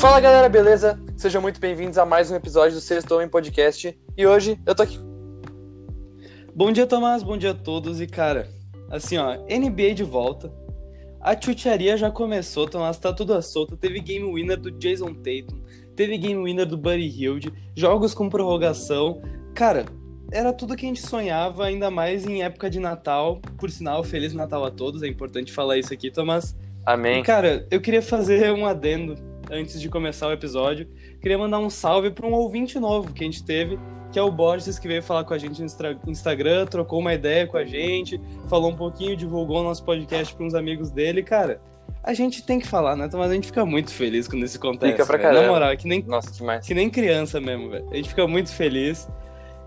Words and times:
Fala 0.00 0.18
galera, 0.18 0.48
beleza? 0.48 0.98
Sejam 1.14 1.42
muito 1.42 1.60
bem-vindos 1.60 1.98
a 1.98 2.06
mais 2.06 2.30
um 2.30 2.34
episódio 2.34 2.74
do 2.74 2.80
Sexto 2.80 3.14
Homem 3.14 3.28
Podcast. 3.28 3.94
E 4.16 4.26
hoje 4.26 4.58
eu 4.64 4.74
tô 4.74 4.82
aqui. 4.82 4.98
Bom 6.54 6.72
dia, 6.72 6.86
Tomás. 6.86 7.22
Bom 7.22 7.36
dia 7.36 7.50
a 7.50 7.54
todos. 7.54 8.00
E 8.00 8.06
cara, 8.06 8.48
assim 8.90 9.18
ó, 9.18 9.34
NBA 9.34 9.92
de 9.92 10.02
volta. 10.02 10.50
A 11.20 11.38
chucharia 11.38 11.98
já 11.98 12.10
começou, 12.10 12.66
Tomás. 12.66 12.96
Tá 12.96 13.12
tudo 13.12 13.34
à 13.34 13.42
solta. 13.42 13.76
Teve 13.76 14.00
game 14.00 14.24
winner 14.24 14.58
do 14.58 14.70
Jason 14.70 15.12
Tatum. 15.12 15.60
Teve 15.94 16.16
game 16.16 16.42
winner 16.42 16.64
do 16.64 16.78
Buddy 16.78 17.06
Hilde. 17.06 17.52
Jogos 17.76 18.14
com 18.14 18.30
prorrogação. 18.30 19.20
Cara, 19.54 19.84
era 20.32 20.50
tudo 20.50 20.76
que 20.76 20.86
a 20.86 20.88
gente 20.88 21.06
sonhava, 21.06 21.66
ainda 21.66 21.90
mais 21.90 22.24
em 22.24 22.42
época 22.42 22.70
de 22.70 22.80
Natal. 22.80 23.38
Por 23.58 23.70
sinal, 23.70 24.02
Feliz 24.02 24.32
Natal 24.32 24.64
a 24.64 24.70
todos. 24.70 25.02
É 25.02 25.06
importante 25.06 25.52
falar 25.52 25.76
isso 25.76 25.92
aqui, 25.92 26.10
Tomás. 26.10 26.56
Amém. 26.86 27.20
E, 27.20 27.22
cara, 27.22 27.66
eu 27.70 27.82
queria 27.82 28.00
fazer 28.00 28.50
um 28.50 28.64
adendo 28.64 29.28
antes 29.50 29.80
de 29.80 29.88
começar 29.88 30.28
o 30.28 30.32
episódio, 30.32 30.88
queria 31.20 31.36
mandar 31.38 31.58
um 31.58 31.70
salve 31.70 32.10
para 32.10 32.26
um 32.26 32.32
ouvinte 32.32 32.78
novo 32.78 33.12
que 33.12 33.22
a 33.22 33.26
gente 33.26 33.44
teve, 33.44 33.78
que 34.12 34.18
é 34.18 34.22
o 34.22 34.30
Borges, 34.30 34.78
que 34.78 34.88
veio 34.88 35.02
falar 35.02 35.24
com 35.24 35.34
a 35.34 35.38
gente 35.38 35.60
no 35.60 36.10
Instagram, 36.10 36.66
trocou 36.66 36.98
uma 36.98 37.14
ideia 37.14 37.46
com 37.46 37.56
a 37.56 37.64
gente, 37.64 38.20
falou 38.48 38.70
um 38.70 38.76
pouquinho, 38.76 39.16
divulgou 39.16 39.60
o 39.60 39.62
nosso 39.62 39.84
podcast 39.84 40.34
para 40.34 40.44
uns 40.44 40.54
amigos 40.54 40.90
dele. 40.90 41.22
Cara, 41.22 41.60
a 42.02 42.14
gente 42.14 42.42
tem 42.42 42.58
que 42.58 42.66
falar, 42.66 42.96
né? 42.96 43.08
Mas 43.12 43.30
a 43.30 43.34
gente 43.34 43.46
fica 43.48 43.64
muito 43.64 43.92
feliz 43.92 44.26
quando 44.26 44.44
isso 44.44 44.56
acontece. 44.56 44.92
Fica 44.92 45.06
pra 45.06 45.16
véio. 45.16 45.28
caramba. 45.28 45.46
Na 45.46 45.52
moral, 45.52 45.70
é 45.70 45.76
que 45.76 45.86
nem, 45.86 46.02
Nossa, 46.02 46.30
demais. 46.32 46.66
que 46.66 46.74
nem 46.74 46.88
criança 46.88 47.40
mesmo, 47.40 47.70
velho. 47.70 47.88
A 47.90 47.96
gente 47.96 48.08
fica 48.08 48.26
muito 48.26 48.52
feliz. 48.52 49.08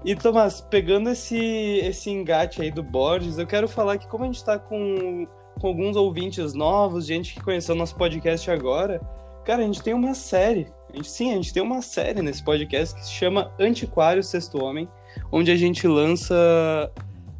E, 0.03 0.15
Tomás, 0.15 0.59
pegando 0.59 1.09
esse, 1.09 1.37
esse 1.37 2.09
engate 2.09 2.61
aí 2.61 2.69
do 2.69 2.83
Borges, 2.83 3.37
eu 3.37 3.47
quero 3.47 3.69
falar 3.69 3.97
que 3.97 4.07
como 4.07 4.23
a 4.25 4.27
gente 4.27 4.43
tá 4.43 4.59
com, 4.59 5.25
com 5.59 5.67
alguns 5.67 5.95
ouvintes 5.95 6.53
novos, 6.53 7.05
gente 7.05 7.33
que 7.33 7.41
conheceu 7.41 7.73
nosso 7.73 7.95
podcast 7.95 8.51
agora, 8.51 8.99
Cara, 9.43 9.61
a 9.61 9.65
gente 9.65 9.81
tem 9.81 9.93
uma 9.93 10.13
série. 10.13 10.67
A 10.91 10.95
gente, 10.95 11.09
sim, 11.09 11.31
a 11.31 11.35
gente 11.35 11.53
tem 11.53 11.61
uma 11.61 11.81
série 11.81 12.21
nesse 12.21 12.43
podcast 12.43 12.95
que 12.95 13.05
se 13.05 13.11
chama 13.11 13.51
Antiquário 13.59 14.23
Sexto 14.23 14.63
Homem, 14.63 14.87
onde 15.31 15.51
a 15.51 15.55
gente 15.55 15.87
lança. 15.87 16.91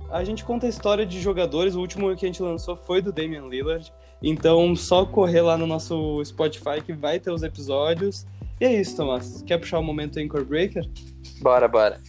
A 0.10 0.24
gente 0.24 0.44
conta 0.44 0.66
a 0.66 0.70
história 0.70 1.06
de 1.06 1.22
jogadores. 1.22 1.76
O 1.76 1.80
último 1.80 2.16
que 2.16 2.26
a 2.26 2.28
gente 2.28 2.42
lançou 2.42 2.76
foi 2.76 3.02
do 3.02 3.12
Damian 3.12 3.48
Lillard. 3.48 3.92
Então, 4.22 4.76
só 4.76 5.06
correr 5.06 5.42
lá 5.42 5.58
no 5.58 5.68
nosso 5.68 6.24
Spotify 6.24 6.82
que 6.84 6.94
vai 6.94 7.20
ter 7.20 7.32
os 7.32 7.44
episódios. 7.44 8.26
E 8.60 8.66
é 8.66 8.80
isso, 8.80 8.96
Tomás. 8.98 9.42
Quer 9.42 9.58
puxar 9.58 9.80
o 9.80 9.84
momento 9.84 10.20
Anchor 10.20 10.46
Breaker? 10.46 10.88
Bora, 11.42 11.68
bora. 11.68 12.00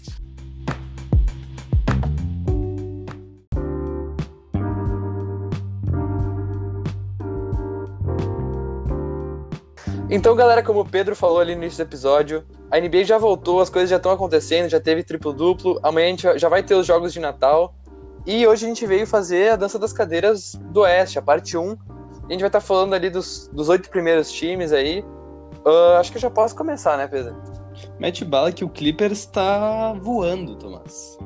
Então, 10.11 10.37
galera, 10.37 10.63
como 10.63 10.81
o 10.81 10.85
Pedro 10.85 11.17
falou 11.17 11.41
ali 11.41 11.55
no 11.55 11.63
início 11.63 11.83
do 11.83 11.89
episódio, 11.89 12.45
a 12.71 12.79
NBA 12.79 13.05
já 13.05 13.17
voltou, 13.17 13.61
as 13.61 13.71
coisas 13.71 13.89
já 13.89 13.97
estão 13.97 14.13
acontecendo, 14.13 14.69
já 14.69 14.79
teve 14.79 15.03
triplo-duplo, 15.03 15.81
amanhã 15.83 16.07
a 16.07 16.11
gente 16.11 16.39
já 16.39 16.49
vai 16.49 16.63
ter 16.63 16.75
os 16.75 16.87
jogos 16.87 17.13
de 17.13 17.21
Natal. 17.21 17.75
E 18.27 18.47
hoje 18.47 18.67
a 18.67 18.69
gente 18.69 18.87
veio 18.87 19.07
fazer 19.07 19.53
a 19.53 19.57
dança 19.57 19.79
das 19.79 19.93
cadeiras 19.93 20.55
do 20.71 20.81
Oeste, 20.81 21.19
a 21.19 21.23
parte 21.23 21.57
1. 21.57 21.77
A 22.29 22.33
gente 22.33 22.41
vai 22.41 22.49
estar 22.49 22.61
falando 22.61 22.95
ali 22.95 23.09
dos, 23.09 23.51
dos 23.53 23.69
oito 23.69 23.89
primeiros 23.89 24.31
times 24.31 24.73
aí. 24.73 25.05
Uh, 25.65 25.97
acho 25.99 26.11
que 26.11 26.19
eu 26.19 26.23
já 26.23 26.31
posso 26.31 26.55
começar, 26.55 26.99
né, 26.99 27.07
Pedro? 27.07 27.35
Mete 27.99 28.25
bala 28.25 28.53
que 28.53 28.65
o 28.65 28.69
Clippers 28.69 29.21
está 29.21 29.95
voando, 29.95 30.57
Tomás. 30.57 31.19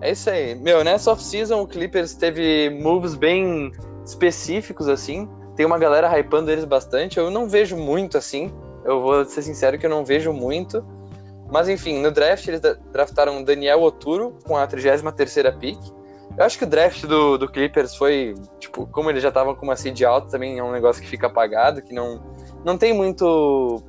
É 0.00 0.12
isso 0.12 0.30
aí. 0.30 0.54
Meu, 0.54 0.82
nessa 0.84 1.12
off-season 1.12 1.60
o 1.60 1.66
Clippers 1.66 2.14
teve 2.14 2.70
moves 2.70 3.14
bem 3.14 3.72
específicos, 4.04 4.88
assim. 4.88 5.28
Tem 5.56 5.66
uma 5.66 5.78
galera 5.78 6.08
hypando 6.18 6.50
eles 6.50 6.64
bastante. 6.64 7.18
Eu 7.18 7.30
não 7.30 7.48
vejo 7.48 7.76
muito 7.76 8.16
assim. 8.16 8.52
Eu 8.84 9.00
vou 9.02 9.24
ser 9.24 9.42
sincero 9.42 9.78
que 9.78 9.86
eu 9.86 9.90
não 9.90 10.04
vejo 10.04 10.32
muito. 10.32 10.84
Mas 11.50 11.68
enfim, 11.68 12.00
no 12.00 12.10
draft 12.10 12.46
eles 12.46 12.60
draftaram 12.92 13.42
Daniel 13.42 13.82
Oturo 13.82 14.38
com 14.46 14.56
a 14.56 14.66
33ª 14.66 15.58
pick. 15.58 15.78
Eu 16.38 16.44
acho 16.44 16.56
que 16.56 16.64
o 16.64 16.66
draft 16.66 17.04
do, 17.06 17.36
do 17.36 17.48
Clippers 17.50 17.94
foi, 17.96 18.34
tipo, 18.60 18.86
como 18.86 19.10
eles 19.10 19.22
já 19.22 19.28
estavam 19.30 19.54
com 19.54 19.66
uma 19.66 19.74
seed 19.74 20.00
alta, 20.02 20.28
também 20.30 20.58
é 20.58 20.62
um 20.64 20.70
negócio 20.70 21.02
que 21.02 21.08
fica 21.08 21.26
apagado, 21.26 21.82
que 21.82 21.92
não, 21.92 22.22
não 22.64 22.78
tem 22.78 22.94
muito... 22.94 23.82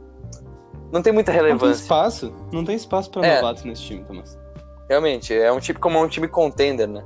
Não 0.92 1.02
tem 1.02 1.14
muita 1.14 1.32
relevância. 1.32 1.68
Não 1.68 1.74
tem 1.74 1.82
espaço. 1.82 2.34
Não 2.52 2.66
tem 2.66 2.76
espaço 2.76 3.12
pra 3.12 3.26
É. 3.26 3.36
novatos 3.36 3.64
nesse 3.64 3.84
time, 3.84 4.04
Tomás. 4.04 4.38
Realmente, 4.90 5.34
é 5.34 5.50
um 5.52 5.60
tipo 5.60 5.80
como 5.80 6.02
um 6.02 6.08
time 6.08 6.28
contender, 6.28 6.88
né? 6.88 7.02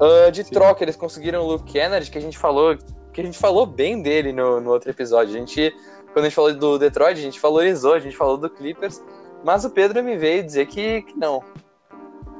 Ah, 0.00 0.28
de 0.30 0.44
Sim. 0.44 0.52
troca, 0.52 0.84
eles 0.84 0.96
conseguiram 0.96 1.40
o 1.42 1.46
Luke 1.46 1.72
Kennedy, 1.72 2.10
que 2.10 2.18
a 2.18 2.20
gente 2.20 2.36
falou, 2.36 2.76
que 3.14 3.20
a 3.20 3.24
gente 3.24 3.38
falou 3.38 3.64
bem 3.64 4.02
dele 4.02 4.32
no, 4.32 4.60
no 4.60 4.70
outro 4.70 4.90
episódio. 4.90 5.34
A 5.34 5.38
gente, 5.38 5.74
quando 6.12 6.26
a 6.26 6.28
gente 6.28 6.34
falou 6.34 6.54
do 6.54 6.78
Detroit, 6.78 7.18
a 7.18 7.22
gente 7.22 7.40
valorizou, 7.40 7.94
a 7.94 7.98
gente 8.00 8.16
falou 8.16 8.36
do 8.36 8.50
Clippers, 8.50 9.02
mas 9.44 9.64
o 9.64 9.70
Pedro 9.70 10.02
me 10.02 10.16
veio 10.16 10.42
dizer 10.42 10.66
que, 10.66 11.02
que 11.02 11.16
não. 11.16 11.42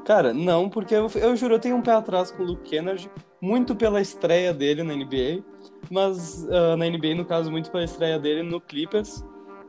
Cara, 0.05 0.33
não, 0.33 0.69
porque 0.69 0.93
eu, 0.93 1.09
eu 1.15 1.35
juro, 1.35 1.55
eu 1.55 1.59
tenho 1.59 1.75
um 1.75 1.81
pé 1.81 1.93
atrás 1.93 2.29
com 2.29 2.43
o 2.43 2.45
Luke 2.45 2.69
Kennedy, 2.69 3.09
muito 3.41 3.75
pela 3.75 3.99
estreia 3.99 4.53
dele 4.53 4.83
na 4.83 4.93
NBA, 4.93 5.43
mas 5.89 6.47
ah, 6.51 6.77
na 6.77 6.85
NBA, 6.85 7.15
no 7.15 7.25
caso, 7.25 7.49
muito 7.49 7.71
pela 7.71 7.83
estreia 7.83 8.19
dele 8.19 8.43
no 8.43 8.61
Clippers. 8.61 9.23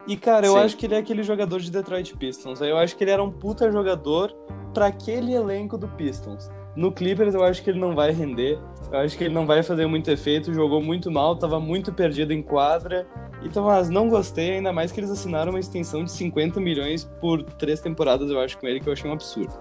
E, 0.07 0.17
cara, 0.17 0.47
eu 0.47 0.53
Sim. 0.53 0.59
acho 0.59 0.77
que 0.77 0.87
ele 0.87 0.95
é 0.95 0.99
aquele 0.99 1.23
jogador 1.23 1.61
de 1.61 1.71
Detroit 1.71 2.17
Pistons. 2.17 2.61
Eu 2.61 2.77
acho 2.77 2.97
que 2.97 3.03
ele 3.03 3.11
era 3.11 3.23
um 3.23 3.31
puta 3.31 3.71
jogador 3.73 4.33
pra 4.73 4.87
aquele 4.87 5.35
elenco 5.35 5.77
do 5.77 5.89
Pistons. 5.89 6.49
No 6.77 6.93
Clippers, 6.93 7.35
eu 7.35 7.43
acho 7.43 7.63
que 7.63 7.71
ele 7.71 7.81
não 7.81 7.95
vai 7.95 8.13
render. 8.13 8.59
Eu 8.93 9.01
acho 9.01 9.19
que 9.19 9.25
ele 9.25 9.35
não 9.35 9.47
vai 9.47 9.63
fazer 9.63 9.87
muito 9.87 10.11
efeito. 10.11 10.53
Jogou 10.55 10.81
muito 10.83 11.11
mal, 11.11 11.37
tava 11.37 11.59
muito 11.59 11.93
perdido 11.93 12.33
em 12.33 12.43
quadra. 12.43 13.07
Então, 13.43 13.65
mas 13.67 13.91
não 13.91 14.09
gostei, 14.09 14.53
ainda 14.53 14.73
mais 14.73 14.91
que 14.91 15.01
eles 15.01 15.11
assinaram 15.11 15.51
uma 15.51 15.61
extensão 15.61 16.03
de 16.05 16.11
50 16.11 16.61
milhões 16.61 17.05
por 17.21 17.43
três 17.43 17.81
temporadas, 17.81 18.31
eu 18.31 18.41
acho, 18.41 18.57
com 18.59 18.67
ele, 18.67 18.81
que 18.81 18.89
eu 18.89 18.93
achei 18.93 19.09
um 19.09 19.13
absurdo. 19.13 19.53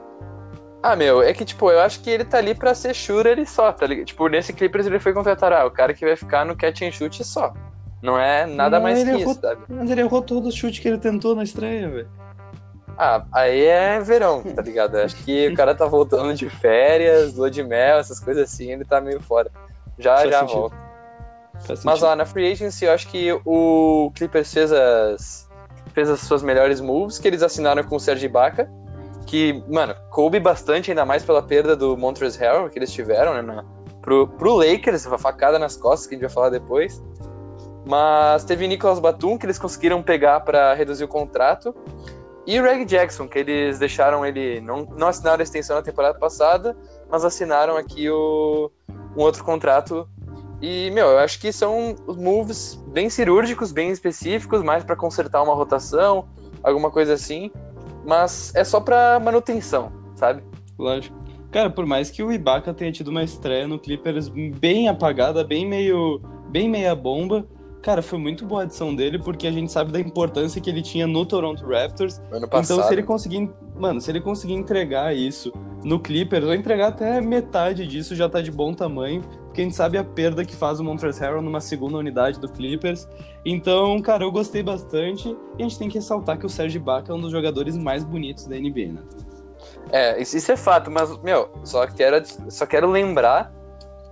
Ah, 0.81 0.95
meu, 0.95 1.21
é 1.21 1.33
que, 1.33 1.43
tipo, 1.43 1.69
eu 1.71 1.79
acho 1.81 1.99
que 2.01 2.09
ele 2.09 2.23
tá 2.23 2.37
ali 2.37 2.53
pra 2.55 2.73
ser 2.75 2.93
shooter 2.93 3.37
e 3.39 3.45
só, 3.45 3.71
tá 3.71 3.85
ligado? 3.87 4.05
Tipo, 4.05 4.27
nesse 4.27 4.53
Clippers 4.53 4.85
ele 4.85 4.99
foi 4.99 5.13
contratar, 5.13 5.51
ah, 5.51 5.65
o 5.65 5.71
cara 5.71 5.93
que 5.93 6.05
vai 6.05 6.15
ficar 6.15 6.45
no 6.45 6.55
catch 6.55 6.83
and 6.83 6.91
shoot 6.91 7.23
só. 7.23 7.53
Não 8.01 8.19
é 8.19 8.45
nada 8.45 8.79
mais 8.79 8.99
ele 8.99 9.11
que 9.15 9.21
errou- 9.21 9.31
isso, 9.31 9.41
sabe? 9.41 9.61
Mas 9.67 9.89
ele 9.89 10.01
errou 10.01 10.21
todo 10.21 10.47
o 10.47 10.51
chute 10.51 10.79
que 10.79 10.87
ele 10.87 10.99
tentou 10.99 11.35
na 11.35 11.43
estreia, 11.43 11.89
velho. 11.89 12.07
Ah, 12.97 13.25
aí 13.31 13.61
é 13.66 14.00
verão, 14.00 14.41
tá 14.41 14.61
ligado? 14.61 14.95
Acho 14.97 15.16
que 15.17 15.50
o 15.50 15.56
cara 15.56 15.75
tá 15.75 15.85
voltando 15.85 16.33
de 16.33 16.50
férias, 16.50 17.35
lua 17.35 17.51
de 17.51 17.63
mel, 17.63 17.97
essas 18.00 18.19
coisas 18.19 18.44
assim, 18.44 18.72
ele 18.72 18.85
tá 18.85 19.01
meio 19.01 19.19
fora. 19.19 19.51
Já, 19.97 20.17
Faz 20.17 20.29
já 20.29 20.39
sentido. 20.39 20.59
volta. 20.59 20.75
Faz 21.66 21.84
Mas 21.84 22.00
sentido. 22.00 22.11
ó, 22.11 22.16
na 22.16 22.25
Free 22.25 22.51
Agency 22.51 22.85
eu 22.85 22.91
acho 22.94 23.07
que 23.07 23.31
o 23.45 24.11
Clippers 24.16 24.53
fez 24.53 24.72
as, 24.72 25.50
fez 25.94 26.09
as 26.09 26.22
suas 26.22 26.41
melhores 26.44 26.79
moves, 26.79 27.19
que 27.19 27.28
eles 27.28 27.44
assinaram 27.44 27.84
com 27.84 27.95
o 27.95 28.00
Serge 28.00 28.25
Ibaka, 28.25 28.69
que, 29.25 29.63
mano, 29.67 29.95
coube 30.11 30.39
bastante, 30.39 30.91
ainda 30.91 31.05
mais 31.05 31.23
pela 31.25 31.41
perda 31.41 31.75
do 31.75 31.97
Montrezl 31.97 32.39
Harrell 32.39 32.69
que 32.69 32.78
eles 32.78 32.91
tiveram, 32.91 33.34
né, 33.34 33.41
na, 33.41 33.66
pro, 34.01 34.28
pro 34.28 34.55
Lakers, 34.55 35.05
uma 35.05 35.17
facada 35.17 35.57
nas 35.57 35.75
costas, 35.75 36.07
que 36.07 36.13
a 36.13 36.17
gente 36.17 36.25
vai 36.28 36.34
falar 36.34 36.50
depois. 36.50 37.01
Mas 37.88 38.44
teve 38.44 38.67
Nicolas 38.67 39.00
Batum, 39.00 39.38
que 39.38 39.45
eles 39.45 39.59
conseguiram 39.59 40.01
pegar 40.01 40.39
para 40.41 40.73
reduzir 40.73 41.03
o 41.03 41.07
contrato, 41.07 41.73
e 42.45 42.59
o 42.59 42.63
Reg 42.63 42.85
Jackson, 42.85 43.28
que 43.28 43.39
eles 43.39 43.79
deixaram 43.79 44.25
ele, 44.25 44.61
não, 44.61 44.85
não 44.97 45.07
assinaram 45.07 45.39
a 45.39 45.44
extensão 45.44 45.75
na 45.75 45.81
temporada 45.81 46.17
passada, 46.19 46.75
mas 47.09 47.25
assinaram 47.25 47.78
aqui 47.78 48.09
o, 48.09 48.72
um 49.17 49.22
outro 49.22 49.44
contrato 49.44 50.07
e, 50.61 50.89
meu, 50.91 51.07
eu 51.07 51.19
acho 51.19 51.39
que 51.39 51.51
são 51.51 51.95
moves 52.07 52.75
bem 52.88 53.09
cirúrgicos, 53.09 53.72
bem 53.72 53.91
específicos, 53.91 54.63
mais 54.63 54.84
pra 54.84 54.95
consertar 54.95 55.44
uma 55.44 55.53
rotação, 55.53 56.28
alguma 56.63 56.89
coisa 56.89 57.13
assim. 57.13 57.51
Mas 58.05 58.53
é 58.55 58.63
só 58.63 58.79
pra 58.79 59.19
manutenção, 59.19 59.91
sabe? 60.16 60.44
Lógico. 60.78 61.16
Cara, 61.51 61.69
por 61.69 61.85
mais 61.85 62.09
que 62.09 62.23
o 62.23 62.31
Ibaka 62.31 62.73
tenha 62.73 62.91
tido 62.91 63.09
uma 63.09 63.23
estreia 63.23 63.67
no 63.67 63.79
Clippers 63.79 64.28
bem 64.28 64.89
apagada, 64.89 65.44
bem 65.44 65.67
meio. 65.67 66.22
bem 66.50 66.69
meia 66.69 66.95
bomba, 66.95 67.47
cara, 67.85 68.02
foi 68.02 68.17
muito 68.17 68.47
boa 68.47 68.61
a 68.61 68.64
adição 68.64 68.96
dele, 68.96 69.20
porque 69.20 69.46
a 69.46 69.52
gente 69.52 69.72
sabe 69.72 69.91
da 69.91 69.99
importância 69.99 70.59
que 70.59 70.67
ele 70.67 70.82
tinha 70.82 71.05
no 71.05 71.23
Toronto 71.23 71.64
Raptors. 71.67 72.20
Ano 72.32 72.47
passado. 72.47 72.79
Então, 72.79 72.87
se 72.87 72.93
ele 72.96 73.03
conseguir. 73.03 73.47
Mano, 73.76 74.02
se 74.02 74.09
ele 74.09 74.20
conseguir 74.20 74.55
entregar 74.55 75.16
isso 75.16 75.53
no 75.84 75.99
Clippers, 75.99 76.43
ou 76.43 76.55
entregar 76.55 76.87
até 76.87 77.22
metade 77.22 77.85
disso, 77.85 78.16
já 78.16 78.28
tá 78.28 78.41
de 78.41 78.52
bom 78.52 78.73
tamanho. 78.73 79.22
Porque 79.22 79.61
a 79.61 79.64
gente 79.64 79.76
sabe 79.76 79.99
a 79.99 80.03
perda 80.03 80.43
que 80.43 80.55
faz 80.55 80.79
o 80.79 80.84
Montrezl 80.84 81.22
Harrell 81.22 81.41
numa 81.43 81.61
segunda 81.61 81.97
unidade 81.97 82.40
do 82.40 82.49
Clippers. 82.49 83.08
Então, 83.46 84.02
cara, 84.02 84.23
eu 84.23 84.31
gostei 84.31 84.64
bastante. 84.64 85.38
E 85.59 85.61
a 85.61 85.64
gente 85.64 85.78
tem 85.78 85.88
que 85.88 85.99
ressaltar 85.99 86.40
que 86.40 86.46
o 86.46 86.49
Serge 86.49 86.78
Ibaka 86.78 87.11
é 87.11 87.16
um 87.16 87.22
dos 87.22 87.31
jogadores 87.31 87.78
mais 87.78 88.03
bonitos 88.03 88.47
da 88.47 88.55
NBA, 88.55 88.93
né? 88.93 89.03
É, 89.91 90.20
isso 90.20 90.52
é 90.52 90.58
fato, 90.58 90.90
mas, 90.90 91.16
meu, 91.22 91.49
só 91.64 91.85
quero, 91.85 92.26
só 92.49 92.66
quero 92.66 92.90
lembrar 92.90 93.53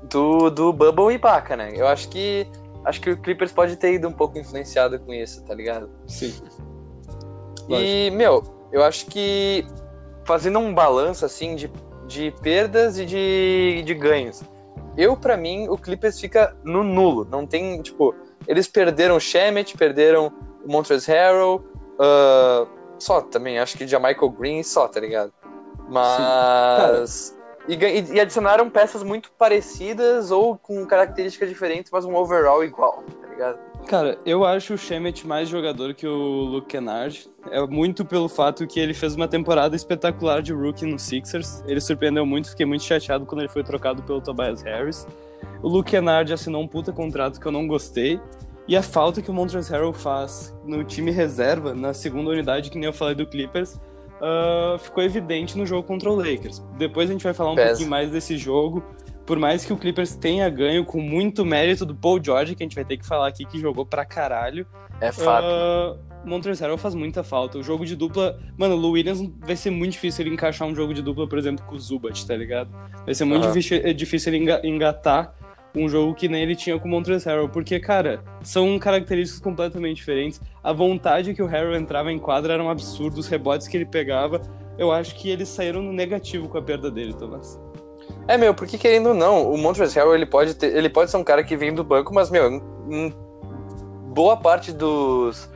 do, 0.04 0.52
do 0.52 0.72
Bubble 0.72 1.16
e 1.16 1.18
Baca, 1.18 1.58
né? 1.58 1.72
Eu 1.76 1.88
acho 1.88 2.08
que. 2.10 2.48
Acho 2.86 3.02
que 3.02 3.10
o 3.10 3.18
Clippers 3.18 3.52
pode 3.52 3.76
ter 3.76 3.94
ido 3.94 4.08
um 4.08 4.12
pouco 4.12 4.38
influenciado 4.38 5.00
com 5.00 5.14
isso, 5.14 5.44
tá 5.44 5.54
ligado? 5.54 5.90
Sim. 6.08 6.34
E, 7.70 8.12
meu, 8.12 8.44
eu 8.72 8.84
acho 8.84 9.06
que 9.06 9.66
fazendo 10.26 10.60
um 10.60 10.74
balanço 10.74 11.26
assim 11.26 11.56
de, 11.56 11.72
de 12.08 12.32
perdas 12.42 12.98
e 12.98 13.06
de, 13.06 13.84
de 13.86 13.94
ganhos. 13.94 14.42
Eu, 14.98 15.18
pra 15.18 15.38
mim, 15.38 15.68
o 15.70 15.78
Clippers 15.78 16.20
fica 16.20 16.56
no 16.64 16.84
nulo. 16.84 17.26
Não 17.26 17.48
tem, 17.48 17.82
tipo, 17.82 18.14
eles 18.48 18.68
perderam 18.68 19.16
o 19.16 19.20
Shemet, 19.20 19.76
perderam 19.78 20.32
o 20.64 20.72
Montrezl 20.72 21.12
Harrell, 21.12 21.64
uh, 21.96 22.68
só 23.00 23.22
também, 23.22 23.60
acho 23.60 23.78
que 23.78 23.86
Michael 23.86 24.30
Green 24.30 24.64
só, 24.64 24.88
tá 24.88 25.00
ligado? 25.00 25.34
Mas. 25.90 27.38
E, 27.68 27.76
e, 27.76 28.20
adicionaram 28.20 28.70
peças 28.70 29.04
muito 29.04 29.32
parecidas 29.32 30.32
ou 30.32 30.58
com 30.58 30.86
características 30.86 31.48
diferentes, 31.48 31.92
mas 31.92 32.04
um 32.04 32.16
overall 32.16 32.64
igual, 32.64 33.04
tá 33.22 33.28
ligado? 33.28 33.60
Cara, 33.88 34.18
eu 34.26 34.46
acho 34.46 34.74
o 34.74 34.78
Shemet 34.78 35.26
mais 35.28 35.50
jogador 35.50 35.94
que 35.94 36.08
o 36.08 36.44
Luke 36.46 36.68
Kennard. 36.68 37.30
É 37.52 37.62
muito 37.66 38.06
pelo 38.06 38.30
fato 38.30 38.66
que 38.66 38.80
ele 38.80 38.94
fez 38.94 39.16
uma 39.16 39.28
temporada 39.28 39.76
espetacular 39.76 40.42
de 40.42 40.54
rookie 40.54 40.86
no 40.86 40.98
Sixers. 40.98 41.62
Ele 41.68 41.82
surpreendeu 41.82 42.26
muito, 42.26 42.50
fiquei 42.50 42.66
muito 42.66 42.84
chateado 42.84 43.26
quando 43.26 43.42
ele 43.42 43.50
foi 43.50 43.64
trocado 43.64 44.02
pelo 44.04 44.22
Tobias 44.22 44.62
Harris. 44.62 45.06
O 45.62 45.68
Luke 45.68 45.92
Kennard 45.92 46.32
assinou 46.32 46.62
um 46.62 46.68
puta 46.68 46.92
contrato 46.92 47.40
que 47.40 47.46
eu 47.46 47.52
não 47.52 47.68
gostei. 47.68 48.20
E 48.68 48.78
a 48.78 48.82
falta 48.82 49.22
que 49.22 49.30
o 49.30 49.34
Montrezl 49.34 49.74
Harrell 49.74 49.92
faz 49.92 50.56
no 50.64 50.84
time 50.86 51.12
reserva, 51.12 51.74
na 51.74 51.94
segunda 51.94 52.30
unidade, 52.30 52.72
que 52.72 52.78
nem 52.78 52.86
eu 52.86 52.94
falei 52.94 53.14
do 53.14 53.28
Clippers, 53.28 53.78
uh, 54.22 54.78
ficou 54.80 55.04
evidente 55.04 55.58
no 55.58 55.66
jogo 55.66 55.84
contra 55.84 56.10
o 56.10 56.16
Lakers. 56.16 56.64
Depois 56.78 57.10
a 57.10 57.14
gente 57.14 57.24
vai 57.24 57.34
falar 57.34 57.52
um 57.52 57.56
Pesa. 57.56 57.70
pouquinho 57.70 57.90
mais 57.90 58.12
desse 58.12 58.38
jogo. 58.38 58.84
Por 59.26 59.40
mais 59.40 59.64
que 59.64 59.72
o 59.72 59.78
Clippers 59.78 60.16
tenha 60.16 60.50
ganho 60.50 60.84
com 60.84 61.00
muito 61.00 61.46
mérito 61.46 61.86
do 61.86 61.96
Paul 61.96 62.22
George, 62.22 62.56
que 62.56 62.64
a 62.64 62.66
gente 62.66 62.76
vai 62.76 62.84
ter 62.84 62.98
que 62.98 63.06
falar 63.06 63.28
aqui 63.28 63.46
que 63.46 63.58
jogou 63.58 63.86
pra 63.86 64.04
caralho. 64.04 64.68
É 65.00 65.12
fato. 65.12 65.46
Uh, 65.46 65.98
Montrezl 66.26 66.78
faz 66.78 66.94
muita 66.94 67.24
falta. 67.24 67.58
O 67.58 67.64
jogo 67.64 67.86
de 67.86 67.96
dupla... 67.96 68.38
Mano, 68.58 68.76
o 68.76 68.78
Lou 68.78 68.92
Williams 68.92 69.22
vai 69.40 69.56
ser 69.56 69.70
muito 69.70 69.94
difícil 69.94 70.26
ele 70.26 70.34
encaixar 70.34 70.68
um 70.68 70.76
jogo 70.76 70.94
de 70.94 71.02
dupla, 71.02 71.28
por 71.28 71.38
exemplo, 71.38 71.66
com 71.66 71.76
o 71.76 71.80
Zubat, 71.80 72.26
tá 72.26 72.36
ligado? 72.36 72.70
Vai 73.06 73.14
ser 73.14 73.26
muito 73.26 73.48
é 73.48 73.94
difícil 73.94 74.34
ele 74.34 74.46
engatar 74.64 75.34
um 75.76 75.90
jogo 75.90 76.14
que 76.14 76.28
nem 76.28 76.44
ele 76.44 76.56
tinha 76.56 76.80
com 76.80 76.88
o 76.88 76.92
Montrezl 76.92 77.30
Harrell, 77.30 77.50
porque, 77.50 77.80
cara, 77.80 78.24
são 78.44 78.78
características 78.78 79.42
completamente 79.42 79.98
diferentes. 79.98 80.40
A 80.64 80.72
vontade 80.72 81.34
que 81.34 81.42
o 81.42 81.48
Harrell 81.48 81.76
entrava 81.76 82.12
em 82.12 82.20
quadra 82.20 82.54
era 82.54 82.64
um 82.64 82.70
absurdo, 82.70 83.20
os 83.20 83.28
rebotes 83.28 83.68
que 83.68 83.76
ele 83.76 83.86
pegava, 83.86 84.42
eu 84.78 84.92
acho 84.92 85.16
que 85.16 85.30
eles 85.30 85.50
saíram 85.50 85.82
no 85.82 85.92
negativo 85.92 86.48
com 86.48 86.58
a 86.58 86.62
perda 86.62 86.92
dele, 86.92 87.14
Thomas. 87.14 87.60
É, 88.28 88.38
meu, 88.38 88.54
porque 88.54 88.78
querendo 88.78 89.10
ou 89.10 89.16
não, 89.16 89.52
o 89.52 89.58
Montrezl 89.58 90.00
Harrell, 90.00 90.16
ele 90.16 90.26
pode, 90.26 90.54
ter, 90.54 90.76
ele 90.76 90.90
pode 90.90 91.10
ser 91.10 91.18
um 91.18 91.24
cara 91.24 91.44
que 91.44 91.58
vem 91.58 91.74
do 91.74 91.84
banco, 91.84 92.14
mas, 92.14 92.30
meu, 92.30 92.62
em 92.90 93.14
boa 94.14 94.38
parte 94.38 94.72
dos, 94.72 95.50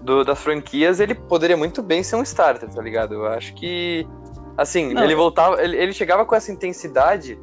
do, 0.00 0.24
das 0.24 0.40
franquias, 0.40 1.00
ele 1.00 1.14
poderia 1.14 1.56
muito 1.56 1.82
bem 1.82 2.02
ser 2.02 2.16
um 2.16 2.22
starter, 2.22 2.68
tá 2.68 2.82
ligado? 2.82 3.14
Eu 3.14 3.26
acho 3.26 3.54
que, 3.54 4.06
assim, 4.56 4.92
não. 4.92 5.02
ele 5.02 5.14
voltava, 5.14 5.62
ele, 5.62 5.76
ele 5.76 5.92
chegava 5.92 6.24
com 6.26 6.34
essa 6.34 6.52
intensidade 6.52 7.38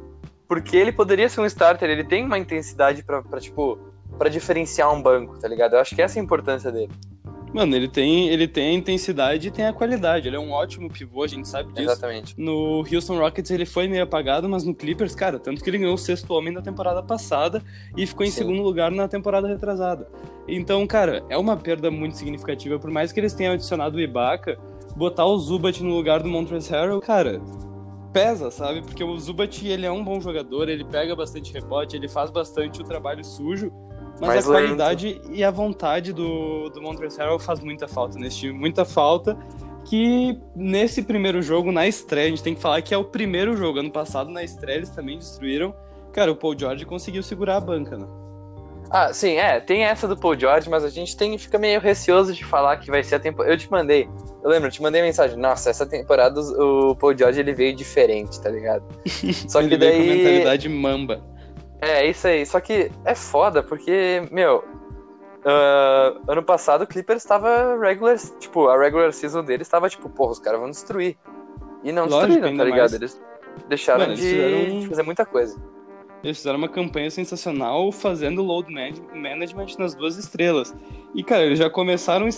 porque 0.52 0.76
ele 0.76 0.92
poderia 0.92 1.30
ser 1.30 1.40
um 1.40 1.46
starter, 1.46 1.88
ele 1.88 2.04
tem 2.04 2.26
uma 2.26 2.38
intensidade 2.38 3.02
pra, 3.02 3.22
pra 3.22 3.40
tipo, 3.40 3.78
para 4.18 4.28
diferenciar 4.28 4.92
um 4.92 5.00
banco, 5.00 5.38
tá 5.38 5.48
ligado? 5.48 5.72
Eu 5.72 5.78
acho 5.78 5.94
que 5.96 6.02
essa 6.02 6.18
é 6.18 6.20
a 6.20 6.22
importância 6.22 6.70
dele. 6.70 6.92
Mano, 7.54 7.74
ele 7.74 7.88
tem, 7.88 8.28
ele 8.28 8.46
tem 8.46 8.68
a 8.68 8.72
intensidade 8.74 9.48
e 9.48 9.50
tem 9.50 9.66
a 9.66 9.72
qualidade. 9.72 10.28
Ele 10.28 10.36
é 10.36 10.38
um 10.38 10.50
ótimo 10.52 10.90
pivô, 10.90 11.22
a 11.22 11.26
gente 11.26 11.48
sabe 11.48 11.72
disso. 11.72 11.90
Exatamente. 11.90 12.34
No 12.38 12.80
Houston 12.80 13.16
Rockets 13.18 13.50
ele 13.50 13.64
foi 13.64 13.88
meio 13.88 14.02
apagado, 14.02 14.46
mas 14.46 14.62
no 14.62 14.74
Clippers, 14.74 15.14
cara, 15.14 15.38
tanto 15.38 15.64
que 15.64 15.70
ele 15.70 15.78
ganhou 15.78 15.94
o 15.94 15.98
sexto 15.98 16.30
homem 16.34 16.52
da 16.52 16.60
temporada 16.60 17.02
passada 17.02 17.62
e 17.96 18.06
ficou 18.06 18.26
em 18.26 18.30
Sim. 18.30 18.40
segundo 18.40 18.62
lugar 18.62 18.90
na 18.90 19.08
temporada 19.08 19.48
retrasada. 19.48 20.06
Então, 20.46 20.86
cara, 20.86 21.24
é 21.30 21.38
uma 21.38 21.56
perda 21.56 21.90
muito 21.90 22.18
significativa. 22.18 22.78
Por 22.78 22.90
mais 22.90 23.10
que 23.10 23.18
eles 23.18 23.32
tenham 23.32 23.54
adicionado 23.54 23.96
o 23.96 24.00
Ibaka, 24.00 24.58
botar 24.94 25.24
o 25.24 25.38
Zubat 25.38 25.82
no 25.82 25.94
lugar 25.94 26.22
do 26.22 26.28
Montrezl 26.28 26.74
Harrell, 26.74 27.00
cara, 27.00 27.40
pesa, 28.12 28.50
sabe? 28.50 28.82
Porque 28.82 29.02
o 29.02 29.18
Zubat, 29.18 29.66
ele 29.66 29.86
é 29.86 29.90
um 29.90 30.04
bom 30.04 30.20
jogador, 30.20 30.68
ele 30.68 30.84
pega 30.84 31.16
bastante 31.16 31.52
rebote, 31.52 31.96
ele 31.96 32.08
faz 32.08 32.30
bastante 32.30 32.80
o 32.80 32.84
trabalho 32.84 33.24
sujo, 33.24 33.72
mas 34.20 34.28
Mais 34.28 34.46
a 34.46 34.50
qualidade 34.50 35.14
lento. 35.14 35.30
e 35.32 35.42
a 35.42 35.50
vontade 35.50 36.12
do, 36.12 36.68
do 36.70 36.82
Montrezl 36.82 37.20
Harrell 37.20 37.38
faz 37.38 37.60
muita 37.60 37.88
falta 37.88 38.18
nesse 38.18 38.38
time, 38.38 38.52
muita 38.52 38.84
falta 38.84 39.36
que 39.84 40.38
nesse 40.54 41.02
primeiro 41.02 41.42
jogo, 41.42 41.72
na 41.72 41.86
estreia, 41.86 42.26
a 42.26 42.30
gente 42.30 42.42
tem 42.42 42.54
que 42.54 42.60
falar 42.60 42.82
que 42.82 42.94
é 42.94 42.96
o 42.98 43.04
primeiro 43.04 43.56
jogo, 43.56 43.80
ano 43.80 43.90
passado 43.90 44.30
na 44.30 44.44
estreia 44.44 44.76
eles 44.76 44.90
também 44.90 45.18
destruíram, 45.18 45.74
cara, 46.12 46.30
o 46.30 46.36
Paul 46.36 46.56
George 46.56 46.84
conseguiu 46.84 47.22
segurar 47.22 47.56
a 47.56 47.60
banca, 47.60 47.96
né? 47.96 48.06
Ah, 48.92 49.10
sim, 49.10 49.36
é, 49.36 49.58
tem 49.58 49.84
essa 49.84 50.06
do 50.06 50.14
Paul 50.14 50.38
George, 50.38 50.68
mas 50.68 50.84
a 50.84 50.90
gente 50.90 51.16
tem 51.16 51.38
fica 51.38 51.58
meio 51.58 51.80
receoso 51.80 52.34
de 52.34 52.44
falar 52.44 52.76
que 52.76 52.90
vai 52.90 53.02
ser 53.02 53.14
a 53.14 53.18
temporada. 53.18 53.54
Eu 53.54 53.56
te 53.56 53.70
mandei, 53.70 54.06
eu 54.44 54.50
lembro, 54.50 54.68
eu 54.68 54.70
te 54.70 54.82
mandei 54.82 55.00
mensagem, 55.00 55.38
nossa, 55.38 55.70
essa 55.70 55.86
temporada 55.86 56.38
o 56.38 56.94
Paul 56.94 57.16
George 57.16 57.40
ele 57.40 57.54
veio 57.54 57.74
diferente, 57.74 58.38
tá 58.42 58.50
ligado? 58.50 58.84
Só 59.48 59.66
que 59.66 59.78
daí. 59.78 59.96
Com 59.96 60.14
mentalidade 60.14 60.68
mamba. 60.68 61.24
É, 61.80 62.06
isso 62.06 62.28
aí. 62.28 62.44
Só 62.44 62.60
que 62.60 62.92
é 63.06 63.14
foda, 63.14 63.62
porque, 63.62 64.28
meu, 64.30 64.58
uh, 64.58 66.20
ano 66.28 66.42
passado 66.42 66.82
o 66.82 66.86
Clippers 66.86 67.22
estava 67.22 67.78
regular, 67.80 68.18
tipo, 68.38 68.68
a 68.68 68.78
regular 68.78 69.10
season 69.14 69.42
deles 69.42 69.66
estava 69.66 69.88
tipo, 69.88 70.10
porra, 70.10 70.32
os 70.32 70.38
caras 70.38 70.60
vão 70.60 70.68
destruir. 70.68 71.16
E 71.82 71.90
não 71.92 72.04
Lógico, 72.04 72.26
destruíram, 72.26 72.58
tá 72.58 72.64
ligado? 72.64 72.90
Mais. 72.90 72.92
Eles 72.92 73.22
deixaram 73.68 74.00
Mano, 74.00 74.16
de, 74.16 74.22
fizeram... 74.22 74.80
de 74.80 74.88
fazer 74.88 75.02
muita 75.02 75.24
coisa. 75.24 75.58
Eles 76.22 76.36
fizeram 76.36 76.58
uma 76.58 76.68
campanha 76.68 77.10
sensacional 77.10 77.90
fazendo 77.90 78.42
load 78.42 78.72
management 78.72 79.66
nas 79.78 79.94
duas 79.94 80.16
estrelas. 80.16 80.74
E, 81.14 81.22
cara, 81.22 81.44
eles 81.44 81.58
já 81.58 81.68
começaram. 81.68 82.28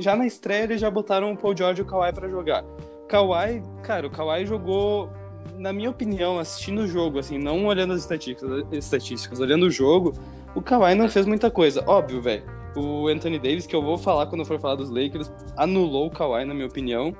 Já 0.00 0.16
na 0.16 0.26
estreia, 0.26 0.64
eles 0.64 0.80
já 0.80 0.90
botaram 0.90 1.32
o 1.32 1.36
Paul 1.36 1.56
George 1.56 1.80
e 1.80 1.82
o 1.82 1.86
Kawhi 1.86 2.12
pra 2.12 2.28
jogar. 2.28 2.64
Kawhi, 3.06 3.62
cara, 3.82 4.06
o 4.06 4.10
Kawhi 4.10 4.46
jogou, 4.46 5.10
na 5.58 5.72
minha 5.72 5.90
opinião, 5.90 6.38
assistindo 6.38 6.82
o 6.82 6.88
jogo, 6.88 7.18
assim, 7.18 7.36
não 7.36 7.66
olhando 7.66 7.92
as 7.92 8.00
estatísticas, 8.00 8.64
estatísticas 8.72 9.40
olhando 9.40 9.66
o 9.66 9.70
jogo, 9.70 10.14
o 10.54 10.62
Kawhi 10.62 10.94
não 10.94 11.08
fez 11.08 11.26
muita 11.26 11.50
coisa. 11.50 11.84
Óbvio, 11.86 12.22
velho. 12.22 12.42
O 12.74 13.06
Anthony 13.06 13.38
Davis, 13.38 13.66
que 13.66 13.76
eu 13.76 13.82
vou 13.82 13.96
falar 13.96 14.26
quando 14.26 14.44
for 14.44 14.58
falar 14.58 14.74
dos 14.74 14.90
Lakers, 14.90 15.30
anulou 15.56 16.06
o 16.06 16.10
Kawhi, 16.10 16.44
na 16.44 16.54
minha 16.54 16.66
opinião. 16.66 17.14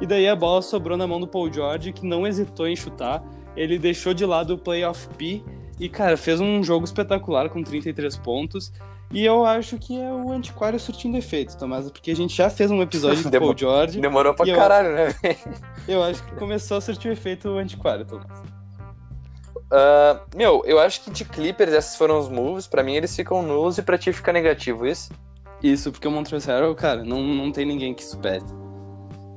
E 0.00 0.06
daí 0.06 0.26
a 0.26 0.34
bola 0.34 0.62
sobrou 0.62 0.96
na 0.96 1.06
mão 1.06 1.20
do 1.20 1.28
Paul 1.28 1.52
George, 1.52 1.92
que 1.92 2.04
não 2.04 2.26
hesitou 2.26 2.66
em 2.66 2.74
chutar. 2.74 3.22
Ele 3.54 3.78
deixou 3.78 4.12
de 4.12 4.26
lado 4.26 4.54
o 4.54 4.58
playoff 4.58 5.08
P 5.16 5.44
e, 5.78 5.88
cara, 5.88 6.16
fez 6.16 6.40
um 6.40 6.62
jogo 6.62 6.84
espetacular 6.84 7.48
com 7.50 7.62
33 7.62 8.16
pontos. 8.18 8.72
E 9.12 9.24
eu 9.24 9.44
acho 9.44 9.78
que 9.78 9.98
é 10.00 10.10
o 10.10 10.32
antiquário 10.32 10.80
surtindo 10.80 11.16
efeito, 11.16 11.56
Tomás, 11.56 11.88
porque 11.90 12.10
a 12.10 12.16
gente 12.16 12.34
já 12.34 12.50
fez 12.50 12.70
um 12.70 12.82
episódio 12.82 13.22
com 13.22 13.28
o 13.28 13.32
Paul 13.40 13.56
George. 13.56 14.00
Demorou 14.00 14.34
pra 14.34 14.46
caralho, 14.46 14.88
eu, 14.88 14.94
né? 14.94 15.14
eu 15.86 16.02
acho 16.02 16.24
que 16.24 16.34
começou 16.34 16.78
a 16.78 16.80
surtir 16.80 17.10
o 17.10 17.12
efeito 17.12 17.48
antiquário, 17.50 18.04
Tomás. 18.04 18.40
Uh, 19.66 20.36
meu, 20.36 20.62
eu 20.64 20.78
acho 20.78 21.02
que 21.02 21.10
de 21.10 21.24
Clippers 21.24 21.72
esses 21.72 21.96
foram 21.96 22.18
os 22.18 22.28
moves. 22.28 22.66
Pra 22.66 22.82
mim 22.82 22.94
eles 22.94 23.14
ficam 23.14 23.42
nulos 23.42 23.78
e 23.78 23.82
pra 23.82 23.98
ti 23.98 24.12
fica 24.12 24.32
negativo, 24.32 24.86
isso? 24.86 25.10
Isso, 25.62 25.92
porque 25.92 26.06
o 26.06 26.10
Montrezl 26.10 26.50
Harrell, 26.50 26.74
cara, 26.74 27.04
não, 27.04 27.22
não 27.22 27.52
tem 27.52 27.64
ninguém 27.64 27.94
que 27.94 28.04
supere. 28.04 28.44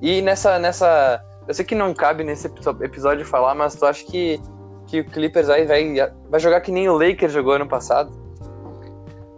E 0.01 0.21
nessa, 0.21 0.57
nessa... 0.57 1.21
Eu 1.47 1.53
sei 1.53 1.65
que 1.65 1.75
não 1.75 1.93
cabe 1.93 2.23
nesse 2.23 2.47
episódio 2.47 3.25
falar, 3.25 3.55
mas 3.55 3.75
tu 3.75 3.85
acha 3.85 4.05
que 4.05 4.39
que 4.89 5.01
o 5.01 5.05
Clippers 5.05 5.49
aí 5.49 5.65
vai, 5.65 5.93
vai 6.29 6.39
jogar 6.39 6.61
que 6.61 6.71
nem 6.71 6.89
o 6.89 6.97
Lakers 6.97 7.31
jogou 7.31 7.53
ano 7.53 7.67
passado? 7.67 8.11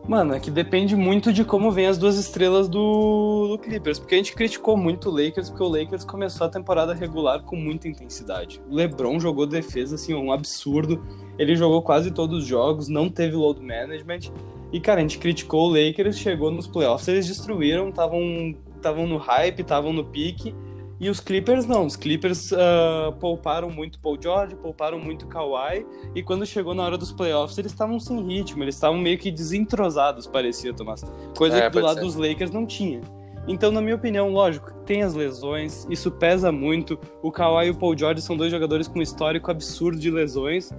Mano, 0.07 0.33
é 0.33 0.39
que 0.39 0.49
depende 0.49 0.95
muito 0.95 1.31
de 1.31 1.45
como 1.45 1.71
vem 1.71 1.85
as 1.85 1.97
duas 1.97 2.17
estrelas 2.17 2.67
do, 2.67 3.49
do, 3.49 3.57
Clippers. 3.59 3.99
Porque 3.99 4.15
a 4.15 4.17
gente 4.17 4.33
criticou 4.33 4.75
muito 4.75 5.09
o 5.09 5.11
Lakers, 5.11 5.49
porque 5.49 5.63
o 5.63 5.67
Lakers 5.67 6.03
começou 6.03 6.47
a 6.47 6.49
temporada 6.49 6.93
regular 6.93 7.43
com 7.43 7.55
muita 7.55 7.87
intensidade. 7.87 8.61
O 8.69 8.75
LeBron 8.75 9.19
jogou 9.19 9.45
defesa, 9.45 9.95
assim, 9.95 10.13
um 10.13 10.31
absurdo. 10.31 11.03
Ele 11.37 11.55
jogou 11.55 11.81
quase 11.81 12.11
todos 12.11 12.39
os 12.39 12.45
jogos, 12.45 12.87
não 12.87 13.09
teve 13.09 13.35
load 13.35 13.61
management. 13.61 14.31
E, 14.73 14.79
cara, 14.79 14.99
a 14.99 15.01
gente 15.01 15.19
criticou 15.19 15.69
o 15.69 15.73
Lakers, 15.73 16.17
chegou 16.17 16.49
nos 16.49 16.65
playoffs, 16.65 17.07
eles 17.07 17.27
destruíram, 17.27 17.89
estavam 17.89 19.05
no 19.07 19.17
hype, 19.17 19.61
estavam 19.61 19.93
no 19.93 20.03
pique. 20.03 20.55
E 21.01 21.09
os 21.09 21.19
Clippers 21.19 21.65
não, 21.65 21.87
os 21.87 21.95
Clippers 21.95 22.51
uh, 22.51 23.11
pouparam 23.19 23.71
muito 23.71 23.97
Paul 23.99 24.19
George, 24.21 24.55
pouparam 24.55 24.99
muito 24.99 25.25
Kawhi, 25.25 25.83
e 26.13 26.21
quando 26.21 26.45
chegou 26.45 26.75
na 26.75 26.83
hora 26.83 26.95
dos 26.95 27.11
playoffs 27.11 27.57
eles 27.57 27.71
estavam 27.71 27.99
sem 27.99 28.23
ritmo, 28.27 28.63
eles 28.63 28.75
estavam 28.75 28.99
meio 28.99 29.17
que 29.17 29.31
desentrosados, 29.31 30.27
parecia, 30.27 30.71
Tomás. 30.71 31.03
Coisa 31.35 31.57
é, 31.57 31.61
que 31.61 31.69
do 31.71 31.83
lado 31.83 31.95
ser. 31.95 32.01
dos 32.01 32.15
Lakers 32.15 32.51
não 32.51 32.67
tinha. 32.67 33.01
Então, 33.47 33.71
na 33.71 33.81
minha 33.81 33.95
opinião, 33.95 34.29
lógico, 34.29 34.71
tem 34.85 35.01
as 35.01 35.15
lesões, 35.15 35.87
isso 35.89 36.11
pesa 36.11 36.51
muito. 36.51 36.99
O 37.23 37.31
Kawhi 37.31 37.65
e 37.65 37.71
o 37.71 37.75
Paul 37.75 37.97
George 37.97 38.21
são 38.21 38.37
dois 38.37 38.51
jogadores 38.51 38.87
com 38.87 38.99
um 38.99 39.01
histórico 39.01 39.49
absurdo 39.49 39.97
de 39.97 40.11
lesões, 40.11 40.69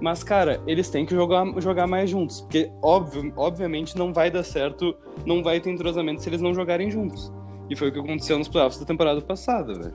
mas, 0.00 0.22
cara, 0.22 0.62
eles 0.64 0.88
têm 0.90 1.04
que 1.04 1.12
jogar, 1.12 1.44
jogar 1.60 1.88
mais 1.88 2.08
juntos, 2.08 2.40
porque, 2.42 2.70
óbvio, 2.80 3.32
obviamente, 3.36 3.98
não 3.98 4.12
vai 4.12 4.30
dar 4.30 4.44
certo, 4.44 4.94
não 5.26 5.42
vai 5.42 5.58
ter 5.58 5.70
entrosamento 5.70 6.22
se 6.22 6.28
eles 6.28 6.40
não 6.40 6.54
jogarem 6.54 6.88
juntos. 6.88 7.32
E 7.72 7.76
foi 7.76 7.88
o 7.88 7.92
que 7.92 7.98
aconteceu 7.98 8.38
nos 8.38 8.48
playoffs 8.48 8.78
da 8.78 8.84
temporada 8.84 9.18
passada, 9.22 9.72
velho. 9.72 9.94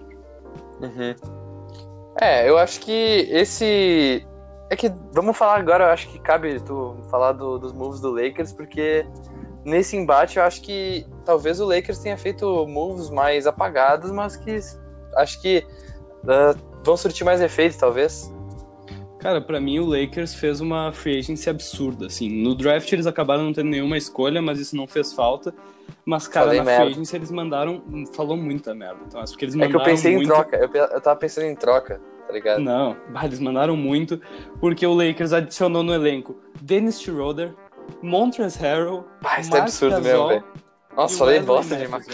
Uhum. 0.81 1.15
É, 2.19 2.49
eu 2.49 2.57
acho 2.57 2.79
que 2.79 3.27
esse. 3.29 4.25
É 4.71 4.75
que 4.75 4.91
vamos 5.13 5.37
falar 5.37 5.57
agora, 5.59 5.85
eu 5.85 5.89
acho 5.91 6.09
que 6.09 6.17
cabe 6.17 6.59
tu 6.61 6.97
falar 7.11 7.33
do, 7.33 7.59
dos 7.59 7.73
moves 7.73 8.01
do 8.01 8.09
Lakers, 8.09 8.51
porque 8.51 9.05
nesse 9.63 9.95
embate 9.95 10.39
eu 10.39 10.43
acho 10.43 10.59
que 10.63 11.05
talvez 11.23 11.59
o 11.59 11.65
Lakers 11.65 11.99
tenha 11.99 12.17
feito 12.17 12.65
moves 12.67 13.11
mais 13.11 13.45
apagados, 13.45 14.09
mas 14.09 14.35
que 14.35 14.59
acho 15.15 15.39
que 15.39 15.63
uh, 16.23 16.57
vão 16.83 16.97
surtir 16.97 17.23
mais 17.23 17.41
efeitos, 17.41 17.77
talvez. 17.77 18.33
Cara, 19.19 19.39
para 19.39 19.61
mim 19.61 19.77
o 19.77 19.85
Lakers 19.85 20.33
fez 20.33 20.61
uma 20.61 20.91
free 20.91 21.19
agency 21.19 21.47
absurda, 21.47 22.07
assim. 22.07 22.27
No 22.41 22.55
draft 22.55 22.91
eles 22.91 23.05
acabaram 23.05 23.43
não 23.43 23.53
tendo 23.53 23.69
nenhuma 23.69 23.97
escolha, 23.97 24.41
mas 24.41 24.59
isso 24.59 24.75
não 24.75 24.87
fez 24.87 25.13
falta. 25.13 25.53
Mas, 26.05 26.27
cara, 26.27 26.47
Falei 26.47 26.59
na 26.59 26.65
merda. 26.65 26.83
free 26.85 26.93
agency 26.93 27.15
eles 27.15 27.31
mandaram... 27.31 27.81
Falou 28.13 28.37
muita 28.37 28.73
merda, 28.73 28.99
então 29.05 29.19
acho 29.21 29.37
que 29.37 29.45
eles 29.45 29.55
mandaram 29.55 29.71
É 29.71 29.73
que 29.75 29.81
eu 29.81 29.85
pensei 29.85 30.15
muito... 30.15 30.25
em 30.25 30.33
troca, 30.33 30.57
eu, 30.57 30.69
eu 30.73 31.01
tava 31.01 31.19
pensando 31.19 31.45
em 31.45 31.55
troca, 31.55 32.01
tá 32.25 32.33
ligado? 32.33 32.59
Não, 32.61 32.95
eles 33.23 33.39
mandaram 33.39 33.75
muito, 33.75 34.21
porque 34.59 34.85
o 34.85 34.93
Lakers 34.93 35.33
adicionou 35.33 35.83
no 35.83 35.93
elenco 35.93 36.35
Dennis 36.61 37.01
Schroeder, 37.01 37.53
Montrezl 38.01 38.61
Harrell, 38.61 39.05
Bah, 39.21 39.39
isso 39.39 39.55
é 39.55 39.59
absurdo 39.59 40.01
mesmo, 40.01 40.27
velho. 40.27 40.43
Nossa, 40.95 41.17
falei 41.17 41.39
bosta 41.39 41.75
demais. 41.75 42.05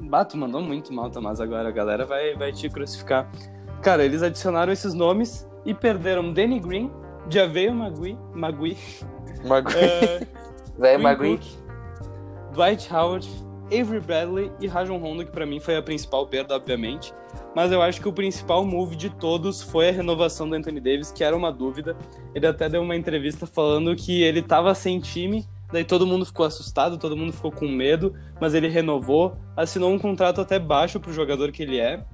Bato 0.00 0.36
mandou 0.36 0.60
muito 0.60 0.92
mal, 0.92 1.08
Tomás, 1.10 1.40
agora 1.40 1.68
a 1.68 1.72
galera 1.72 2.04
vai, 2.04 2.34
vai 2.34 2.52
te 2.52 2.68
crucificar. 2.68 3.30
Cara, 3.82 4.04
eles 4.04 4.22
adicionaram 4.22 4.72
esses 4.72 4.94
nomes 4.94 5.48
e 5.64 5.72
perderam 5.72 6.32
Danny 6.32 6.58
Green, 6.58 6.90
Javeio 7.30 7.72
Magui, 7.72 8.18
Magui, 8.34 8.76
Magui, 9.44 9.72
uh, 9.78 10.80
velho 10.80 11.02
Magui, 11.02 11.40
Dwight 12.52 12.92
Howard, 12.92 13.28
Avery 13.66 14.00
Bradley 14.00 14.52
e 14.60 14.66
Rajon 14.66 14.98
Rondo, 14.98 15.24
que 15.24 15.30
para 15.32 15.46
mim 15.46 15.58
foi 15.58 15.76
a 15.76 15.82
principal 15.82 16.26
perda, 16.26 16.54
obviamente. 16.54 17.12
Mas 17.54 17.72
eu 17.72 17.80
acho 17.80 18.00
que 18.00 18.08
o 18.08 18.12
principal 18.12 18.64
move 18.64 18.94
de 18.96 19.10
todos 19.10 19.62
foi 19.62 19.88
a 19.88 19.92
renovação 19.92 20.48
do 20.48 20.54
Anthony 20.54 20.80
Davis, 20.80 21.10
que 21.10 21.24
era 21.24 21.36
uma 21.36 21.50
dúvida. 21.50 21.96
Ele 22.34 22.46
até 22.46 22.68
deu 22.68 22.82
uma 22.82 22.96
entrevista 22.96 23.46
falando 23.46 23.96
que 23.96 24.22
ele 24.22 24.42
tava 24.42 24.74
sem 24.74 25.00
time, 25.00 25.46
daí 25.72 25.84
todo 25.84 26.06
mundo 26.06 26.26
ficou 26.26 26.44
assustado, 26.44 26.98
todo 26.98 27.16
mundo 27.16 27.32
ficou 27.32 27.50
com 27.50 27.66
medo, 27.66 28.14
mas 28.40 28.54
ele 28.54 28.68
renovou, 28.68 29.36
assinou 29.56 29.90
um 29.90 29.98
contrato 29.98 30.40
até 30.40 30.58
baixo 30.58 31.00
pro 31.00 31.12
jogador 31.12 31.50
que 31.50 31.62
ele 31.62 31.78
é. 31.78 32.04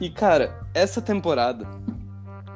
E 0.00 0.10
cara, 0.10 0.66
essa 0.74 1.00
temporada 1.00 1.66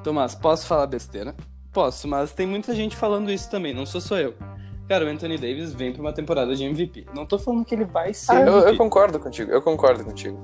Tomás, 0.05 0.35
posso 0.35 0.67
falar 0.67 0.87
besteira? 0.87 1.35
Posso, 1.73 2.07
mas 2.07 2.31
tem 2.31 2.47
muita 2.47 2.75
gente 2.75 2.95
falando 2.95 3.33
isso 3.33 3.51
também, 3.51 3.73
não 3.73 3.87
sou 3.87 4.03
só 4.03 4.19
eu. 4.19 4.35
Cara, 4.89 5.05
o 5.05 5.09
Anthony 5.09 5.39
Davis 5.39 5.73
vem 5.73 5.93
pra 5.93 6.03
uma 6.03 6.13
temporada 6.13 6.55
de 6.55 6.63
MVP. 6.65 7.07
Não 7.15 7.25
tô 7.25 7.39
falando 7.39 7.65
que 7.65 7.75
ele 7.75 7.85
vai 7.85 8.13
ser. 8.13 8.33
Ah, 8.33 8.41
eu, 8.41 8.59
eu, 8.61 8.77
concordo 8.77 9.19
contigo, 9.19 9.51
eu 9.51 9.63
concordo 9.63 10.05
contigo. 10.05 10.39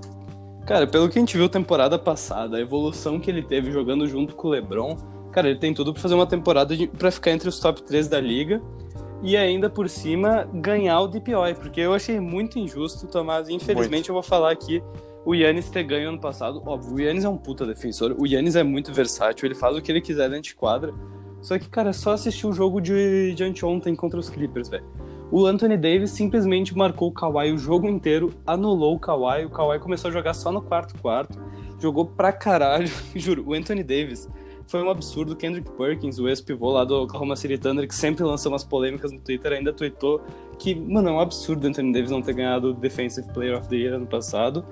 Cara, 0.66 0.86
pelo 0.86 1.08
que 1.08 1.18
a 1.18 1.20
gente 1.20 1.36
viu 1.36 1.48
temporada 1.48 1.98
passada, 1.98 2.56
a 2.56 2.60
evolução 2.60 3.20
que 3.20 3.30
ele 3.30 3.42
teve 3.42 3.70
jogando 3.70 4.06
junto 4.06 4.34
com 4.34 4.48
o 4.48 4.50
LeBron, 4.50 4.96
cara, 5.30 5.48
ele 5.48 5.58
tem 5.58 5.74
tudo 5.74 5.92
pra 5.92 6.00
fazer 6.00 6.14
uma 6.14 6.26
temporada 6.26 6.76
de, 6.76 6.86
pra 6.86 7.10
ficar 7.10 7.32
entre 7.32 7.48
os 7.48 7.58
top 7.58 7.82
3 7.82 8.08
da 8.08 8.20
liga 8.20 8.62
e 9.22 9.36
ainda 9.36 9.68
por 9.68 9.88
cima 9.88 10.48
ganhar 10.54 11.00
o 11.00 11.08
DPOI, 11.08 11.54
porque 11.54 11.80
eu 11.80 11.92
achei 11.92 12.18
muito 12.18 12.58
injusto, 12.58 13.06
Tomás. 13.06 13.48
Infelizmente 13.48 13.90
muito. 13.90 14.08
eu 14.08 14.14
vou 14.14 14.22
falar 14.22 14.52
aqui 14.52 14.82
o 15.24 15.34
Yannis 15.34 15.68
ter 15.68 15.82
ganho 15.82 16.08
ano 16.08 16.20
passado. 16.20 16.62
Óbvio, 16.64 16.94
o 16.94 17.00
Yannis 17.00 17.24
é 17.24 17.28
um 17.28 17.36
puta 17.36 17.66
defensor. 17.66 18.16
O 18.18 18.26
Yannis 18.26 18.56
é 18.56 18.62
muito 18.62 18.92
versátil, 18.92 19.46
ele 19.46 19.54
faz 19.54 19.76
o 19.76 19.82
que 19.82 19.92
ele 19.92 20.00
quiser 20.00 20.30
dentro 20.30 20.44
de 20.44 20.54
quadra. 20.54 20.94
Só 21.40 21.58
que, 21.58 21.68
cara, 21.68 21.92
só 21.92 22.12
assistir 22.12 22.46
o 22.46 22.52
jogo 22.52 22.80
de, 22.80 23.34
de 23.34 23.44
anteontem 23.44 23.94
contra 23.94 24.18
os 24.18 24.28
Clippers, 24.28 24.68
velho. 24.68 24.84
O 25.32 25.46
Anthony 25.46 25.76
Davis 25.76 26.10
simplesmente 26.10 26.76
marcou 26.76 27.08
o 27.08 27.12
Kawhi 27.12 27.52
o 27.52 27.58
jogo 27.58 27.88
inteiro, 27.88 28.34
anulou 28.44 28.96
o 28.96 28.98
Kawhi. 28.98 29.44
O 29.44 29.50
Kawhi 29.50 29.78
começou 29.78 30.08
a 30.08 30.12
jogar 30.12 30.34
só 30.34 30.50
no 30.50 30.60
quarto 30.60 31.00
quarto. 31.00 31.38
Jogou 31.78 32.04
pra 32.04 32.32
caralho. 32.32 32.90
Juro, 33.14 33.44
o 33.46 33.54
Anthony 33.54 33.84
Davis 33.84 34.28
foi 34.66 34.82
um 34.82 34.90
absurdo. 34.90 35.36
Kendrick 35.36 35.70
Perkins, 35.72 36.18
o 36.18 36.28
ex-pivô 36.28 36.70
lá 36.70 36.84
do 36.84 37.02
Oklahoma 37.02 37.36
City 37.36 37.58
Thunder, 37.58 37.86
que 37.86 37.94
sempre 37.94 38.24
lança 38.24 38.48
umas 38.48 38.64
polêmicas 38.64 39.12
no 39.12 39.20
Twitter, 39.20 39.52
ainda 39.52 39.72
tweetou 39.72 40.20
que, 40.58 40.74
mano, 40.74 41.08
é 41.08 41.12
um 41.12 41.20
absurdo 41.20 41.64
o 41.64 41.68
Anthony 41.68 41.92
Davis 41.92 42.10
não 42.10 42.22
ter 42.22 42.34
ganhado 42.34 42.70
o 42.70 42.74
Defensive 42.74 43.32
Player 43.32 43.56
of 43.56 43.68
the 43.68 43.76
Year 43.76 43.94
ano 43.94 44.06
passado. 44.06 44.64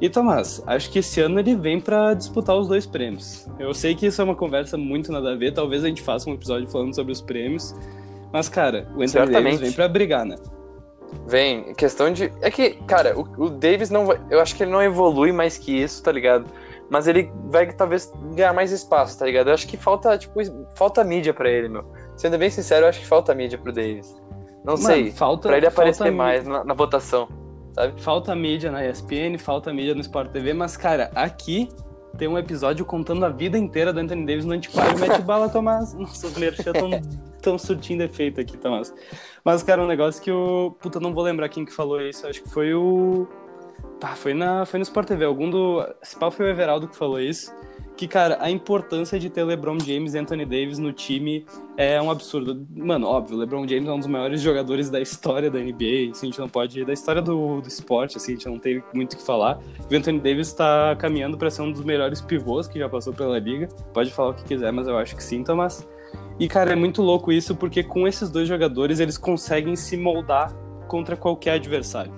E 0.00 0.08
Tomás, 0.08 0.62
acho 0.66 0.90
que 0.90 0.98
esse 0.98 1.20
ano 1.20 1.38
ele 1.38 1.54
vem 1.54 1.80
para 1.80 2.14
disputar 2.14 2.56
os 2.56 2.68
dois 2.68 2.84
prêmios. 2.84 3.48
Eu 3.58 3.72
sei 3.72 3.94
que 3.94 4.06
isso 4.06 4.20
é 4.20 4.24
uma 4.24 4.34
conversa 4.34 4.76
muito 4.76 5.12
nada 5.12 5.32
a 5.32 5.36
ver, 5.36 5.52
talvez 5.52 5.84
a 5.84 5.88
gente 5.88 6.02
faça 6.02 6.28
um 6.28 6.34
episódio 6.34 6.68
falando 6.68 6.94
sobre 6.94 7.12
os 7.12 7.20
prêmios, 7.20 7.74
mas 8.32 8.48
cara, 8.48 8.88
o 8.96 9.02
Anthony 9.02 9.32
Davis 9.32 9.60
vem 9.60 9.72
para 9.72 9.88
brigar, 9.88 10.26
né? 10.26 10.36
Vem, 11.26 11.72
questão 11.74 12.12
de. 12.12 12.32
É 12.42 12.50
que, 12.50 12.70
cara, 12.86 13.16
o, 13.16 13.44
o 13.44 13.48
Davis 13.48 13.88
não 13.88 14.06
vai. 14.06 14.20
Eu 14.28 14.40
acho 14.40 14.56
que 14.56 14.64
ele 14.64 14.72
não 14.72 14.82
evolui 14.82 15.30
mais 15.30 15.56
que 15.56 15.80
isso, 15.80 16.02
tá 16.02 16.10
ligado? 16.10 16.46
Mas 16.90 17.06
ele 17.06 17.30
vai 17.44 17.72
talvez 17.72 18.12
ganhar 18.34 18.52
mais 18.52 18.72
espaço, 18.72 19.18
tá 19.18 19.24
ligado? 19.24 19.48
Eu 19.48 19.54
acho 19.54 19.66
que 19.66 19.76
falta, 19.76 20.18
tipo, 20.18 20.40
falta 20.74 21.04
mídia 21.04 21.32
para 21.32 21.48
ele, 21.48 21.68
meu. 21.68 21.84
Sendo 22.16 22.36
bem 22.36 22.50
sincero, 22.50 22.84
eu 22.84 22.88
acho 22.88 23.00
que 23.00 23.06
falta 23.06 23.34
mídia 23.34 23.56
pro 23.56 23.72
Davis. 23.72 24.14
Não 24.64 24.74
Mano, 24.74 24.86
sei. 24.86 25.10
Falta, 25.12 25.48
pra 25.48 25.56
ele 25.56 25.66
aparecer 25.66 26.10
mais 26.10 26.46
na, 26.46 26.64
na 26.64 26.74
votação 26.74 27.28
sabe? 27.74 28.00
Falta 28.00 28.34
mídia 28.34 28.70
na 28.70 28.86
ESPN, 28.86 29.38
falta 29.38 29.72
mídia 29.72 29.94
no 29.94 30.00
Sport 30.00 30.30
TV, 30.30 30.54
mas, 30.54 30.76
cara, 30.76 31.10
aqui 31.14 31.68
tem 32.16 32.28
um 32.28 32.38
episódio 32.38 32.84
contando 32.84 33.24
a 33.26 33.28
vida 33.28 33.58
inteira 33.58 33.92
do 33.92 34.00
Anthony 34.00 34.24
Davis 34.24 34.44
no 34.44 34.54
Antiquário 34.54 34.98
mete 35.00 35.20
bala, 35.20 35.48
Tomás. 35.48 35.92
Nossa, 35.94 36.28
os 36.28 36.36
merchan 36.38 36.72
tão, 36.72 36.90
tão 37.42 37.58
surtindo 37.58 38.02
efeito 38.02 38.40
aqui, 38.40 38.56
Tomás. 38.56 38.94
Mas, 39.44 39.62
cara, 39.62 39.82
um 39.82 39.86
negócio 39.86 40.22
que 40.22 40.30
o. 40.30 40.76
Puta, 40.80 41.00
não 41.00 41.12
vou 41.12 41.24
lembrar 41.24 41.48
quem 41.48 41.64
que 41.64 41.72
falou 41.72 42.00
isso, 42.00 42.26
acho 42.26 42.42
que 42.42 42.48
foi 42.48 42.72
o. 42.72 43.26
Tá, 43.98 44.08
foi, 44.08 44.34
na, 44.34 44.64
foi 44.64 44.78
no 44.78 44.84
Sport 44.84 45.08
TV. 45.08 45.24
Algum 45.24 45.50
do. 45.50 45.86
Esse 46.02 46.16
pau 46.16 46.30
foi 46.30 46.46
o 46.46 46.48
Everaldo 46.48 46.88
que 46.88 46.96
falou 46.96 47.20
isso 47.20 47.52
que, 47.96 48.08
cara, 48.08 48.38
a 48.40 48.50
importância 48.50 49.18
de 49.18 49.30
ter 49.30 49.44
LeBron 49.44 49.78
James 49.78 50.14
e 50.14 50.18
Anthony 50.18 50.44
Davis 50.44 50.78
no 50.78 50.92
time 50.92 51.46
é 51.76 52.00
um 52.02 52.10
absurdo. 52.10 52.66
Mano, 52.74 53.06
óbvio, 53.06 53.36
LeBron 53.36 53.66
James 53.68 53.88
é 53.88 53.92
um 53.92 53.98
dos 53.98 54.08
maiores 54.08 54.40
jogadores 54.40 54.90
da 54.90 55.00
história 55.00 55.50
da 55.50 55.60
NBA, 55.60 56.10
assim, 56.10 56.26
a 56.26 56.30
gente 56.30 56.38
não 56.40 56.48
pode. 56.48 56.84
da 56.84 56.92
história 56.92 57.22
do, 57.22 57.60
do 57.60 57.68
esporte, 57.68 58.16
assim, 58.16 58.32
a 58.32 58.34
gente 58.34 58.48
não 58.48 58.58
tem 58.58 58.82
muito 58.92 59.12
o 59.12 59.16
que 59.16 59.22
falar. 59.22 59.60
O 59.90 59.94
Anthony 59.94 60.18
Davis 60.18 60.48
está 60.48 60.96
caminhando 60.96 61.38
para 61.38 61.50
ser 61.50 61.62
um 61.62 61.70
dos 61.70 61.84
melhores 61.84 62.20
pivôs 62.20 62.66
que 62.66 62.78
já 62.78 62.88
passou 62.88 63.12
pela 63.12 63.38
liga. 63.38 63.68
Pode 63.92 64.10
falar 64.12 64.30
o 64.30 64.34
que 64.34 64.44
quiser, 64.44 64.72
mas 64.72 64.88
eu 64.88 64.98
acho 64.98 65.14
que 65.14 65.22
sim, 65.22 65.44
Thomas. 65.44 65.86
E, 66.38 66.48
cara, 66.48 66.72
é 66.72 66.76
muito 66.76 67.00
louco 67.00 67.30
isso, 67.30 67.54
porque 67.54 67.84
com 67.84 68.08
esses 68.08 68.28
dois 68.28 68.48
jogadores 68.48 68.98
eles 68.98 69.16
conseguem 69.16 69.76
se 69.76 69.96
moldar 69.96 70.52
contra 70.88 71.16
qualquer 71.16 71.52
adversário. 71.52 72.12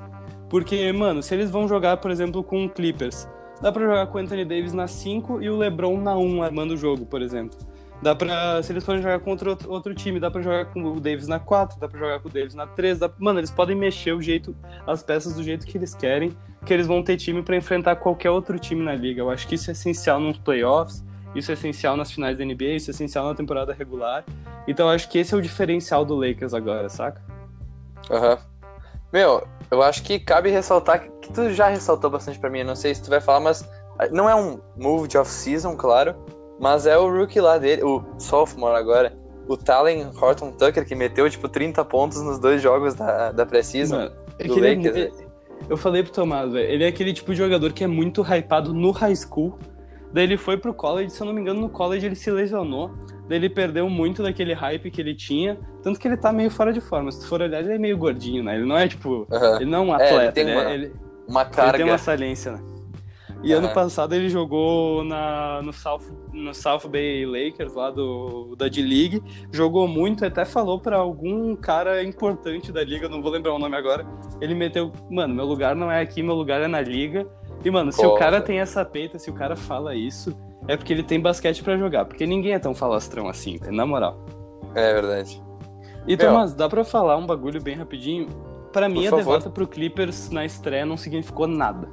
Porque, 0.48 0.90
mano, 0.92 1.22
se 1.22 1.34
eles 1.34 1.50
vão 1.50 1.68
jogar, 1.68 1.98
por 1.98 2.10
exemplo, 2.10 2.42
com 2.42 2.64
o 2.64 2.70
Clippers 2.70 3.28
Dá 3.60 3.72
pra 3.72 3.82
jogar 3.82 4.06
com 4.08 4.18
o 4.18 4.20
Anthony 4.20 4.44
Davis 4.44 4.72
na 4.72 4.86
5 4.86 5.42
e 5.42 5.48
o 5.48 5.56
LeBron 5.56 6.00
na 6.00 6.16
1, 6.16 6.42
armando 6.42 6.74
o 6.74 6.76
jogo, 6.76 7.06
por 7.06 7.22
exemplo. 7.22 7.58
Dá 8.02 8.14
pra, 8.14 8.62
se 8.62 8.72
eles 8.72 8.84
forem 8.84 9.00
jogar 9.00 9.20
contra 9.20 9.48
outro, 9.48 9.70
outro 9.70 9.94
time, 9.94 10.20
dá 10.20 10.30
pra 10.30 10.42
jogar 10.42 10.66
com 10.66 10.84
o 10.84 11.00
Davis 11.00 11.26
na 11.26 11.38
4, 11.38 11.80
dá 11.80 11.88
pra 11.88 11.98
jogar 11.98 12.20
com 12.20 12.28
o 12.28 12.30
Davis 12.30 12.54
na 12.54 12.66
3. 12.66 12.98
Dá, 12.98 13.10
mano, 13.18 13.40
eles 13.40 13.50
podem 13.50 13.74
mexer 13.74 14.12
o 14.12 14.20
jeito, 14.20 14.54
as 14.86 15.02
peças 15.02 15.34
do 15.34 15.42
jeito 15.42 15.66
que 15.66 15.78
eles 15.78 15.94
querem, 15.94 16.36
que 16.64 16.74
eles 16.74 16.86
vão 16.86 17.02
ter 17.02 17.16
time 17.16 17.42
para 17.42 17.56
enfrentar 17.56 17.96
qualquer 17.96 18.30
outro 18.30 18.58
time 18.58 18.84
na 18.84 18.94
liga. 18.94 19.22
Eu 19.22 19.30
acho 19.30 19.48
que 19.48 19.54
isso 19.54 19.70
é 19.70 19.72
essencial 19.72 20.20
nos 20.20 20.36
playoffs, 20.36 21.02
isso 21.34 21.50
é 21.50 21.54
essencial 21.54 21.96
nas 21.96 22.12
finais 22.12 22.36
da 22.36 22.44
NBA, 22.44 22.76
isso 22.76 22.90
é 22.90 22.92
essencial 22.92 23.26
na 23.26 23.34
temporada 23.34 23.72
regular. 23.72 24.24
Então 24.68 24.86
eu 24.86 24.94
acho 24.94 25.08
que 25.08 25.18
esse 25.18 25.32
é 25.32 25.36
o 25.36 25.40
diferencial 25.40 26.04
do 26.04 26.14
Lakers 26.14 26.52
agora, 26.52 26.90
saca? 26.90 27.22
Aham. 28.10 28.32
Uhum. 28.32 28.56
Meu, 29.12 29.46
eu 29.70 29.82
acho 29.82 30.02
que 30.02 30.18
cabe 30.18 30.50
ressaltar 30.50 31.00
que 31.00 31.08
tu 31.32 31.50
já 31.50 31.68
ressaltou 31.68 32.10
bastante 32.10 32.38
para 32.38 32.50
mim, 32.50 32.60
eu 32.60 32.66
não 32.66 32.76
sei 32.76 32.94
se 32.94 33.02
tu 33.02 33.10
vai 33.10 33.20
falar, 33.20 33.40
mas 33.40 33.68
não 34.10 34.28
é 34.28 34.34
um 34.34 34.60
move 34.76 35.08
de 35.08 35.18
off-season, 35.18 35.76
claro, 35.76 36.14
mas 36.60 36.86
é 36.86 36.96
o 36.96 37.10
rookie 37.10 37.40
lá 37.40 37.58
dele, 37.58 37.82
o 37.82 38.02
sophomore 38.18 38.76
agora, 38.76 39.16
o 39.48 39.56
Talen 39.56 40.10
Horton 40.20 40.52
Tucker, 40.52 40.84
que 40.86 40.94
meteu 40.94 41.28
tipo 41.30 41.48
30 41.48 41.84
pontos 41.84 42.20
nos 42.22 42.38
dois 42.38 42.60
jogos 42.60 42.94
da, 42.94 43.32
da 43.32 43.46
pré-season 43.46 44.10
é 44.38 44.44
do 44.44 44.54
Lakers. 44.54 44.96
É, 44.96 45.10
eu 45.68 45.76
falei 45.76 46.02
pro 46.02 46.12
Tomás, 46.12 46.52
velho, 46.52 46.68
ele 46.68 46.84
é 46.84 46.88
aquele 46.88 47.12
tipo 47.12 47.32
de 47.32 47.38
jogador 47.38 47.72
que 47.72 47.84
é 47.84 47.86
muito 47.86 48.22
hypado 48.22 48.74
no 48.74 48.90
high 48.90 49.16
school, 49.16 49.58
daí 50.12 50.24
ele 50.24 50.36
foi 50.36 50.56
pro 50.56 50.74
college, 50.74 51.10
se 51.10 51.20
eu 51.20 51.26
não 51.26 51.32
me 51.32 51.40
engano, 51.40 51.60
no 51.60 51.68
college 51.68 52.04
ele 52.04 52.16
se 52.16 52.30
lesionou, 52.30 52.90
daí 53.28 53.38
ele 53.38 53.48
perdeu 53.48 53.88
muito 53.88 54.22
daquele 54.22 54.52
hype 54.52 54.90
que 54.90 55.00
ele 55.00 55.14
tinha, 55.14 55.58
tanto 55.82 55.98
que 55.98 56.06
ele 56.06 56.16
tá 56.16 56.32
meio 56.32 56.50
fora 56.50 56.72
de 56.72 56.80
forma. 56.80 57.10
Se 57.10 57.20
tu 57.20 57.26
for 57.26 57.40
olhar, 57.40 57.60
ele 57.60 57.72
é 57.72 57.78
meio 57.78 57.96
gordinho, 57.96 58.42
né? 58.42 58.56
Ele 58.56 58.66
não 58.66 58.76
é 58.76 58.86
tipo. 58.86 59.26
Ele 59.60 59.70
não 59.70 59.78
é 59.78 59.80
um 59.82 59.92
atleta, 59.92 60.14
é, 60.14 60.24
ele 60.24 60.32
tem 60.32 60.52
uma, 60.52 60.70
ele, 60.72 60.92
uma 61.28 61.44
carga. 61.44 61.76
Ele 61.76 61.84
tem 61.84 61.92
uma 61.92 61.98
saliência, 61.98 62.52
né? 62.52 62.76
E 63.42 63.52
ano 63.52 63.68
passado 63.68 64.14
ele 64.14 64.28
jogou 64.28 65.04
na, 65.04 65.60
no, 65.62 65.72
South, 65.72 66.00
no 66.32 66.54
South 66.54 66.88
Bay 66.88 67.24
Lakers, 67.24 67.74
lá 67.74 67.90
do, 67.90 68.56
da 68.56 68.66
D-League. 68.66 69.22
Jogou 69.52 69.86
muito, 69.86 70.24
até 70.24 70.44
falou 70.44 70.80
para 70.80 70.96
algum 70.96 71.54
cara 71.54 72.02
importante 72.02 72.72
da 72.72 72.82
liga, 72.82 73.08
não 73.08 73.22
vou 73.22 73.30
lembrar 73.30 73.54
o 73.54 73.58
nome 73.58 73.76
agora. 73.76 74.06
Ele 74.40 74.54
meteu, 74.54 74.90
mano, 75.10 75.34
meu 75.34 75.44
lugar 75.44 75.76
não 75.76 75.90
é 75.90 76.00
aqui, 76.00 76.22
meu 76.22 76.34
lugar 76.34 76.60
é 76.62 76.66
na 76.66 76.80
liga. 76.80 77.26
E, 77.64 77.70
mano, 77.70 77.92
se 77.92 78.04
o 78.04 78.14
cara 78.14 78.40
tem 78.40 78.60
essa 78.60 78.84
peita, 78.84 79.18
se 79.18 79.30
o 79.30 79.34
cara 79.34 79.54
fala 79.54 79.94
isso, 79.94 80.36
é 80.68 80.76
porque 80.76 80.92
ele 80.92 81.02
tem 81.02 81.20
basquete 81.20 81.62
para 81.62 81.76
jogar. 81.76 82.04
Porque 82.04 82.26
ninguém 82.26 82.52
é 82.52 82.58
tão 82.58 82.74
falastrão 82.74 83.28
assim, 83.28 83.58
na 83.70 83.86
moral. 83.86 84.24
É 84.74 84.92
verdade. 84.94 85.42
E, 86.06 86.16
Thomas, 86.16 86.54
dá 86.54 86.68
pra 86.68 86.84
falar 86.84 87.16
um 87.16 87.26
bagulho 87.26 87.60
bem 87.60 87.74
rapidinho? 87.74 88.28
Para 88.76 88.90
mim, 88.90 89.06
a 89.06 89.10
favor. 89.10 89.24
derrota 89.24 89.48
pro 89.48 89.66
Clippers 89.66 90.28
na 90.28 90.44
estreia 90.44 90.84
não 90.84 90.98
significou 90.98 91.46
nada. 91.46 91.88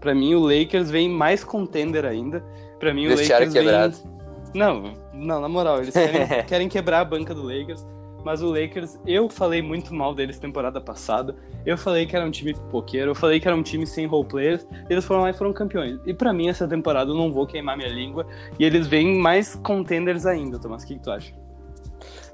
Para 0.00 0.12
mim, 0.16 0.34
o 0.34 0.40
Lakers 0.40 0.90
vem 0.90 1.08
mais 1.08 1.44
contender 1.44 2.04
ainda. 2.04 2.44
Para 2.80 2.92
mim, 2.92 3.06
o 3.06 3.10
Lakers 3.10 3.52
quebrado. 3.52 3.94
vem... 3.94 4.52
Não, 4.52 4.94
não, 5.12 5.40
na 5.40 5.48
moral, 5.48 5.80
eles 5.80 5.94
querem, 5.94 6.26
querem 6.44 6.68
quebrar 6.68 7.02
a 7.02 7.04
banca 7.04 7.32
do 7.32 7.42
Lakers. 7.44 7.86
Mas 8.24 8.42
o 8.42 8.48
Lakers, 8.48 8.98
eu 9.06 9.28
falei 9.28 9.62
muito 9.62 9.94
mal 9.94 10.12
deles 10.12 10.36
temporada 10.36 10.80
passada. 10.80 11.36
Eu 11.64 11.78
falei 11.78 12.04
que 12.04 12.16
era 12.16 12.26
um 12.26 12.32
time 12.32 12.52
pipoqueiro, 12.52 13.12
eu 13.12 13.14
falei 13.14 13.38
que 13.38 13.46
era 13.46 13.56
um 13.56 13.62
time 13.62 13.86
sem 13.86 14.04
role 14.04 14.26
players. 14.26 14.66
Eles 14.90 15.04
foram 15.04 15.22
lá 15.22 15.30
e 15.30 15.34
foram 15.34 15.52
campeões. 15.52 16.00
E 16.04 16.12
para 16.12 16.32
mim, 16.32 16.48
essa 16.48 16.66
temporada 16.66 17.12
eu 17.12 17.14
não 17.14 17.32
vou 17.32 17.46
queimar 17.46 17.76
minha 17.76 17.90
língua. 17.90 18.26
E 18.58 18.64
eles 18.64 18.88
vêm 18.88 19.20
mais 19.20 19.54
contenders 19.54 20.26
ainda, 20.26 20.58
Thomas. 20.58 20.82
O 20.82 20.86
que, 20.88 20.94
que 20.96 21.00
tu 21.00 21.12
acha? 21.12 21.32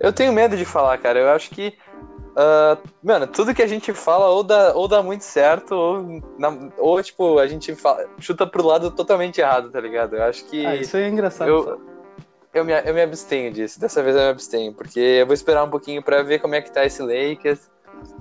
Eu 0.00 0.10
tenho 0.10 0.32
medo 0.32 0.56
de 0.56 0.64
falar, 0.64 0.96
cara. 0.96 1.18
Eu 1.18 1.28
acho 1.28 1.50
que. 1.50 1.74
Uh, 2.30 2.78
mano, 3.02 3.26
tudo 3.26 3.54
que 3.54 3.62
a 3.62 3.66
gente 3.66 3.92
fala 3.92 4.28
ou 4.28 4.42
dá, 4.42 4.72
ou 4.74 4.86
dá 4.86 5.02
muito 5.02 5.24
certo, 5.24 5.72
ou, 5.74 6.22
na, 6.38 6.70
ou 6.78 7.02
tipo, 7.02 7.38
a 7.38 7.46
gente 7.46 7.74
fala, 7.74 8.06
chuta 8.18 8.46
pro 8.46 8.64
lado 8.64 8.90
totalmente 8.90 9.40
errado, 9.40 9.70
tá 9.70 9.80
ligado? 9.80 10.16
Eu 10.16 10.22
acho 10.22 10.44
que. 10.46 10.64
Ah, 10.64 10.76
isso 10.76 10.96
é 10.96 11.08
engraçado. 11.08 11.48
Eu, 11.48 11.80
eu, 12.54 12.64
me, 12.64 12.72
eu 12.72 12.94
me 12.94 13.02
abstenho 13.02 13.52
disso. 13.52 13.80
Dessa 13.80 14.02
vez 14.02 14.14
eu 14.14 14.22
me 14.22 14.28
abstenho, 14.28 14.72
porque 14.72 15.00
eu 15.00 15.26
vou 15.26 15.34
esperar 15.34 15.64
um 15.64 15.70
pouquinho 15.70 16.02
pra 16.02 16.22
ver 16.22 16.38
como 16.38 16.54
é 16.54 16.60
que 16.60 16.70
tá 16.70 16.84
esse 16.84 17.02
Lakers, 17.02 17.68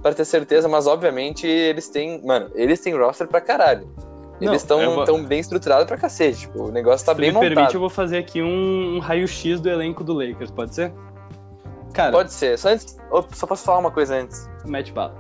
pra 0.02 0.14
ter 0.14 0.26
certeza, 0.26 0.68
mas 0.68 0.88
obviamente 0.88 1.46
eles 1.46 1.88
têm. 1.88 2.26
Mano, 2.26 2.50
eles 2.56 2.80
têm 2.80 2.96
roster 2.98 3.28
pra 3.28 3.42
caralho. 3.42 3.88
Eles 4.42 4.62
estão 4.62 4.96
vou... 4.96 5.04
tão 5.04 5.24
bem 5.24 5.40
estruturados 5.40 5.86
pra 5.86 5.98
cacete. 5.98 6.42
Tipo, 6.42 6.64
o 6.64 6.72
negócio 6.72 7.06
tá 7.06 7.14
Se 7.14 7.20
bem 7.20 7.30
me 7.30 7.36
montado. 7.36 7.54
permite, 7.54 7.76
eu 7.76 7.80
vou 7.82 7.90
fazer 7.90 8.18
aqui 8.18 8.42
um, 8.42 8.96
um 8.96 9.00
raio-x 9.00 9.60
do 9.60 9.70
elenco 9.70 10.04
do 10.04 10.14
Lakers, 10.14 10.50
pode 10.50 10.74
ser? 10.74 10.94
Cara, 12.00 12.14
Pode 12.14 12.32
ser. 12.32 12.58
Só, 12.58 12.70
antes, 12.70 12.98
só 13.34 13.46
posso 13.46 13.66
falar 13.66 13.80
uma 13.80 13.92
coisa 13.92 14.16
antes. 14.16 14.50
Mete 14.66 14.94
bala. 14.94 15.14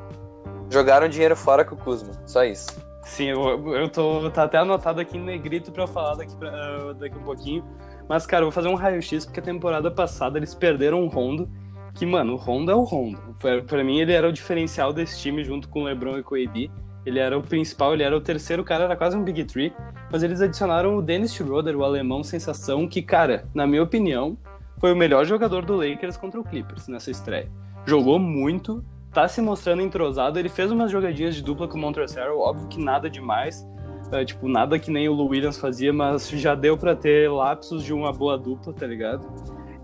Jogaram 0.71 1.09
dinheiro 1.09 1.35
fora 1.35 1.65
com 1.65 1.75
o 1.75 1.77
Kuzma. 1.77 2.13
Só 2.25 2.45
isso. 2.45 2.69
Sim, 3.03 3.25
eu, 3.25 3.75
eu 3.75 3.89
tô. 3.89 4.31
Tá 4.31 4.43
até 4.43 4.59
anotado 4.59 5.01
aqui 5.01 5.17
em 5.17 5.21
negrito 5.21 5.73
pra 5.73 5.83
eu 5.83 5.87
falar 5.87 6.15
daqui, 6.15 6.33
pra, 6.37 6.49
uh, 6.49 6.93
daqui 6.93 7.17
um 7.17 7.23
pouquinho. 7.23 7.65
Mas, 8.07 8.25
cara, 8.25 8.43
eu 8.43 8.45
vou 8.45 8.53
fazer 8.53 8.69
um 8.69 8.75
raio-x 8.75 9.25
porque 9.25 9.41
a 9.41 9.43
temporada 9.43 9.91
passada 9.91 10.39
eles 10.39 10.55
perderam 10.55 11.03
o 11.03 11.09
Rondo. 11.09 11.49
Que, 11.93 12.05
mano, 12.05 12.33
o 12.33 12.37
Rondo 12.37 12.71
é 12.71 12.75
o 12.75 12.83
Rondo. 12.83 13.19
Pra, 13.41 13.61
pra 13.61 13.83
mim, 13.83 13.99
ele 13.99 14.13
era 14.13 14.29
o 14.29 14.31
diferencial 14.31 14.93
desse 14.93 15.19
time 15.19 15.43
junto 15.43 15.67
com 15.67 15.81
o 15.81 15.83
LeBron 15.83 16.19
e 16.19 16.23
com 16.23 16.35
o 16.35 16.37
AD. 16.41 16.71
Ele 17.05 17.19
era 17.19 17.37
o 17.37 17.41
principal, 17.41 17.93
ele 17.93 18.03
era 18.03 18.15
o 18.15 18.21
terceiro 18.21 18.63
cara, 18.63 18.85
era 18.85 18.95
quase 18.95 19.17
um 19.17 19.23
Big 19.23 19.43
Three. 19.43 19.73
Mas 20.09 20.23
eles 20.23 20.39
adicionaram 20.39 20.95
o 20.95 21.01
Dennis 21.01 21.33
Schroeder, 21.33 21.75
o 21.75 21.83
alemão 21.83 22.23
sensação, 22.23 22.87
que, 22.87 23.01
cara, 23.01 23.49
na 23.53 23.67
minha 23.67 23.83
opinião, 23.83 24.37
foi 24.79 24.93
o 24.93 24.95
melhor 24.95 25.25
jogador 25.25 25.65
do 25.65 25.75
Lakers 25.75 26.17
contra 26.17 26.39
o 26.39 26.43
Clippers 26.43 26.87
nessa 26.87 27.11
estreia. 27.11 27.51
Jogou 27.85 28.17
muito, 28.17 28.83
tá 29.13 29.27
se 29.27 29.41
mostrando 29.41 29.81
entrosado. 29.81 30.39
Ele 30.39 30.49
fez 30.49 30.71
umas 30.71 30.91
jogadinhas 30.91 31.35
de 31.35 31.43
dupla 31.43 31.67
com 31.67 31.77
o 31.77 31.81
Montrezl, 31.81 32.37
óbvio 32.37 32.67
que 32.67 32.79
nada 32.79 33.09
demais. 33.09 33.67
É, 34.11 34.25
tipo, 34.25 34.47
nada 34.47 34.79
que 34.79 34.89
nem 34.89 35.07
o 35.07 35.13
Lou 35.13 35.29
Williams 35.29 35.59
fazia, 35.59 35.93
mas 35.93 36.29
já 36.29 36.55
deu 36.55 36.77
para 36.77 36.95
ter 36.95 37.29
lapsos 37.29 37.83
de 37.83 37.93
uma 37.93 38.11
boa 38.11 38.37
dupla, 38.37 38.73
tá 38.73 38.87
ligado? 38.87 39.27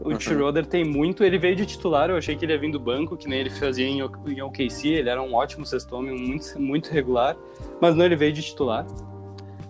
O 0.01 0.09
uhum. 0.09 0.19
Schroeder 0.19 0.65
tem 0.65 0.83
muito, 0.83 1.23
ele 1.23 1.37
veio 1.37 1.55
de 1.55 1.65
titular, 1.65 2.09
eu 2.09 2.17
achei 2.17 2.35
que 2.35 2.43
ele 2.43 2.53
ia 2.53 2.59
vir 2.59 2.71
do 2.71 2.79
banco, 2.79 3.15
que 3.15 3.27
nem 3.27 3.39
ele 3.39 3.49
fazia 3.49 3.87
em, 3.87 3.99
em 3.99 4.41
OKC, 4.41 4.87
ele 4.87 5.09
era 5.09 5.21
um 5.21 5.33
ótimo 5.33 5.65
sexto 5.65 5.99
muito, 6.01 6.59
muito 6.59 6.91
regular, 6.91 7.35
mas 7.79 7.95
não, 7.95 8.05
ele 8.05 8.15
veio 8.15 8.33
de 8.33 8.41
titular. 8.41 8.85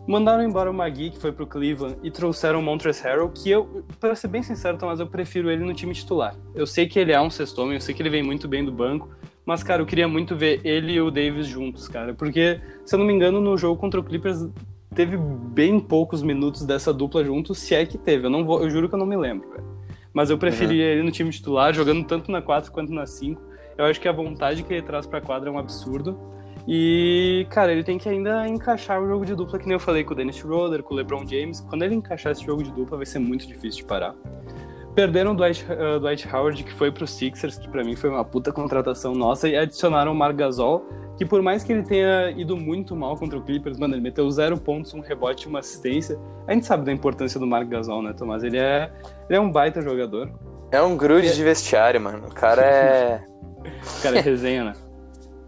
Mandaram 0.08 0.44
embora 0.44 0.70
o 0.70 0.74
Magui, 0.74 1.10
que 1.10 1.20
foi 1.20 1.32
pro 1.32 1.48
Cleveland, 1.48 1.98
e 2.04 2.12
trouxeram 2.12 2.60
o 2.60 2.64
Montrezl 2.64 3.04
Harrell, 3.04 3.30
que 3.30 3.50
eu, 3.50 3.84
para 4.00 4.16
ser 4.16 4.28
bem 4.28 4.44
sincero, 4.44 4.78
Tomás, 4.78 5.00
eu 5.00 5.08
prefiro 5.08 5.50
ele 5.50 5.64
no 5.64 5.74
time 5.74 5.94
titular. 5.94 6.36
Eu 6.54 6.68
sei 6.68 6.88
que 6.88 7.00
ele 7.00 7.12
é 7.12 7.20
um 7.20 7.30
sexto 7.30 7.62
eu 7.72 7.82
sei 7.82 7.96
que 7.96 8.02
ele 8.02 8.10
vem 8.10 8.22
muito 8.22 8.48
bem 8.48 8.64
do 8.64 8.72
banco, 8.72 9.10
mas, 9.46 9.64
cara, 9.64 9.82
eu 9.82 9.86
queria 9.86 10.08
muito 10.08 10.36
ver 10.36 10.62
ele 10.64 10.94
e 10.94 11.02
o 11.02 11.10
Davis 11.10 11.48
juntos, 11.48 11.88
cara, 11.88 12.14
porque, 12.14 12.60
se 12.86 12.94
eu 12.94 13.00
não 13.00 13.06
me 13.06 13.14
engano, 13.14 13.42
no 13.42 13.58
jogo 13.58 13.80
contra 13.80 14.00
o 14.00 14.04
Clippers 14.04 14.48
teve 14.94 15.18
bem 15.18 15.80
poucos 15.80 16.24
minutos 16.24 16.66
dessa 16.66 16.94
dupla 16.94 17.24
juntos, 17.24 17.60
se 17.60 17.76
é 17.76 17.86
que 17.86 17.98
teve. 17.98 18.26
Eu 18.26 18.30
não 18.30 18.46
vou, 18.46 18.64
eu 18.64 18.70
juro 18.70 18.88
que 18.88 18.96
eu 18.96 19.00
não 19.00 19.06
me 19.06 19.18
lembro, 19.18 19.50
velho. 19.50 19.66
Mas 20.14 20.30
eu 20.30 20.38
preferia 20.38 20.86
uhum. 20.86 20.92
ele 20.92 21.04
no 21.04 21.12
time 21.12 21.30
titular, 21.30 21.74
jogando 21.74 22.06
tanto 22.06 22.32
na 22.32 22.42
4 22.42 22.72
quanto 22.72 22.94
na 22.94 23.06
5. 23.06 23.42
Eu 23.78 23.86
acho 23.86 24.00
que 24.00 24.08
a 24.08 24.14
vontade 24.14 24.64
que 24.64 24.74
ele 24.74 24.82
traz 24.82 25.06
pra 25.06 25.20
quadra 25.20 25.50
é 25.50 25.52
um 25.52 25.60
absurdo. 25.60 26.18
E, 26.68 27.46
cara, 27.50 27.72
ele 27.72 27.84
tem 27.84 27.98
que 27.98 28.10
ainda 28.10 28.48
encaixar 28.48 29.02
o 29.02 29.08
jogo 29.08 29.26
de 29.26 29.36
dupla, 29.36 29.60
que 29.60 29.66
nem 29.66 29.74
eu 29.74 29.80
falei 29.80 30.04
com 30.04 30.14
o 30.14 30.16
Dennis 30.16 30.38
Schroeder, 30.38 30.82
com 30.82 30.94
o 30.94 30.98
LeBron 30.98 31.26
James. 31.26 31.62
Quando 31.62 31.84
ele 31.84 31.94
encaixar 31.94 32.32
esse 32.32 32.44
jogo 32.44 32.64
de 32.64 32.72
dupla, 32.72 32.98
vai 32.98 33.06
ser 33.06 33.20
muito 33.20 33.48
difícil 33.48 33.82
de 33.82 33.86
parar. 33.86 34.16
Perderam 34.96 35.34
o 35.34 35.36
Dwight, 35.36 35.66
uh, 35.66 36.00
Dwight 36.00 36.28
Howard, 36.34 36.64
que 36.64 36.74
foi 36.74 36.92
pro 36.92 37.06
Sixers, 37.06 37.58
que 37.58 37.70
para 37.70 37.84
mim 37.84 37.96
foi 37.96 38.10
uma 38.10 38.24
puta 38.24 38.52
contratação 38.52 39.14
nossa, 39.14 39.48
e 39.48 39.56
adicionaram 39.56 40.12
o 40.12 40.16
Marc 40.16 40.38
Gasol, 40.38 40.88
que 41.18 41.26
por 41.26 41.42
mais 41.42 41.64
que 41.64 41.74
ele 41.74 41.84
tenha 41.84 42.32
ido 42.32 42.58
muito 42.58 42.96
mal 42.96 43.16
contra 43.16 43.38
o 43.38 43.44
Clippers, 43.44 43.78
mano, 43.78 43.94
ele 43.94 44.02
meteu 44.02 44.30
zero 44.32 44.58
pontos, 44.58 44.94
um 44.94 45.02
rebote 45.02 45.46
e 45.46 45.50
uma 45.50 45.60
assistência. 45.60 46.18
A 46.48 46.54
gente 46.54 46.66
sabe 46.66 46.86
da 46.86 46.92
importância 46.92 47.40
do 47.40 47.46
Marc 47.46 47.68
Gasol, 47.68 48.02
né, 48.02 48.14
Tomás? 48.14 48.44
Ele 48.44 48.58
é, 48.58 48.90
ele 49.30 49.38
é 49.38 49.40
um 49.40 49.52
baita 49.52 49.82
jogador. 49.82 50.32
É 50.72 50.82
um 50.82 50.98
grude 50.98 51.36
de 51.36 51.44
vestiário, 51.44 52.02
mano. 52.02 52.28
O 52.28 52.34
cara 52.34 52.62
é. 52.62 53.24
o 54.00 54.02
cara 54.02 54.18
é 54.18 54.22
resenha, 54.22 54.64
né? 54.64 54.74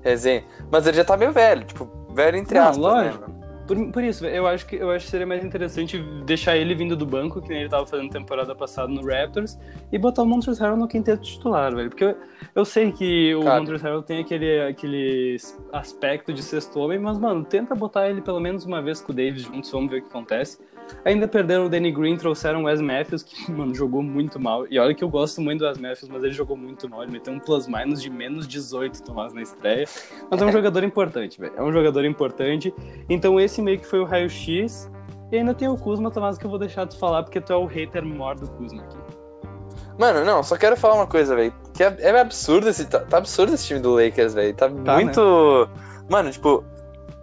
resenha. 0.08 0.44
Mas 0.72 0.86
ele 0.86 0.98
já 0.98 1.06
tá 1.06 1.16
meio 1.16 1.32
velho, 1.32 1.64
tipo, 1.66 1.90
velho 2.14 2.38
entre 2.38 2.58
Não, 2.58 2.70
aspas, 2.70 2.78
né, 2.78 3.04
lógico. 3.04 3.32
Né? 3.32 3.38
Por, 3.68 3.92
por, 3.92 4.04
isso, 4.04 4.26
eu 4.26 4.48
acho, 4.48 4.66
que, 4.66 4.78
eu 4.78 4.90
acho 4.90 5.06
que 5.06 5.12
seria 5.12 5.28
mais 5.28 5.44
interessante 5.44 6.00
deixar 6.26 6.56
ele 6.56 6.74
vindo 6.74 6.96
do 6.96 7.06
banco, 7.06 7.42
que 7.42 7.50
nem 7.50 7.60
ele 7.60 7.70
tava 7.70 7.86
fazendo 7.86 8.10
temporada 8.10 8.56
passada 8.56 8.88
no 8.88 9.06
Raptors, 9.06 9.60
e 9.92 9.98
botar 9.98 10.24
o 10.24 10.26
Montrezl 10.26 10.64
Harrell 10.64 10.78
no 10.78 10.88
quinteto 10.88 11.22
titular, 11.22 11.76
velho. 11.76 11.90
Porque 11.90 12.06
eu, 12.06 12.16
eu 12.56 12.64
sei 12.64 12.94
que 12.94 13.36
o 13.36 13.44
Cara. 13.44 13.60
Montrezl 13.60 13.86
Harrell 13.86 14.04
tem 14.04 14.20
aquele, 14.22 14.62
aquele 14.62 15.36
aspecto 15.74 16.32
de 16.32 16.42
sexto 16.42 16.80
homem, 16.80 16.98
mas, 16.98 17.20
mano, 17.20 17.44
tenta 17.44 17.76
botar 17.76 18.10
ele 18.10 18.22
pelo 18.22 18.40
menos 18.40 18.64
uma 18.64 18.82
vez 18.82 19.02
com 19.02 19.12
o 19.12 19.16
Davis 19.16 19.42
juntos, 19.42 19.70
vamos 19.70 19.92
ver 19.92 19.98
o 19.98 20.02
que 20.04 20.08
acontece. 20.08 20.60
Ainda 21.06 21.28
perderam 21.28 21.65
o 21.65 21.69
Danny 21.69 21.91
Green, 21.91 22.17
trouxeram 22.17 22.63
o 22.63 22.65
Wes 22.65 22.82
Matthews, 22.82 23.23
que, 23.23 23.50
mano, 23.52 23.73
jogou 23.73 24.02
muito 24.02 24.39
mal. 24.39 24.65
E 24.69 24.80
olha 24.80 24.93
que 24.93 25.04
eu 25.04 25.10
gosto 25.10 25.41
muito 25.41 25.60
do 25.60 25.65
Wes 25.65 25.78
Matthews, 25.78 26.10
mas 26.10 26.23
ele 26.23 26.34
jogou 26.34 26.58
muito 26.58 26.89
mal. 26.89 27.04
Ele 27.04 27.12
meteu 27.12 27.34
um 27.34 27.39
plus-minus 27.39 28.02
de 28.02 28.10
menos 28.10 28.47
18, 28.47 29.04
Tomás, 29.04 29.34
na 29.34 29.41
estreia. 29.41 29.86
Mas 30.30 30.41
é 30.41 30.45
um 30.45 30.52
jogador 30.52 30.84
importante, 30.84 31.39
velho. 31.39 31.54
É 31.56 31.63
um 31.63 31.71
jogador 31.71 32.06
importante. 32.06 32.73
Então 33.10 33.39
esse 33.39 33.62
meio 33.62 33.80
que 33.80 33.86
foi 33.86 34.00
o 34.00 34.06
raio-x. 34.06 34.89
E 35.32 35.38
ainda 35.38 35.54
tem 35.54 35.67
o 35.67 35.76
Kuzma, 35.76 36.10
Tomás, 36.10 36.38
que 36.38 36.45
eu 36.45 36.50
vou 36.50 36.58
deixar 36.58 36.86
tu 36.86 36.97
falar, 36.97 37.23
porque 37.23 37.41
tu 37.41 37.52
é 37.52 37.58
o 37.58 37.65
hater 37.65 38.04
maior 38.06 38.36
do 38.36 38.50
Kuzma 38.52 38.82
aqui. 38.84 38.97
Mano, 39.97 40.23
não, 40.23 40.43
só 40.43 40.56
quero 40.56 40.78
falar 40.78 40.95
uma 40.95 41.08
coisa, 41.08 41.36
velho. 41.36 41.54
Que 41.73 41.84
é, 41.84 41.95
é, 42.00 42.19
absurdo 42.19 42.69
esse. 42.69 42.86
Tá, 42.86 43.00
tá, 43.00 43.17
absurdo 43.17 43.54
esse 43.54 43.65
time 43.65 43.80
do 43.80 43.95
Lakers, 43.95 44.34
velho. 44.34 44.54
Tá, 44.54 44.69
tá, 44.69 44.93
muito. 44.93 45.19
Né? 45.19 46.04
Mano, 46.10 46.32
tipo, 46.32 46.63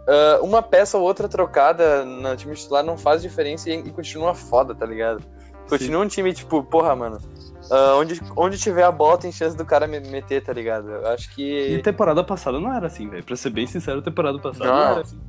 uh, 0.07 0.45
uma 0.45 0.63
peça 0.63 0.99
ou 0.99 1.05
outra 1.05 1.29
trocada 1.29 2.05
no 2.05 2.37
time 2.37 2.55
titular 2.55 2.85
não 2.85 2.97
faz 2.97 3.23
diferença 3.23 3.71
e, 3.71 3.75
e 3.75 3.91
continua 3.91 4.35
foda, 4.35 4.75
tá 4.75 4.87
ligado? 4.87 5.23
Continua 5.69 6.01
Sim. 6.01 6.07
um 6.07 6.09
time, 6.09 6.33
tipo, 6.33 6.63
porra, 6.63 6.95
mano. 6.95 7.19
Uh, 7.71 7.99
onde, 7.99 8.21
onde 8.37 8.59
tiver 8.59 8.83
a 8.83 8.93
bola 8.93 9.17
tem 9.17 9.33
chance 9.33 9.57
do 9.57 9.65
cara 9.65 9.87
me 9.87 9.99
meter, 10.01 10.43
tá 10.43 10.53
ligado? 10.53 10.91
Eu 10.91 11.09
acho 11.09 11.35
que. 11.35 11.69
E 11.69 11.83
temporada 11.83 12.23
passada 12.23 12.61
não 12.61 12.75
era 12.75 12.87
assim, 12.87 13.09
velho. 13.09 13.25
Pra 13.25 13.35
ser 13.35 13.51
bem 13.51 13.67
sincero, 13.67 14.03
temporada 14.03 14.39
passada 14.39 14.67
não, 14.67 14.75
não 14.75 14.91
era 14.91 15.01
assim. 15.01 15.21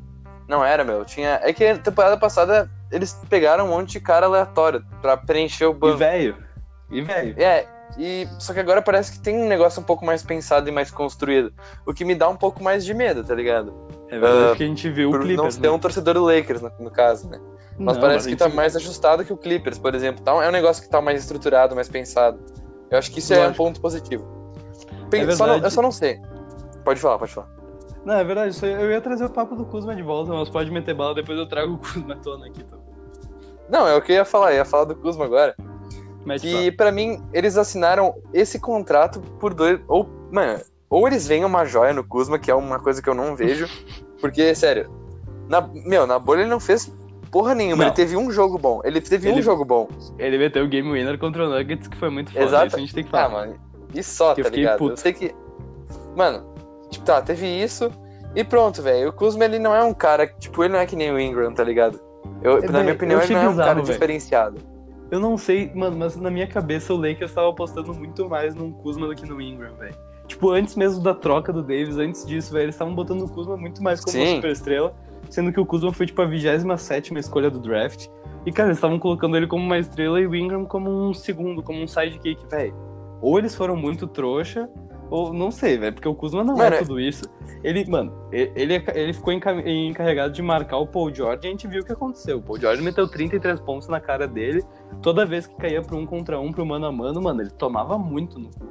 Não 0.47 0.65
era, 0.65 0.83
meu. 0.83 1.05
Tinha. 1.05 1.39
É 1.41 1.53
que 1.53 1.77
temporada 1.77 2.17
passada 2.17 2.69
eles 2.91 3.13
pegaram 3.29 3.65
um 3.65 3.69
monte 3.69 3.93
de 3.93 3.99
cara 4.01 4.25
aleatório 4.25 4.85
pra 5.01 5.15
preencher 5.15 5.65
o 5.65 5.73
banco. 5.73 5.95
E 5.95 5.99
velho. 5.99 6.37
E 6.91 7.01
velho. 7.01 7.35
É, 7.41 7.67
e 7.97 8.27
só 8.37 8.53
que 8.53 8.59
agora 8.59 8.81
parece 8.81 9.13
que 9.13 9.19
tem 9.19 9.37
um 9.37 9.47
negócio 9.47 9.81
um 9.81 9.85
pouco 9.85 10.05
mais 10.05 10.21
pensado 10.21 10.67
e 10.67 10.71
mais 10.71 10.91
construído. 10.91 11.53
O 11.85 11.93
que 11.93 12.03
me 12.03 12.13
dá 12.13 12.27
um 12.27 12.35
pouco 12.35 12.61
mais 12.61 12.83
de 12.83 12.93
medo, 12.93 13.23
tá 13.23 13.33
ligado? 13.33 13.73
É 14.15 14.19
verdade 14.19 14.53
uh, 14.53 14.55
que 14.55 14.63
a 14.63 14.67
gente 14.67 14.89
viu 14.89 15.09
o 15.09 15.19
Clippers. 15.19 15.37
Não 15.37 15.51
ser 15.51 15.59
né? 15.61 15.69
um 15.69 15.79
torcedor 15.79 16.13
do 16.13 16.23
Lakers, 16.23 16.61
no, 16.61 16.71
no 16.79 16.89
caso, 16.89 17.29
né? 17.29 17.39
Mas 17.77 17.95
não, 17.95 18.01
parece 18.01 18.29
mas 18.29 18.33
que 18.33 18.35
tá 18.35 18.47
mais 18.47 18.75
ajustado 18.75 19.25
que 19.25 19.33
o 19.33 19.37
Clippers, 19.37 19.77
por 19.77 19.93
exemplo. 19.93 20.23
Tá, 20.23 20.31
é 20.31 20.47
um 20.47 20.51
negócio 20.51 20.81
que 20.81 20.89
tá 20.89 21.01
mais 21.01 21.19
estruturado, 21.21 21.75
mais 21.75 21.89
pensado. 21.89 22.39
Eu 22.89 22.97
acho 22.97 23.11
que 23.11 23.19
isso 23.19 23.33
Lógico. 23.33 23.49
é 23.49 23.51
um 23.51 23.53
ponto 23.53 23.81
positivo. 23.81 24.25
é 25.11 25.31
só 25.31 25.45
não, 25.45 25.57
eu 25.57 25.71
só 25.71 25.81
não 25.81 25.91
sei. 25.91 26.21
Pode 26.85 27.01
falar, 27.01 27.19
pode 27.19 27.33
falar. 27.33 27.49
Não, 28.05 28.13
é 28.13 28.23
verdade. 28.23 28.57
Eu 28.63 28.89
ia 28.89 29.01
trazer 29.01 29.25
o 29.25 29.29
papo 29.29 29.55
do 29.55 29.65
Kuzma 29.65 29.93
de 29.93 30.03
volta, 30.03 30.31
mas 30.31 30.49
pode 30.49 30.71
meter 30.71 30.93
bala, 30.93 31.13
depois 31.13 31.37
eu 31.37 31.47
trago 31.47 31.73
o 31.73 31.77
Kuzma 31.77 32.13
à 32.13 32.17
tona 32.17 32.45
aqui. 32.45 32.61
Então. 32.61 32.79
Não, 33.67 33.85
é 33.85 33.95
o 33.95 34.01
que 34.01 34.13
eu 34.13 34.17
ia 34.17 34.25
falar. 34.25 34.51
Eu 34.51 34.57
ia 34.57 34.65
falar 34.65 34.85
do 34.85 34.95
Kuzma 34.95 35.25
agora. 35.25 35.55
E 36.41 36.71
para 36.71 36.91
mim, 36.91 37.21
eles 37.33 37.57
assinaram 37.57 38.15
esse 38.33 38.59
contrato 38.59 39.19
por 39.39 39.53
dois. 39.53 39.81
Ou, 39.87 40.07
mano, 40.31 40.61
ou 40.89 41.05
eles 41.07 41.27
veem 41.27 41.43
uma 41.43 41.65
joia 41.65 41.93
no 41.93 42.03
Kuzma, 42.03 42.39
que 42.39 42.49
é 42.49 42.55
uma 42.55 42.79
coisa 42.79 43.01
que 43.01 43.09
eu 43.09 43.13
não 43.13 43.35
vejo. 43.35 43.67
porque, 44.25 44.55
sério, 44.55 44.89
na, 45.47 45.61
meu, 45.61 46.07
na 46.07 46.17
bolha 46.17 46.41
ele 46.41 46.49
não 46.49 46.59
fez 46.59 46.91
porra 47.31 47.53
nenhuma. 47.53 47.83
Não. 47.83 47.85
Ele 47.89 47.95
teve 47.95 48.17
um 48.17 48.31
jogo 48.31 48.57
bom. 48.57 48.81
Ele 48.83 48.99
teve 48.99 49.29
ele, 49.29 49.39
um 49.39 49.41
jogo 49.43 49.63
bom. 49.63 49.87
Ele 50.17 50.35
meteu 50.39 50.65
o 50.65 50.67
Game 50.67 50.91
Winner 50.91 51.15
contra 51.19 51.45
o 51.45 51.49
Nuggets, 51.49 51.87
que 51.87 51.95
foi 51.95 52.09
muito 52.09 52.31
foda. 52.31 52.43
Exato. 52.43 52.65
Isso 52.65 52.75
a 52.75 52.79
gente 52.79 52.95
tem 52.95 53.03
que 53.03 53.11
falar. 53.11 53.25
Ah, 53.25 53.29
mano. 53.29 53.59
E 53.93 54.01
só, 54.01 54.33
que 54.33 54.41
tá 54.41 54.49
ligado? 54.49 54.79
Puto. 54.79 54.93
Eu 54.93 54.97
sei 54.97 55.13
que. 55.13 55.35
Mano, 56.15 56.43
tipo, 56.89 57.05
tá, 57.05 57.21
teve 57.21 57.45
isso. 57.45 57.91
E 58.35 58.43
pronto, 58.43 58.81
velho. 58.81 59.09
O 59.09 59.13
Kuzma, 59.13 59.45
ele 59.45 59.59
não 59.59 59.75
é 59.75 59.83
um 59.83 59.93
cara. 59.93 60.25
Tipo, 60.25 60.63
ele 60.63 60.73
não 60.73 60.79
é 60.79 60.87
que 60.87 60.95
nem 60.95 61.11
o 61.11 61.19
Ingram, 61.19 61.53
tá 61.53 61.63
ligado? 61.63 61.99
Eu, 62.41 62.57
é, 62.57 62.67
na 62.67 62.81
minha 62.81 62.95
opinião, 62.95 63.21
ele 63.21 63.31
não 63.31 63.41
é 63.41 63.49
um 63.49 63.57
cara 63.57 63.75
véio. 63.75 63.85
diferenciado. 63.85 64.57
Eu 65.11 65.19
não 65.19 65.37
sei, 65.37 65.71
mano, 65.75 65.97
mas 65.97 66.15
na 66.15 66.31
minha 66.31 66.47
cabeça 66.47 66.91
o 66.95 66.97
Lakers 66.97 67.29
estava 67.29 67.49
apostando 67.49 67.93
muito 67.93 68.27
mais 68.27 68.55
no 68.55 68.71
Kuzma 68.71 69.05
do 69.05 69.15
que 69.15 69.29
no 69.29 69.39
Ingram, 69.39 69.75
velho. 69.75 69.95
Tipo, 70.27 70.51
antes 70.51 70.75
mesmo 70.75 71.03
da 71.03 71.13
troca 71.13 71.53
do 71.53 71.61
Davis, 71.61 71.97
antes 71.97 72.25
disso, 72.25 72.51
velho, 72.53 72.63
eles 72.65 72.75
estavam 72.75 72.95
botando 72.95 73.21
o 73.21 73.29
Kuzma 73.29 73.55
muito 73.55 73.81
mais 73.83 73.99
como 74.01 74.11
Sim. 74.13 74.23
uma 74.23 74.35
superestrela, 74.35 74.93
sendo 75.29 75.51
que 75.51 75.59
o 75.59 75.65
Kuzma 75.65 75.93
foi, 75.93 76.05
tipo, 76.07 76.21
a 76.21 76.25
27 76.25 77.13
escolha 77.19 77.49
do 77.49 77.59
draft. 77.59 78.07
E, 78.45 78.51
cara, 78.51 78.69
eles 78.69 78.77
estavam 78.77 78.99
colocando 78.99 79.37
ele 79.37 79.47
como 79.47 79.63
uma 79.63 79.77
estrela 79.77 80.19
e 80.19 80.27
o 80.27 80.35
Ingram 80.35 80.65
como 80.65 80.89
um 80.89 81.13
segundo, 81.13 81.61
como 81.63 81.81
um 81.81 81.87
sidekick, 81.87 82.45
velho. 82.49 82.75
Ou 83.21 83.37
eles 83.39 83.55
foram 83.55 83.75
muito 83.75 84.07
trouxa, 84.07 84.69
Ou 85.09 85.31
não 85.31 85.51
sei, 85.51 85.77
velho, 85.77 85.93
porque 85.93 86.07
o 86.07 86.15
Kuzma 86.15 86.43
não 86.43 86.55
Mano, 86.55 86.75
é 86.75 86.79
tudo 86.79 86.99
isso. 86.99 87.25
Ele, 87.63 87.85
mano, 87.87 88.11
ele, 88.31 88.83
ele 88.93 89.13
ficou 89.13 89.31
enca- 89.31 89.61
encarregado 89.69 90.33
de 90.33 90.41
marcar 90.41 90.77
o 90.77 90.87
Paul 90.87 91.13
George 91.13 91.41
e 91.43 91.47
a 91.47 91.51
gente 91.51 91.67
viu 91.67 91.81
o 91.81 91.85
que 91.85 91.91
aconteceu. 91.93 92.37
O 92.37 92.41
Paul 92.41 92.59
George 92.59 92.81
meteu 92.81 93.07
33 93.07 93.59
pontos 93.59 93.87
na 93.87 93.99
cara 93.99 94.27
dele. 94.27 94.63
Toda 95.03 95.23
vez 95.25 95.45
que 95.45 95.55
caía 95.57 95.81
pro 95.83 95.95
um 95.95 96.07
contra 96.07 96.39
um, 96.39 96.51
pro 96.51 96.65
mano 96.65 96.87
a 96.87 96.91
mano, 96.91 97.21
mano, 97.21 97.41
ele 97.41 97.51
tomava 97.51 97.97
muito 97.99 98.39
no 98.39 98.49
cu. 98.49 98.65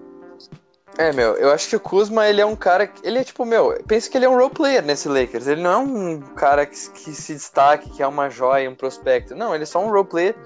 É, 0.96 1.12
meu, 1.12 1.34
eu 1.36 1.50
acho 1.50 1.68
que 1.68 1.74
o 1.76 1.80
Kuzma, 1.80 2.28
ele 2.28 2.40
é 2.40 2.46
um 2.46 2.54
cara. 2.54 2.86
que- 2.86 3.04
Ele 3.06 3.18
é 3.18 3.24
tipo, 3.24 3.44
meu, 3.44 3.76
penso 3.86 4.08
que 4.10 4.16
ele 4.16 4.26
é 4.26 4.28
um 4.28 4.36
role 4.36 4.50
player 4.50 4.84
nesse 4.84 5.08
Lakers. 5.08 5.46
Ele 5.48 5.60
não 5.60 5.70
é 5.72 5.76
um 5.78 6.20
cara 6.36 6.64
que, 6.64 6.76
que 6.90 7.12
se 7.12 7.34
destaque, 7.34 7.90
que 7.90 8.02
é 8.02 8.06
uma 8.06 8.30
joia, 8.30 8.70
um 8.70 8.74
prospecto. 8.76 9.34
Não, 9.34 9.52
ele 9.54 9.64
é 9.64 9.66
só 9.66 9.80
um 9.80 9.90
role 9.90 10.06
player. 10.06 10.36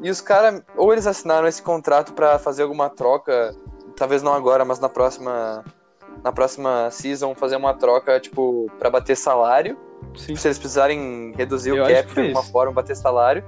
E 0.00 0.08
os 0.10 0.20
caras, 0.20 0.62
ou 0.76 0.92
eles 0.92 1.06
assinaram 1.06 1.46
esse 1.46 1.60
contrato 1.60 2.14
pra 2.14 2.38
fazer 2.38 2.62
alguma 2.62 2.88
troca, 2.88 3.54
talvez 3.96 4.22
não 4.22 4.32
agora, 4.32 4.64
mas 4.64 4.78
na 4.78 4.88
próxima. 4.88 5.62
Na 6.24 6.32
próxima 6.32 6.88
season, 6.90 7.32
fazer 7.34 7.54
uma 7.56 7.74
troca, 7.74 8.18
tipo, 8.18 8.66
pra 8.78 8.90
bater 8.90 9.16
salário. 9.16 9.78
Sim. 10.16 10.34
Se 10.34 10.48
eles 10.48 10.58
precisarem 10.58 11.32
reduzir 11.36 11.70
Eu 11.70 11.84
o 11.84 11.86
cap 11.86 12.12
de 12.12 12.20
alguma 12.20 12.40
isso. 12.40 12.50
forma, 12.50 12.72
bater 12.72 12.96
salário. 12.96 13.44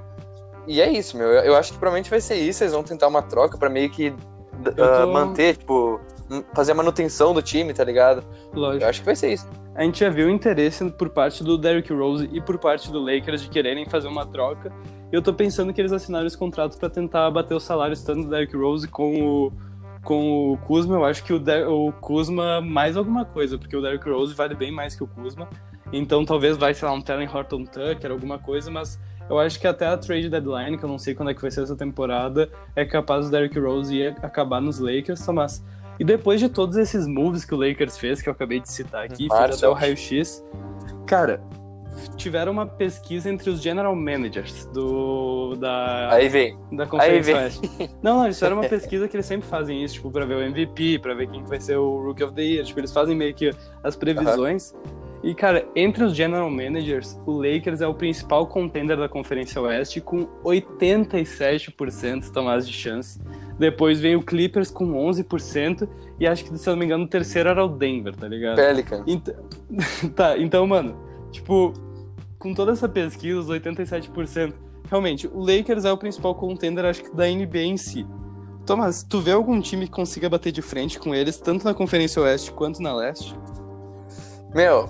E 0.69 0.81
é 0.81 0.89
isso, 0.89 1.17
meu. 1.17 1.27
Eu, 1.29 1.43
eu 1.43 1.57
acho 1.57 1.73
que 1.73 1.79
provavelmente 1.79 2.11
vai 2.11 2.21
ser 2.21 2.37
isso. 2.37 2.63
Eles 2.63 2.73
vão 2.73 2.83
tentar 2.85 3.09
uma 3.09 3.23
troca 3.23 3.57
pra 3.59 3.69
meio 3.69 3.91
que 3.91 4.15
ah, 4.79 5.01
tô- 5.01 5.07
manter, 5.13 5.57
tipo, 5.57 6.01
fazer 6.55 6.73
a 6.73 6.75
manutenção 6.75 7.35
do 7.35 7.43
time, 7.43 7.73
tá 7.75 7.85
ligado? 7.85 8.25
Lógico. 8.53 8.85
Eu 8.85 8.89
acho 8.89 9.01
que 9.01 9.07
vai 9.07 9.17
ser 9.17 9.33
isso. 9.33 9.49
A 9.75 9.83
gente 9.83 10.01
já 10.01 10.11
viu 10.11 10.27
o 10.27 10.31
interesse 10.31 10.89
por 10.91 11.11
parte 11.11 11.43
do 11.43 11.57
Derrick 11.57 11.93
Rose 11.93 12.29
e 12.33 12.41
por 12.41 12.59
parte 12.59 12.91
do 12.91 13.01
Lakers 13.01 13.43
de 13.43 13.49
quererem 13.49 13.87
fazer 13.89 14.09
uma 14.09 14.27
troca. 14.27 14.73
E 15.13 15.17
eu 15.17 15.23
tô 15.23 15.33
pensando 15.33 15.73
que 15.73 15.81
eles 15.81 15.93
assinaram 15.93 16.27
esse 16.27 16.37
contrato 16.37 16.79
pra 16.79 16.89
tentar 16.91 17.31
bater 17.31 17.55
os 17.55 17.63
salários 17.63 18.03
tanto 18.03 18.25
do 18.25 18.31
Derrick 18.31 18.57
Rose 18.57 18.87
com 18.87 19.23
o, 19.23 19.53
com 20.05 20.53
o 20.53 20.59
Kuzma. 20.59 20.97
Eu 20.97 21.05
acho 21.05 21.25
que 21.25 21.33
o, 21.33 21.39
Der- 21.39 21.69
o 21.69 21.93
Kuzma 21.93 22.61
mais 22.61 22.97
alguma 22.97 23.25
coisa, 23.25 23.57
porque 23.59 23.77
o 23.77 23.81
Derrick 23.81 24.09
Rose 24.09 24.35
vale 24.35 24.55
bem 24.55 24.71
mais 24.71 24.95
que 24.95 25.03
o 25.03 25.07
Kuzma. 25.07 25.49
Então 25.93 26.25
talvez 26.25 26.57
vai, 26.57 26.75
sei 26.75 26.87
lá, 26.87 26.95
um 26.95 27.01
Tellen 27.01 27.29
Horton 27.29 27.65
Tucker, 27.65 28.11
alguma 28.11 28.39
coisa, 28.39 28.71
mas 28.71 29.01
eu 29.29 29.39
acho 29.39 29.59
que 29.59 29.67
até 29.67 29.87
a 29.87 29.97
trade 29.97 30.29
deadline, 30.29 30.79
que 30.79 30.85
eu 30.85 30.89
não 30.89 30.99
sei 30.99 31.15
quando 31.15 31.31
é 31.31 31.35
que 31.35 31.41
vai 31.41 31.51
ser 31.51 31.63
essa 31.63 31.75
temporada, 31.77 32.49
é 32.77 32.85
capaz 32.85 33.27
o 33.27 33.31
Derrick 33.31 33.59
Rose 33.59 33.97
ir 33.97 34.15
acabar 34.23 34.61
nos 34.61 34.79
Lakers, 34.79 35.27
mas... 35.29 35.65
E 36.01 36.05
depois 36.05 36.41
de 36.41 36.49
todos 36.49 36.79
esses 36.79 37.07
moves 37.07 37.45
que 37.45 37.55
o 37.55 37.59
Lakers 37.59 37.99
fez, 37.99 38.23
que 38.23 38.29
eu 38.31 38.33
acabei 38.33 38.59
de 38.59 38.73
citar 38.73 39.05
aqui, 39.05 39.29
fez 39.29 39.57
até 39.59 39.69
o 39.69 39.75
raio-x, 39.75 40.43
cara, 41.07 41.43
tiveram 42.17 42.53
uma 42.53 42.67
pesquisa 42.67 43.29
entre 43.29 43.51
os 43.51 43.61
general 43.61 43.95
managers 43.95 44.65
do 44.73 45.57
da, 45.57 46.09
Aí 46.11 46.31
vem. 46.31 46.59
da 46.73 46.87
Conferência 46.87 47.35
vem. 47.35 47.43
Oeste. 47.43 47.91
Não, 48.03 48.17
não, 48.17 48.25
eles 48.25 48.37
fizeram 48.37 48.57
uma 48.57 48.67
pesquisa 48.67 49.07
que 49.07 49.15
eles 49.15 49.27
sempre 49.27 49.47
fazem 49.47 49.85
isso, 49.85 49.97
tipo, 49.97 50.11
pra 50.11 50.25
ver 50.25 50.37
o 50.37 50.43
MVP, 50.43 51.01
pra 51.01 51.13
ver 51.13 51.29
quem 51.29 51.43
que 51.43 51.51
vai 51.51 51.61
ser 51.61 51.77
o 51.77 52.03
Rookie 52.03 52.25
of 52.25 52.33
the 52.35 52.43
Year, 52.43 52.65
tipo, 52.65 52.81
eles 52.81 52.93
fazem 52.93 53.15
meio 53.15 53.35
que 53.35 53.51
as 53.85 53.95
previsões. 53.95 54.75
E, 55.23 55.35
cara, 55.35 55.69
entre 55.77 56.03
os 56.03 56.17
general 56.17 56.49
managers, 56.49 57.21
o 57.27 57.33
Lakers 57.33 57.83
é 57.83 57.87
o 57.87 57.93
principal 57.93 58.47
contender 58.47 58.97
da 58.97 59.07
Conferência 59.07 59.61
Oeste 59.61 60.01
com 60.01 60.27
87% 60.43 62.33
Tomás 62.33 62.67
de 62.67 62.73
chance. 62.73 63.21
Depois 63.61 64.01
vem 64.01 64.17
o 64.17 64.23
Clippers 64.23 64.71
com 64.71 64.95
11% 64.95 65.87
e 66.19 66.27
acho 66.27 66.43
que, 66.47 66.57
se 66.57 66.67
eu 66.67 66.73
não 66.73 66.79
me 66.79 66.87
engano, 66.87 67.05
o 67.05 67.07
terceiro 67.07 67.51
era 67.51 67.63
o 67.63 67.69
Denver, 67.69 68.17
tá 68.17 68.27
ligado? 68.27 68.57
Pelican. 68.57 69.05
Então, 69.07 69.35
tá, 70.17 70.39
então, 70.39 70.67
mano, 70.67 70.97
tipo, 71.31 71.75
com 72.39 72.55
toda 72.55 72.73
essa 72.73 72.89
pesquisa, 72.89 73.39
os 73.39 73.49
87%, 73.49 74.55
realmente, 74.89 75.29
o 75.29 75.41
Lakers 75.41 75.85
é 75.85 75.93
o 75.93 75.99
principal 75.99 76.35
contender, 76.35 76.87
acho 76.87 77.05
que, 77.05 77.15
da 77.15 77.27
NBA 77.27 77.59
em 77.59 77.77
si. 77.77 78.07
Thomas, 78.65 79.03
tu 79.03 79.21
vê 79.21 79.33
algum 79.33 79.61
time 79.61 79.85
que 79.85 79.93
consiga 79.93 80.31
bater 80.31 80.53
de 80.53 80.63
frente 80.63 80.99
com 80.99 81.15
eles, 81.15 81.37
tanto 81.37 81.63
na 81.63 81.75
Conferência 81.75 82.23
Oeste 82.23 82.53
quanto 82.53 82.81
na 82.81 82.95
Leste? 82.97 83.39
Meu. 84.55 84.89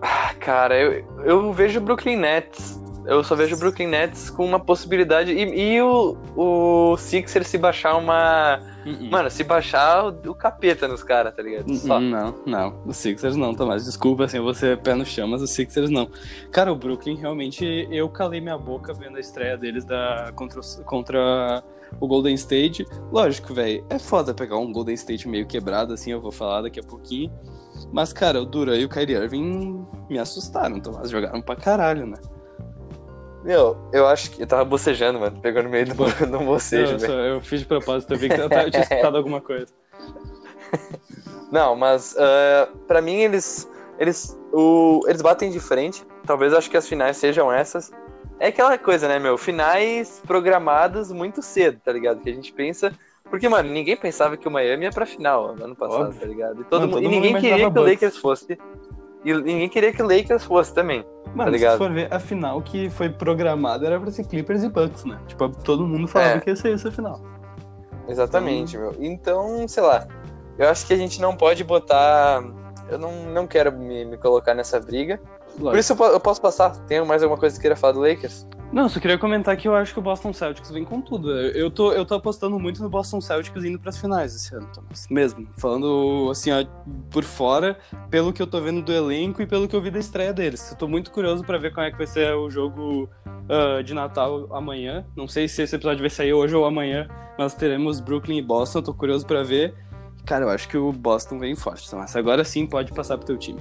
Ah, 0.00 0.32
cara, 0.38 0.78
eu, 0.78 1.04
eu 1.24 1.52
vejo 1.52 1.80
o 1.80 1.82
Brooklyn 1.82 2.16
Nets. 2.16 2.80
Eu 3.06 3.22
só 3.22 3.34
vejo 3.34 3.54
o 3.56 3.58
Brooklyn 3.58 3.86
Nets 3.86 4.30
com 4.30 4.44
uma 4.44 4.58
possibilidade. 4.58 5.32
E, 5.32 5.74
e 5.74 5.80
o, 5.82 6.16
o 6.36 6.96
Sixer 6.96 7.44
se 7.44 7.56
baixar 7.56 7.96
uma. 7.96 8.60
Mano, 9.10 9.30
se 9.30 9.42
baixar 9.42 10.04
o, 10.06 10.30
o 10.30 10.34
capeta 10.34 10.86
nos 10.86 11.02
caras, 11.02 11.34
tá 11.34 11.42
ligado? 11.42 11.70
Hum, 11.70 11.80
Não, 12.00 12.34
não. 12.46 12.82
Os 12.86 12.96
Sixers 12.96 13.36
não, 13.36 13.54
Tomás. 13.54 13.84
Desculpa, 13.84 14.24
assim, 14.24 14.38
ser 14.54 14.78
pé 14.78 14.94
no 14.94 15.04
chão, 15.04 15.26
mas 15.26 15.42
os 15.42 15.50
Sixers 15.50 15.90
não. 15.90 16.08
Cara, 16.52 16.72
o 16.72 16.76
Brooklyn, 16.76 17.16
realmente, 17.16 17.88
eu 17.90 18.08
calei 18.08 18.40
minha 18.40 18.58
boca 18.58 18.92
vendo 18.92 19.16
a 19.16 19.20
estreia 19.20 19.56
deles 19.56 19.84
da, 19.84 20.30
contra, 20.34 20.60
contra 20.84 21.64
o 22.00 22.06
Golden 22.06 22.34
State. 22.34 22.86
Lógico, 23.10 23.54
velho, 23.54 23.84
é 23.90 23.98
foda 23.98 24.34
pegar 24.34 24.58
um 24.58 24.72
Golden 24.72 24.94
State 24.94 25.28
meio 25.28 25.46
quebrado, 25.46 25.92
assim, 25.94 26.12
eu 26.12 26.20
vou 26.20 26.32
falar 26.32 26.62
daqui 26.62 26.80
a 26.80 26.84
pouquinho. 26.84 27.32
Mas, 27.92 28.12
cara, 28.12 28.40
o 28.40 28.44
Duran 28.46 28.76
e 28.76 28.84
o 28.84 28.88
Kyrie 28.88 29.16
Irving 29.16 29.84
me 30.08 30.18
assustaram, 30.18 30.80
Tomás. 30.80 31.10
Jogaram 31.10 31.42
pra 31.42 31.56
caralho, 31.56 32.06
né? 32.06 32.16
Meu, 33.46 33.76
eu 33.92 34.06
acho 34.08 34.32
que. 34.32 34.42
Eu 34.42 34.46
tava 34.46 34.64
bocejando, 34.64 35.20
mano. 35.20 35.40
Pegou 35.40 35.62
no 35.62 35.68
meio 35.70 35.86
do, 35.86 35.94
do 36.26 36.38
bocejo, 36.40 36.94
eu, 36.94 36.98
velho. 36.98 37.12
só- 37.12 37.18
eu 37.18 37.40
fiz 37.40 37.60
de 37.60 37.66
propósito, 37.66 38.12
eu 38.12 38.18
vi 38.18 38.28
que 38.28 38.40
eu, 38.40 38.48
tava- 38.48 38.64
eu 38.64 38.70
tinha 38.70 38.82
escutado 38.84 39.16
alguma 39.16 39.40
coisa. 39.40 39.72
Não, 41.50 41.76
mas 41.76 42.16
ah, 42.18 42.68
pra 42.86 43.00
mim 43.00 43.16
eles. 43.16 43.70
Eles, 43.98 44.38
o, 44.52 45.00
eles 45.06 45.22
batem 45.22 45.50
de 45.50 45.58
frente. 45.60 46.04
Talvez 46.26 46.52
eu 46.52 46.58
acho 46.58 46.68
que 46.70 46.76
as 46.76 46.86
finais 46.88 47.16
sejam 47.16 47.50
essas. 47.50 47.90
É 48.38 48.48
aquela 48.48 48.76
coisa, 48.76 49.08
né, 49.08 49.18
meu? 49.18 49.38
Finais 49.38 50.20
programadas 50.26 51.10
muito 51.10 51.40
cedo, 51.40 51.80
tá 51.82 51.92
ligado? 51.92 52.20
Que 52.20 52.28
a 52.28 52.34
gente 52.34 52.52
pensa. 52.52 52.92
Porque, 53.30 53.48
mano, 53.48 53.70
ninguém 53.70 53.96
pensava 53.96 54.36
que 54.36 54.46
o 54.46 54.50
Miami 54.50 54.84
ia 54.84 54.90
pra 54.90 55.06
final 55.06 55.56
ano 55.58 55.74
passado, 55.74 56.08
Óbvio. 56.08 56.20
tá 56.20 56.26
ligado? 56.26 56.60
E, 56.60 56.64
todo 56.64 56.80
Mano, 56.82 56.92
mundo, 56.92 57.02
todo 57.04 57.12
e 57.12 57.16
ninguém 57.16 57.40
queria 57.40 57.70
que 57.70 57.78
o. 57.78 57.82
Lakers 57.82 58.16
fosse. 58.18 58.58
E 59.26 59.34
ninguém 59.34 59.68
queria 59.68 59.92
que 59.92 60.00
o 60.00 60.06
Lakers 60.06 60.44
fosse 60.44 60.72
também. 60.72 61.04
Mano, 61.34 61.50
ligado? 61.50 61.72
se 61.72 61.78
for 61.78 61.92
ver, 61.92 62.06
a 62.14 62.20
final 62.20 62.62
que 62.62 62.88
foi 62.88 63.08
programada 63.10 63.84
era 63.84 63.98
pra 64.00 64.08
ser 64.12 64.24
Clippers 64.24 64.62
e 64.62 64.68
Bucks, 64.68 65.04
né? 65.04 65.18
Tipo, 65.26 65.48
todo 65.48 65.84
mundo 65.84 66.06
falava 66.06 66.36
É. 66.36 66.40
que 66.40 66.48
ia 66.48 66.54
ser 66.54 66.72
essa 66.72 66.92
final. 66.92 67.20
Exatamente, 68.08 68.78
meu. 68.78 68.94
Então, 69.00 69.66
sei 69.66 69.82
lá. 69.82 70.06
Eu 70.56 70.68
acho 70.68 70.86
que 70.86 70.94
a 70.94 70.96
gente 70.96 71.20
não 71.20 71.36
pode 71.36 71.64
botar. 71.64 72.40
Eu 72.88 72.98
não, 72.98 73.24
não 73.24 73.48
quero 73.48 73.72
me, 73.72 74.04
me 74.04 74.16
colocar 74.16 74.54
nessa 74.54 74.78
briga. 74.78 75.20
Por 75.58 75.76
isso 75.76 75.92
eu, 75.92 76.06
eu 76.06 76.20
posso 76.20 76.40
passar. 76.40 76.76
Tem 76.86 77.04
mais 77.04 77.20
alguma 77.22 77.38
coisa 77.38 77.56
que 77.56 77.62
queira 77.62 77.74
falar 77.74 77.94
do 77.94 78.00
Lakers? 78.00 78.46
Não, 78.72 78.88
só 78.88 79.00
queria 79.00 79.16
comentar 79.16 79.56
que 79.56 79.68
eu 79.68 79.74
acho 79.74 79.92
que 79.92 79.98
o 79.98 80.02
Boston 80.02 80.32
Celtics 80.32 80.70
vem 80.70 80.84
com 80.84 81.00
tudo. 81.00 81.30
Eu 81.30 81.70
tô, 81.70 81.92
eu 81.92 82.04
tô 82.04 82.14
apostando 82.14 82.58
muito 82.58 82.82
no 82.82 82.88
Boston 82.88 83.20
Celtics 83.20 83.64
indo 83.64 83.78
pras 83.78 83.96
finais 83.96 84.34
esse 84.34 84.54
ano, 84.54 84.68
Thomas. 84.72 85.06
Mesmo. 85.08 85.48
Falando, 85.56 86.28
assim, 86.30 86.50
ó, 86.50 86.64
por 87.10 87.24
fora, 87.24 87.78
pelo 88.10 88.32
que 88.32 88.42
eu 88.42 88.46
tô 88.46 88.60
vendo 88.60 88.82
do 88.82 88.92
elenco 88.92 89.40
e 89.40 89.46
pelo 89.46 89.68
que 89.68 89.74
eu 89.74 89.80
vi 89.80 89.90
da 89.90 89.98
estreia 89.98 90.32
deles. 90.32 90.70
Eu 90.70 90.76
tô 90.76 90.88
muito 90.88 91.10
curioso 91.10 91.44
pra 91.44 91.58
ver 91.58 91.72
como 91.72 91.86
é 91.86 91.90
que 91.90 91.96
vai 91.96 92.06
ser 92.06 92.34
o 92.34 92.50
jogo 92.50 93.08
ah, 93.48 93.82
de 93.82 93.94
Natal 93.94 94.48
amanhã. 94.54 95.06
Não 95.16 95.28
sei 95.28 95.48
se 95.48 95.62
esse 95.62 95.74
episódio 95.74 96.00
vai 96.00 96.10
sair 96.10 96.32
hoje 96.32 96.54
ou 96.54 96.64
amanhã, 96.64 97.08
mas 97.38 97.54
teremos 97.54 98.00
Brooklyn 98.00 98.38
e 98.38 98.42
Boston. 98.42 98.80
Eu 98.80 98.82
tô 98.82 98.94
curioso 98.94 99.26
pra 99.26 99.42
ver. 99.42 99.74
Cara, 100.24 100.44
eu 100.44 100.50
acho 100.50 100.68
que 100.68 100.76
o 100.76 100.92
Boston 100.92 101.38
vem 101.38 101.54
forte, 101.54 101.88
Thomas. 101.88 102.16
Agora 102.16 102.44
sim 102.44 102.66
pode 102.66 102.92
passar 102.92 103.16
pro 103.16 103.26
teu 103.26 103.36
time. 103.36 103.60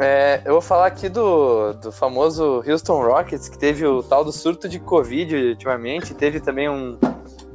É, 0.00 0.40
eu 0.46 0.52
vou 0.52 0.62
falar 0.62 0.86
aqui 0.86 1.08
do, 1.10 1.74
do 1.74 1.92
famoso 1.92 2.62
Houston 2.66 3.02
Rockets, 3.02 3.48
que 3.50 3.58
teve 3.58 3.84
o 3.86 4.02
tal 4.02 4.24
do 4.24 4.32
surto 4.32 4.66
de 4.68 4.78
Covid 4.78 5.34
ultimamente. 5.50 6.14
Teve 6.14 6.40
também 6.40 6.68
um 6.70 6.98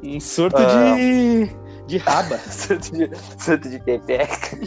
Um 0.04 0.20
surto 0.20 0.58
Ah. 0.62 0.96
de. 0.96 1.50
de 1.88 1.98
raba. 1.98 2.38
surto 2.52 2.92
de, 2.92 3.10
surto 3.40 3.68
de 3.70 3.80
pepeca. 3.80 4.58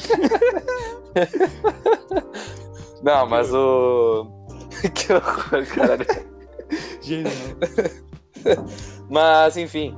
Não, 3.02 3.26
mas 3.28 3.52
o. 3.54 4.26
que 4.94 5.12
horror, 5.12 5.66
cara. 5.66 6.04
Genial. 7.00 7.32
Mas, 9.08 9.56
enfim. 9.56 9.96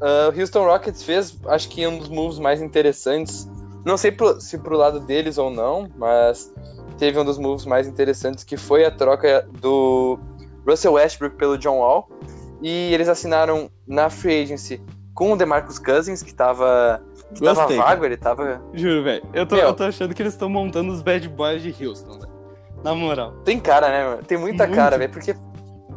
ah, 0.00 0.32
o 0.34 0.40
Houston 0.40 0.64
Rockets 0.64 1.02
fez, 1.02 1.36
acho 1.46 1.68
que 1.68 1.86
um 1.86 1.98
dos 1.98 2.08
moves 2.08 2.38
mais 2.38 2.62
interessantes. 2.62 3.46
Não 3.84 3.96
sei 3.96 4.12
pro- 4.12 4.40
se 4.40 4.58
pro 4.58 4.76
lado 4.76 5.00
deles 5.00 5.38
ou 5.38 5.50
não, 5.50 5.88
mas 5.96 6.52
teve 6.98 7.18
um 7.18 7.24
dos 7.24 7.38
moves 7.38 7.64
mais 7.64 7.86
interessantes 7.86 8.44
que 8.44 8.56
foi 8.56 8.84
a 8.84 8.90
troca 8.90 9.48
do 9.60 10.18
Russell 10.68 10.92
Westbrook 10.94 11.36
pelo 11.36 11.56
John 11.56 11.78
Wall. 11.78 12.08
E 12.62 12.92
eles 12.92 13.08
assinaram 13.08 13.70
na 13.86 14.10
free 14.10 14.42
agency 14.42 14.82
com 15.14 15.32
o 15.32 15.36
DeMarcus 15.36 15.78
Cousins, 15.78 16.22
que 16.22 16.34
tava, 16.34 17.02
que 17.34 17.40
tava 17.40 17.60
Gostei, 17.60 17.76
vago, 17.78 18.04
ele 18.04 18.16
tava. 18.18 18.60
Juro, 18.74 19.02
velho. 19.02 19.22
Eu 19.32 19.46
tô, 19.46 19.56
eu 19.56 19.72
tô 19.72 19.84
achando 19.84 20.14
que 20.14 20.22
eles 20.22 20.34
estão 20.34 20.48
montando 20.50 20.92
os 20.92 21.00
bad 21.00 21.26
boys 21.30 21.62
de 21.62 21.86
Houston, 21.86 22.18
velho. 22.18 22.32
Na 22.84 22.94
moral. 22.94 23.32
Tem 23.44 23.58
cara, 23.58 23.88
né, 23.88 24.04
mano? 24.04 24.22
Tem 24.22 24.38
muita 24.38 24.64
Muito. 24.66 24.76
cara, 24.76 24.98
velho, 24.98 25.10
porque 25.10 25.34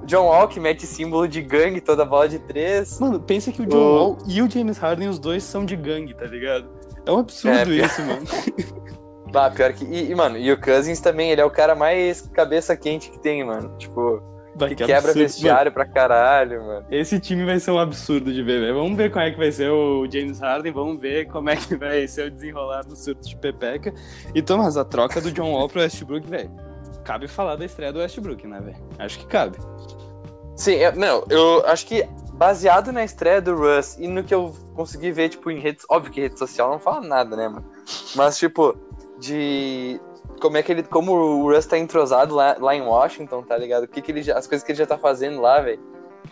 John 0.06 0.26
Wall 0.26 0.48
que 0.48 0.60
mete 0.60 0.86
símbolo 0.86 1.28
de 1.28 1.42
gangue 1.42 1.80
toda 1.82 2.04
bola 2.06 2.28
de 2.28 2.40
três. 2.40 3.00
Mano, 3.00 3.20
pensa 3.20 3.52
que 3.52 3.62
o 3.62 3.66
John 3.66 3.78
Wall 3.96 4.18
e 4.28 4.42
o 4.42 4.50
James 4.50 4.78
Harden, 4.78 5.08
os 5.10 5.20
dois 5.20 5.44
são 5.44 5.66
de 5.66 5.76
gangue, 5.76 6.14
tá 6.14 6.26
ligado? 6.26 6.68
É 7.06 7.12
um 7.12 7.20
absurdo 7.20 7.58
É, 7.58 7.66
pior- 7.66 7.86
isso, 7.86 8.02
mano. 8.06 8.26
Ah, 9.36 9.50
pior 9.50 9.74
que. 9.74 9.84
E, 9.86 10.14
mano, 10.16 10.38
e 10.38 10.52
o 10.52 10.60
Cousins 10.62 11.00
também, 11.00 11.32
ele 11.32 11.42
é 11.42 11.46
o 11.46 11.50
cara 11.50 11.74
mais 11.76 12.22
cabeça 12.34 12.78
quente 12.78 13.10
que 13.10 13.20
tem, 13.20 13.44
mano. 13.44 13.76
Tipo, 13.78 14.22
Vai, 14.56 14.70
Que 14.70 14.76
que 14.76 14.84
quebra 14.86 14.98
absurdo. 15.10 15.18
vestiário 15.24 15.72
pra 15.72 15.84
caralho, 15.84 16.60
mano. 16.62 16.74
Mano, 16.82 16.86
esse 16.92 17.20
time 17.20 17.44
vai 17.44 17.60
ser 17.60 17.72
um 17.72 17.80
absurdo 17.80 18.32
de 18.32 18.44
ver, 18.44 18.60
velho. 18.62 18.76
Vamos 18.76 18.96
ver 18.96 19.10
como 19.12 19.26
é 19.26 19.32
que 19.32 19.38
vai 19.40 19.52
ser 19.52 19.72
o 19.72 20.06
James 20.08 20.40
Harden, 20.40 20.72
vamos 20.72 21.02
ver 21.02 21.26
como 21.28 21.50
é 21.50 21.56
que 21.56 21.76
vai 21.76 22.08
ser 22.08 22.28
o 22.28 22.32
desenrolar 22.32 22.84
do 22.84 22.96
surto 22.96 23.28
de 23.28 23.36
Pepeca. 23.36 23.92
E 24.36 24.44
Thomas, 24.44 24.78
a 24.78 24.86
troca 24.86 25.20
do 25.20 25.32
John 25.32 25.52
Wall 25.54 25.68
pro 25.68 25.80
Westbrook, 25.82 26.28
velho. 26.30 26.52
Cabe 27.04 27.28
falar 27.28 27.56
da 27.56 27.66
estreia 27.66 27.92
do 27.92 27.98
Westbrook, 27.98 28.46
né, 28.46 28.60
velho? 28.62 28.78
Acho 29.00 29.18
que 29.18 29.26
cabe. 29.26 29.58
Sim, 30.56 30.74
eu, 30.74 30.96
não, 30.96 31.26
eu 31.32 31.66
acho 31.66 31.88
que 31.88 32.08
baseado 32.34 32.92
na 32.92 33.04
estreia 33.04 33.42
do 33.42 33.56
Russ 33.56 33.98
e 33.98 34.08
no 34.08 34.24
que 34.24 34.34
eu 34.34 34.56
consegui 34.76 35.12
ver, 35.12 35.30
tipo, 35.30 35.50
em 35.52 35.60
redes. 35.60 35.86
Óbvio 35.90 36.12
que 36.12 36.22
rede 36.22 36.38
social 36.38 36.70
não 36.70 36.80
fala 36.80 37.02
nada, 37.02 37.36
né, 37.36 37.48
mano? 37.48 37.66
Mas, 38.16 38.38
tipo, 38.38 38.76
de. 39.20 40.00
Como 40.42 40.58
é 40.58 40.64
que 40.64 40.72
ele. 40.72 40.84
Como 40.84 41.14
o 41.14 41.52
Russ 41.52 41.66
tá 41.66 41.78
entrosado 41.78 42.36
lá, 42.36 42.56
lá 42.60 42.76
em 42.76 42.82
Washington, 42.82 43.44
tá 43.44 43.58
ligado? 43.58 43.84
O 43.84 43.88
que, 43.88 44.02
que 44.02 44.12
ele 44.12 44.24
já, 44.24 44.38
as 44.38 44.48
coisas 44.48 44.66
que 44.66 44.72
ele 44.72 44.80
já 44.80 44.86
tá 44.86 44.98
fazendo 44.98 45.40
lá, 45.40 45.62
velho. 45.62 45.80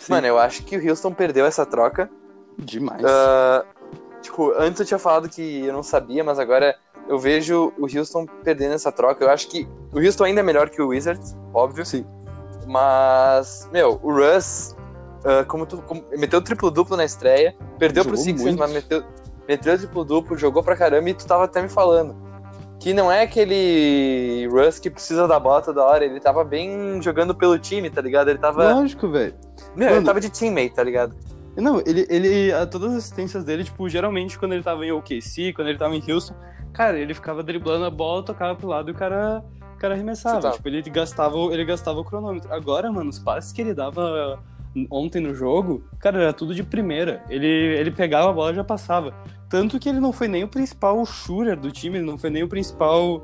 Mano, 0.10 0.28
eu 0.28 0.38
acho 0.38 0.64
que 0.64 0.78
o 0.78 0.90
Houston 0.90 1.14
perdeu 1.14 1.46
essa 1.46 1.66
troca. 1.66 2.10
demais. 2.58 3.04
Ah, 3.06 3.66
tipo, 4.22 4.54
antes 4.58 4.80
eu 4.80 4.86
tinha 4.86 4.98
falado 4.98 5.30
que 5.30 5.66
eu 5.66 5.74
não 5.74 5.84
sabia, 5.84 6.24
mas 6.24 6.40
agora 6.40 6.76
eu 7.08 7.20
vejo 7.20 7.74
o 7.78 7.84
Houston 7.84 8.26
perdendo 8.44 8.74
essa 8.74 8.92
troca. 8.92 9.24
Eu 9.24 9.30
acho 9.30 9.50
que 9.50 9.68
o 9.94 10.00
Houston 10.00 10.26
ainda 10.26 10.40
é 10.40 10.44
melhor 10.44 10.70
que 10.70 10.82
o 10.82 10.90
Wizards, 10.90 11.36
óbvio. 11.54 11.86
Sim. 11.86 12.06
Mas, 12.66 13.68
meu, 13.72 14.00
o 14.02 14.14
Russ, 14.14 14.76
ah, 15.26 15.44
como 15.46 15.66
tu 15.66 15.78
como- 15.84 16.04
meteu 16.18 16.42
triplo-duplo 16.42 16.96
na 16.98 17.06
estreia, 17.06 17.56
perdeu 17.78 18.04
pro 18.04 18.16
Jogou 18.16 18.24
Sixers, 18.26 18.42
muito. 18.44 18.60
mas 18.60 18.72
meteu, 18.72 19.04
meteu 19.48 19.78
triplo-duplo, 19.78 20.38
jogou 20.38 20.64
pra 20.64 20.76
caramba 20.76 21.10
e 21.10 21.14
tu 21.14 21.26
tava 21.26 21.44
até 21.46 21.62
me 21.62 21.70
falando. 21.70 22.16
Que 22.80 22.94
não 22.94 23.12
é 23.12 23.22
aquele 23.22 24.48
Russ 24.52 24.80
que 24.80 24.90
precisa 24.90 25.28
da 25.28 25.40
bola 25.40 25.62
toda 25.62 25.84
hora, 25.84 26.04
ele 26.04 26.20
tava 26.20 26.44
bem 26.44 27.00
jogando 27.02 27.36
pelo 27.36 27.60
time, 27.60 27.90
tá 27.92 28.02
ligado? 28.02 28.30
Ele 28.30 28.40
tava. 28.40 28.74
Lógico, 28.74 29.08
velho. 29.08 29.36
Meu, 29.76 29.88
ele 29.88 29.96
Mano. 29.96 30.06
tava 30.08 30.20
de 30.20 30.30
teammate, 30.32 30.74
tá 30.74 30.84
ligado? 30.84 31.16
Não, 31.56 31.80
ele, 31.86 32.08
ele. 32.10 32.52
Todas 32.72 32.92
as 32.94 32.98
assistências 33.00 33.44
dele, 33.44 33.64
tipo, 33.64 33.88
geralmente 33.88 34.40
quando 34.40 34.54
ele 34.54 34.64
tava 34.64 34.84
em 34.86 34.92
OKC, 34.92 35.54
quando 35.54 35.68
ele 35.68 35.78
tava 35.78 35.96
em 35.96 36.04
Houston, 36.12 36.34
cara, 36.74 36.98
ele 36.98 37.14
ficava 37.14 37.44
driblando 37.44 37.86
a 37.86 37.90
bola, 37.92 38.24
tocava 38.24 38.56
pro 38.56 38.68
lado 38.68 38.90
e 38.90 38.94
o 38.94 38.96
cara, 38.96 39.44
o 39.76 39.78
cara 39.78 39.94
arremessava. 39.94 40.50
Tipo, 40.52 40.68
ele 40.68 40.82
gastava, 40.90 41.38
ele 41.52 41.66
gastava 41.66 42.00
o 42.00 42.04
cronômetro. 42.04 42.52
Agora, 42.52 42.92
mano, 42.92 43.12
os 43.12 43.20
passes 43.20 43.52
que 43.52 43.62
ele 43.62 43.76
dava 43.76 44.40
ontem 44.90 45.20
no 45.22 45.34
jogo, 45.34 45.84
cara, 46.00 46.22
era 46.22 46.34
tudo 46.34 46.54
de 46.56 46.64
primeira. 46.64 47.24
Ele, 47.30 47.48
ele 47.48 47.92
pegava 47.92 48.30
a 48.30 48.34
bola 48.34 48.52
e 48.52 48.56
já 48.56 48.64
passava. 48.64 49.14
Tanto 49.50 49.80
que 49.80 49.90
ele 49.90 50.00
não 50.00 50.14
foi 50.14 50.28
nem 50.28 50.44
o 50.44 50.48
principal 50.48 51.06
shooter 51.06 51.60
do 51.60 51.72
time, 51.72 51.98
ele 51.98 52.06
não 52.06 52.18
foi 52.18 52.30
nem 52.30 52.44
o 52.44 52.48
principal 52.48 53.24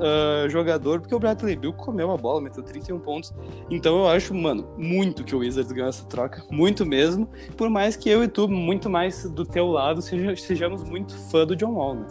ah, 0.00 0.48
jogador, 0.48 1.00
porque 1.00 1.14
o 1.14 1.18
Bradley 1.18 1.56
Bill 1.56 1.72
comeu 1.72 2.10
a 2.10 2.16
bola, 2.16 2.40
meteu 2.40 2.62
31 2.62 2.98
pontos. 3.00 3.32
Então 3.70 3.98
eu 3.98 4.08
acho, 4.08 4.34
mano, 4.34 4.66
muito 4.78 5.24
que 5.24 5.34
o 5.34 5.40
Wizards 5.40 5.72
ganhou 5.72 5.88
essa 5.88 6.04
troca, 6.06 6.42
muito 6.50 6.86
mesmo. 6.86 7.28
Por 7.56 7.68
mais 7.68 7.96
que 7.96 8.08
eu 8.08 8.22
e 8.22 8.28
tu, 8.28 8.48
muito 8.48 8.88
mais 8.88 9.28
do 9.30 9.44
teu 9.44 9.66
lado, 9.66 10.00
seja- 10.00 10.36
sejamos 10.36 10.82
muito 10.84 11.14
fã 11.30 11.46
do 11.46 11.54
John 11.56 11.74
Wall, 11.74 11.94
né? 11.96 12.06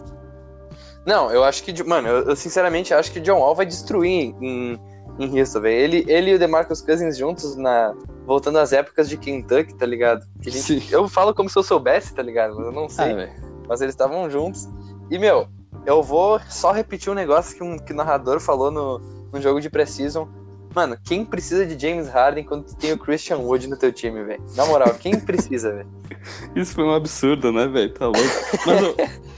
Não, 1.05 1.31
eu 1.31 1.43
acho 1.43 1.63
que. 1.63 1.83
Mano, 1.83 2.07
eu, 2.07 2.29
eu 2.29 2.35
sinceramente 2.35 2.93
acho 2.93 3.11
que 3.11 3.19
o 3.19 3.21
John 3.21 3.39
Wall 3.39 3.55
vai 3.55 3.65
destruir 3.65 4.33
em, 4.41 4.79
em 5.19 5.39
Houston, 5.39 5.61
velho. 5.61 5.75
Ele, 5.75 6.05
ele 6.07 6.31
e 6.31 6.35
o 6.35 6.39
DeMarcus 6.39 6.81
Cousins 6.81 7.17
juntos, 7.17 7.57
na, 7.57 7.93
voltando 8.25 8.57
às 8.59 8.71
épocas 8.73 9.09
de 9.09 9.17
Kentucky, 9.17 9.75
tá 9.75 9.85
ligado? 9.85 10.25
Gente- 10.41 10.91
eu 10.91 11.07
falo 11.07 11.33
como 11.33 11.49
se 11.49 11.57
eu 11.57 11.63
soubesse, 11.63 12.13
tá 12.13 12.21
ligado? 12.21 12.55
Mas 12.55 12.65
eu 12.65 12.71
não 12.71 12.89
sei. 12.89 13.11
Ah, 13.13 13.29
mas 13.67 13.81
eles 13.81 13.93
estavam 13.93 14.29
juntos. 14.29 14.67
E, 15.09 15.17
meu, 15.19 15.47
eu 15.85 16.01
vou 16.01 16.39
só 16.49 16.71
repetir 16.71 17.11
um 17.11 17.15
negócio 17.15 17.55
que, 17.55 17.63
um, 17.63 17.77
que 17.77 17.91
o 17.93 17.95
narrador 17.95 18.39
falou 18.39 18.71
no, 18.71 18.99
no 19.31 19.41
jogo 19.41 19.59
de 19.59 19.69
Precision. 19.69 20.27
Mano, 20.73 20.97
quem 21.03 21.23
precisa 21.23 21.65
de 21.67 21.79
James 21.79 22.07
Harden 22.09 22.43
quando 22.43 22.65
tu 22.65 22.75
tem 22.75 22.91
o 22.93 22.97
Christian 22.97 23.37
Wood 23.37 23.67
no 23.67 23.77
teu 23.77 23.91
time, 23.91 24.23
velho? 24.23 24.43
Na 24.55 24.65
moral, 24.65 24.91
quem 24.95 25.19
precisa, 25.19 25.71
velho? 25.71 25.87
Isso 26.55 26.73
foi 26.73 26.83
um 26.83 26.95
absurdo, 26.95 27.51
né, 27.51 27.67
velho? 27.67 27.93
Tá 27.93 28.05
louco. 28.05 28.19
Mas 28.65 28.81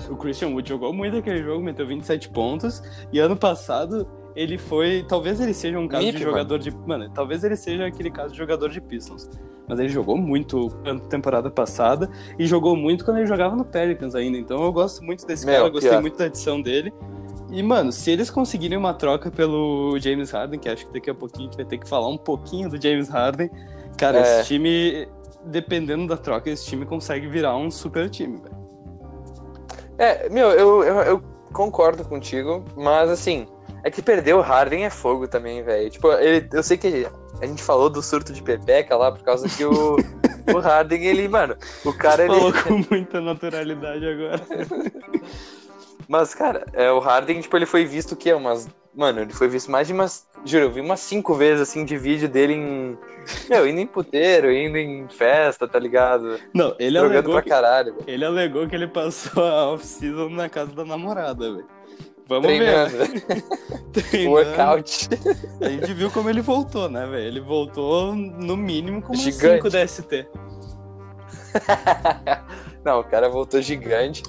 o, 0.10 0.14
o 0.14 0.16
Christian 0.16 0.50
Wood 0.50 0.70
jogou 0.70 0.94
muito 0.94 1.18
aquele 1.18 1.44
jogo, 1.44 1.62
meteu 1.62 1.86
27 1.86 2.30
pontos. 2.30 2.82
E 3.12 3.20
ano 3.20 3.36
passado 3.36 4.08
ele 4.36 4.58
foi. 4.58 5.06
Talvez 5.08 5.40
ele 5.40 5.54
seja 5.54 5.80
um 5.80 5.88
caso 5.88 6.06
Mip, 6.06 6.18
de 6.18 6.24
jogador 6.24 6.60
de. 6.60 6.72
Mano, 6.86 7.10
talvez 7.14 7.44
ele 7.44 7.56
seja 7.56 7.86
aquele 7.86 8.12
caso 8.12 8.32
de 8.32 8.38
jogador 8.38 8.70
de 8.70 8.82
Pistons. 8.82 9.30
Mas 9.68 9.80
ele 9.80 9.90
jogou 9.90 10.16
muito 10.16 10.70
na 10.84 11.00
temporada 11.00 11.50
passada 11.50 12.10
e 12.38 12.46
jogou 12.46 12.76
muito 12.76 13.04
quando 13.04 13.18
ele 13.18 13.26
jogava 13.26 13.56
no 13.56 13.66
Pelicans 13.66 14.14
ainda. 14.14 14.38
Então 14.38 14.64
eu 14.64 14.72
gosto 14.72 15.04
muito 15.04 15.26
desse 15.26 15.46
Meu, 15.46 15.56
cara, 15.56 15.70
gostei 15.70 15.90
pior. 15.90 16.02
muito 16.02 16.18
da 16.18 16.26
adição 16.26 16.62
dele. 16.62 16.94
E, 17.52 17.64
mano, 17.64 17.92
se 17.92 18.12
eles 18.12 18.30
conseguirem 18.30 18.78
uma 18.78 18.94
troca 18.94 19.32
pelo 19.32 19.98
James 20.00 20.32
Harden, 20.32 20.60
que 20.60 20.68
acho 20.70 20.86
que 20.88 20.94
daqui 20.94 21.10
a 21.10 21.16
pouquinho 21.16 21.48
a 21.48 21.52
gente 21.52 21.58
vai 21.58 21.66
ter 21.66 21.78
que 21.78 21.88
falar 21.88 22.08
um 22.10 22.18
pouquinho 22.18 22.70
do 22.70 22.82
James 22.82 23.08
Harden, 23.10 23.50
cara, 23.98 24.18
É. 24.20 24.22
esse 24.42 24.48
time, 24.50 25.08
dependendo 25.46 26.08
da 26.08 26.18
troca, 26.18 26.50
esse 26.50 26.66
time 26.66 26.86
consegue 26.86 27.28
virar 27.28 27.56
um 27.56 27.72
super 27.72 28.10
time, 28.10 28.38
velho. 28.38 28.56
É, 29.98 30.28
meu, 30.30 30.50
eu, 30.52 30.84
eu, 30.84 30.96
eu 31.02 31.24
concordo 31.54 32.04
contigo, 32.04 32.64
mas 32.76 33.10
assim, 33.10 33.48
é 33.86 33.92
que 33.92 34.02
perder 34.02 34.34
o 34.34 34.42
Harden 34.42 34.84
é 34.84 34.90
fogo 34.90 35.28
também, 35.28 35.62
velho. 35.62 35.92
Tipo, 35.92 36.12
ele, 36.14 36.50
eu 36.52 36.64
sei 36.64 36.76
que 36.76 37.08
a 37.40 37.46
gente 37.46 37.62
falou 37.62 37.88
do 37.88 38.02
surto 38.02 38.34
de 38.34 38.42
Pepeca 38.42 38.98
lá 38.98 39.12
por 39.12 39.22
causa 39.22 39.48
que 39.48 39.64
o, 39.64 39.98
o 40.52 40.60
Harden, 40.60 41.06
ele, 41.06 41.28
mano, 41.28 41.56
o 41.86 41.94
cara, 41.94 42.24
ele. 42.26 42.34
Falou 42.34 42.52
com 42.52 42.84
muita 42.90 43.22
naturalidade 43.22 44.04
agora. 44.04 44.42
Mas, 46.10 46.34
cara, 46.34 46.66
é, 46.74 46.92
o 46.92 46.98
Harden, 46.98 47.40
tipo, 47.42 47.56
ele 47.56 47.68
foi 47.68 47.86
visto 47.86 48.14
o 48.14 48.16
quê? 48.16 48.34
Umas. 48.34 48.68
Mano, 48.92 49.22
ele 49.22 49.34
foi 49.34 49.48
visto 49.48 49.70
mais 49.70 49.86
de 49.86 49.94
umas. 49.94 50.28
Juro, 50.44 50.66
eu 50.66 50.72
vi 50.72 50.82
umas 50.82 51.02
cinco 51.02 51.36
vezes, 51.36 51.62
assim, 51.62 51.86
de 51.86 51.96
vídeo 51.96 52.28
dele 52.28 52.54
em. 52.54 52.98
Meu, 53.48 53.68
indo 53.68 53.82
em 53.82 53.88
puteiro, 53.88 54.52
indo 54.52 54.78
em 54.78 55.08
festa, 55.10 55.68
tá 55.68 55.78
ligado? 55.78 56.40
Não, 56.54 56.76
ele 56.80 56.98
Jogando 56.98 57.12
alegou, 57.12 57.34
pra 57.34 57.42
que, 57.44 57.50
caralho, 57.50 57.94
velho. 57.94 58.06
ele 58.08 58.26
alegou 58.26 58.68
que 58.68 58.76
ele 58.76 58.88
passou 58.88 59.44
a 59.44 59.74
off-season 59.74 60.30
na 60.30 60.50
casa 60.50 60.72
da 60.74 60.86
namorada, 60.86 61.54
velho. 61.54 61.75
Vamos 62.28 62.48
Treinando. 62.48 62.98
ver. 64.12 64.28
Workout. 64.28 65.10
A 65.62 65.70
gente 65.70 65.94
viu 65.94 66.10
como 66.10 66.30
ele 66.30 66.42
voltou, 66.42 66.90
né, 66.90 67.06
velho? 67.06 67.28
Ele 67.28 67.40
voltou, 67.40 68.16
no 68.16 68.58
mínimo, 68.58 69.02
com 69.02 69.14
umas 69.14 69.22
Gigante. 69.22 69.64
5 69.64 69.70
DST. 69.70 70.28
Não, 72.84 73.00
o 73.00 73.04
cara 73.04 73.30
voltou 73.30 73.62
gigante. 73.62 74.24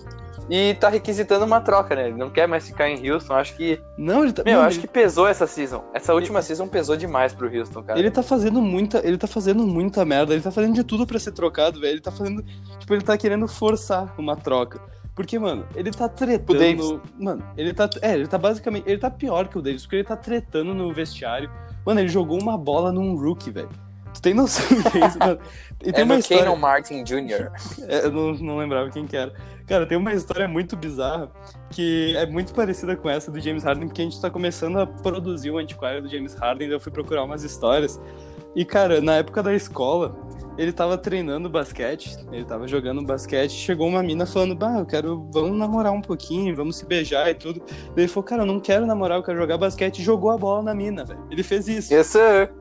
E 0.49 0.75
tá 0.75 0.89
requisitando 0.89 1.45
uma 1.45 1.61
troca, 1.61 1.97
né? 1.97 2.07
Ele 2.07 2.17
não 2.17 2.31
quer 2.31 2.47
mais 2.47 2.67
ficar 2.67 2.89
em 2.89 3.11
Houston. 3.11 3.35
Acho 3.35 3.57
que. 3.57 3.81
Não, 3.99 4.23
ele 4.23 4.33
tá. 4.33 4.45
Meu, 4.45 4.55
mano, 4.55 4.69
acho 4.69 4.79
que 4.79 4.87
pesou 4.87 5.27
essa 5.27 5.47
season. 5.47 5.85
Essa 5.93 6.15
última 6.15 6.41
season 6.41 6.69
pesou 6.69 6.97
demais 6.97 7.35
pro 7.35 7.53
Houston, 7.53 7.83
cara. 7.83 7.99
Ele 7.99 8.11
tá 8.13 8.23
fazendo 8.23 8.63
muita, 8.63 9.05
ele 9.05 9.19
tá 9.19 9.27
fazendo 9.27 9.67
muita 9.67 10.05
merda, 10.05 10.33
ele 10.33 10.43
tá 10.43 10.53
fazendo 10.53 10.75
de 10.75 10.85
tudo 10.85 11.05
pra 11.05 11.19
ser 11.19 11.33
trocado, 11.33 11.81
velho. 11.81 11.95
Ele 11.95 12.01
tá 12.01 12.13
fazendo, 12.13 12.45
tipo, 12.79 12.95
ele 12.95 13.03
tá 13.03 13.19
querendo 13.19 13.49
forçar 13.49 14.15
uma 14.17 14.37
troca. 14.37 14.81
Porque, 15.17 15.39
mano, 15.39 15.67
ele 15.75 15.91
tá 15.91 16.11
tretando. 16.11 16.59
Davis. 16.59 17.01
Mano, 17.19 17.43
ele 17.57 17.73
tá, 17.73 17.89
é, 18.03 18.13
ele 18.13 18.27
tá 18.29 18.37
basicamente, 18.37 18.87
ele 18.87 18.99
tá 18.99 19.11
pior 19.11 19.49
que 19.49 19.57
o 19.57 19.63
Davis, 19.63 19.83
porque 19.83 19.97
ele 19.97 20.05
tá 20.05 20.15
tretando 20.15 20.75
no 20.75 20.93
vestiário. 20.93 21.51
Mano, 21.87 22.01
ele 22.01 22.09
jogou 22.09 22.39
uma 22.41 22.59
bola 22.59 22.93
num 22.93 23.17
rookie, 23.17 23.51
velho. 23.51 23.71
Tu 24.13 24.21
tem 24.21 24.35
noção 24.35 24.67
disso, 24.93 25.19
mano? 25.19 25.39
E 25.83 25.91
tem 25.91 26.03
É 26.03 26.05
uma 26.05 26.19
história, 26.19 26.45
Kanon 26.45 26.57
Martin 26.57 27.03
Jr. 27.03 27.51
é, 27.89 28.05
eu 28.05 28.13
não, 28.13 28.35
não 28.35 28.57
lembrava 28.59 28.91
quem 28.91 29.07
que 29.07 29.17
era. 29.17 29.33
Cara, 29.67 29.87
tem 29.87 29.97
uma 29.97 30.13
história 30.13 30.47
muito 30.47 30.77
bizarra 30.77 31.31
que 31.71 32.15
é 32.15 32.27
muito 32.27 32.53
parecida 32.53 32.95
com 32.95 33.09
essa 33.09 33.31
do 33.31 33.41
James 33.41 33.65
Harden, 33.65 33.89
porque 33.89 34.03
a 34.03 34.05
gente 34.05 34.21
tá 34.21 34.29
começando 34.29 34.79
a 34.79 34.87
produzir 34.87 35.51
o 35.51 35.57
antiquário 35.57 36.03
do 36.03 36.09
James 36.11 36.35
Harden, 36.35 36.69
eu 36.69 36.79
fui 36.79 36.93
procurar 36.93 37.25
umas 37.25 37.43
histórias. 37.43 37.99
E, 38.55 38.67
cara, 38.67 39.01
na 39.01 39.17
época 39.17 39.43
da 39.43 39.55
escola, 39.55 40.15
ele 40.57 40.73
tava 40.73 40.97
treinando 40.97 41.49
basquete, 41.49 42.17
ele 42.33 42.45
tava 42.45 42.67
jogando 42.67 43.03
basquete, 43.05 43.53
chegou 43.53 43.87
uma 43.89 44.03
mina 44.03 44.27
falando, 44.27 44.55
bah, 44.55 44.79
eu 44.79 44.87
quero, 44.87 45.29
vamos 45.33 45.59
namorar 45.59 45.93
um 45.93 46.01
pouquinho, 46.01 46.55
vamos 46.55 46.77
se 46.77 46.87
beijar 46.87 47.31
e 47.31 47.35
tudo. 47.35 47.63
Daí 47.67 48.05
ele 48.05 48.09
falou, 48.09 48.25
cara, 48.25 48.43
eu 48.43 48.47
não 48.47 48.61
quero 48.61 48.87
namorar, 48.87 49.19
eu 49.19 49.23
quero 49.23 49.39
jogar 49.39 49.59
basquete, 49.59 49.99
e 49.99 50.03
jogou 50.03 50.31
a 50.31 50.39
bola 50.39 50.63
na 50.63 50.75
mina, 50.75 51.05
velho. 51.05 51.21
Ele 51.31 51.43
fez 51.43 51.69
isso. 51.69 51.93
Yes, 51.93 52.07
sir. 52.07 52.53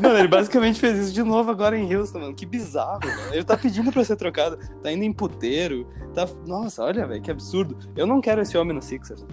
Mano, 0.00 0.18
ele 0.18 0.28
basicamente 0.28 0.80
fez 0.80 0.98
isso 0.98 1.12
de 1.12 1.22
novo 1.22 1.50
agora 1.50 1.76
em 1.76 1.94
Houston, 1.94 2.20
mano. 2.20 2.34
Que 2.34 2.46
bizarro, 2.46 3.00
velho. 3.00 3.34
Ele 3.34 3.44
tá 3.44 3.56
pedindo 3.56 3.92
pra 3.92 4.04
ser 4.04 4.16
trocado, 4.16 4.58
tá 4.82 4.90
indo 4.90 5.04
em 5.04 5.12
puteiro, 5.12 5.86
tá... 6.14 6.26
Nossa, 6.46 6.82
olha, 6.82 7.06
velho, 7.06 7.20
que 7.22 7.30
absurdo. 7.30 7.76
Eu 7.96 8.06
não 8.06 8.20
quero 8.20 8.40
esse 8.40 8.56
homem 8.56 8.74
no 8.74 8.82
Sixers. 8.82 9.24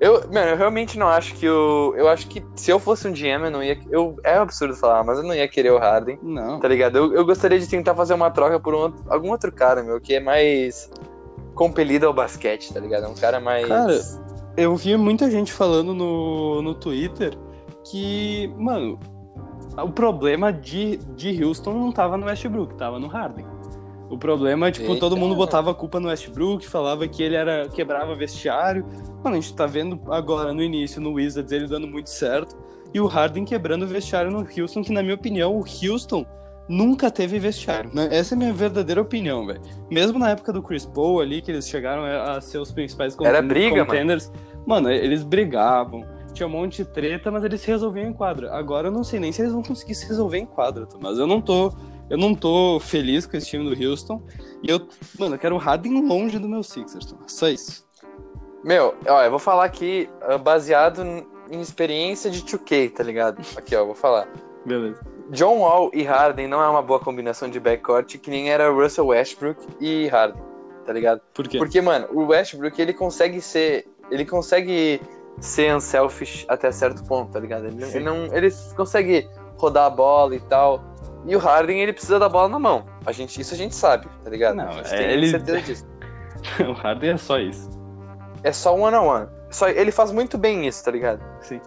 Eu, 0.00 0.22
mano, 0.32 0.52
eu 0.52 0.56
realmente 0.56 0.98
não 0.98 1.08
acho 1.08 1.34
que 1.34 1.46
o. 1.46 1.94
Eu 1.94 2.08
acho 2.08 2.26
que 2.26 2.42
se 2.56 2.70
eu 2.70 2.78
fosse 2.78 3.06
um 3.06 3.12
GM, 3.12 3.44
eu 3.44 3.50
não 3.50 3.62
ia. 3.62 3.78
Eu, 3.90 4.16
é 4.24 4.34
absurdo 4.34 4.74
falar, 4.74 5.04
mas 5.04 5.18
eu 5.18 5.24
não 5.24 5.34
ia 5.34 5.46
querer 5.46 5.70
o 5.72 5.78
Harden, 5.78 6.18
Não. 6.22 6.58
tá 6.58 6.66
ligado? 6.66 6.96
Eu, 6.96 7.12
eu 7.12 7.24
gostaria 7.24 7.58
de 7.58 7.68
tentar 7.68 7.94
fazer 7.94 8.14
uma 8.14 8.30
troca 8.30 8.58
por 8.58 8.74
um 8.74 8.94
algum 9.10 9.30
outro 9.30 9.52
cara, 9.52 9.82
meu, 9.82 10.00
que 10.00 10.14
é 10.14 10.20
mais 10.20 10.90
compelido 11.54 12.06
ao 12.06 12.14
basquete, 12.14 12.72
tá 12.72 12.80
ligado? 12.80 13.04
É 13.04 13.08
um 13.08 13.14
cara 13.14 13.38
mais. 13.38 13.68
Cara, 13.68 14.00
Eu 14.56 14.74
vi 14.74 14.96
muita 14.96 15.30
gente 15.30 15.52
falando 15.52 15.92
no, 15.92 16.62
no 16.62 16.74
Twitter 16.74 17.36
que, 17.84 18.50
mano, 18.56 18.98
o 19.76 19.90
problema 19.90 20.50
de, 20.50 20.96
de 21.14 21.44
Houston 21.44 21.74
não 21.74 21.92
tava 21.92 22.16
no 22.16 22.24
Westbrook, 22.24 22.74
tava 22.76 22.98
no 22.98 23.06
Harden. 23.06 23.44
O 24.10 24.18
problema 24.18 24.68
é, 24.68 24.72
tipo, 24.72 24.88
Eita. 24.88 25.00
todo 25.00 25.16
mundo 25.16 25.36
botava 25.36 25.70
a 25.70 25.74
culpa 25.74 26.00
no 26.00 26.08
Westbrook, 26.08 26.68
falava 26.68 27.06
que 27.06 27.22
ele 27.22 27.36
era 27.36 27.68
quebrava 27.68 28.14
vestiário. 28.16 28.84
Mano, 29.22 29.36
a 29.36 29.40
gente 29.40 29.54
tá 29.54 29.66
vendo 29.66 30.00
agora 30.10 30.52
no 30.52 30.62
início 30.62 31.00
no 31.00 31.12
Wizards 31.12 31.52
ele 31.52 31.68
dando 31.68 31.86
muito 31.86 32.10
certo 32.10 32.56
e 32.92 33.00
o 33.00 33.06
Harden 33.06 33.44
quebrando 33.44 33.84
o 33.84 33.86
vestiário 33.86 34.30
no 34.30 34.38
Houston, 34.40 34.82
que 34.82 34.92
na 34.92 35.02
minha 35.02 35.14
opinião, 35.14 35.54
o 35.56 35.64
Houston 35.64 36.26
nunca 36.68 37.10
teve 37.10 37.38
vestiário. 37.38 37.90
né? 37.92 38.08
Essa 38.10 38.34
é 38.34 38.36
a 38.36 38.38
minha 38.38 38.52
verdadeira 38.52 39.00
opinião, 39.00 39.46
velho. 39.46 39.60
Mesmo 39.90 40.18
na 40.18 40.30
época 40.30 40.52
do 40.52 40.62
Chris 40.62 40.84
Paul 40.84 41.20
ali, 41.20 41.40
que 41.40 41.50
eles 41.50 41.68
chegaram 41.68 42.04
a 42.04 42.40
ser 42.40 42.58
os 42.58 42.72
principais 42.72 43.16
Era 43.20 43.42
briga, 43.42 43.76
mano. 43.76 43.86
contenders, 43.86 44.32
mano, 44.66 44.90
eles 44.90 45.22
brigavam. 45.22 46.04
Tinha 46.32 46.46
um 46.46 46.50
monte 46.50 46.78
de 46.78 46.84
treta, 46.84 47.30
mas 47.30 47.42
eles 47.42 47.60
se 47.60 47.66
resolviam 47.66 48.08
em 48.08 48.12
quadra. 48.12 48.52
Agora 48.54 48.88
eu 48.88 48.92
não 48.92 49.02
sei 49.02 49.18
nem 49.18 49.32
se 49.32 49.42
eles 49.42 49.52
vão 49.52 49.62
conseguir 49.62 49.94
se 49.96 50.06
resolver 50.06 50.38
em 50.38 50.46
quadra, 50.46 50.86
mas 51.00 51.18
eu 51.18 51.26
não 51.26 51.40
tô, 51.40 51.72
eu 52.10 52.18
não 52.18 52.34
tô 52.34 52.80
feliz 52.80 53.24
com 53.24 53.36
esse 53.36 53.46
time 53.46 53.72
do 53.72 53.88
Houston. 53.88 54.20
E 54.62 54.70
eu, 54.70 54.86
mano, 55.18 55.36
eu 55.36 55.38
quero 55.38 55.54
o 55.54 55.58
Harden 55.58 56.06
longe 56.06 56.38
do 56.38 56.48
meu 56.48 56.62
Sixers. 56.62 57.14
Só 57.28 57.48
isso. 57.48 57.88
Meu, 58.64 58.94
ó, 59.06 59.22
eu 59.22 59.30
vou 59.30 59.38
falar 59.38 59.64
aqui 59.64 60.10
ah, 60.22 60.36
baseado 60.36 61.02
em 61.50 61.60
experiência 61.60 62.30
de 62.30 62.42
2K, 62.42 62.92
tá 62.92 63.02
ligado? 63.02 63.40
Aqui, 63.56 63.74
ó, 63.74 63.80
eu 63.80 63.86
vou 63.86 63.94
falar. 63.94 64.28
Beleza. 64.66 65.00
John 65.30 65.60
Wall 65.60 65.90
e 65.94 66.02
Harden 66.02 66.48
não 66.48 66.60
é 66.60 66.68
uma 66.68 66.82
boa 66.82 66.98
combinação 66.98 67.48
de 67.48 67.60
backcourt, 67.60 68.18
que 68.18 68.28
nem 68.28 68.50
era 68.50 68.68
Russell 68.70 69.06
Westbrook 69.06 69.64
e 69.80 70.08
Harden, 70.08 70.42
tá 70.84 70.92
ligado? 70.92 71.20
Por 71.32 71.46
quê? 71.46 71.58
Porque, 71.58 71.80
mano, 71.80 72.08
o 72.12 72.26
Westbrook, 72.26 72.80
ele 72.82 72.92
consegue 72.92 73.40
ser. 73.40 73.86
Ele 74.10 74.24
consegue 74.24 75.00
ser 75.38 75.74
unselfish 75.74 76.44
até 76.48 76.72
certo 76.72 77.04
ponto, 77.04 77.30
tá 77.30 77.38
ligado? 77.38 77.66
Ele, 77.66 77.82
ele 77.84 78.04
não. 78.04 78.26
Ele 78.34 78.50
consegue 78.76 79.28
rodar 79.56 79.86
a 79.86 79.90
bola 79.90 80.34
e 80.34 80.40
tal. 80.40 80.89
E 81.26 81.36
o 81.36 81.38
Harden, 81.38 81.80
ele 81.80 81.92
precisa 81.92 82.18
da 82.18 82.28
bola 82.28 82.48
na 82.48 82.58
mão. 82.58 82.86
A 83.04 83.12
gente, 83.12 83.40
isso 83.40 83.52
a 83.54 83.56
gente 83.56 83.74
sabe, 83.74 84.06
tá 84.24 84.30
ligado? 84.30 84.56
Não, 84.56 84.68
a 84.68 84.78
é, 84.80 84.82
tem 84.82 85.10
ele- 85.10 85.30
certeza 85.30 85.60
disso. 85.60 85.86
o 86.68 86.72
Harden 86.72 87.10
é 87.12 87.16
só 87.16 87.38
isso. 87.38 87.68
É 88.42 88.52
só 88.52 88.74
one 88.74 88.96
on 88.96 89.06
one. 89.06 89.28
Só, 89.50 89.68
ele 89.68 89.90
faz 89.92 90.10
muito 90.12 90.38
bem 90.38 90.66
isso, 90.66 90.82
tá 90.84 90.90
ligado? 90.90 91.20
Sim. 91.40 91.60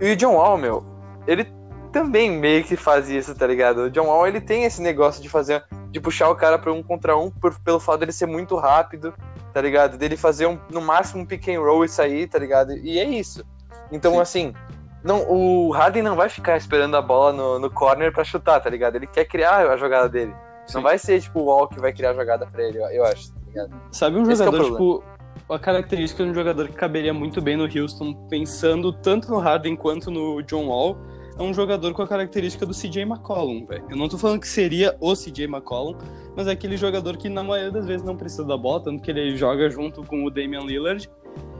E 0.00 0.12
o 0.12 0.16
John 0.16 0.34
Wall, 0.36 0.56
meu, 0.56 0.84
ele 1.26 1.46
também 1.92 2.30
meio 2.30 2.64
que 2.64 2.76
faz 2.76 3.10
isso, 3.10 3.34
tá 3.34 3.46
ligado? 3.46 3.78
O 3.82 3.90
John 3.90 4.06
Wall, 4.06 4.26
ele 4.26 4.40
tem 4.40 4.64
esse 4.64 4.80
negócio 4.80 5.20
de 5.22 5.28
fazer, 5.28 5.62
de 5.90 6.00
puxar 6.00 6.30
o 6.30 6.36
cara 6.36 6.58
pra 6.58 6.72
um 6.72 6.82
contra 6.82 7.16
um 7.16 7.30
por- 7.30 7.58
pelo 7.60 7.80
fato 7.80 8.00
dele 8.00 8.12
ser 8.12 8.26
muito 8.26 8.56
rápido, 8.56 9.12
tá 9.52 9.60
ligado? 9.60 9.98
Dele 9.98 10.16
fazer 10.16 10.46
um, 10.46 10.58
no 10.70 10.80
máximo 10.80 11.22
um 11.22 11.26
pick 11.26 11.48
and 11.48 11.60
roll 11.60 11.84
e 11.84 11.88
sair, 11.88 12.26
tá 12.28 12.38
ligado? 12.38 12.72
E 12.72 12.98
é 12.98 13.04
isso. 13.04 13.44
Então, 13.90 14.12
Sim. 14.14 14.20
assim, 14.20 14.54
não, 15.02 15.30
o 15.30 15.70
Harden 15.70 16.02
não 16.02 16.16
vai 16.16 16.28
ficar 16.28 16.56
esperando 16.56 16.96
a 16.96 17.02
bola 17.02 17.32
no, 17.32 17.58
no 17.58 17.70
corner 17.70 18.12
pra 18.12 18.24
chutar, 18.24 18.60
tá 18.60 18.68
ligado? 18.68 18.96
Ele 18.96 19.06
quer 19.06 19.24
criar 19.24 19.70
a 19.70 19.76
jogada 19.76 20.08
dele. 20.08 20.34
Sim. 20.66 20.74
Não 20.74 20.82
vai 20.82 20.98
ser, 20.98 21.20
tipo, 21.20 21.40
o 21.40 21.44
Wall 21.44 21.68
que 21.68 21.80
vai 21.80 21.92
criar 21.92 22.10
a 22.10 22.14
jogada 22.14 22.46
pra 22.46 22.62
ele, 22.62 22.78
eu, 22.78 23.04
acho, 23.04 23.32
tá 23.32 23.40
ligado? 23.46 23.82
Sabe 23.92 24.18
um 24.18 24.30
é 24.30 24.34
jogador, 24.34 24.64
tipo, 24.64 25.04
a 25.48 25.58
característica 25.58 26.24
de 26.24 26.30
um 26.30 26.34
jogador 26.34 26.68
que 26.68 26.74
caberia 26.74 27.14
muito 27.14 27.40
bem 27.40 27.56
no 27.56 27.64
Houston, 27.64 28.12
pensando 28.28 28.92
tanto 28.92 29.30
no 29.30 29.38
Harden 29.38 29.76
quanto 29.76 30.10
no 30.10 30.42
John 30.42 30.66
Wall, 30.66 30.96
é 31.38 31.42
um 31.42 31.54
jogador 31.54 31.94
com 31.94 32.02
a 32.02 32.06
característica 32.06 32.66
do 32.66 32.74
CJ 32.74 33.02
McCollum, 33.02 33.64
velho. 33.64 33.84
Eu 33.88 33.96
não 33.96 34.08
tô 34.08 34.18
falando 34.18 34.40
que 34.40 34.48
seria 34.48 34.96
o 35.00 35.14
CJ 35.14 35.44
McCollum, 35.44 35.96
mas 36.36 36.48
é 36.48 36.50
aquele 36.50 36.76
jogador 36.76 37.16
que 37.16 37.28
na 37.28 37.44
maioria 37.44 37.70
das 37.70 37.86
vezes 37.86 38.02
não 38.02 38.16
precisa 38.16 38.44
da 38.44 38.56
bola, 38.56 38.82
tanto 38.82 39.02
que 39.02 39.10
ele 39.10 39.36
joga 39.36 39.70
junto 39.70 40.02
com 40.02 40.24
o 40.24 40.30
Damian 40.30 40.62
Lillard. 40.62 41.08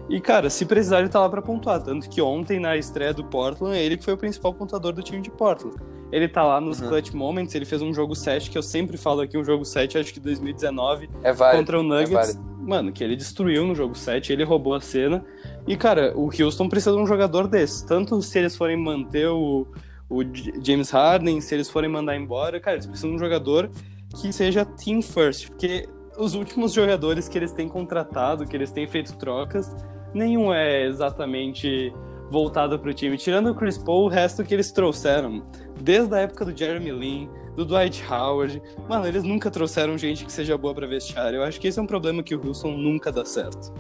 E, 0.09 0.21
cara, 0.21 0.49
se 0.49 0.65
precisar, 0.65 1.01
ele 1.01 1.09
tá 1.09 1.21
lá 1.21 1.29
pra 1.29 1.43
pontuar. 1.43 1.83
Tanto 1.83 2.09
que 2.09 2.21
ontem, 2.23 2.59
na 2.59 2.77
estreia 2.77 3.13
do 3.13 3.25
Portland, 3.25 3.77
ele 3.77 3.97
que 3.97 4.05
foi 4.05 4.15
o 4.15 4.17
principal 4.19 4.55
pontuador 4.55 4.93
do 4.93 5.03
time 5.03 5.21
de 5.21 5.31
Portland. 5.31 5.77
Ele 6.11 6.27
tá 6.27 6.43
lá 6.43 6.59
nos 6.61 6.81
Uhum. 6.81 6.89
clutch 6.89 7.13
moments, 7.13 7.55
ele 7.55 7.67
fez 7.67 7.83
um 7.83 7.93
jogo 7.93 8.15
7, 8.15 8.51
que 8.51 8.57
eu 8.57 8.63
sempre 8.63 8.97
falo 8.97 9.21
aqui, 9.21 9.37
um 9.37 9.45
jogo 9.45 9.65
7, 9.67 9.99
acho 9.99 10.15
que 10.15 10.19
2019, 10.21 11.11
É 11.23 11.33
válido. 11.33 11.59
contra 11.59 11.79
o 11.79 11.83
Nuggets, 11.83 12.13
válido. 12.35 12.41
mano, 12.59 12.91
que 12.91 13.05
ele 13.05 13.15
destruiu 13.15 13.67
no 13.67 13.75
jogo 13.75 13.95
7, 13.95 14.33
ele 14.33 14.43
roubou 14.45 14.75
a 14.75 14.81
cena. 14.81 15.23
E, 15.67 15.77
cara, 15.77 16.15
o 16.17 16.31
Houston 16.31 16.67
precisa 16.71 16.97
de 16.97 17.03
um 17.03 17.07
jogador 17.07 17.47
desse. 17.47 17.87
Tanto 17.87 18.23
se 18.23 18.39
eles 18.39 18.57
forem 18.57 18.79
manter 18.83 19.29
o, 19.29 19.67
o 20.09 20.23
James 20.63 20.89
Harden, 20.91 21.43
se 21.43 21.55
eles 21.55 21.69
forem 21.69 21.91
mandar 21.91 22.17
embora, 22.17 22.59
cara, 22.59 22.77
eles 22.77 22.87
precisam 22.87 23.11
de 23.11 23.17
um 23.17 23.19
jogador 23.19 23.71
que 24.19 24.33
seja 24.33 24.65
team 24.65 25.03
first, 25.03 25.49
porque 25.51 25.87
os 26.19 26.35
últimos 26.35 26.73
jogadores 26.73 27.29
que 27.29 27.37
eles 27.37 27.53
têm 27.53 27.69
contratado, 27.69 28.47
que 28.47 28.57
eles 28.57 28.73
têm 28.73 28.89
feito 28.89 29.15
trocas, 29.19 29.71
nenhum 30.15 30.53
é 30.53 30.85
exatamente 30.85 31.93
voltado 32.31 32.79
pro 32.79 32.93
time. 32.93 33.17
Tirando 33.17 33.51
o 33.51 33.55
Chris 33.55 33.79
Paul, 33.79 34.05
o 34.05 34.09
resto 34.09 34.45
que 34.45 34.55
eles 34.55 34.71
trouxeram, 34.71 35.43
desde 35.81 36.15
a 36.15 36.19
época 36.21 36.45
do 36.45 36.57
Jeremy 36.57 36.91
Lin, 36.91 37.31
do 37.57 37.65
Dwight 37.65 38.05
Howard, 38.11 38.63
mano, 38.89 39.07
eles 39.07 39.25
nunca 39.25 39.51
trouxeram 39.51 39.99
gente 39.99 40.25
que 40.25 40.33
seja 40.33 40.57
boa 40.57 40.75
pra 40.75 40.87
vestiário. 40.87 41.39
Eu 41.39 41.43
acho 41.43 41.61
que 41.61 41.69
esse 41.69 41.79
é 41.79 41.83
um 41.83 41.87
problema 41.87 42.23
que 42.23 42.35
o 42.35 42.41
Wilson 42.41 42.73
nunca 42.73 43.11
dá 43.11 43.25
certo. 43.25 43.73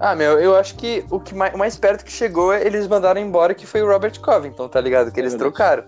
Ah, 0.00 0.14
meu, 0.14 0.38
eu 0.38 0.54
acho 0.56 0.76
que 0.76 1.04
o 1.10 1.18
que 1.18 1.34
mais, 1.34 1.52
o 1.54 1.58
mais 1.58 1.76
perto 1.76 2.04
que 2.04 2.12
chegou, 2.12 2.54
eles 2.54 2.86
mandaram 2.86 3.20
embora, 3.20 3.52
que 3.52 3.66
foi 3.66 3.82
o 3.82 3.86
Robert 3.88 4.18
Covington, 4.20 4.68
tá 4.68 4.80
ligado? 4.80 5.10
Que 5.10 5.18
É 5.18 5.22
eles 5.22 5.32
verdade. 5.32 5.52
trocaram. 5.52 5.84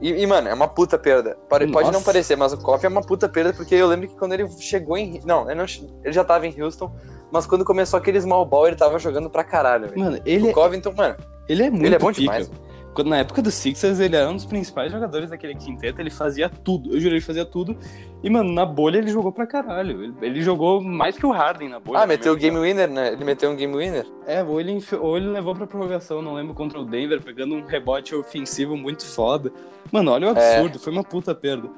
E, 0.00 0.22
e, 0.22 0.26
mano, 0.26 0.48
é 0.48 0.54
uma 0.54 0.66
puta 0.66 0.98
perda. 0.98 1.36
Pode, 1.48 1.66
não 1.92 2.02
parecer, 2.02 2.36
mas 2.36 2.52
o 2.52 2.58
Covington 2.58 2.86
é 2.86 2.90
uma 2.90 3.02
puta 3.02 3.28
perda, 3.28 3.52
porque 3.52 3.74
eu 3.74 3.86
lembro 3.86 4.08
que 4.08 4.16
quando 4.16 4.32
ele 4.32 4.48
chegou 4.58 4.96
em. 4.96 5.20
Não, 5.24 5.48
ele, 5.48 5.54
não, 5.54 5.66
ele 6.02 6.12
já 6.12 6.24
tava 6.24 6.46
em 6.46 6.62
Houston, 6.62 6.90
mas 7.34 7.46
quando 7.46 7.64
começou 7.64 7.98
aquele 7.98 8.20
small 8.20 8.46
ball, 8.46 8.66
ele 8.68 8.76
tava 8.76 8.98
jogando 8.98 9.28
pra 9.28 9.42
caralho, 9.44 9.88
velho. 9.88 10.00
Mano, 10.00 10.18
ele, 10.24 10.48
O 10.50 10.52
Covington, 10.52 10.92
mano, 10.96 11.16
ele 11.48 11.64
é 11.64 11.70
muito 11.70 11.84
ele 11.84 11.94
é 11.96 11.98
bom 11.98 12.06
pica. 12.08 12.20
demais. 12.20 12.50
Quando, 12.94 13.08
na 13.10 13.18
época 13.18 13.42
do 13.42 13.50
Sixers, 13.50 13.98
ele 13.98 14.14
era 14.14 14.30
um 14.30 14.34
dos 14.36 14.44
principais 14.44 14.92
jogadores 14.92 15.28
daquele 15.28 15.56
quinteto, 15.56 16.00
ele 16.00 16.10
fazia 16.10 16.48
tudo. 16.48 16.94
Eu 16.94 17.00
juro, 17.00 17.14
ele 17.16 17.20
fazia 17.20 17.44
tudo. 17.44 17.76
E, 18.22 18.30
mano, 18.30 18.52
na 18.52 18.64
bolha 18.64 18.98
ele 18.98 19.08
jogou 19.10 19.32
pra 19.32 19.48
caralho. 19.48 20.00
Ele, 20.00 20.14
ele 20.22 20.40
jogou 20.42 20.80
mais 20.80 21.18
que 21.18 21.26
o 21.26 21.32
Harden 21.32 21.68
na 21.70 21.80
bolha. 21.80 21.98
Ah, 21.98 22.00
na 22.02 22.06
meteu 22.06 22.32
o 22.32 22.36
game 22.36 22.56
winner, 22.56 22.88
né? 22.88 23.12
Ele 23.12 23.24
meteu 23.24 23.50
um 23.50 23.56
game 23.56 23.76
winner. 23.76 24.06
É, 24.28 24.44
ou 24.44 24.60
ele, 24.60 24.70
enfi- 24.70 24.94
ou 24.94 25.16
ele 25.16 25.26
levou 25.26 25.56
pra 25.56 25.66
prorrogação, 25.66 26.22
não 26.22 26.34
lembro, 26.34 26.54
contra 26.54 26.78
o 26.78 26.84
Denver, 26.84 27.20
pegando 27.20 27.56
um 27.56 27.66
rebote 27.66 28.14
ofensivo 28.14 28.76
muito 28.76 29.04
foda. 29.04 29.52
Mano, 29.90 30.12
olha 30.12 30.32
o 30.32 30.38
É. 30.38 30.54
absurdo, 30.54 30.78
foi 30.78 30.92
uma 30.92 31.02
puta 31.02 31.34
perda. 31.34 31.68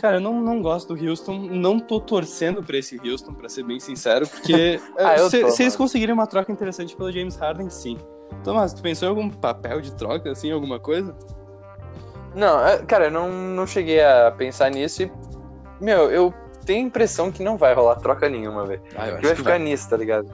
Cara, 0.00 0.16
eu 0.16 0.20
não, 0.20 0.40
não 0.40 0.62
gosto 0.62 0.94
do 0.94 1.08
Houston, 1.08 1.38
não 1.50 1.78
tô 1.78 2.00
torcendo 2.00 2.62
pra 2.62 2.78
esse 2.78 2.98
Houston, 3.04 3.34
pra 3.34 3.48
ser 3.48 3.64
bem 3.64 3.80
sincero, 3.80 4.28
porque 4.28 4.80
Ah, 4.96 5.14
eh, 5.14 5.20
eu 5.20 5.30
se, 5.30 5.40
tô, 5.40 5.50
se 5.50 5.62
eles 5.62 5.76
conseguirem 5.76 6.14
uma 6.14 6.26
troca 6.26 6.52
interessante 6.52 6.96
pelo 6.96 7.10
James 7.10 7.36
Harden, 7.36 7.68
sim. 7.68 7.98
Tomás, 8.44 8.72
tu 8.72 8.82
pensou 8.82 9.06
em 9.06 9.10
algum 9.10 9.28
papel 9.30 9.80
de 9.80 9.92
troca, 9.94 10.30
assim, 10.30 10.50
alguma 10.50 10.78
coisa? 10.78 11.16
Não, 12.34 12.64
é, 12.64 12.78
cara, 12.78 13.06
eu 13.06 13.10
não, 13.10 13.30
não 13.30 13.66
cheguei 13.66 14.02
a 14.02 14.30
pensar 14.30 14.70
nisso 14.70 15.02
e. 15.02 15.12
Meu, 15.80 16.10
eu 16.10 16.32
tenho 16.64 16.84
a 16.84 16.88
impressão 16.88 17.32
que 17.32 17.42
não 17.42 17.56
vai 17.56 17.72
rolar 17.74 17.96
troca 17.96 18.28
nenhuma, 18.28 18.64
velho. 18.64 18.82
Ah, 18.94 19.10
vai 19.20 19.34
ficar 19.34 19.58
nisso, 19.58 19.88
tá 19.88 19.96
ligado? 19.96 20.28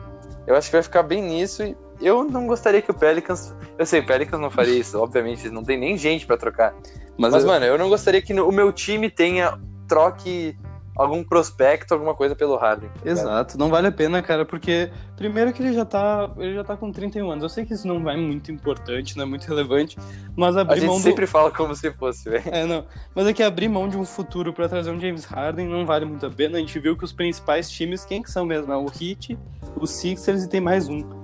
Eu 0.47 0.57
acho 0.57 0.69
que 0.69 0.77
vai 0.77 0.83
ficar 0.83 1.03
bem 1.03 1.23
nisso 1.23 1.63
e 1.63 1.77
eu 2.01 2.25
não 2.25 2.47
gostaria 2.47 2.81
que 2.83 2.91
o 2.91 2.95
Pelicans. 2.95 3.55
Eu 3.79 3.87
sei, 3.87 4.01
o 4.01 4.07
Pelicans 4.07 4.41
não 4.41 4.51
faria 4.51 4.79
isso, 4.79 4.99
obviamente, 5.01 5.49
não 5.51 5.63
tem 5.65 5.79
nem 5.79 5.97
gente 5.97 6.27
pra 6.27 6.37
trocar. 6.37 6.75
Mas, 7.19 7.33
Mas, 7.33 7.43
eu- 7.45 7.49
mano, 7.51 7.65
eu 7.65 7.79
não 7.79 7.89
gostaria 7.89 8.21
que 8.23 8.33
o 8.33 8.53
meu 8.53 8.73
time 8.73 9.09
tenha 9.11 9.59
troque 9.89 10.57
algum 10.97 11.25
prospecto, 11.25 11.93
alguma 11.93 12.15
coisa 12.15 12.37
pelo 12.37 12.55
Harden. 12.57 12.89
tá? 13.03 13.11
Exato, 13.11 13.59
não 13.59 13.69
vale 13.69 13.89
a 13.89 13.93
pena, 13.93 14.23
cara, 14.23 14.45
porque 14.45 14.93
primeiro 15.17 15.53
que 15.53 15.61
ele 15.61 15.73
já 15.73 15.85
tá, 15.85 16.31
ele 16.39 16.55
já 16.55 16.63
tá 16.63 16.77
com 16.77 16.93
31 16.93 17.29
anos. 17.33 17.43
Eu 17.43 17.49
sei 17.49 17.65
que 17.65 17.75
isso 17.75 17.87
não 17.89 18.09
é 18.09 18.17
muito 18.17 18.53
importante, 18.53 19.17
não 19.17 19.25
é 19.25 19.27
muito 19.27 19.45
relevante, 19.45 19.97
mas 20.37 20.57
A 20.57 20.61
abrir 20.61 20.81
gente 20.83 20.87
mão 20.89 20.97
do 20.99 21.03
sempre 21.03 21.27
fala 21.27 21.51
como 21.51 21.75
se 21.75 21.91
fosse, 21.95 22.31
velho. 22.31 22.45
É, 22.47 22.65
não. 22.65 22.85
Mas 23.13 23.27
é 23.27 23.33
que 23.33 23.43
abrir 23.43 23.67
mão 23.67 23.89
de 23.89 23.97
um 23.97 24.05
futuro 24.05 24.53
pra 24.53 24.69
trazer 24.69 24.93
um 24.93 25.01
James 25.01 25.25
Harden 25.25 25.67
não 25.67 25.85
vale 25.85 26.05
muito 26.05 26.25
a 26.27 26.31
pena. 26.31 26.59
A 26.59 26.61
gente 26.61 26.79
viu 26.79 26.97
que 26.97 27.05
os 27.05 27.13
principais 27.13 27.69
times, 27.69 28.05
quem 28.05 28.23
que 28.23 28.31
são 28.31 28.47
mesmo? 28.47 28.73
É 28.73 28.77
o 28.77 28.87
Heat, 28.87 29.37
o 29.75 29.89
Sixers 29.89 30.45
e 30.45 30.49
tem 30.49 30.61
mais 30.61 30.89
um. 30.89 31.24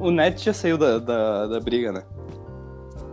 O 0.00 0.10
Nets 0.10 0.42
já 0.42 0.52
saiu 0.52 0.76
da, 0.76 0.98
da, 0.98 1.46
da 1.46 1.60
briga, 1.60 1.90
né? 1.92 2.02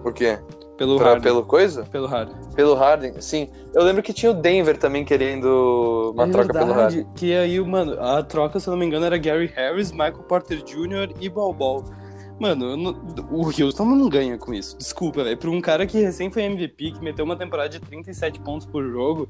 Por 0.02 0.14
quê? 0.14 0.40
Pelo 0.78 0.98
Pra- 0.98 1.10
Harden. 1.10 1.22
pelo 1.24 1.44
coisa? 1.46 1.84
Pelo 1.92 2.08
Harden. 2.08 2.36
Pelo 2.56 2.74
Harden, 2.74 3.22
sim. 3.22 3.50
Eu 3.74 3.84
lembro 3.84 4.02
que 4.02 4.12
tinha 4.12 4.32
o 4.32 4.34
Denver 4.36 4.76
também 4.78 5.06
querendo 5.06 6.12
uma 6.16 6.26
É 6.26 6.30
troca 6.32 6.52
pelo 6.54 6.74
Harden. 6.74 7.06
Que 7.16 7.36
aí, 7.36 7.60
mano, 7.60 8.02
a 8.02 8.24
troca, 8.24 8.60
se 8.60 8.68
eu 8.68 8.72
não 8.72 8.80
me 8.80 8.86
engano, 8.86 9.06
era 9.06 9.18
Gary 9.18 9.46
Harris, 9.56 9.92
Michael 9.92 10.24
Porter 10.28 10.58
Jr. 10.64 11.14
e 11.20 11.30
Bol 11.30 11.54
Bol. 11.54 11.84
Mano, 12.40 12.76
não- 12.76 13.00
o 13.32 13.46
Houston 13.46 13.86
não 13.86 14.10
ganha 14.10 14.36
com 14.40 14.52
isso. 14.52 14.76
Desculpa, 14.76 15.24
velho. 15.24 15.38
Pra 15.38 15.52
um 15.52 15.62
cara 15.62 15.86
que 15.86 16.00
recém 16.02 16.32
foi 16.32 16.42
MVP, 16.44 16.94
que 16.94 17.04
meteu 17.04 17.24
uma 17.24 17.36
temporada 17.36 17.70
de 17.70 17.80
37 17.80 18.40
pontos 18.40 18.66
por 18.66 18.84
jogo, 18.84 19.30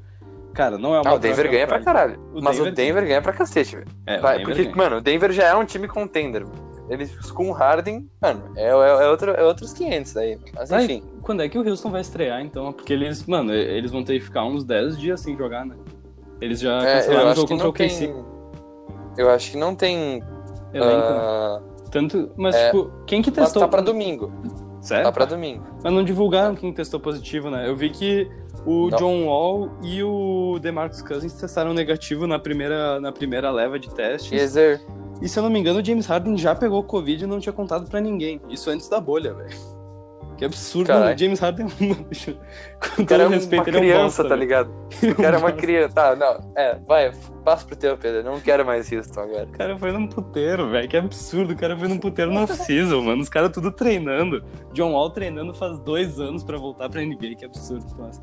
cara, 0.54 0.78
não 0.78 0.94
é 0.94 1.00
uma 1.02 1.10
Ah, 1.10 1.14
o 1.14 1.18
Denver 1.18 1.50
ganha 1.50 1.66
pra 1.66 1.80
caralho. 1.80 2.18
O 2.32 2.40
Mas 2.40 2.56
o 2.58 2.64
Denver- 2.64 2.74
Denver 2.74 3.06
ganha 3.06 3.20
pra 3.20 3.34
cacete, 3.34 3.76
velho. 3.76 3.88
É, 4.06 4.18
Vai- 4.18 4.38
Denver 4.38 4.54
Porque, 4.56 4.64
ganha. 4.70 4.76
mano, 4.76 4.96
o 4.96 5.00
Denver 5.02 5.30
já 5.32 5.44
é 5.48 5.54
um 5.54 5.66
time 5.66 5.86
contender. 5.86 6.46
Eles 6.92 7.30
com 7.30 7.48
o 7.48 7.52
Harden, 7.52 8.08
mano, 8.20 8.42
é, 8.56 8.64
é, 8.66 8.68
é 8.70 9.08
outro, 9.08 9.30
é 9.32 9.42
outros 9.44 9.72
500 9.72 10.12
daí. 10.12 10.38
Mas 10.54 10.70
Ai, 10.72 10.84
enfim. 10.84 11.02
Quando 11.22 11.42
é 11.42 11.48
que 11.48 11.58
o 11.58 11.66
Houston 11.68 11.90
vai 11.90 12.00
estrear, 12.02 12.40
então? 12.42 12.72
Porque 12.72 12.92
eles, 12.92 13.24
mano, 13.26 13.52
eles 13.54 13.90
vão 13.90 14.04
ter 14.04 14.14
que 14.18 14.24
ficar 14.24 14.44
uns 14.44 14.64
10 14.64 14.98
dias 14.98 15.20
sem 15.20 15.36
jogar, 15.36 15.64
né? 15.64 15.74
Eles 16.40 16.60
já 16.60 16.82
É, 16.82 16.94
cancelaram 16.96 17.26
eu 17.26 17.32
o 17.32 17.34
jogo 17.36 17.48
contra 17.48 17.68
o 17.68 17.72
KC. 17.72 18.08
tem. 18.08 18.24
Eu 19.16 19.30
acho 19.30 19.50
que 19.52 19.56
não 19.56 19.74
tem. 19.74 20.22
Elenco, 20.74 20.96
né? 20.96 21.18
ah, 21.20 21.60
Tanto, 21.90 22.30
mas, 22.36 22.54
é, 22.54 22.70
tipo, 22.70 22.90
quem 23.06 23.20
que 23.22 23.30
mas 23.30 23.38
testou? 23.40 23.62
tá 23.62 23.68
pra 23.68 23.80
domingo. 23.82 24.32
Sério? 24.80 25.04
Tá 25.04 25.12
pra 25.12 25.24
domingo. 25.26 25.62
Mas 25.84 25.92
não 25.92 26.02
divulgaram 26.02 26.54
quem 26.54 26.72
testou 26.72 26.98
positivo, 26.98 27.50
né? 27.50 27.68
Eu 27.68 27.76
vi 27.76 27.90
que 27.90 28.28
O 28.64 28.88
Não. 28.88 28.98
John 28.98 29.24
Wall 29.26 29.70
e 29.82 30.02
o 30.02 30.58
DeMarcus 30.60 31.02
Cousins 31.02 31.32
testaram 31.34 31.74
negativo 31.74 32.26
na 32.26 32.38
primeira, 32.38 33.00
na 33.00 33.10
primeira 33.10 33.50
leva 33.50 33.78
de 33.78 33.92
testes. 33.92 34.30
Yezer. 34.30 34.80
E 35.20 35.28
se 35.28 35.38
eu 35.38 35.42
não 35.42 35.50
me 35.50 35.58
engano, 35.58 35.80
o 35.80 35.84
James 35.84 36.06
Harden 36.06 36.36
já 36.36 36.54
pegou 36.54 36.82
Covid 36.82 37.24
e 37.24 37.26
não 37.26 37.38
tinha 37.40 37.52
contado 37.52 37.88
pra 37.88 38.00
ninguém. 38.00 38.40
Isso 38.48 38.70
antes 38.70 38.88
da 38.88 39.00
bolha, 39.00 39.32
velho. 39.34 39.56
Que 40.36 40.46
absurdo, 40.46 40.88
Caralho. 40.88 41.06
mano. 41.06 41.18
James 41.18 41.38
Harden, 41.38 41.66
com 42.96 43.02
O 43.02 43.06
cara 43.06 43.22
é 43.22 43.26
todo 43.26 43.32
uma 43.32 43.36
respeito, 43.36 43.68
ele 43.68 43.76
é 43.76 43.78
um 43.78 43.82
criança, 43.82 44.22
bosta, 44.22 44.28
tá 44.28 44.34
ligado? 44.34 44.72
O 45.02 45.14
cara 45.14 45.36
é 45.36 45.38
uma 45.38 45.52
criança. 45.52 45.94
Tá, 45.94 46.16
não. 46.16 46.52
É, 46.56 46.78
vai, 46.80 47.12
passa 47.44 47.64
pro 47.64 47.76
teu, 47.76 47.96
Pedro. 47.96 48.24
Não 48.24 48.40
quero 48.40 48.66
mais 48.66 48.90
Houston 48.90 49.20
agora. 49.20 49.44
O 49.44 49.52
cara 49.52 49.78
foi 49.78 49.92
num 49.92 50.08
puteiro, 50.08 50.68
velho. 50.70 50.88
Que 50.88 50.96
absurdo. 50.96 51.52
O 51.52 51.56
cara 51.56 51.76
foi 51.76 51.86
num 51.86 51.98
puteiro 51.98 52.32
no 52.32 52.42
off-season, 52.42 53.02
mano. 53.06 53.22
Os 53.22 53.28
caras 53.28 53.52
tudo 53.52 53.70
treinando. 53.70 54.42
John 54.72 54.92
Wall 54.94 55.10
treinando 55.10 55.54
faz 55.54 55.78
dois 55.78 56.18
anos 56.18 56.42
pra 56.42 56.58
voltar 56.58 56.88
pra 56.88 57.00
NBA. 57.02 57.36
Que 57.38 57.44
absurdo. 57.44 57.86
Mas... 57.96 58.20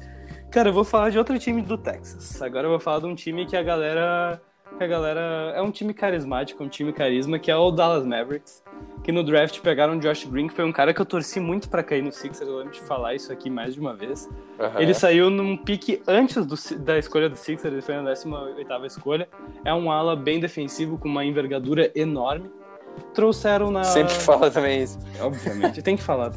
Cara, 0.52 0.70
eu 0.70 0.74
vou 0.74 0.84
falar 0.84 1.12
de 1.12 1.18
outro 1.18 1.38
time 1.38 1.62
do 1.62 1.78
Texas. 1.78 2.42
Agora 2.42 2.66
eu 2.66 2.72
vou 2.72 2.80
falar 2.80 3.00
de 3.00 3.06
um 3.06 3.14
time 3.14 3.46
que 3.46 3.56
a 3.56 3.62
galera. 3.62 4.42
Que 4.78 4.84
a 4.84 4.88
galera. 4.88 5.54
É 5.56 5.62
um 5.62 5.70
time 5.70 5.94
carismático, 5.94 6.64
um 6.64 6.68
time 6.68 6.92
carisma, 6.92 7.38
que 7.38 7.52
é 7.52 7.56
o 7.56 7.70
Dallas 7.70 8.04
Mavericks. 8.04 8.64
Que 9.04 9.12
no 9.12 9.24
draft 9.24 9.60
pegaram 9.62 9.98
o 9.98 10.00
Josh 10.00 10.26
Green, 10.26 10.48
que 10.48 10.54
foi 10.54 10.66
um 10.66 10.72
cara 10.72 10.94
que 10.94 11.00
eu 11.00 11.06
torci 11.06 11.40
muito 11.40 11.70
pra 11.70 11.84
cair 11.84 12.02
no 12.02 12.12
Sixers. 12.12 12.50
Eu 12.50 12.58
lembro 12.58 12.74
de 12.74 12.82
falar 12.82 13.14
isso 13.14 13.32
aqui 13.32 13.50
mais 13.50 13.76
de 13.76 13.80
uma 13.80 13.96
vez. 13.96 14.28
Aham. 14.60 14.80
Ele 14.80 14.94
saiu 14.94 15.30
num 15.30 15.56
pique 15.56 16.02
antes 16.08 16.46
do, 16.46 16.56
da 16.80 16.98
escolha 16.98 17.30
do 17.30 17.36
Sixers, 17.36 17.72
ele 17.72 17.82
foi 17.82 17.96
na 17.96 18.12
18 18.14 18.86
escolha. 18.86 19.30
É 19.64 19.74
um 19.74 19.92
ala 19.92 20.16
bem 20.16 20.40
defensivo, 20.40 20.98
com 20.98 21.08
uma 21.08 21.24
envergadura 21.24 21.92
enorme. 21.94 22.50
Trouxeram 23.14 23.70
na. 23.70 23.84
Sempre 23.84 24.14
fala 24.14 24.50
também 24.50 24.82
isso. 24.84 24.98
Obviamente, 25.20 25.82
tem 25.82 25.96
que 25.96 26.04
falar. 26.04 26.32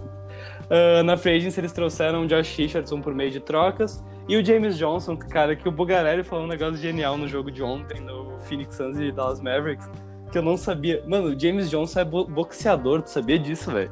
Ah, 0.72 1.02
na 1.02 1.18
Free 1.18 1.36
Agency 1.36 1.60
eles 1.60 1.72
trouxeram 1.72 2.22
o 2.22 2.26
Josh 2.26 2.56
Richardson 2.56 3.00
por 3.02 3.14
meio 3.14 3.30
de 3.30 3.40
trocas. 3.40 4.02
E 4.26 4.36
o 4.36 4.44
James 4.44 4.78
Johnson, 4.78 5.16
cara, 5.16 5.54
que 5.54 5.68
o 5.68 5.72
Bugarelli 5.72 6.22
falou 6.24 6.44
um 6.44 6.48
negócio 6.48 6.76
genial 6.76 7.18
no 7.18 7.28
jogo 7.28 7.50
de 7.50 7.62
ontem, 7.62 8.00
no 8.00 8.38
Phoenix 8.44 8.76
Suns 8.76 8.96
e 8.98 9.12
Dallas 9.12 9.40
Mavericks, 9.40 9.90
que 10.30 10.38
eu 10.38 10.42
não 10.42 10.56
sabia. 10.56 11.04
Mano, 11.06 11.28
o 11.36 11.38
James 11.38 11.68
Johnson 11.68 12.00
é 12.00 12.04
bo- 12.04 12.24
boxeador, 12.24 13.02
tu 13.02 13.10
sabia 13.10 13.38
disso, 13.38 13.70
velho? 13.70 13.90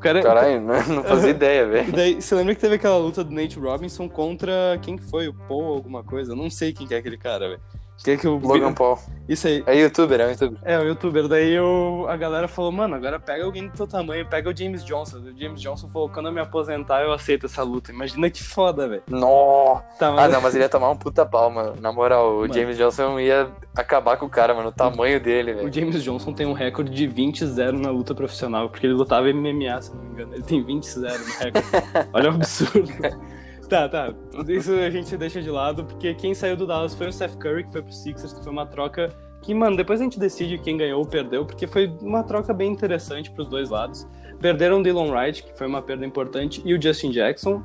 Cara, 0.00 0.22
Caralho, 0.22 0.60
não, 0.60 0.74
fazia 1.04 1.30
ideia, 1.30 1.66
velho. 1.66 1.92
daí, 1.92 2.20
você 2.20 2.34
lembra 2.34 2.54
que 2.54 2.60
teve 2.60 2.74
aquela 2.76 2.96
luta 2.98 3.22
do 3.22 3.30
Nate 3.34 3.58
Robinson 3.58 4.08
contra 4.08 4.78
quem 4.82 4.96
que 4.96 5.04
foi? 5.04 5.28
O 5.28 5.34
Paul 5.34 5.74
alguma 5.74 6.02
coisa? 6.02 6.32
Eu 6.32 6.36
não 6.36 6.50
sei 6.50 6.72
quem 6.72 6.86
que 6.86 6.94
é 6.94 6.98
aquele 6.98 7.16
cara, 7.18 7.48
velho. 7.48 7.60
Que 8.02 8.12
é 8.12 8.16
que 8.16 8.28
o 8.28 8.36
Logan 8.38 8.72
Paul. 8.72 8.98
Isso 9.28 9.48
aí. 9.48 9.64
É 9.66 9.74
youtuber, 9.74 10.20
é 10.20 10.26
um 10.26 10.30
youtuber. 10.30 10.58
É, 10.62 10.78
o 10.78 10.82
youtuber. 10.82 11.26
Daí 11.26 11.52
eu, 11.52 12.06
a 12.08 12.16
galera 12.16 12.46
falou, 12.46 12.70
mano, 12.70 12.94
agora 12.94 13.18
pega 13.18 13.44
alguém 13.44 13.66
do 13.66 13.72
teu 13.72 13.86
tamanho, 13.86 14.24
pega 14.26 14.48
o 14.48 14.56
James 14.56 14.84
Johnson. 14.84 15.18
O 15.18 15.36
James 15.36 15.60
Johnson 15.60 15.88
falou, 15.88 16.08
quando 16.08 16.26
eu 16.26 16.32
me 16.32 16.40
aposentar, 16.40 17.02
eu 17.02 17.12
aceito 17.12 17.46
essa 17.46 17.62
luta. 17.64 17.90
Imagina 17.90 18.30
que 18.30 18.44
foda, 18.44 18.86
velho. 18.86 19.02
Nó. 19.08 19.80
Tá, 19.98 20.08
Ah, 20.08 20.12
mas... 20.12 20.32
não, 20.32 20.40
mas 20.40 20.54
ele 20.54 20.62
ia 20.64 20.68
tomar 20.68 20.90
um 20.90 20.96
puta 20.96 21.26
pau, 21.26 21.50
mano. 21.50 21.74
Na 21.80 21.90
moral, 21.90 22.36
o 22.36 22.40
Mano. 22.42 22.54
James 22.54 22.76
Johnson 22.76 23.18
ia 23.18 23.50
acabar 23.74 24.16
com 24.16 24.26
o 24.26 24.30
cara, 24.30 24.54
mano. 24.54 24.68
O 24.68 24.72
tamanho 24.72 25.18
dele, 25.18 25.52
O 25.52 25.56
velho. 25.56 25.72
James 25.72 26.02
Johnson 26.04 26.32
tem 26.32 26.46
um 26.46 26.52
recorde 26.52 26.90
de 26.90 27.08
20-0 27.08 27.72
na 27.80 27.90
luta 27.90 28.14
profissional, 28.14 28.68
porque 28.70 28.86
ele 28.86 28.94
lutava 28.94 29.26
MMA, 29.32 29.82
se 29.82 29.92
não 29.94 30.02
me 30.04 30.10
engano. 30.12 30.34
Ele 30.34 30.42
tem 30.44 30.64
20-0 30.64 31.00
no 31.00 31.44
recorde. 31.44 31.66
Olha 32.12 32.30
o 32.30 32.34
absurdo. 32.34 32.92
Tá, 33.68 33.88
tá. 33.88 34.14
Isso 34.48 34.72
a 34.72 34.90
gente 34.90 35.16
deixa 35.16 35.42
de 35.42 35.50
lado, 35.50 35.84
porque 35.84 36.14
quem 36.14 36.34
saiu 36.34 36.56
do 36.56 36.66
Dallas 36.66 36.94
foi 36.94 37.08
o 37.08 37.12
Steph 37.12 37.36
Curry, 37.36 37.64
que 37.64 37.72
foi 37.72 37.82
pro 37.82 37.92
Sixers, 37.92 38.32
que 38.32 38.42
foi 38.42 38.52
uma 38.52 38.66
troca 38.66 39.08
que, 39.42 39.52
mano, 39.54 39.76
depois 39.76 40.00
a 40.00 40.04
gente 40.04 40.18
decide 40.18 40.58
quem 40.58 40.76
ganhou 40.76 41.00
ou 41.00 41.06
perdeu, 41.06 41.44
porque 41.44 41.66
foi 41.66 41.86
uma 42.00 42.22
troca 42.22 42.52
bem 42.52 42.72
interessante 42.72 43.30
pros 43.30 43.48
dois 43.48 43.70
lados. 43.70 44.06
Perderam 44.40 44.80
o 44.80 44.82
Dylan 44.82 45.10
Wright, 45.10 45.42
que 45.42 45.56
foi 45.56 45.66
uma 45.66 45.82
perda 45.82 46.04
importante, 46.04 46.62
e 46.64 46.74
o 46.74 46.82
Justin 46.82 47.10
Jackson. 47.10 47.62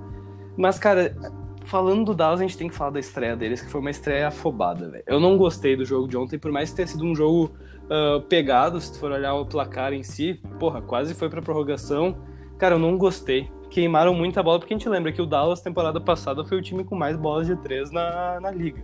Mas, 0.57 0.77
cara, 0.77 1.15
falando 1.65 2.05
do 2.05 2.13
Dallas, 2.13 2.39
a 2.39 2.43
gente 2.43 2.57
tem 2.57 2.67
que 2.67 2.75
falar 2.75 2.91
da 2.91 2.99
estreia 2.99 3.35
deles, 3.35 3.61
que 3.61 3.69
foi 3.69 3.81
uma 3.81 3.89
estreia 3.89 4.27
afobada, 4.27 4.89
velho. 4.89 5.03
Eu 5.07 5.19
não 5.19 5.37
gostei 5.37 5.75
do 5.75 5.85
jogo 5.85 6.07
de 6.07 6.17
ontem, 6.17 6.37
por 6.37 6.51
mais 6.51 6.69
que 6.69 6.77
tenha 6.77 6.87
sido 6.87 7.05
um 7.05 7.15
jogo 7.15 7.51
ah, 7.89 8.23
pegado, 8.29 8.79
se 8.79 8.93
tu 8.93 8.99
for 8.99 9.11
olhar 9.11 9.33
o 9.33 9.45
placar 9.45 9.91
em 9.91 10.01
si, 10.01 10.39
porra, 10.57 10.81
quase 10.81 11.13
foi 11.13 11.29
pra 11.29 11.41
prorrogação. 11.41 12.17
Cara, 12.57 12.75
eu 12.75 12.79
não 12.79 12.97
gostei. 12.97 13.51
Queimaram 13.71 14.13
muita 14.13 14.43
bola, 14.43 14.59
porque 14.59 14.73
a 14.73 14.77
gente 14.77 14.87
lembra 14.87 15.11
que 15.11 15.21
o 15.21 15.25
Dallas, 15.25 15.61
temporada 15.61 15.99
passada, 15.99 16.43
foi 16.45 16.57
o 16.59 16.61
time 16.61 16.83
com 16.83 16.93
mais 16.95 17.17
bolas 17.17 17.47
de 17.47 17.55
três 17.55 17.89
na, 17.89 18.39
na 18.39 18.51
liga. 18.51 18.83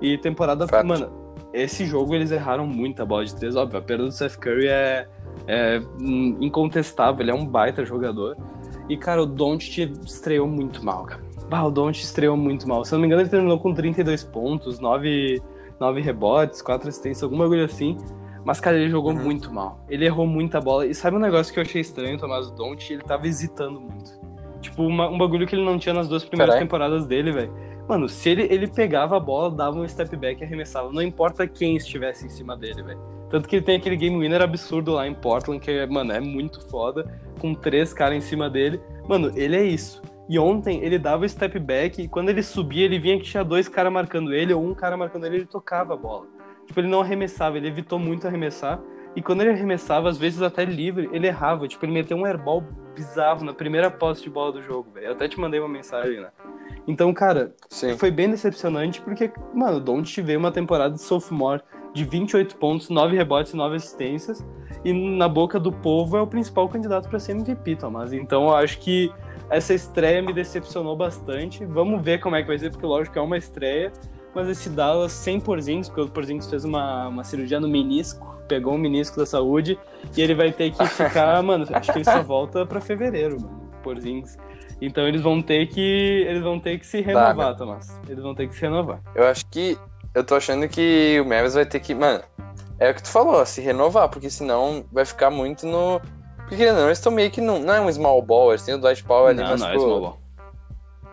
E 0.00 0.18
temporada. 0.18 0.66
Fato. 0.66 0.84
Mano, 0.84 1.12
esse 1.52 1.84
jogo 1.86 2.14
eles 2.14 2.32
erraram 2.32 2.66
muita 2.66 3.04
bola 3.04 3.24
de 3.24 3.36
três, 3.36 3.54
óbvio. 3.54 3.78
A 3.78 3.82
perda 3.82 4.04
do 4.04 4.10
Seth 4.10 4.36
Curry 4.38 4.66
é, 4.68 5.06
é 5.46 5.80
incontestável, 6.40 7.22
ele 7.22 7.30
é 7.30 7.34
um 7.34 7.46
baita 7.46 7.84
jogador. 7.84 8.36
E, 8.88 8.96
cara, 8.96 9.22
o 9.22 9.26
Doncic 9.26 9.92
estreou 10.04 10.48
muito 10.48 10.84
mal, 10.84 11.04
cara. 11.04 11.22
Bah, 11.48 11.62
o 11.64 11.70
Doncic 11.70 12.04
estreou 12.04 12.36
muito 12.36 12.68
mal. 12.68 12.84
Se 12.84 12.94
eu 12.94 12.96
não 12.96 13.02
me 13.02 13.06
engano, 13.06 13.22
ele 13.22 13.28
terminou 13.30 13.58
com 13.58 13.72
32 13.74 14.24
pontos, 14.24 14.80
9, 14.80 15.40
9 15.78 16.00
rebotes, 16.00 16.62
4 16.62 16.88
assistências, 16.88 17.22
algum 17.22 17.38
bagulho 17.38 17.64
assim. 17.64 17.96
Mas, 18.44 18.58
cara, 18.58 18.76
ele 18.76 18.90
jogou 18.90 19.12
Uhum. 19.12 19.22
muito 19.22 19.52
mal. 19.52 19.84
Ele 19.88 20.04
errou 20.04 20.26
muita 20.26 20.60
bola. 20.60 20.84
E 20.86 20.94
sabe 20.94 21.16
um 21.16 21.20
negócio 21.20 21.52
que 21.52 21.60
eu 21.60 21.62
achei 21.62 21.80
estranho, 21.80 22.18
Tomás? 22.18 22.48
O 22.48 22.50
Doncic, 22.54 22.90
ele 22.90 23.02
tava 23.02 23.26
hesitando 23.28 23.80
muito. 23.80 24.10
Tipo, 24.62 24.84
uma- 24.84 25.08
um 25.08 25.18
bagulho 25.18 25.46
que 25.46 25.54
ele 25.54 25.64
não 25.64 25.78
tinha 25.78 25.92
nas 25.94 26.08
duas 26.08 26.24
primeiras 26.24 26.54
Caralho. 26.54 26.66
temporadas 26.66 27.04
dele, 27.06 27.32
velho. 27.32 27.52
Mano, 27.88 28.08
se 28.08 28.30
ele, 28.30 28.46
ele 28.48 28.68
pegava 28.68 29.16
a 29.16 29.20
bola, 29.20 29.50
dava 29.50 29.76
um 29.78 29.86
step 29.86 30.16
back 30.16 30.40
e 30.40 30.44
arremessava. 30.44 30.90
Não 30.92 31.02
importa 31.02 31.46
quem 31.46 31.76
estivesse 31.76 32.24
em 32.24 32.28
cima 32.30 32.56
dele, 32.56 32.82
velho. 32.82 32.98
Tanto 33.28 33.48
que 33.48 33.56
ele 33.56 33.64
tem 33.64 33.76
aquele 33.76 33.96
game 33.96 34.16
winner 34.18 34.40
absurdo 34.40 34.92
lá 34.92 35.06
em 35.06 35.14
Portland, 35.14 35.58
que, 35.60 35.84
mano, 35.86 36.12
é 36.12 36.20
muito 36.20 36.60
foda, 36.70 37.20
com 37.40 37.54
três 37.54 37.92
caras 37.92 38.16
em 38.16 38.20
cima 38.20 38.48
dele. 38.48 38.80
Mano, 39.08 39.32
ele 39.34 39.56
é 39.56 39.64
isso. 39.64 40.00
E 40.28 40.38
ontem 40.38 40.80
ele 40.82 40.98
dava 40.98 41.24
o 41.24 41.28
step 41.28 41.58
back 41.58 42.00
e 42.00 42.06
quando 42.08 42.28
ele 42.28 42.42
subia, 42.42 42.84
ele 42.84 42.98
vinha 42.98 43.18
que 43.18 43.24
tinha 43.24 43.42
dois 43.42 43.68
caras 43.68 43.92
marcando 43.92 44.32
ele, 44.32 44.54
ou 44.54 44.64
um 44.64 44.74
cara 44.74 44.96
marcando 44.96 45.26
ele, 45.26 45.36
ele 45.38 45.46
tocava 45.46 45.94
a 45.94 45.96
bola. 45.96 46.26
Tipo, 46.66 46.78
ele 46.80 46.88
não 46.88 47.00
arremessava, 47.00 47.56
ele 47.56 47.66
evitou 47.66 47.98
muito 47.98 48.26
arremessar. 48.28 48.80
E 49.14 49.22
quando 49.22 49.42
ele 49.42 49.50
arremessava, 49.50 50.08
às 50.08 50.16
vezes 50.16 50.40
até 50.40 50.64
livre, 50.64 51.08
ele 51.12 51.26
errava. 51.26 51.68
Tipo, 51.68 51.84
ele 51.84 51.92
meteu 51.92 52.16
um 52.16 52.24
airball 52.24 52.62
bizarro 52.94 53.44
na 53.44 53.52
primeira 53.52 53.90
posse 53.90 54.22
de 54.22 54.30
bola 54.30 54.52
do 54.52 54.62
jogo, 54.62 54.90
velho. 54.92 55.06
Eu 55.08 55.12
até 55.12 55.28
te 55.28 55.38
mandei 55.38 55.60
uma 55.60 55.68
mensagem, 55.68 56.20
né? 56.20 56.28
Então, 56.86 57.12
cara, 57.12 57.54
Sim. 57.68 57.96
foi 57.96 58.10
bem 58.10 58.30
decepcionante 58.30 59.00
porque, 59.00 59.30
mano, 59.54 59.76
o 59.76 59.80
Doncic 59.80 60.24
veio 60.24 60.38
uma 60.38 60.50
temporada 60.50 60.94
de 60.94 61.00
sophomore 61.00 61.62
de 61.94 62.04
28 62.04 62.56
pontos, 62.56 62.88
9 62.88 63.16
rebotes 63.16 63.52
e 63.52 63.56
9 63.56 63.76
assistências. 63.76 64.44
E 64.84 64.92
na 64.92 65.28
boca 65.28 65.60
do 65.60 65.70
povo 65.70 66.16
é 66.16 66.20
o 66.20 66.26
principal 66.26 66.68
candidato 66.68 67.08
para 67.08 67.18
ser 67.18 67.32
MVP, 67.32 67.76
Tomás. 67.76 68.12
Então 68.12 68.44
eu 68.44 68.54
acho 68.54 68.78
que 68.80 69.12
essa 69.50 69.74
estreia 69.74 70.22
me 70.22 70.32
decepcionou 70.32 70.96
bastante. 70.96 71.64
Vamos 71.64 72.02
ver 72.02 72.18
como 72.18 72.34
é 72.34 72.42
que 72.42 72.48
vai 72.48 72.58
ser, 72.58 72.70
porque 72.70 72.86
lógico 72.86 73.12
que 73.12 73.18
é 73.18 73.22
uma 73.22 73.36
estreia. 73.36 73.92
Mas 74.34 74.48
esse 74.48 74.70
Dallas 74.70 75.12
sem 75.12 75.38
Porzingis, 75.38 75.88
porque 75.88 76.02
o 76.02 76.08
Porzingis 76.08 76.48
fez 76.48 76.64
uma, 76.64 77.08
uma 77.08 77.24
cirurgia 77.24 77.60
no 77.60 77.68
menisco, 77.68 78.38
pegou 78.48 78.74
o 78.74 78.78
menisco 78.78 79.18
da 79.18 79.26
saúde, 79.26 79.78
e 80.16 80.22
ele 80.22 80.34
vai 80.34 80.50
ter 80.50 80.70
que 80.72 80.86
ficar, 80.86 81.40
mano, 81.44 81.66
acho 81.70 81.92
que 81.92 81.98
ele 81.98 82.04
só 82.04 82.22
volta 82.22 82.64
pra 82.64 82.80
fevereiro, 82.80 83.40
mano, 83.40 83.70
Porzingis. 83.82 84.38
Então 84.80 85.06
eles 85.06 85.22
vão 85.22 85.40
ter 85.40 85.66
que 85.68 86.26
eles 86.28 86.42
vão 86.42 86.58
ter 86.58 86.76
que 86.76 86.84
se 86.84 87.00
renovar, 87.00 87.56
Tomás. 87.56 88.00
Eles 88.08 88.22
vão 88.22 88.34
ter 88.34 88.48
que 88.48 88.54
se 88.54 88.62
renovar. 88.62 89.00
Eu 89.14 89.24
acho 89.24 89.46
que. 89.46 89.78
Eu 90.12 90.24
tô 90.24 90.34
achando 90.34 90.68
que 90.68 91.20
o 91.20 91.24
Mavis 91.24 91.54
vai 91.54 91.64
ter 91.64 91.78
que. 91.78 91.94
Mano, 91.94 92.20
é 92.80 92.90
o 92.90 92.94
que 92.94 93.02
tu 93.02 93.08
falou, 93.08 93.46
se 93.46 93.60
renovar, 93.60 94.08
porque 94.08 94.28
senão 94.28 94.84
vai 94.90 95.04
ficar 95.04 95.30
muito 95.30 95.66
no. 95.66 96.00
Porque 96.48 96.70
não, 96.72 96.86
eles 96.86 96.98
estão 96.98 97.12
meio 97.12 97.30
que. 97.30 97.40
Não, 97.40 97.60
não 97.60 97.72
é 97.72 97.80
um 97.80 97.92
small 97.92 98.20
ball, 98.20 98.50
eles 98.50 98.64
têm 98.64 98.74
o 98.74 98.78
Dwight 98.78 99.04
Powell 99.04 99.28
ali, 99.28 99.40
não, 99.40 99.50
mas, 99.50 99.60
não, 99.60 99.68
é 99.68 99.74
pô, 99.74 99.80
small 99.80 100.00
ball. 100.00 100.21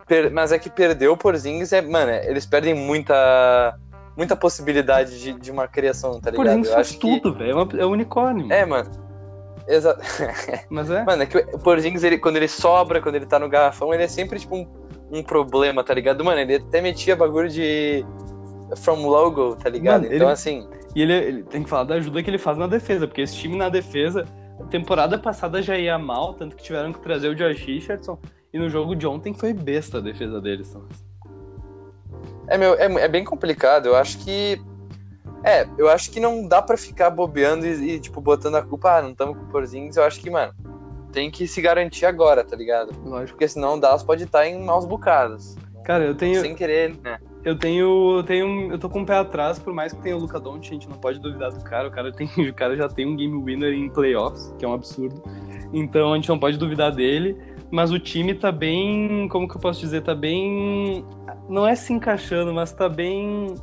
Per- 0.09 0.31
mas 0.33 0.51
é 0.51 0.59
que 0.59 0.69
perdeu 0.69 1.13
o 1.13 1.17
Porzingis 1.17 1.71
é. 1.71 1.81
Mano, 1.81 2.11
é- 2.11 2.29
eles 2.29 2.45
perdem 2.45 2.73
muita. 2.73 3.77
Muita 4.17 4.35
possibilidade 4.35 5.17
de, 5.21 5.31
de 5.39 5.49
uma 5.49 5.65
criação, 5.65 6.19
tá 6.19 6.29
ligado? 6.31 6.43
Porzingis 6.45 6.67
Eu 6.67 6.73
faz 6.73 6.87
acho 6.89 6.99
que- 6.99 7.19
tudo, 7.21 7.33
velho. 7.37 7.69
É, 7.77 7.81
é 7.81 7.85
um 7.85 7.91
unicórnio. 7.91 8.51
É, 8.51 8.65
mano. 8.65 8.89
Exato. 9.65 10.01
Mas 10.69 10.89
é. 10.91 11.03
Mano, 11.05 11.23
é 11.23 11.25
que 11.25 11.37
o 11.37 11.59
Porzingis, 11.59 12.03
ele, 12.03 12.17
quando 12.17 12.35
ele 12.35 12.47
sobra, 12.49 13.01
quando 13.01 13.15
ele 13.15 13.25
tá 13.25 13.39
no 13.39 13.47
garrafão, 13.47 13.93
ele 13.93 14.03
é 14.03 14.07
sempre, 14.09 14.37
tipo, 14.39 14.55
um, 14.57 14.67
um 15.11 15.23
problema, 15.23 15.83
tá 15.85 15.93
ligado? 15.93 16.25
Mano, 16.25 16.39
ele 16.41 16.55
até 16.55 16.81
metia 16.81 17.15
bagulho 17.15 17.47
de... 17.47 18.03
From 18.77 19.07
logo, 19.07 19.55
tá 19.55 19.69
ligado? 19.69 20.01
Mano, 20.01 20.13
então, 20.13 20.27
ele- 20.27 20.33
assim... 20.33 20.67
E 20.95 21.01
ele, 21.03 21.13
ele 21.13 21.43
tem 21.43 21.63
que 21.63 21.69
falar 21.69 21.83
da 21.85 21.95
ajuda 21.95 22.21
que 22.21 22.29
ele 22.29 22.37
faz 22.39 22.57
na 22.57 22.67
defesa, 22.67 23.07
porque 23.07 23.21
esse 23.21 23.35
time 23.35 23.55
na 23.55 23.69
defesa, 23.69 24.25
a 24.59 24.63
temporada 24.65 25.17
passada 25.19 25.61
já 25.61 25.77
ia 25.77 25.97
mal, 25.99 26.33
tanto 26.33 26.55
que 26.55 26.63
tiveram 26.63 26.91
que 26.91 26.99
trazer 26.99 27.29
o 27.29 27.35
Josh 27.35 27.63
Richardson. 27.63 28.17
E 28.53 28.59
no 28.59 28.69
jogo 28.69 28.95
de 28.95 29.05
ontem 29.05 29.33
foi 29.33 29.53
besta 29.53 29.99
a 29.99 30.01
defesa 30.01 30.41
deles, 30.41 30.71
Tomás. 30.71 31.03
É, 32.47 32.57
meu, 32.57 32.73
é, 32.75 32.85
é 32.85 33.07
bem 33.07 33.23
complicado. 33.23 33.87
Eu 33.87 33.95
acho 33.95 34.17
que... 34.19 34.61
É, 35.43 35.67
eu 35.77 35.87
acho 35.89 36.11
que 36.11 36.19
não 36.19 36.47
dá 36.47 36.61
pra 36.61 36.75
ficar 36.75 37.09
bobeando 37.09 37.65
e, 37.65 37.95
e, 37.95 37.99
tipo, 37.99 38.19
botando 38.19 38.55
a 38.55 38.61
culpa, 38.61 38.97
ah, 38.97 39.01
não 39.01 39.11
estamos 39.11 39.37
com 39.37 39.43
o 39.43 39.47
Porzingis. 39.47 39.95
Eu 39.95 40.03
acho 40.03 40.19
que, 40.19 40.29
mano, 40.29 40.53
tem 41.11 41.31
que 41.31 41.47
se 41.47 41.61
garantir 41.61 42.05
agora, 42.05 42.43
tá 42.43 42.55
ligado? 42.55 42.91
Lógico. 43.05 43.31
Porque 43.31 43.47
senão 43.47 43.75
o 43.75 43.79
Dallas 43.79 44.03
pode 44.03 44.23
estar 44.23 44.45
em 44.47 44.61
maus 44.63 44.85
bocados. 44.85 45.55
Cara, 45.83 46.05
eu 46.05 46.15
tenho. 46.15 46.41
Sem 46.41 46.55
querer, 46.55 46.95
né? 47.03 47.19
Eu 47.43 47.57
tenho. 47.57 48.17
Eu 48.17 48.23
tenho. 48.23 48.71
Eu 48.71 48.77
tô 48.77 48.89
com 48.89 49.01
o 49.01 49.05
pé 49.05 49.17
atrás, 49.17 49.57
por 49.57 49.73
mais 49.73 49.93
que 49.93 50.01
tenha 50.01 50.15
o 50.15 50.19
Luca 50.19 50.39
Doncic, 50.39 50.69
a 50.69 50.73
gente 50.73 50.89
não 50.89 50.97
pode 50.97 51.19
duvidar 51.19 51.51
do 51.51 51.63
cara. 51.63 51.87
O 51.87 51.91
cara, 51.91 52.11
tem, 52.11 52.27
o 52.49 52.53
cara 52.53 52.75
já 52.75 52.87
tem 52.87 53.07
um 53.07 53.15
game 53.15 53.43
winner 53.43 53.73
em 53.73 53.89
playoffs, 53.89 54.53
que 54.57 54.65
é 54.65 54.67
um 54.67 54.73
absurdo. 54.73 55.23
Então 55.73 56.13
a 56.13 56.15
gente 56.15 56.29
não 56.29 56.39
pode 56.39 56.57
duvidar 56.57 56.91
dele. 56.91 57.37
Mas 57.71 57.91
o 57.91 57.99
time 57.99 58.33
tá 58.33 58.51
bem. 58.51 59.27
Como 59.29 59.47
que 59.47 59.55
eu 59.55 59.61
posso 59.61 59.79
dizer? 59.79 60.01
Tá 60.01 60.15
bem. 60.15 61.05
Não 61.47 61.67
é 61.67 61.75
se 61.75 61.93
encaixando, 61.93 62.53
mas 62.53 62.71
tá 62.71 62.89
bem. 62.89 63.55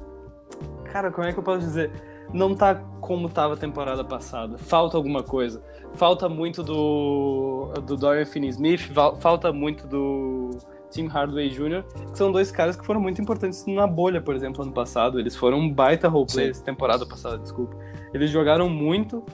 Cara, 0.84 1.10
como 1.10 1.26
é 1.26 1.32
que 1.32 1.38
eu 1.38 1.42
posso 1.42 1.60
dizer? 1.60 1.90
Não 2.32 2.54
tá 2.54 2.74
como 3.00 3.28
tava 3.28 3.54
a 3.54 3.56
temporada 3.56 4.04
passada. 4.04 4.58
Falta 4.58 4.96
alguma 4.96 5.22
coisa. 5.22 5.62
Falta 5.94 6.28
muito 6.28 6.62
do, 6.62 7.72
do 7.86 7.96
Dorian 7.96 8.24
Finney-Smith, 8.26 8.92
falta 9.18 9.52
muito 9.52 9.86
do 9.86 10.50
Tim 10.90 11.06
Hardaway 11.06 11.48
Jr., 11.48 11.84
que 12.10 12.18
são 12.18 12.30
dois 12.30 12.50
caras 12.50 12.76
que 12.76 12.84
foram 12.84 13.00
muito 13.00 13.20
importantes 13.20 13.64
na 13.66 13.86
bolha, 13.86 14.20
por 14.20 14.34
exemplo, 14.34 14.62
ano 14.62 14.72
passado. 14.72 15.18
Eles 15.18 15.36
foram 15.36 15.58
um 15.58 15.72
baita 15.72 16.08
roleplay 16.08 16.52
temporada 16.52 17.06
passada, 17.06 17.38
desculpa. 17.38 17.76
Eles 18.12 18.30
jogaram 18.30 18.68
muito 18.68 19.24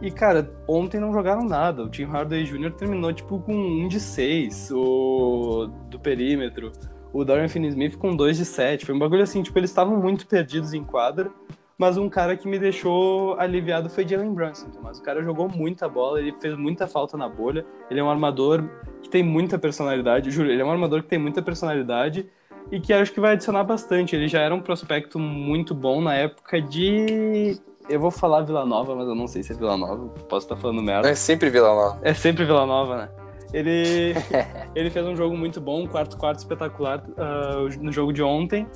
e, 0.00 0.10
cara, 0.10 0.50
ontem 0.66 1.00
não 1.00 1.12
jogaram 1.12 1.44
nada. 1.44 1.82
O 1.82 1.88
Tim 1.88 2.04
Hardaway 2.04 2.44
Jr. 2.44 2.72
terminou, 2.72 3.12
tipo, 3.12 3.38
com 3.40 3.54
um 3.54 3.88
de 3.88 3.98
seis 3.98 4.70
o... 4.70 5.68
do 5.88 5.98
perímetro. 5.98 6.72
O 7.12 7.24
Dorian 7.24 7.48
Finney-Smith 7.48 7.96
com 7.96 8.14
dois 8.14 8.36
de 8.36 8.44
sete. 8.44 8.86
Foi 8.86 8.94
um 8.94 8.98
bagulho 8.98 9.22
assim, 9.22 9.42
tipo, 9.42 9.58
eles 9.58 9.70
estavam 9.70 9.96
muito 9.96 10.26
perdidos 10.26 10.72
em 10.72 10.84
quadra. 10.84 11.30
Mas 11.78 11.96
um 11.96 12.08
cara 12.08 12.36
que 12.36 12.48
me 12.48 12.58
deixou 12.58 13.38
aliviado 13.38 13.88
foi 13.88 14.06
Jalen 14.06 14.34
Brunson, 14.34 14.66
Mas 14.82 14.98
o 14.98 15.02
cara 15.02 15.22
jogou 15.22 15.48
muita 15.48 15.88
bola, 15.88 16.20
ele 16.20 16.32
fez 16.32 16.56
muita 16.56 16.88
falta 16.88 17.16
na 17.16 17.28
bolha. 17.28 17.64
Ele 17.88 18.00
é 18.00 18.02
um 18.02 18.10
armador 18.10 18.64
que 19.00 19.08
tem 19.08 19.22
muita 19.22 19.56
personalidade, 19.56 20.30
juro, 20.32 20.50
ele 20.50 20.60
é 20.60 20.64
um 20.64 20.70
armador 20.72 21.02
que 21.02 21.08
tem 21.08 21.20
muita 21.20 21.40
personalidade 21.40 22.28
e 22.70 22.80
que 22.80 22.92
acho 22.92 23.12
que 23.12 23.20
vai 23.20 23.34
adicionar 23.34 23.62
bastante. 23.62 24.16
Ele 24.16 24.26
já 24.26 24.40
era 24.40 24.52
um 24.52 24.60
prospecto 24.60 25.20
muito 25.20 25.72
bom 25.72 26.00
na 26.00 26.14
época 26.14 26.60
de. 26.60 27.56
Eu 27.88 27.98
vou 27.98 28.10
falar 28.10 28.42
Vila 28.42 28.66
Nova, 28.66 28.94
mas 28.94 29.08
eu 29.08 29.14
não 29.14 29.26
sei 29.26 29.42
se 29.42 29.52
é 29.52 29.56
Vila 29.56 29.76
Nova, 29.76 30.08
posso 30.28 30.46
estar 30.46 30.56
falando 30.56 30.82
merda. 30.82 31.08
É 31.08 31.14
sempre 31.14 31.48
Vila 31.48 31.68
Nova. 31.68 31.98
É 32.02 32.12
sempre 32.12 32.44
Vila 32.44 32.66
Nova, 32.66 32.96
né? 32.96 33.08
Ele, 33.52 34.14
ele 34.74 34.90
fez 34.90 35.06
um 35.06 35.16
jogo 35.16 35.36
muito 35.36 35.60
bom, 35.60 35.82
um 35.82 35.86
quarto 35.86 36.18
quarto 36.18 36.38
espetacular 36.38 37.02
uh, 37.10 37.82
no 37.82 37.90
jogo 37.90 38.12
de 38.12 38.22
ontem. 38.22 38.66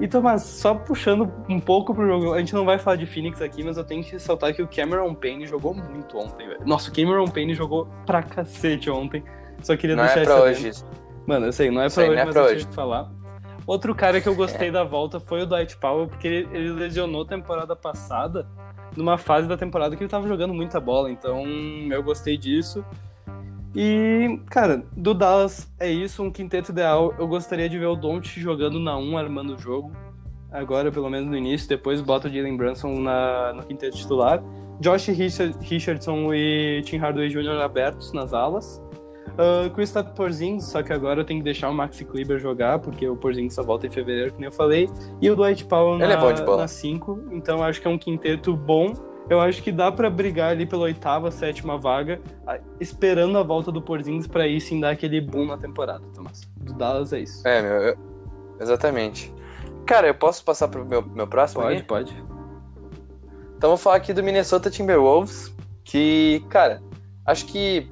E 0.00 0.08
Tomás, 0.08 0.42
só 0.42 0.74
puxando 0.74 1.32
um 1.48 1.60
pouco 1.60 1.94
pro 1.94 2.06
jogo, 2.06 2.34
a 2.34 2.38
gente 2.40 2.52
não 2.52 2.64
vai 2.64 2.78
falar 2.78 2.96
de 2.96 3.06
Phoenix 3.06 3.40
aqui, 3.40 3.62
mas 3.62 3.76
eu 3.76 3.84
tenho 3.84 4.02
que 4.02 4.12
ressaltar 4.12 4.52
que 4.52 4.60
o 4.60 4.66
Cameron 4.66 5.14
Payne 5.14 5.46
jogou 5.46 5.72
muito 5.72 6.18
ontem, 6.18 6.48
velho. 6.48 6.66
Nossa, 6.66 6.90
o 6.90 6.92
Cameron 6.92 7.28
Payne 7.28 7.54
jogou 7.54 7.86
pra 8.04 8.22
cacete 8.22 8.90
ontem. 8.90 9.22
Só 9.62 9.76
queria 9.76 9.94
não 9.94 10.04
deixar 10.04 10.20
é 10.22 10.24
pra 10.24 10.42
hoje. 10.42 10.68
Isso. 10.68 10.84
Mano, 11.26 11.46
eu 11.46 11.52
sei, 11.52 11.70
não 11.70 11.80
é 11.82 11.88
pra 11.88 12.02
hoje, 12.02 12.12
é 12.12 12.24
mas 12.24 12.34
pra 12.34 12.42
eu 12.42 12.46
hoje. 12.48 12.66
que 12.66 12.74
falar. 12.74 13.10
Outro 13.66 13.94
cara 13.94 14.20
que 14.20 14.28
eu 14.28 14.34
gostei 14.34 14.68
é. 14.68 14.72
da 14.72 14.84
volta 14.84 15.18
foi 15.18 15.42
o 15.42 15.46
Dwight 15.46 15.76
Powell, 15.76 16.06
porque 16.06 16.28
ele, 16.28 16.48
ele 16.52 16.72
lesionou 16.72 17.24
temporada 17.24 17.74
passada, 17.74 18.46
numa 18.96 19.16
fase 19.16 19.48
da 19.48 19.56
temporada 19.56 19.96
que 19.96 20.02
ele 20.02 20.10
tava 20.10 20.28
jogando 20.28 20.52
muita 20.52 20.78
bola, 20.78 21.10
então 21.10 21.44
eu 21.90 22.02
gostei 22.02 22.36
disso. 22.36 22.84
E, 23.74 24.38
cara, 24.50 24.84
do 24.96 25.12
Dallas 25.12 25.68
é 25.80 25.90
isso, 25.90 26.22
um 26.22 26.30
quinteto 26.30 26.70
ideal. 26.70 27.12
Eu 27.18 27.26
gostaria 27.26 27.68
de 27.68 27.76
ver 27.78 27.86
o 27.86 27.96
Don't 27.96 28.40
jogando 28.40 28.78
na 28.78 28.96
1, 28.96 29.18
armando 29.18 29.54
o 29.54 29.58
jogo. 29.58 29.90
Agora, 30.52 30.92
pelo 30.92 31.10
menos 31.10 31.28
no 31.28 31.36
início, 31.36 31.68
depois 31.68 32.00
bota 32.00 32.28
o 32.28 32.30
Jalen 32.30 32.56
Brunson 32.56 33.00
na, 33.00 33.52
no 33.52 33.64
quinteto 33.64 33.96
titular. 33.96 34.40
Josh 34.80 35.08
Richardson 35.08 36.32
e 36.32 36.82
Tim 36.84 36.98
Hardaway 36.98 37.28
Jr. 37.28 37.60
abertos 37.62 38.12
nas 38.12 38.32
alas. 38.32 38.80
Uh, 39.34 39.68
Kristaps 39.70 40.12
Porzingis, 40.12 40.66
só 40.66 40.82
que 40.82 40.92
agora 40.92 41.20
eu 41.20 41.24
tenho 41.24 41.40
que 41.40 41.44
deixar 41.44 41.68
o 41.68 41.74
Maxi 41.74 42.04
Kleber 42.04 42.38
jogar, 42.38 42.78
porque 42.78 43.08
o 43.08 43.16
Porzingis 43.16 43.54
só 43.54 43.62
volta 43.62 43.86
em 43.86 43.90
fevereiro, 43.90 44.32
como 44.32 44.44
eu 44.44 44.52
falei. 44.52 44.88
E 45.20 45.28
o 45.30 45.34
Dwight 45.34 45.64
Powell 45.64 46.00
Ele 46.00 46.14
na 46.56 46.68
5, 46.68 47.20
é 47.30 47.34
então 47.34 47.62
acho 47.62 47.80
que 47.80 47.86
é 47.86 47.90
um 47.90 47.98
quinteto 47.98 48.56
bom 48.56 48.94
eu 49.28 49.40
acho 49.40 49.62
que 49.62 49.72
dá 49.72 49.90
para 49.90 50.10
brigar 50.10 50.50
ali 50.50 50.66
pela 50.66 50.82
oitava, 50.82 51.30
sétima 51.30 51.78
vaga, 51.78 52.20
esperando 52.78 53.38
a 53.38 53.42
volta 53.42 53.72
do 53.72 53.80
Porzingis 53.80 54.26
para 54.26 54.46
ir 54.46 54.60
sim 54.60 54.78
dar 54.78 54.90
aquele 54.90 55.20
boom 55.20 55.46
na 55.46 55.56
temporada, 55.56 56.04
Tomás. 56.14 56.42
Do 56.56 56.74
Dallas 56.74 57.12
é 57.12 57.20
isso. 57.20 57.46
É, 57.46 57.62
meu, 57.62 57.72
eu... 57.72 57.96
exatamente. 58.60 59.32
Cara, 59.86 60.08
eu 60.08 60.14
posso 60.14 60.44
passar 60.44 60.68
pro 60.68 60.84
meu, 60.84 61.02
meu 61.02 61.26
próximo? 61.26 61.62
Pode, 61.62 61.76
aí? 61.76 61.82
pode. 61.82 62.24
Então 63.56 63.70
vou 63.70 63.78
falar 63.78 63.96
aqui 63.96 64.12
do 64.12 64.22
Minnesota 64.22 64.70
Timberwolves, 64.70 65.54
que, 65.84 66.44
cara, 66.50 66.82
acho 67.24 67.46
que 67.46 67.90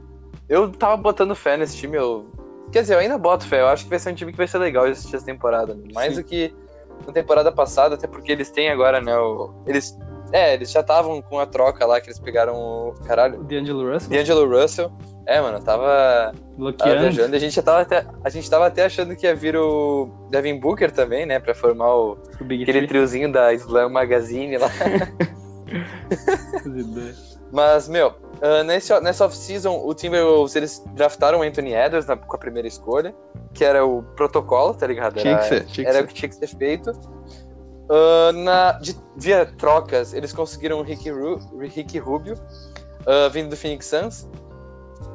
eu 0.49 0.71
tava 0.71 0.97
botando 0.97 1.35
fé 1.35 1.57
nesse 1.57 1.77
time, 1.77 1.97
eu... 1.97 2.31
Quer 2.71 2.83
dizer, 2.83 2.95
eu 2.95 2.99
ainda 2.99 3.19
boto 3.19 3.47
fé, 3.47 3.61
eu 3.61 3.69
acho 3.69 3.85
que 3.85 3.91
vai 3.91 3.99
ser 3.99 4.11
um 4.11 4.15
time 4.15 4.33
que 4.33 4.39
vai 4.39 4.49
ser 4.49 4.59
legal 4.59 4.87
de 4.87 4.93
assistir 4.93 5.17
essa 5.17 5.27
temporada, 5.27 5.79
mais 5.93 6.15
sim. 6.15 6.21
do 6.21 6.25
que 6.27 6.55
na 7.07 7.13
temporada 7.13 7.53
passada, 7.53 7.97
até 7.97 8.07
porque 8.07 8.33
eles 8.33 8.51
têm 8.51 8.71
agora, 8.71 9.01
né, 9.01 9.17
o... 9.19 9.53
eles 9.67 9.97
é, 10.33 10.55
eles 10.55 10.71
já 10.71 10.81
estavam 10.81 11.21
com 11.21 11.39
a 11.39 11.45
troca 11.45 11.85
lá 11.85 12.01
que 12.01 12.09
eles 12.09 12.19
pegaram 12.19 12.55
o. 12.55 12.95
Caralho. 13.07 13.43
D'Angelo 13.45 13.93
Russell? 13.93 14.11
D'Angelo 14.11 14.49
Russell. 14.49 14.91
É, 15.27 15.41
mano, 15.43 15.63
tava. 15.63 16.33
Bloqueando. 16.57 16.95
Tava 16.95 17.01
viajando. 17.01 17.37
A 17.37 17.39
gente 17.39 17.55
já 17.55 17.63
tava 17.63 17.83
até. 17.83 18.07
A 18.25 18.31
gente 18.31 18.49
tava 18.49 18.67
até 18.67 18.85
achando 18.87 19.15
que 19.15 19.27
ia 19.27 19.35
vir 19.35 19.55
o 19.57 20.09
Devin 20.31 20.59
Booker 20.59 20.91
também, 20.91 21.27
né? 21.27 21.39
Pra 21.39 21.55
formar 21.55 21.95
o. 21.95 22.19
o 22.41 22.45
Big 22.45 22.63
aquele 22.63 22.87
triozinho 22.87 23.31
da 23.31 23.53
Slam 23.53 23.91
Magazine 23.91 24.57
lá. 24.57 24.71
Mas, 27.53 27.87
meu, 27.87 28.15
uh, 28.43 28.65
nesse, 28.65 28.99
nessa 29.01 29.25
off-season, 29.25 29.81
o 29.85 29.95
Timberwolves, 29.95 30.55
eles 30.57 30.83
draftaram 30.95 31.41
o 31.41 31.43
Anthony 31.43 31.73
Edwards 31.73 32.07
na, 32.07 32.17
com 32.17 32.37
a 32.37 32.39
primeira 32.39 32.69
escolha, 32.69 33.15
que 33.55 33.65
era 33.65 33.85
o 33.85 34.03
protocolo, 34.03 34.75
tá 34.75 34.87
ligado? 34.87 35.19
Era, 35.19 35.23
tinha 35.23 35.39
que 35.39 35.45
ser, 35.45 35.67
tinha 35.67 35.89
era 35.89 35.99
que 35.99 36.05
o 36.05 36.09
que 36.09 36.15
tinha 36.15 36.29
que 36.29 36.35
ser 36.35 36.47
feito. 36.49 36.91
Uh, 36.91 38.33
na, 38.33 38.73
de, 38.73 38.97
via 39.17 39.45
trocas, 39.45 40.15
eles 40.15 40.33
conseguiram 40.33 40.81
o 40.81 40.83
Ricky, 40.83 41.11
Ru, 41.11 41.39
Ricky 41.59 41.99
Rubio, 41.99 42.35
uh, 42.35 43.31
vindo 43.31 43.51
do 43.51 43.57
Phoenix 43.57 43.87
Suns. 43.87 44.29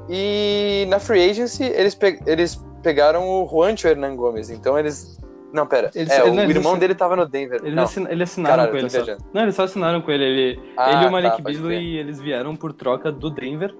E 0.09 0.85
na 0.87 0.99
Free 0.99 1.29
Agency, 1.29 1.63
eles, 1.65 1.93
pe 1.93 2.19
eles 2.25 2.61
pegaram 2.81 3.27
o 3.27 3.47
Juancho 3.47 3.87
Hernan 3.87 4.15
Gomes. 4.15 4.49
Então 4.49 4.77
eles. 4.77 5.17
Não, 5.57 5.65
pera. 5.65 5.89
Eles, 5.95 6.11
é, 6.11 6.23
o 6.23 6.31
não, 6.31 6.43
irmão 6.43 6.73
assin... 6.73 6.79
dele 6.79 6.93
tava 6.93 7.15
no 7.15 7.27
Denver. 7.27 7.59
Eles, 7.63 7.79
assin... 7.79 8.05
eles 8.07 8.29
assinaram 8.29 8.57
Caralho, 8.57 8.71
com 8.71 8.77
ele. 8.77 8.89
Só. 8.91 9.17
Não, 9.33 9.41
eles 9.41 9.55
só 9.55 9.63
assinaram 9.63 10.01
com 10.01 10.11
ele. 10.11 10.23
Ele, 10.23 10.59
ah, 10.77 10.91
ele 10.91 11.05
e 11.05 11.07
o 11.07 11.11
Malik 11.11 11.37
tá, 11.37 11.43
Beasley, 11.43 11.97
eles 11.97 12.21
vieram 12.21 12.55
por 12.55 12.71
troca 12.73 13.11
do 13.11 13.31
Denver. 13.31 13.75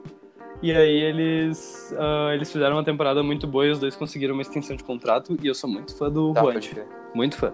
E 0.59 0.73
aí 0.73 1.03
eles, 1.03 1.93
uh, 1.95 2.34
eles 2.34 2.51
fizeram 2.51 2.78
uma 2.78 2.84
temporada 2.84 3.21
muito 3.21 3.45
boa 3.45 3.67
e 3.67 3.69
os 3.69 3.78
dois 3.78 3.95
conseguiram 3.95 4.34
uma 4.34 4.41
extensão 4.41 4.75
de 4.75 4.84
contrato. 4.84 5.38
E 5.39 5.45
eu 5.45 5.53
sou 5.53 5.69
muito 5.69 5.95
fã 5.95 6.09
do 6.09 6.34
tá, 6.34 6.41
Juancho. 6.41 6.75
Muito 7.13 7.38
fã. 7.38 7.53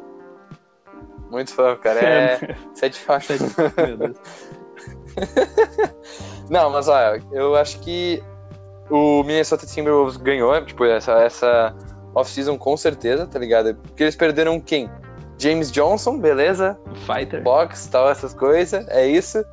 Muito 1.30 1.54
fã, 1.54 1.76
cara. 1.76 2.00
É. 2.00 2.56
Sete 2.74 3.00
faixas. 3.00 3.42
Meu 3.76 3.98
Deus. 3.98 4.18
Não, 6.50 6.70
mas 6.70 6.88
olha, 6.88 7.22
eu 7.34 7.58
acho 7.58 7.78
que 7.82 8.24
o 8.90 9.22
Minnesota 9.24 9.66
Timberwolves 9.66 10.16
ganhou, 10.16 10.64
tipo, 10.64 10.86
essa, 10.86 11.12
essa 11.24 11.76
off-season 12.16 12.58
com 12.58 12.76
certeza, 12.78 13.26
tá 13.28 13.40
ligado? 13.40 13.76
Porque 13.76 14.04
eles 14.04 14.16
perderam 14.16 14.60
quem? 14.60 14.90
James 15.38 15.72
Johnson, 15.72 16.20
beleza? 16.20 16.78
Fighter. 17.06 17.42
Box, 17.42 17.88
tal, 17.88 18.10
essas 18.10 18.34
coisas, 18.34 18.88
é 18.90 19.06
isso. 19.08 19.44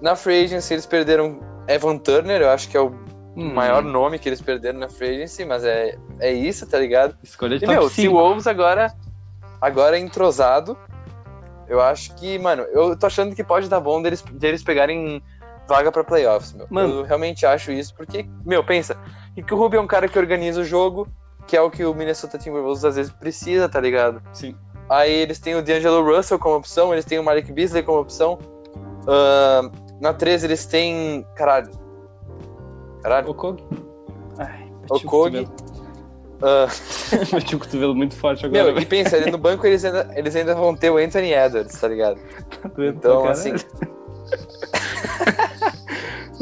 Na 0.00 0.16
Free 0.16 0.44
Agency 0.44 0.74
eles 0.74 0.86
perderam 0.86 1.40
Evan 1.68 1.96
Turner, 1.98 2.42
eu 2.42 2.50
acho 2.50 2.68
que 2.68 2.76
é 2.76 2.80
o 2.80 2.92
hum. 3.36 3.54
maior 3.54 3.82
nome 3.82 4.18
que 4.18 4.28
eles 4.28 4.42
perderam 4.42 4.80
na 4.80 4.88
Free 4.88 5.16
Agency, 5.16 5.44
mas 5.44 5.64
é, 5.64 5.96
é 6.18 6.32
isso, 6.32 6.66
tá 6.66 6.78
ligado? 6.78 7.16
Escolha 7.22 7.58
de 7.58 7.64
e, 7.64 7.68
meu, 7.68 7.84
o 7.84 8.12
Wolves 8.12 8.46
agora, 8.46 8.92
agora 9.60 9.96
é 9.96 10.00
entrosado, 10.00 10.76
eu 11.68 11.80
acho 11.80 12.14
que, 12.16 12.38
mano, 12.38 12.64
eu 12.64 12.96
tô 12.98 13.06
achando 13.06 13.34
que 13.34 13.44
pode 13.44 13.68
dar 13.68 13.80
bom 13.80 14.02
deles, 14.02 14.22
deles 14.32 14.62
pegarem 14.62 15.22
vaga 15.68 15.90
para 15.90 16.04
playoffs, 16.04 16.52
meu. 16.52 16.66
Mano. 16.68 17.00
Eu 17.00 17.02
realmente 17.04 17.46
acho 17.46 17.72
isso, 17.72 17.94
porque, 17.94 18.26
meu, 18.44 18.62
pensa, 18.64 18.98
que 19.34 19.54
o 19.54 19.56
Rubio 19.56 19.78
é 19.78 19.80
um 19.80 19.86
cara 19.86 20.08
que 20.08 20.18
organiza 20.18 20.60
o 20.60 20.64
jogo, 20.64 21.08
que 21.46 21.56
é 21.56 21.60
o 21.60 21.70
que 21.70 21.84
o 21.84 21.94
Minnesota 21.94 22.38
Timberwolves 22.38 22.84
às 22.84 22.96
vezes 22.96 23.12
precisa, 23.12 23.68
tá 23.68 23.80
ligado? 23.80 24.22
Sim. 24.32 24.56
Aí 24.88 25.12
eles 25.12 25.38
têm 25.38 25.54
o 25.54 25.62
D'Angelo 25.62 26.04
Russell 26.04 26.38
como 26.38 26.56
opção, 26.56 26.92
eles 26.92 27.04
têm 27.04 27.18
o 27.18 27.24
Malik 27.24 27.50
Beasley 27.52 27.82
como 27.82 28.00
opção. 28.00 28.38
Uh, 29.02 29.70
na 30.00 30.12
13 30.12 30.46
eles 30.46 30.66
têm. 30.66 31.26
Caralho. 31.34 31.70
Caralho. 33.02 33.30
O 33.30 33.34
Kog. 33.34 33.62
Ai, 34.38 34.70
o 34.90 35.00
Kog. 35.00 35.38
Uh... 35.38 35.46
O 37.54 37.58
cotovelo 37.58 37.94
muito 37.94 38.16
forte 38.16 38.44
agora. 38.44 38.72
Meu, 38.72 38.78
e 38.80 38.86
pensa, 38.86 39.20
no 39.30 39.38
banco 39.38 39.66
eles 39.66 39.84
ainda, 39.84 40.10
eles 40.16 40.34
ainda 40.34 40.54
vão 40.54 40.74
ter 40.74 40.90
o 40.90 40.96
Anthony 40.96 41.32
Edwards, 41.32 41.78
tá 41.78 41.86
ligado? 41.88 42.18
Tá 42.62 42.70
então, 42.78 43.28
assim. 43.28 43.52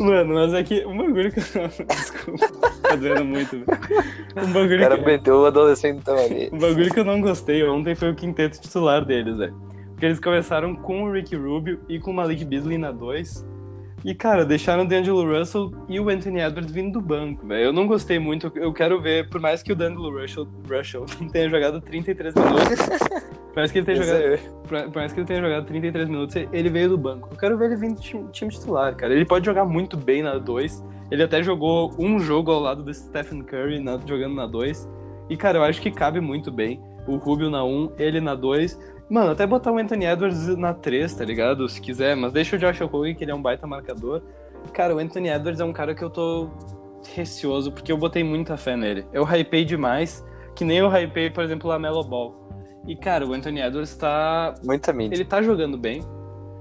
Mano, 0.00 0.34
mas 0.34 0.54
é 0.54 0.62
que 0.62 0.84
um 0.86 0.96
bagulho 0.96 1.30
que 1.30 1.40
eu. 1.40 1.68
Desculpa, 1.86 2.48
tá 2.82 2.96
doendo 2.96 3.24
muito. 3.24 3.56
Um 3.56 4.52
bagulho 4.52 4.76
o 4.78 4.80
cara 4.80 4.98
que... 4.98 5.04
meteu 5.04 5.36
o 5.36 5.46
adolescente. 5.46 6.02
Um 6.50 6.58
bagulho 6.58 6.92
que 6.92 7.00
eu 7.00 7.04
não 7.04 7.20
gostei 7.20 7.62
ontem 7.64 7.94
foi 7.94 8.10
o 8.10 8.14
quinteto 8.14 8.60
titular 8.60 9.04
deles, 9.04 9.36
velho. 9.36 9.54
Porque 9.90 10.06
eles 10.06 10.18
começaram 10.18 10.74
com 10.74 11.04
o 11.04 11.12
Ricky 11.12 11.36
Rubio 11.36 11.80
e 11.86 11.98
com 11.98 12.10
o 12.10 12.14
Malik 12.14 12.44
Beasley 12.46 12.78
na 12.78 12.90
2. 12.90 13.46
E, 14.04 14.14
cara, 14.14 14.46
deixaram 14.46 14.84
o 14.84 14.88
D'Angelo 14.88 15.30
Russell 15.30 15.72
e 15.88 16.00
o 16.00 16.08
Anthony 16.08 16.40
Edwards 16.40 16.72
vindo 16.72 16.92
do 16.92 17.00
banco, 17.00 17.46
velho. 17.46 17.66
Eu 17.66 17.72
não 17.72 17.86
gostei 17.86 18.18
muito. 18.18 18.50
Eu 18.54 18.72
quero 18.72 19.00
ver, 19.00 19.28
por 19.28 19.40
mais 19.40 19.62
que 19.62 19.72
o 19.72 19.76
D'Angelo 19.76 20.18
Russell, 20.18 20.48
Russell 20.68 21.04
tenha 21.30 21.50
jogado 21.50 21.80
33 21.80 22.34
minutos. 22.34 22.78
por 23.48 23.56
mais 23.56 23.70
que 23.70 23.78
ele 23.78 23.86
tenha 23.86 24.02
jogado. 24.02 24.38
Por 24.66 24.94
mais 24.94 25.12
que 25.12 25.20
ele 25.20 25.26
tenha 25.26 25.40
jogado 25.42 25.66
33 25.66 26.08
minutos, 26.08 26.36
ele 26.36 26.70
veio 26.70 26.88
do 26.90 26.98
banco. 26.98 27.28
Eu 27.30 27.36
quero 27.36 27.58
ver 27.58 27.66
ele 27.66 27.76
vindo 27.76 27.96
do 27.96 28.00
time, 28.00 28.28
time 28.32 28.50
titular, 28.50 28.96
cara. 28.96 29.12
Ele 29.12 29.26
pode 29.26 29.44
jogar 29.44 29.66
muito 29.66 29.96
bem 29.98 30.22
na 30.22 30.38
2. 30.38 30.82
Ele 31.10 31.22
até 31.22 31.42
jogou 31.42 31.94
um 31.98 32.18
jogo 32.18 32.50
ao 32.52 32.60
lado 32.60 32.82
do 32.82 32.94
Stephen 32.94 33.42
Curry 33.42 33.80
na, 33.80 33.98
jogando 34.06 34.34
na 34.34 34.46
2. 34.46 34.88
E, 35.28 35.36
cara, 35.36 35.58
eu 35.58 35.62
acho 35.62 35.80
que 35.82 35.90
cabe 35.90 36.20
muito 36.20 36.50
bem. 36.50 36.80
O 37.06 37.16
Rubio 37.16 37.50
na 37.50 37.64
1, 37.64 37.68
um, 37.68 37.92
ele 37.98 38.20
na 38.20 38.34
2 38.34 38.78
Mano, 39.10 39.32
até 39.32 39.44
botar 39.44 39.72
o 39.72 39.76
Anthony 39.76 40.06
Edwards 40.06 40.56
na 40.56 40.72
3, 40.72 41.12
tá 41.12 41.24
ligado? 41.24 41.68
Se 41.68 41.80
quiser, 41.80 42.14
mas 42.14 42.32
deixa 42.32 42.54
o 42.54 42.58
Josh 42.58 42.80
Okogie, 42.80 43.16
que 43.16 43.24
ele 43.24 43.32
é 43.32 43.34
um 43.34 43.42
baita 43.42 43.66
marcador. 43.66 44.22
Cara, 44.72 44.94
o 44.94 45.00
Anthony 45.00 45.28
Edwards 45.28 45.60
é 45.60 45.64
um 45.64 45.72
cara 45.72 45.96
que 45.96 46.04
eu 46.04 46.08
tô 46.08 46.48
receoso, 47.12 47.72
porque 47.72 47.90
eu 47.90 47.98
botei 47.98 48.22
muita 48.22 48.56
fé 48.56 48.76
nele. 48.76 49.04
Eu 49.12 49.24
hypei 49.24 49.64
demais, 49.64 50.24
que 50.54 50.64
nem 50.64 50.78
eu 50.78 50.88
hypei, 50.88 51.28
por 51.28 51.42
exemplo, 51.42 51.68
o 51.68 51.72
Lamelo 51.72 52.04
Ball. 52.04 52.36
E, 52.86 52.94
cara, 52.94 53.26
o 53.26 53.32
Anthony 53.32 53.60
Edwards 53.60 53.96
tá... 53.96 54.54
Muita 54.64 54.92
mídia. 54.92 55.16
Ele 55.16 55.24
tá 55.24 55.42
jogando 55.42 55.76
bem, 55.76 56.04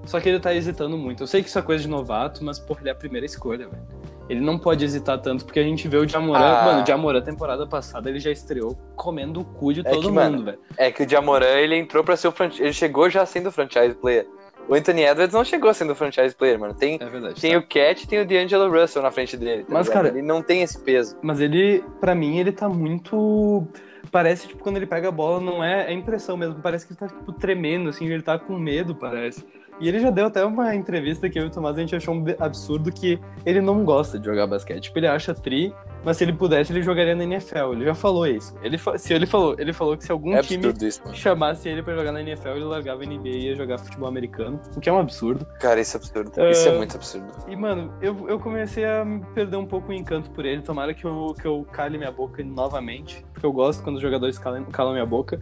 só 0.05 0.19
que 0.19 0.27
ele 0.27 0.39
tá 0.39 0.51
hesitando 0.53 0.97
muito. 0.97 1.21
Eu 1.21 1.27
sei 1.27 1.43
que 1.43 1.49
isso 1.49 1.59
é 1.59 1.61
coisa 1.61 1.83
de 1.83 1.89
novato, 1.89 2.43
mas, 2.43 2.57
porra, 2.57 2.81
ele 2.81 2.89
é 2.89 2.93
a 2.93 2.95
primeira 2.95 3.27
escolha, 3.27 3.69
velho. 3.69 3.98
Ele 4.29 4.39
não 4.39 4.59
pode 4.59 4.85
hesitar 4.85 5.17
tanto, 5.19 5.43
porque 5.43 5.59
a 5.59 5.63
gente 5.63 5.87
vê 5.87 5.97
o 5.97 6.07
Jamoran. 6.07 6.39
Ah. 6.39 6.65
Mano, 6.65 6.83
o 6.83 6.85
Jamoran, 6.85 7.21
temporada 7.21 7.65
passada, 7.65 8.09
ele 8.09 8.19
já 8.19 8.29
estreou 8.29 8.77
comendo 8.95 9.41
o 9.41 9.43
cu 9.43 9.73
de 9.73 9.79
é 9.79 9.83
todo 9.83 10.03
que, 10.03 10.11
mundo, 10.11 10.45
velho. 10.45 10.59
É 10.77 10.91
que 10.91 11.03
o 11.03 11.09
Jamoran, 11.09 11.57
ele 11.57 11.75
entrou 11.75 12.03
pra 12.03 12.15
ser 12.15 12.27
o 12.27 12.31
franchise. 12.31 12.61
Ele 12.61 12.73
chegou 12.73 13.09
já 13.09 13.25
sendo 13.25 13.51
franchise 13.51 13.95
player. 13.95 14.27
O 14.67 14.75
Anthony 14.75 15.01
Edwards 15.01 15.33
não 15.33 15.43
chegou 15.43 15.73
sendo 15.73 15.95
franchise 15.95 16.35
player, 16.35 16.59
mano. 16.59 16.75
Tem, 16.75 16.99
é 17.01 17.05
verdade, 17.05 17.41
tem 17.41 17.53
tá. 17.53 17.57
o 17.57 17.63
Cat 17.63 18.03
e 18.03 18.07
tem 18.07 18.21
o 18.21 18.25
D'Angelo 18.25 18.71
Russell 18.71 19.01
na 19.01 19.09
frente 19.09 19.35
dele. 19.35 19.63
Tá 19.63 19.73
mas, 19.73 19.87
ligado? 19.87 20.03
cara. 20.03 20.15
Ele 20.15 20.25
não 20.25 20.43
tem 20.43 20.61
esse 20.61 20.79
peso. 20.79 21.17
Mas 21.23 21.39
ele, 21.39 21.83
para 21.99 22.13
mim, 22.13 22.37
ele 22.37 22.51
tá 22.51 22.69
muito. 22.69 23.67
Parece, 24.11 24.47
tipo, 24.47 24.61
quando 24.61 24.77
ele 24.77 24.85
pega 24.85 25.07
a 25.07 25.11
bola, 25.11 25.41
não 25.41 25.63
é. 25.63 25.87
É 25.87 25.91
impressão 25.91 26.37
mesmo. 26.37 26.61
Parece 26.61 26.85
que 26.85 26.93
ele 26.93 26.99
tá, 26.99 27.07
tipo, 27.07 27.33
tremendo, 27.33 27.89
assim. 27.89 28.05
Ele 28.05 28.21
tá 28.21 28.37
com 28.37 28.59
medo, 28.59 28.93
parece. 28.93 29.43
E 29.79 29.87
ele 29.87 29.99
já 29.99 30.09
deu 30.09 30.25
até 30.25 30.43
uma 30.43 30.75
entrevista 30.75 31.29
que 31.29 31.39
eu 31.39 31.43
e 31.43 31.47
o 31.47 31.49
Tomás 31.49 31.77
a 31.77 31.81
gente 31.81 31.95
achou 31.95 32.13
um 32.13 32.25
absurdo 32.39 32.91
que 32.91 33.19
ele 33.45 33.61
não 33.61 33.85
gosta 33.85 34.19
de 34.19 34.25
jogar 34.25 34.45
basquete. 34.45 34.83
Tipo, 34.83 34.99
ele 34.99 35.07
acha 35.07 35.33
tri, 35.33 35.73
mas 36.03 36.17
se 36.17 36.23
ele 36.23 36.33
pudesse, 36.33 36.71
ele 36.73 36.81
jogaria 36.81 37.15
na 37.15 37.23
NFL. 37.23 37.73
Ele 37.73 37.85
já 37.85 37.95
falou 37.95 38.27
isso. 38.27 38.55
Ele, 38.61 38.77
se 38.97 39.13
ele 39.13 39.25
falou, 39.25 39.55
ele 39.57 39.71
falou 39.71 39.97
que 39.97 40.03
se 40.03 40.11
algum 40.11 40.35
é 40.35 40.41
time 40.41 40.73
isso, 40.81 41.01
chamasse 41.13 41.69
ele 41.69 41.81
para 41.81 41.95
jogar 41.95 42.11
na 42.11 42.21
NFL, 42.21 42.49
ele 42.49 42.65
largava 42.65 43.03
a 43.03 43.05
NBA 43.05 43.27
e 43.29 43.45
ia 43.47 43.55
jogar 43.55 43.77
futebol 43.77 44.07
americano. 44.07 44.59
O 44.75 44.79
que 44.79 44.89
é 44.89 44.93
um 44.93 44.99
absurdo. 44.99 45.45
Cara, 45.59 45.79
isso 45.79 45.95
é 45.95 45.99
absurdo. 45.99 46.31
Uh, 46.37 46.49
isso 46.49 46.67
é 46.67 46.77
muito 46.77 46.95
absurdo. 46.95 47.27
E, 47.47 47.55
mano, 47.55 47.93
eu, 48.01 48.29
eu 48.29 48.39
comecei 48.39 48.85
a 48.85 49.05
perder 49.33 49.57
um 49.57 49.65
pouco 49.65 49.91
o 49.91 49.93
encanto 49.93 50.29
por 50.31 50.45
ele. 50.45 50.61
Tomara 50.61 50.93
que 50.93 51.05
eu, 51.05 51.33
que 51.39 51.47
eu 51.47 51.65
cale 51.71 51.97
minha 51.97 52.11
boca 52.11 52.43
novamente. 52.43 53.25
Porque 53.33 53.45
eu 53.45 53.53
gosto 53.53 53.83
quando 53.83 53.95
os 53.95 54.01
jogadores 54.01 54.37
calam, 54.37 54.65
calam 54.65 54.93
minha 54.93 55.05
boca. 55.05 55.39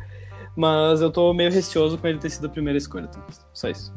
Mas 0.55 1.01
eu 1.01 1.11
tô 1.11 1.33
meio 1.33 1.51
receoso 1.51 1.99
com 1.99 2.07
ele 2.07 2.17
ter 2.17 2.31
sido 2.31 2.47
a 2.47 2.49
primeira 2.49 2.77
escolha, 2.77 3.07
Tomás. 3.07 3.45
Só 3.53 3.69
isso. 3.69 3.93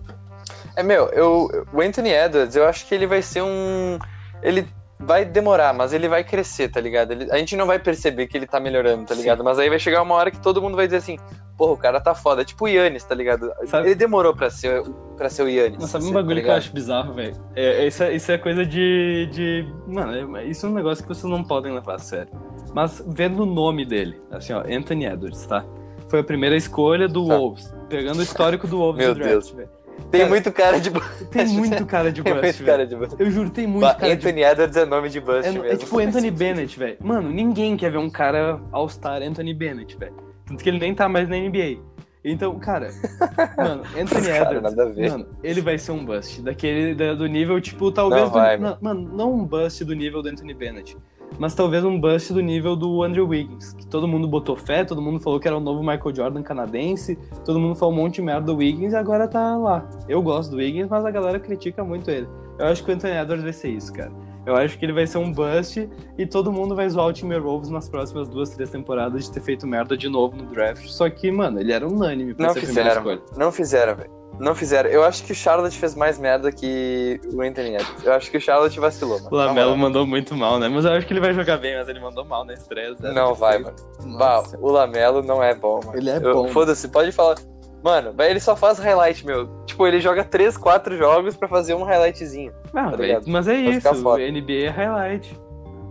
É, 0.80 0.82
meu, 0.82 1.08
eu, 1.08 1.66
o 1.74 1.80
Anthony 1.82 2.08
Edwards, 2.10 2.56
eu 2.56 2.66
acho 2.66 2.86
que 2.86 2.94
ele 2.94 3.06
vai 3.06 3.20
ser 3.20 3.42
um. 3.42 3.98
Ele 4.42 4.66
vai 4.98 5.26
demorar, 5.26 5.74
mas 5.74 5.92
ele 5.92 6.08
vai 6.08 6.24
crescer, 6.24 6.70
tá 6.70 6.80
ligado? 6.80 7.12
Ele, 7.12 7.30
a 7.30 7.36
gente 7.36 7.54
não 7.54 7.66
vai 7.66 7.78
perceber 7.78 8.26
que 8.26 8.36
ele 8.36 8.46
tá 8.46 8.58
melhorando, 8.58 9.04
tá 9.04 9.14
ligado? 9.14 9.38
Sim. 9.38 9.44
Mas 9.44 9.58
aí 9.58 9.68
vai 9.68 9.78
chegar 9.78 10.00
uma 10.00 10.14
hora 10.14 10.30
que 10.30 10.40
todo 10.40 10.60
mundo 10.62 10.76
vai 10.76 10.86
dizer 10.86 10.98
assim, 10.98 11.18
porra, 11.56 11.72
o 11.72 11.76
cara 11.76 12.00
tá 12.00 12.14
foda. 12.14 12.40
É 12.40 12.44
tipo 12.46 12.64
o 12.64 12.68
Yannis, 12.68 13.04
tá 13.04 13.14
ligado? 13.14 13.52
Sabe? 13.66 13.88
Ele 13.88 13.94
demorou 13.94 14.34
pra 14.34 14.48
ser, 14.48 14.82
pra 15.18 15.28
ser 15.28 15.42
o 15.42 15.48
Yannis. 15.48 15.76
Mas 15.78 15.90
sabe 15.90 16.06
um 16.06 16.12
bagulho 16.12 16.36
tá 16.36 16.42
que 16.42 16.48
eu 16.48 16.54
acho 16.54 16.72
bizarro, 16.72 17.12
velho? 17.12 17.36
É, 17.54 17.86
isso, 17.86 18.02
é, 18.02 18.14
isso 18.14 18.32
é 18.32 18.38
coisa 18.38 18.64
de. 18.64 19.28
de... 19.30 19.68
Mano, 19.86 20.38
é, 20.38 20.46
isso 20.46 20.64
é 20.64 20.68
um 20.70 20.72
negócio 20.72 21.04
que 21.04 21.08
vocês 21.08 21.30
não 21.30 21.44
podem 21.44 21.74
levar 21.74 21.96
a 21.96 21.98
sério. 21.98 22.32
Mas 22.72 23.04
vendo 23.06 23.42
o 23.42 23.46
nome 23.46 23.84
dele, 23.84 24.18
assim, 24.30 24.54
ó, 24.54 24.60
Anthony 24.60 25.04
Edwards, 25.04 25.44
tá? 25.44 25.62
Foi 26.08 26.20
a 26.20 26.24
primeira 26.24 26.56
escolha 26.56 27.06
do 27.06 27.26
tá. 27.26 27.36
Wolves. 27.36 27.74
Pegando 27.88 28.18
o 28.18 28.22
histórico 28.22 28.66
do 28.66 28.78
Wolves 28.78 29.04
Meu 29.04 29.14
Deus. 29.14 29.50
velho. 29.50 29.68
Tem 30.10 30.20
cara, 30.20 30.30
muito 30.30 30.52
cara 30.52 30.80
de 30.80 30.90
bust. 30.90 31.24
Tem 31.26 31.46
muito 31.48 31.86
cara 31.86 32.12
de 32.12 32.22
bust. 32.22 32.32
tem 32.32 32.42
muito 32.42 32.64
cara 32.64 32.86
de 32.86 32.96
bust. 32.96 33.16
Eu 33.18 33.30
juro, 33.30 33.50
tem 33.50 33.66
muito 33.66 33.82
ba 33.82 33.94
cara 33.94 34.12
Anthony 34.12 34.32
de... 34.34 34.42
Edwards 34.42 34.76
é 34.76 34.86
nome 34.86 35.08
de 35.08 35.20
bust 35.20 35.48
é, 35.48 35.52
mesmo. 35.52 35.66
É 35.66 35.76
tipo 35.76 35.98
Anthony 35.98 36.30
Bennett, 36.30 36.78
velho. 36.78 36.96
Mano, 37.00 37.30
ninguém 37.30 37.76
quer 37.76 37.90
ver 37.90 37.98
um 37.98 38.10
cara 38.10 38.60
All-Star 38.72 39.22
Anthony 39.22 39.54
Bennett, 39.54 39.96
velho. 39.96 40.14
Tanto 40.46 40.62
que 40.62 40.68
ele 40.68 40.78
nem 40.78 40.94
tá 40.94 41.08
mais 41.08 41.28
na 41.28 41.36
NBA. 41.36 41.78
Então, 42.24 42.58
cara, 42.58 42.90
mano, 43.56 43.82
Anthony 43.98 44.26
cara, 44.26 44.56
Edwards, 44.56 45.10
mano, 45.10 45.26
ele 45.42 45.60
vai 45.60 45.78
ser 45.78 45.92
um 45.92 46.04
bust. 46.04 46.42
Daquele, 46.42 46.94
do 47.14 47.26
nível, 47.26 47.60
tipo, 47.60 47.90
talvez. 47.90 48.24
Não 48.24 48.30
vai, 48.30 48.58
do, 48.58 48.62
não, 48.62 48.78
mano, 48.80 49.16
não 49.16 49.34
um 49.34 49.44
bust 49.44 49.84
do 49.84 49.94
nível 49.94 50.22
do 50.22 50.28
Anthony 50.28 50.52
Bennett 50.52 50.96
mas 51.38 51.54
talvez 51.54 51.84
um 51.84 51.98
bust 51.98 52.32
do 52.32 52.40
nível 52.40 52.76
do 52.76 53.02
Andrew 53.02 53.26
Wiggins, 53.26 53.72
que 53.72 53.86
todo 53.86 54.06
mundo 54.06 54.28
botou 54.28 54.56
fé, 54.56 54.84
todo 54.84 55.00
mundo 55.00 55.20
falou 55.20 55.40
que 55.40 55.48
era 55.48 55.56
o 55.56 55.60
novo 55.60 55.80
Michael 55.80 56.14
Jordan 56.14 56.42
canadense, 56.42 57.18
todo 57.44 57.58
mundo 57.58 57.74
falou 57.74 57.94
um 57.94 57.96
monte 57.96 58.16
de 58.16 58.22
merda 58.22 58.46
do 58.46 58.56
Wiggins 58.56 58.92
e 58.92 58.96
agora 58.96 59.26
tá 59.26 59.56
lá. 59.56 59.88
Eu 60.08 60.22
gosto 60.22 60.50
do 60.50 60.56
Wiggins, 60.58 60.88
mas 60.88 61.04
a 61.04 61.10
galera 61.10 61.38
critica 61.38 61.84
muito 61.84 62.10
ele. 62.10 62.28
Eu 62.58 62.66
acho 62.66 62.84
que 62.84 62.90
o 62.90 62.94
Anthony 62.94 63.14
Edwards 63.14 63.42
vai 63.42 63.52
ser 63.52 63.70
isso, 63.70 63.92
cara. 63.92 64.12
Eu 64.44 64.56
acho 64.56 64.78
que 64.78 64.84
ele 64.84 64.92
vai 64.92 65.06
ser 65.06 65.18
um 65.18 65.32
bust 65.32 65.88
e 66.16 66.26
todo 66.26 66.52
mundo 66.52 66.74
vai 66.74 66.88
zoar 66.88 67.06
o 67.06 67.12
Timberwolves 67.12 67.70
nas 67.70 67.88
próximas 67.88 68.28
duas, 68.28 68.50
três 68.50 68.70
temporadas 68.70 69.24
de 69.24 69.32
ter 69.32 69.40
feito 69.40 69.66
merda 69.66 69.96
de 69.96 70.08
novo 70.08 70.36
no 70.36 70.44
draft. 70.46 70.86
Só 70.86 71.08
que, 71.08 71.30
mano, 71.30 71.60
ele 71.60 71.72
era 71.72 71.86
unânime 71.86 72.34
pra 72.34 72.46
não 72.46 72.54
ser 72.54 72.60
fizeram, 72.60 72.90
a 72.90 72.94
primeira 72.94 73.20
escolha. 73.20 73.38
Não 73.38 73.52
fizeram, 73.52 73.96
velho. 73.96 74.19
Não 74.40 74.54
fizeram. 74.54 74.88
Eu 74.88 75.04
acho 75.04 75.22
que 75.22 75.32
o 75.32 75.34
Charlotte 75.34 75.78
fez 75.78 75.94
mais 75.94 76.18
merda 76.18 76.50
que 76.50 77.20
o 77.32 77.42
Anthony 77.42 77.74
Edwards. 77.74 78.04
Eu 78.04 78.12
acho 78.14 78.30
que 78.30 78.38
o 78.38 78.40
Charlotte 78.40 78.80
vacilou, 78.80 79.18
mano. 79.18 79.28
O 79.30 79.36
Lamelo 79.36 79.76
mandou 79.76 80.06
muito 80.06 80.34
mal, 80.34 80.58
né? 80.58 80.66
Mas 80.66 80.86
eu 80.86 80.92
acho 80.92 81.06
que 81.06 81.12
ele 81.12 81.20
vai 81.20 81.34
jogar 81.34 81.58
bem, 81.58 81.76
mas 81.76 81.88
ele 81.88 82.00
mandou 82.00 82.24
mal 82.24 82.44
na 82.44 82.54
estreia. 82.54 82.94
Não 83.00 83.34
vai, 83.34 83.58
mano. 83.58 83.76
Bah, 84.18 84.42
o 84.58 84.70
Lamelo 84.70 85.22
não 85.22 85.42
é 85.42 85.54
bom, 85.54 85.80
mano. 85.84 85.98
Ele 85.98 86.08
é 86.08 86.18
bom. 86.18 86.48
Foda-se, 86.48 86.88
pode 86.88 87.12
falar. 87.12 87.36
Mano, 87.82 88.14
ele 88.18 88.40
só 88.40 88.56
faz 88.56 88.78
highlight, 88.78 89.24
meu. 89.24 89.46
Tipo, 89.66 89.86
ele 89.86 90.00
joga 90.00 90.24
3, 90.24 90.56
4 90.56 90.96
jogos 90.96 91.36
pra 91.36 91.48
fazer 91.48 91.74
um 91.74 91.82
highlightzinho. 91.82 92.52
Ah, 92.74 92.90
tá 92.90 92.98
mas 93.26 93.46
é 93.46 93.54
pra 93.54 93.92
isso. 93.92 94.08
O 94.08 94.16
NBA 94.16 94.66
é 94.66 94.68
highlight. 94.68 95.40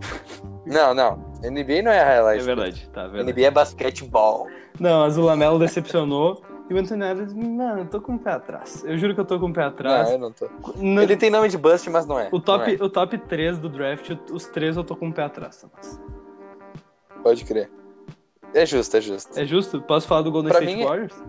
Não, 0.66 0.94
não. 0.94 1.16
NBA 1.42 1.82
não 1.82 1.90
é 1.90 2.00
highlight. 2.00 2.42
É 2.42 2.46
verdade, 2.46 2.88
tá. 2.92 3.08
Verdade. 3.08 3.32
NBA 3.32 3.46
é 3.46 3.50
basquetebol. 3.50 4.46
Não, 4.78 5.00
mas 5.00 5.18
o 5.18 5.22
Lamelo 5.22 5.58
decepcionou. 5.58 6.40
E 6.70 6.72
o 6.72 6.78
Anthony 6.78 7.04
Edwards, 7.04 7.34
mano, 7.34 7.80
eu 7.80 7.86
tô 7.86 8.00
com 8.00 8.14
o 8.14 8.18
pé 8.18 8.30
atrás. 8.30 8.84
Eu 8.84 8.96
juro 8.96 9.12
que 9.12 9.20
eu 9.20 9.24
tô 9.24 9.40
com 9.40 9.48
o 9.48 9.52
pé 9.52 9.64
atrás. 9.64 10.06
Não, 10.06 10.14
eu 10.14 10.18
não 10.20 10.32
tô. 10.32 10.48
No... 10.76 11.02
Ele 11.02 11.16
tem 11.16 11.28
nome 11.28 11.48
de 11.48 11.58
bust, 11.58 11.90
mas 11.90 12.06
não 12.06 12.16
é. 12.16 12.28
O 12.30 12.38
top, 12.38 12.78
é. 12.80 12.84
o 12.84 12.88
top 12.88 13.18
3 13.18 13.58
do 13.58 13.68
draft, 13.68 14.12
os 14.30 14.46
três 14.46 14.76
eu 14.76 14.84
tô 14.84 14.94
com 14.94 15.08
o 15.08 15.12
pé 15.12 15.24
atrás, 15.24 15.60
Thomas. 15.60 16.00
Pode 17.24 17.44
crer. 17.44 17.68
É 18.54 18.64
justo, 18.64 18.96
é 18.96 19.00
justo. 19.00 19.38
É 19.38 19.44
justo? 19.44 19.82
Posso 19.82 20.06
falar 20.06 20.22
do 20.22 20.30
Golden 20.30 20.52
pra 20.52 20.60
State 20.60 20.76
mim, 20.76 20.84
é- 20.84 20.86
Warriors? 20.86 21.24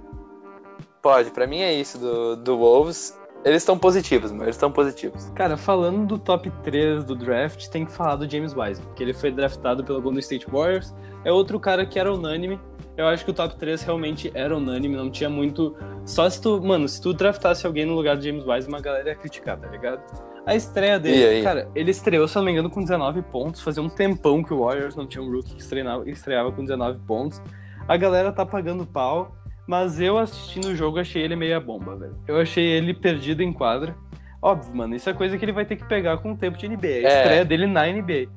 Pode, 1.01 1.31
pra 1.31 1.47
mim 1.47 1.61
é 1.61 1.73
isso, 1.73 1.97
do, 1.97 2.35
do 2.35 2.57
Wolves. 2.59 3.19
Eles 3.43 3.63
estão 3.63 3.77
positivos, 3.77 4.31
mano. 4.31 4.43
Eles 4.43 4.55
estão 4.55 4.71
positivos. 4.71 5.29
Cara, 5.35 5.57
falando 5.57 6.05
do 6.05 6.19
top 6.19 6.51
3 6.63 7.03
do 7.03 7.15
draft, 7.15 7.67
tem 7.69 7.85
que 7.85 7.91
falar 7.91 8.15
do 8.15 8.29
James 8.29 8.55
Wiseman, 8.55 8.93
que 8.95 9.01
ele 9.03 9.13
foi 9.13 9.31
draftado 9.31 9.83
pelo 9.83 10.01
Golden 10.01 10.19
State 10.19 10.47
Warriors. 10.49 10.93
É 11.25 11.31
outro 11.31 11.59
cara 11.59 11.85
que 11.85 11.99
era 11.99 12.13
unânime 12.13 12.59
eu 12.97 13.07
acho 13.07 13.23
que 13.23 13.31
o 13.31 13.33
top 13.33 13.55
3 13.55 13.81
realmente 13.81 14.31
era 14.33 14.55
unânime, 14.55 14.95
não 14.95 15.09
tinha 15.09 15.29
muito. 15.29 15.75
Só 16.05 16.29
se 16.29 16.41
tu. 16.41 16.61
Mano, 16.61 16.87
se 16.87 17.01
tu 17.01 17.13
draftasse 17.13 17.65
alguém 17.65 17.85
no 17.85 17.93
lugar 17.93 18.17
de 18.17 18.27
James 18.27 18.45
Wiseman, 18.45 18.77
a 18.77 18.81
galera 18.81 19.09
ia 19.09 19.15
criticar, 19.15 19.57
tá 19.57 19.67
ligado? 19.67 20.01
A 20.45 20.55
estreia 20.55 20.99
dele, 20.99 21.43
cara, 21.43 21.69
ele 21.75 21.91
estreou, 21.91 22.27
se 22.27 22.35
não 22.35 22.43
me 22.43 22.51
engano, 22.51 22.69
com 22.69 22.81
19 22.81 23.21
pontos. 23.23 23.61
Fazia 23.61 23.81
um 23.81 23.89
tempão 23.89 24.43
que 24.43 24.53
o 24.53 24.63
Warriors 24.63 24.95
não 24.95 25.07
tinha 25.07 25.23
um 25.23 25.31
rookie 25.31 25.53
que 25.55 25.61
estreava, 25.61 26.09
estreava 26.09 26.51
com 26.51 26.63
19 26.63 26.99
pontos. 27.07 27.41
A 27.87 27.95
galera 27.95 28.31
tá 28.31 28.45
pagando 28.45 28.85
pau, 28.85 29.35
mas 29.67 29.99
eu 29.99 30.17
assistindo 30.17 30.65
o 30.65 30.75
jogo 30.75 30.99
achei 30.99 31.21
ele 31.21 31.35
meia 31.35 31.59
bomba, 31.59 31.95
velho. 31.95 32.15
Eu 32.27 32.39
achei 32.39 32.65
ele 32.65 32.93
perdido 32.93 33.41
em 33.41 33.53
quadra. 33.53 33.95
Óbvio, 34.41 34.75
mano, 34.75 34.95
isso 34.95 35.09
é 35.09 35.13
coisa 35.13 35.37
que 35.37 35.45
ele 35.45 35.51
vai 35.51 35.65
ter 35.65 35.75
que 35.75 35.85
pegar 35.85 36.17
com 36.17 36.31
o 36.31 36.37
tempo 36.37 36.57
de 36.57 36.67
NBA. 36.67 36.87
A 36.87 36.89
é. 36.89 37.17
estreia 37.17 37.45
dele 37.45 37.67
na 37.67 37.85
NBA. 37.85 38.27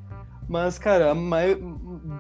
Mas, 0.49 0.79
cara, 0.79 1.15
mai... 1.15 1.57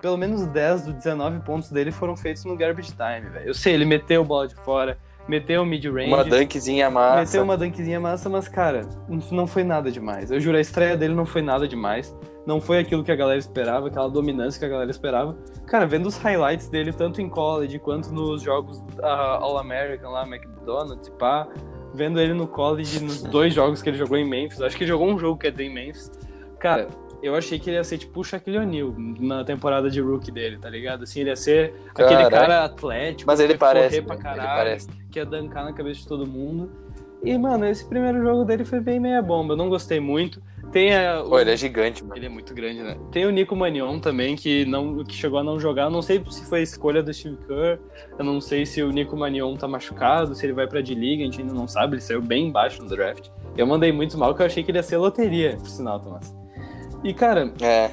pelo 0.01 0.17
menos 0.17 0.47
10 0.47 0.87
dos 0.87 0.95
19 0.95 1.41
pontos 1.41 1.71
dele 1.71 1.93
foram 1.93 2.17
feitos 2.17 2.45
no 2.45 2.57
garbage 2.57 2.93
time, 2.93 3.29
velho. 3.31 3.49
Eu 3.49 3.55
sei, 3.55 3.75
ele 3.75 3.85
meteu 3.85 4.23
o 4.23 4.25
bola 4.25 4.49
de 4.49 4.55
fora, 4.55 4.97
meteu 5.29 5.63
o 5.63 5.67
mid-range. 5.67 6.09
Uma 6.09 6.25
dunkzinha 6.25 6.91
massa. 6.91 7.21
Meteu 7.21 7.43
uma 7.43 7.57
dunkzinha 7.57 8.01
massa, 8.01 8.31
mas, 8.31 8.49
cara, 8.49 8.89
não 9.31 9.47
foi 9.47 9.63
nada 9.63 9.91
demais. 9.91 10.31
Eu 10.31 10.41
juro, 10.41 10.57
a 10.57 10.61
estreia 10.61 10.97
dele 10.97 11.15
não 11.15 11.27
foi 11.27 11.43
nada 11.43 11.69
demais. 11.69 12.17
Não 12.47 12.61
foi 12.61 12.79
aquilo 12.79 13.03
que 13.03 13.11
a 13.11 13.17
galera 13.17 13.39
esperava, 13.39 13.89
aquela 13.89 14.09
dominância 14.09 14.59
que 14.59 14.65
a 14.65 14.69
galera 14.69 14.91
esperava. 14.91 15.37
Cara, 15.67 15.87
vendo 15.87 16.07
os 16.07 16.17
highlights 16.19 16.69
dele, 16.69 16.93
tanto 16.93 17.23
em 17.23 17.29
college 17.29 17.79
quanto 17.79 18.13
nos 18.13 18.43
jogos 18.43 18.79
uh, 18.99 19.05
All-American 19.41 20.11
lá, 20.11 20.27
McDonald's, 20.27 21.09
pá. 21.11 21.49
Vendo 21.95 22.21
ele 22.21 22.35
no 22.35 22.47
college, 22.47 23.03
nos 23.03 23.23
dois 23.23 23.55
jogos 23.55 23.81
que 23.81 23.89
ele 23.89 23.97
jogou 23.97 24.19
em 24.19 24.29
Memphis. 24.29 24.61
Acho 24.61 24.77
que 24.77 24.85
ele 24.85 24.91
jogou 24.91 25.09
um 25.09 25.19
jogo 25.19 25.39
que 25.39 25.47
é 25.47 25.51
em 25.51 25.73
Memphis. 25.73 26.11
Cara, 26.59 26.89
eu 27.25 27.35
achei 27.35 27.59
que 27.59 27.71
ele 27.71 27.79
ia 27.79 27.85
ser 27.85 27.97
tipo 27.97 28.21
o 28.21 28.25
Shaquille 28.25 28.59
O'Neal 28.59 28.95
na 29.19 29.43
temporada 29.45 29.89
de 29.91 29.99
rookie 29.99 30.31
dele, 30.31 30.59
tá 30.59 30.69
ligado? 30.69 31.05
Assim, 31.05 31.21
ele 31.21 31.31
ia 31.31 31.37
ser 31.37 31.75
aquele 31.95 32.29
cara 32.29 32.65
atlético, 32.65 33.27
mas 33.27 33.41
ele 33.41 33.55
que 33.55 33.59
parece, 33.59 34.03
correr 34.03 34.07
pra 34.07 34.17
caralho, 34.17 34.49
parece. 34.49 34.89
que 35.11 35.19
ia 35.19 35.25
dancar 35.25 35.65
na 35.65 35.73
cabeça 35.73 36.01
de 36.01 36.07
todo 36.07 36.27
mundo. 36.27 36.71
E, 37.25 37.39
mano, 37.39 37.67
esse 37.67 37.85
primeiro 37.85 38.23
jogo 38.23 38.45
dele 38.45 38.65
foi 38.65 38.81
bem 38.81 39.01
meia 39.01 39.23
bomba. 39.23 39.55
Eu 39.55 39.57
não 39.57 39.69
gostei 39.69 39.99
muito. 39.99 40.43
Tem 40.71 40.95
a, 40.95 41.23
Pô, 41.27 41.39
ele 41.39 41.53
é 41.53 41.57
gigante, 41.57 42.03
mano. 42.03 42.17
Ele 42.17 42.27
é 42.27 42.29
muito 42.29 42.53
grande, 42.53 42.83
né? 42.83 42.97
Tem 43.13 43.25
o 43.27 43.31
Nico 43.31 43.55
Manion 43.57 43.99
também, 44.01 44.35
que, 44.37 44.65
não, 44.67 45.03
que 45.05 45.15
chegou 45.15 45.39
a 45.39 45.45
não 45.45 45.59
jogar. 45.59 45.85
Eu 45.85 45.91
não 45.91 46.03
sei 46.03 46.23
se 46.29 46.45
foi 46.47 46.63
escolha 46.63 47.03
do 47.03 47.15
Steve 47.15 47.37
Kerr. 47.47 47.79
Eu 48.19 48.25
não 48.25 48.41
sei 48.41 48.67
se 48.67 48.83
o 48.83 48.91
Nico 48.91 49.17
Manion 49.17 49.55
tá 49.57 49.67
machucado, 49.69 50.35
se 50.35 50.45
ele 50.45 50.53
vai 50.53 50.67
pra 50.67 50.81
D-League, 50.81 51.23
a 51.23 51.25
gente 51.27 51.41
ainda 51.41 51.55
não 51.55 51.67
sabe. 51.69 51.95
Ele 51.95 52.01
saiu 52.03 52.21
bem 52.21 52.49
embaixo 52.49 52.83
no 52.83 52.89
draft. 52.89 53.29
Eu 53.57 53.67
mandei 53.67 53.93
muito 53.93 54.19
mal, 54.19 54.31
porque 54.31 54.43
eu 54.43 54.47
achei 54.47 54.63
que 54.65 54.71
ele 54.71 54.79
ia 54.79 54.83
ser 54.83 54.97
loteria, 54.99 55.57
por 55.57 55.69
sinal, 55.69 56.01
Thomas. 56.01 56.35
E, 57.05 57.15
cara, 57.15 57.53
É. 57.63 57.91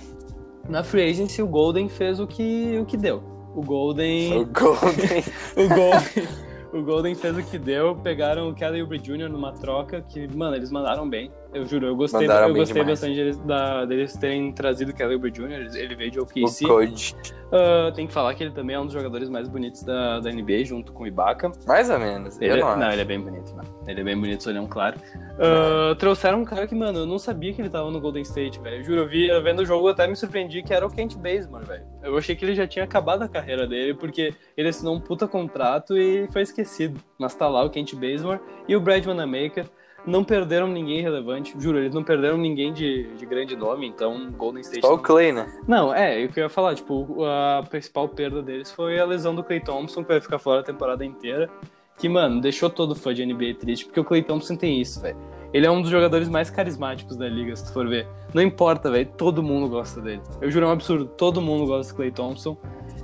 na 0.68 0.84
Free 0.84 1.10
Agency 1.10 1.42
o 1.42 1.48
Golden 1.48 1.88
fez 1.88 2.20
o 2.20 2.26
que, 2.28 2.80
o 2.82 2.86
que 2.86 2.98
deu. 2.98 3.22
O 3.56 3.62
Golden. 3.62 4.40
O 4.40 4.46
Golden. 4.46 5.24
O 5.56 5.68
Golden, 5.70 6.28
o 6.74 6.82
Golden 6.82 7.16
fez 7.16 7.38
o 7.38 7.44
que 7.44 7.58
deu, 7.58 7.96
pegaram 7.96 8.50
o 8.50 8.56
Kelly 8.56 8.82
Oubre 8.82 8.98
Jr. 8.98 9.30
numa 9.30 9.52
troca 9.52 10.02
que, 10.02 10.28
mano, 10.28 10.56
eles 10.56 10.72
mandaram 10.72 11.10
bem. 11.10 11.32
Eu 11.54 11.66
juro, 11.66 11.88
eu 11.88 11.96
gostei, 11.96 12.22
Mandaram 12.22 12.48
eu 12.48 12.56
gostei 12.56 12.82
demais. 12.82 13.00
bastante 13.00 13.16
deles, 13.16 13.38
da, 13.40 13.84
deles 13.86 14.14
terem 14.16 14.52
trazido 14.54 14.92
o 14.92 14.94
Kelly 14.96 15.16
Oubre 15.16 15.32
Jr. 15.32 15.52
Ele- 15.76 15.96
veio 15.96 16.10
de 16.12 16.20
OKC. 16.20 16.66
Code. 16.66 17.16
Ah, 17.52 17.92
tem 17.94 18.08
que 18.08 18.14
falar 18.14 18.34
que 18.34 18.42
ele 18.44 18.52
também 18.52 18.76
é 18.78 18.80
um 18.80 18.86
dos 18.86 18.94
jogadores 18.94 19.28
mais 19.28 19.50
bonitos 19.50 19.84
da, 19.84 20.22
da 20.22 20.32
NBA, 20.32 20.64
junto 20.64 20.94
com 20.94 21.04
o 21.04 21.08
Ibaka. 21.08 21.52
Mais 21.68 21.90
ou 21.90 22.00
menos. 22.00 22.40
Ele, 22.40 22.54
eu 22.54 22.56
é- 22.56 22.60
não, 22.62 22.78
não, 22.78 22.92
ele 22.92 23.02
é 23.02 23.06
bem 23.06 23.20
bonito, 23.20 23.54
mano. 23.54 23.68
Ele 23.86 24.00
é 24.00 24.04
bem 24.04 24.18
bonito, 24.18 24.48
olhão 24.48 24.66
claro. 24.66 24.98
Ah, 25.38 25.94
trouxeram 26.00 26.40
um 26.42 26.46
cara 26.46 26.66
que, 26.66 26.74
mano, 26.74 27.00
eu 27.00 27.06
não 27.06 27.20
sabia 27.20 27.54
que 27.54 27.62
ele 27.62 27.70
tava 27.70 27.92
no 27.92 28.00
Golden 28.00 28.22
State, 28.22 28.60
velho. 28.62 28.78
Eu 28.78 28.84
Juro, 28.84 29.02
eu 29.02 29.08
vi, 29.08 29.28
eu 29.28 29.44
vendo 29.44 29.60
o 29.60 29.66
jogo, 29.66 29.90
até 29.90 30.08
me 30.08 30.16
surpreendi 30.16 30.64
que 30.64 30.74
era 30.74 30.86
o 30.86 30.90
Kent 30.90 31.16
Bazemore, 31.18 31.66
velho. 31.66 31.84
Eu 32.02 32.18
achei 32.18 32.34
que 32.36 32.46
ele 32.46 32.56
já 32.56 32.66
tinha 32.66 32.86
acabado 32.86 33.24
a 33.24 33.28
carreira 33.28 33.68
dele, 33.68 33.94
porque 33.94 34.34
ele 34.56 34.70
assinou 34.70 34.96
um 34.96 35.00
puta 35.02 35.28
contrato 35.28 35.98
e 35.98 36.28
foi 36.32 36.44
esquecido. 36.44 37.00
Mas 37.20 37.36
tá 37.36 37.50
lá 37.50 37.62
o 37.64 37.70
Kent 37.70 37.94
Bazemore 37.96 38.40
e 38.68 38.76
o 38.76 38.80
Brad 38.80 39.06
Wanamaker. 39.06 39.66
Não 40.06 40.24
perderam 40.24 40.68
ninguém 40.68 41.02
relevante, 41.02 41.54
juro, 41.60 41.78
eles 41.78 41.94
não 41.94 42.04
perderam 42.04 42.38
ninguém 42.38 42.74
de, 42.74 43.14
de 43.16 43.26
grande 43.26 43.56
nome, 43.56 43.88
então 43.88 44.32
Golden 44.32 44.62
State. 44.62 44.82
Só 44.82 44.96
o 44.96 45.00
Clay, 45.00 45.32
né? 45.32 45.52
não, 45.68 45.94
é, 45.94 46.26
o 46.26 46.30
que 46.30 46.40
eu 46.40 46.44
ia 46.44 46.50
falar, 46.50 46.74
tipo, 46.76 47.24
a 47.24 47.64
principal 47.70 48.10
perda 48.10 48.42
deles 48.42 48.72
foi 48.72 49.00
a 49.00 49.06
lesão 49.06 49.36
do 49.36 49.44
Clay 49.44 49.60
Thompson, 49.60 50.04
que 50.04 50.10
vai 50.10 50.20
ficar 50.22 50.40
fora 50.40 50.62
a 50.62 50.64
temporada 50.64 51.06
inteira. 51.06 51.50
Que, 51.98 52.10
mano, 52.10 52.42
deixou 52.42 52.68
todo 52.68 52.96
fã 52.96 53.14
de 53.14 53.24
NBA 53.24 53.56
triste, 53.60 53.86
porque 53.86 54.00
o 54.00 54.04
Clay 54.04 54.24
Thompson 54.24 54.56
tem 54.56 54.82
isso, 54.82 55.00
velho. 55.00 55.18
Ele 55.54 55.68
é 55.68 55.72
um 55.72 55.82
dos 55.82 55.92
jogadores 55.92 56.30
mais 56.30 56.50
carismáticos 56.50 57.18
da 57.18 57.28
liga, 57.28 57.56
se 57.56 57.66
tu 57.66 57.74
for 57.74 57.88
ver. 57.88 58.08
Não 58.34 58.42
importa, 58.42 58.90
velho, 58.90 59.08
todo 59.18 59.44
mundo 59.44 59.70
gosta 59.70 60.02
dele. 60.02 60.22
Eu 60.40 60.50
juro, 60.50 60.66
é 60.66 60.70
um 60.70 60.72
absurdo, 60.72 61.06
todo 61.06 61.42
mundo 61.42 61.68
gosta 61.68 61.92
do 61.92 61.96
Clay 61.98 62.12
Thompson. 62.12 62.58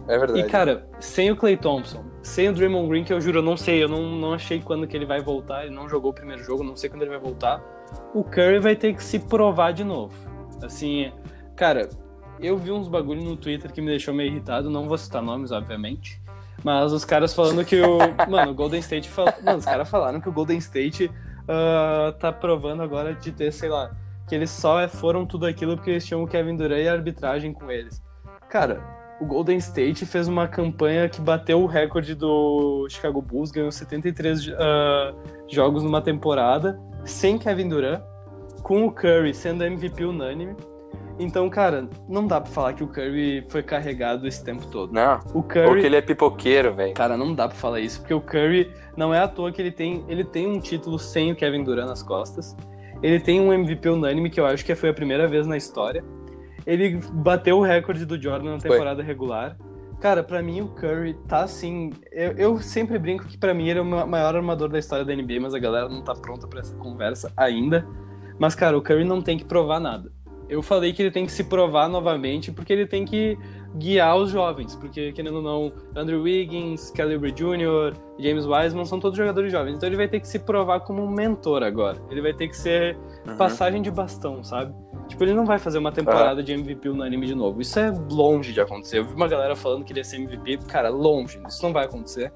É 0.08 0.18
verdade. 0.18 0.39
E, 0.39 0.43
cara, 0.45 0.88
sem 0.99 1.32
o 1.32 1.36
Clay 1.36 1.58
Thompson, 1.58 2.05
sem 2.22 2.49
o 2.49 2.53
Draymond 2.53 2.88
Green, 2.88 3.03
que 3.03 3.14
eu 3.14 3.20
juro, 3.20 3.39
eu 3.39 3.43
não 3.43 3.58
sei, 3.58 3.84
eu 3.84 3.89
não, 3.89 4.01
não 4.01 4.34
achei 4.34 4.62
quando 4.62 4.88
que 4.88 4.95
ele 4.95 5.05
vai 5.05 5.22
voltar, 5.22 5.66
ele 5.66 5.76
não 5.76 5.89
jogou 5.89 6.12
o 6.12 6.14
primeiro 6.14 6.43
jogo, 6.43 6.64
não 6.64 6.76
sei 6.76 6.89
quando 6.89 7.01
ele 7.01 7.12
vai 7.12 7.20
voltar. 7.20 7.62
O 8.14 8.24
Curry 8.24 8.60
vai 8.60 8.76
ter 8.76 8.93
que 8.93 9.03
se 9.03 9.20
provar 9.20 9.72
de 9.72 9.84
novo. 9.84 10.14
Assim, 10.64 11.12
cara, 11.55 11.89
eu 12.39 12.58
vi 12.58 12.72
uns 12.72 12.88
bagulho 12.88 13.22
no 13.22 13.36
Twitter 13.36 13.72
que 13.72 13.82
me 13.82 13.88
deixou 13.88 14.14
meio 14.14 14.32
irritado, 14.32 14.70
não 14.70 14.88
vou 14.88 14.97
citar 14.97 15.22
nomes, 15.22 15.51
obviamente. 15.51 16.22
Mas 16.64 16.91
os 16.91 17.05
caras 17.05 17.34
falando 17.34 17.64
que 17.64 17.80
o. 17.80 17.97
Mano, 18.30 18.51
o 18.51 18.55
Golden 18.55 18.80
State. 18.80 19.08
Fal... 19.10 19.28
Mano, 19.43 19.60
os 19.60 19.66
caras 19.66 19.88
falaram 19.89 20.20
que 20.20 20.28
o 20.28 20.32
Golden 20.32 20.58
State 20.58 21.12
ah, 21.47 22.14
tá 22.20 22.32
provando 22.32 22.84
agora 22.84 23.14
de 23.14 23.32
ter, 23.32 23.51
sei 23.51 23.70
lá, 23.70 23.95
que 24.28 24.36
eles 24.36 24.49
só 24.49 24.88
foram 24.88 25.26
tudo 25.26 25.45
aquilo 25.45 25.76
porque 25.76 25.91
eles 25.91 26.05
tinham 26.05 26.24
o 26.24 26.28
Kevin 26.28 26.55
Durant 26.55 26.82
e 26.82 26.88
a 26.88 26.93
arbitragem 26.93 27.53
com 27.53 27.72
eles. 27.72 28.03
Cara, 28.49 28.82
o 29.20 29.26
Golden 29.26 29.57
State 29.57 30.05
fez 30.05 30.28
uma 30.28 30.47
campanha 30.47 31.09
que 31.09 31.20
bateu 31.20 31.61
o 31.61 31.65
recorde 31.65 32.13
do 32.13 32.88
Chicago 32.89 33.22
Bulls, 33.22 33.51
ganhou 33.51 33.72
73 33.72 34.51
ah, 34.57 35.13
jogos 35.47 35.84
numa 35.84 36.01
temporada, 36.01 36.80
sem 37.03 37.38
Kevin 37.38 37.70
Durant, 37.70 38.01
com 38.61 38.86
o 38.86 38.91
Curry 38.91 39.34
sendo 39.34 39.63
MVP 39.63 40.05
unânime. 40.05 40.55
Então, 41.20 41.49
cara, 41.49 41.89
não 42.07 42.28
dá 42.28 42.39
pra 42.39 42.51
falar 42.51 42.74
que 42.74 42.84
o 42.84 42.88
Curry 42.88 43.43
foi 43.49 43.63
carregado 43.63 44.28
esse 44.28 44.43
tempo 44.43 44.68
todo. 44.68 44.93
Não. 44.93 45.20
O 45.34 45.38
Ou 45.38 45.43
Curry. 45.43 45.82
que 45.82 45.86
ele 45.88 45.95
é 45.95 46.01
pipoqueiro, 46.01 46.76
velho. 46.76 46.93
Cara, 46.93 47.18
não 47.18 47.34
dá 47.34 47.47
pra 47.47 47.57
falar 47.57 47.80
isso, 47.80 47.99
porque 48.01 48.13
o 48.13 48.22
Curry 48.22 48.72
não 48.95 49.11
é 49.11 49.20
à 49.20 49.28
toa 49.28 49.51
que 49.51 49.59
ele 49.59 49.72
tem, 49.72 50.05
ele 50.07 50.24
tem 50.24 50.45
um 50.45 50.59
título 50.59 50.99
sem 50.99 51.32
o 51.32 51.36
Kevin 51.36 51.63
Durant 51.63 51.88
nas 51.88 52.03
costas. 52.03 52.55
Ele 53.01 53.20
tem 53.20 53.41
um 53.41 53.51
MVP 53.51 53.89
unânime, 53.89 54.30
que 54.30 54.39
eu 54.39 54.45
acho 54.45 54.63
que 54.63 54.76
foi 54.76 54.89
a 54.89 54.93
primeira 54.93 55.28
vez 55.28 55.47
na 55.47 55.57
história. 55.57 56.03
Ele 56.68 56.99
bateu 57.13 57.57
o 57.57 57.61
recorde 57.63 58.05
do 58.05 58.22
Jordan 58.22 58.51
na 58.55 58.59
Foi. 58.59 58.70
temporada 58.72 59.01
regular. 59.01 59.57
Cara, 60.01 60.22
pra 60.22 60.43
mim 60.43 60.61
o 60.61 60.68
Curry 60.68 61.15
tá 61.28 61.39
assim. 61.43 61.91
Eu, 62.11 62.34
eu 62.34 62.57
sempre 62.59 62.99
brinco 62.99 63.26
que 63.26 63.38
pra 63.38 63.53
mim 63.53 63.70
ele 63.70 63.80
é 63.80 63.82
o 63.82 63.86
ma- 63.86 64.05
maior 64.05 64.36
armador 64.36 64.70
da 64.70 64.78
história 64.78 65.03
da 65.05 65.15
NBA, 65.15 65.39
mas 65.41 65.55
a 65.55 65.59
galera 65.59 65.88
não 65.89 66.03
tá 66.03 66.13
pronta 66.13 66.45
pra 66.47 66.59
essa 66.59 66.76
conversa 66.76 67.32
ainda. 67.36 67.88
Mas, 68.38 68.53
cara, 68.53 68.78
o 68.78 68.82
Curry 68.82 69.03
não 69.05 69.22
tem 69.22 69.38
que 69.38 69.45
provar 69.45 69.80
nada. 69.80 70.11
Eu 70.49 70.61
falei 70.61 70.93
que 70.93 71.01
ele 71.01 71.11
tem 71.11 71.26
que 71.26 71.32
se 71.32 71.43
provar 71.45 71.89
novamente 71.89 72.51
porque 72.51 72.72
ele 72.72 72.86
tem 72.86 73.03
que 73.05 73.38
guiar 73.76 74.15
os 74.15 74.30
jovens, 74.30 74.76
porque 74.76 75.11
querendo 75.11 75.38
ou 75.38 75.41
não, 75.41 75.74
Andrew 75.95 76.22
Wiggins, 76.22 76.93
Oubre 77.13 77.32
Jr., 77.34 77.93
James 78.18 78.45
Wiseman 78.45 78.86
são 78.86 78.97
todos 78.99 79.18
jogadores 79.18 79.51
jovens. 79.51 79.76
Então 79.76 79.89
ele 79.89 79.97
vai 79.97 80.07
ter 80.07 80.20
que 80.22 80.28
se 80.28 80.39
provar 80.39 80.82
como 80.82 81.03
um 81.03 81.09
mentor 81.09 81.63
agora. 81.63 81.97
Ele 82.09 82.22
vai 82.22 82.34
ter 82.34 82.47
que 82.47 82.55
ser 82.55 82.95
Uhum. 83.28 83.36
passagem 83.36 83.82
de 83.82 83.91
bastão, 83.91 84.41
sabe? 84.43 84.74
Tipo, 85.08 85.24
ele 85.24 85.34
não 85.34 85.45
vai 85.45 85.58
fazer 85.58 85.78
uma 85.78 85.91
temporada 85.91 86.43
de 86.43 86.51
MVP 86.53 86.89
unânime 86.89 87.26
de 87.26 87.34
novo. 87.36 87.62
Isso 87.62 87.80
é 87.80 87.91
longe 88.12 88.51
de 88.53 88.60
acontecer. 88.62 88.99
Eu 88.99 89.05
vi 89.05 89.14
uma 89.14 89.28
galera 89.28 89.55
falando 89.55 89.84
que 89.86 89.91
ele 89.93 89.99
ia 89.99 90.03
ser 90.03 90.18
MVP, 90.18 90.58
cara, 90.68 90.89
longe. 90.89 91.39
Isso 91.47 91.64
não 91.64 91.72
vai 91.74 91.86
acontecer. 91.86 92.32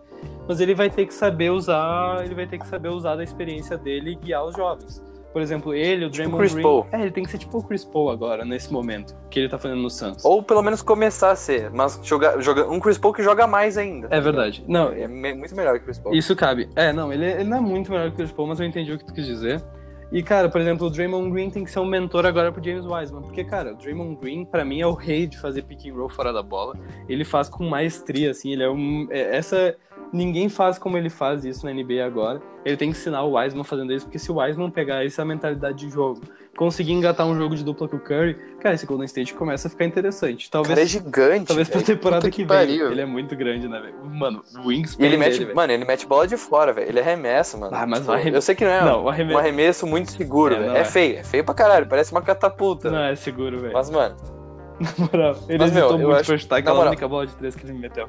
Mas 0.47 0.59
ele 0.59 0.73
vai 0.73 0.89
ter 0.89 1.05
que 1.05 1.13
saber 1.13 1.49
usar, 1.51 2.23
ele 2.23 2.35
vai 2.35 2.45
ter 2.47 2.57
que 2.59 2.67
saber 2.67 2.89
usar 2.89 3.15
da 3.15 3.23
experiência 3.23 3.77
dele 3.77 4.11
e 4.11 4.15
guiar 4.15 4.45
os 4.45 4.55
jovens. 4.55 5.03
Por 5.33 5.41
exemplo, 5.41 5.73
ele, 5.73 6.03
o 6.05 6.09
Draymond 6.09 6.39
Chris 6.39 6.53
Green. 6.53 6.63
Paul. 6.63 6.85
É, 6.91 7.01
ele 7.01 7.11
tem 7.11 7.23
que 7.23 7.31
ser 7.31 7.37
tipo 7.37 7.57
o 7.57 7.63
Chris 7.63 7.85
Paul 7.85 8.09
agora, 8.09 8.43
nesse 8.43 8.71
momento, 8.71 9.15
que 9.29 9.39
ele 9.39 9.47
tá 9.47 9.57
fazendo 9.57 9.81
no 9.81 9.89
Santos. 9.89 10.25
Ou 10.25 10.43
pelo 10.43 10.61
menos 10.61 10.81
começar 10.81 11.31
a 11.31 11.35
ser. 11.37 11.71
Mas 11.71 11.97
jogar, 12.03 12.37
joga, 12.41 12.67
um 12.69 12.81
Chris 12.81 12.97
Paul 12.97 13.13
que 13.13 13.23
joga 13.23 13.47
mais 13.47 13.77
ainda. 13.77 14.09
É 14.11 14.19
verdade. 14.19 14.61
Não, 14.67 14.91
É 14.91 15.07
me- 15.07 15.33
muito 15.33 15.55
melhor 15.55 15.75
que 15.77 15.83
o 15.83 15.85
Chris 15.85 15.99
Paul. 15.99 16.13
Isso 16.13 16.35
cabe. 16.35 16.67
É, 16.75 16.91
não, 16.91 17.13
ele, 17.13 17.25
ele 17.25 17.43
não 17.45 17.57
é 17.57 17.61
muito 17.61 17.89
melhor 17.91 18.07
que 18.09 18.13
o 18.15 18.17
Chris 18.17 18.31
Paul, 18.33 18.49
mas 18.49 18.59
eu 18.59 18.65
entendi 18.65 18.91
o 18.91 18.97
que 18.97 19.05
tu 19.05 19.13
quis 19.13 19.25
dizer. 19.25 19.63
E, 20.11 20.21
cara, 20.21 20.49
por 20.49 20.59
exemplo, 20.59 20.87
o 20.87 20.89
Draymond 20.89 21.31
Green 21.31 21.49
tem 21.49 21.63
que 21.63 21.71
ser 21.71 21.79
um 21.79 21.85
mentor 21.85 22.25
agora 22.25 22.51
pro 22.51 22.63
James 22.63 22.85
Wiseman. 22.85 23.21
Porque, 23.21 23.45
cara, 23.45 23.71
o 23.71 23.75
Draymond 23.75 24.17
Green, 24.19 24.43
pra 24.43 24.65
mim, 24.65 24.81
é 24.81 24.85
o 24.87 24.93
rei 24.93 25.25
de 25.25 25.39
fazer 25.39 25.61
pick 25.61 25.85
and 25.85 25.93
roll 25.93 26.09
fora 26.09 26.33
da 26.33 26.43
bola. 26.43 26.77
Ele 27.07 27.23
faz 27.23 27.47
com 27.47 27.67
maestria, 27.69 28.31
assim, 28.31 28.51
ele 28.51 28.63
é 28.63 28.69
um... 28.69 29.07
é- 29.09 29.37
essa... 29.37 29.75
Ninguém 30.11 30.49
faz 30.49 30.77
como 30.77 30.97
ele 30.97 31.09
faz 31.09 31.45
isso 31.45 31.65
na 31.65 31.73
NBA 31.73 32.05
agora. 32.05 32.41
Ele 32.65 32.75
tem 32.75 32.91
que 32.91 32.97
ensinar 32.97 33.23
o 33.23 33.37
Wiseman 33.37 33.63
fazendo 33.63 33.93
isso, 33.93 34.05
porque 34.05 34.19
se 34.19 34.29
o 34.29 34.39
Wiseman 34.39 34.69
pegar 34.69 35.05
essa 35.05 35.23
mentalidade 35.23 35.77
de 35.77 35.89
jogo, 35.89 36.19
conseguir 36.57 36.91
engatar 36.91 37.25
um 37.25 37.35
jogo 37.35 37.55
de 37.55 37.63
dupla 37.63 37.87
com 37.87 37.95
o 37.95 37.99
Curry, 37.99 38.35
cara, 38.59 38.75
esse 38.75 38.85
Golden 38.85 39.05
State 39.05 39.33
começa 39.33 39.67
a 39.67 39.71
ficar 39.71 39.85
interessante. 39.85 40.49
Talvez... 40.51 40.69
cara 40.69 40.81
é 40.81 40.85
gigante. 40.85 41.45
Talvez 41.47 41.69
pra 41.69 41.79
velho. 41.79 41.87
temporada 41.97 42.21
Puta 42.21 42.31
que, 42.31 42.37
vem. 42.43 42.47
pariu. 42.47 42.91
Ele 42.91 43.01
é 43.01 43.05
muito 43.05 43.35
grande, 43.35 43.67
né, 43.67 43.79
velho? 43.79 43.95
Mano, 44.05 44.43
o 44.63 44.67
wingspan 44.67 45.03
ele 45.05 45.17
mete, 45.17 45.39
dele, 45.39 45.53
mano, 45.53 45.73
ele 45.73 45.85
mete 45.85 46.05
bola 46.05 46.27
de 46.27 46.37
fora, 46.37 46.73
velho. 46.73 46.89
Ele 46.89 46.99
arremessa, 46.99 47.57
mano. 47.57 47.75
Ah, 47.75 47.85
mas 47.87 48.01
Tipo, 48.05 48.27
Eu 48.35 48.41
sei 48.41 48.53
que 48.55 48.65
não 48.65 48.71
é 48.71 48.83
Não, 48.83 49.05
um 49.05 49.09
arremesso... 49.09 49.39
arremesso 49.39 49.87
muito 49.87 50.11
seguro, 50.11 50.53
É, 50.55 50.59
velho. 50.59 50.75
É, 50.75 50.79
é. 50.81 50.85
feio, 50.85 51.17
é 51.19 51.23
feio 51.23 51.43
pra 51.43 51.53
caralho. 51.53 51.87
Parece 51.87 52.11
uma 52.11 52.21
catapulta. 52.21 52.91
Não 52.91 52.99
é 52.99 53.15
seguro, 53.15 53.59
velho. 53.59 53.73
Mas, 53.73 53.89
mano, 53.89 54.15
Na 54.81 55.05
moral, 55.05 55.35
ele 55.47 55.57
Mas, 55.59 55.71
meu, 55.71 55.81
hesitou 55.85 55.91
eu 55.99 56.07
muito 56.07 56.19
acho- 56.19 56.25
pra 56.29 56.37
chutar 56.37 56.57
aquela 56.57 56.75
moral- 56.75 56.91
única 56.91 57.07
bola 57.07 57.27
de 57.27 57.35
três 57.35 57.55
que 57.55 57.65
ele 57.65 57.73
meteu. 57.73 58.07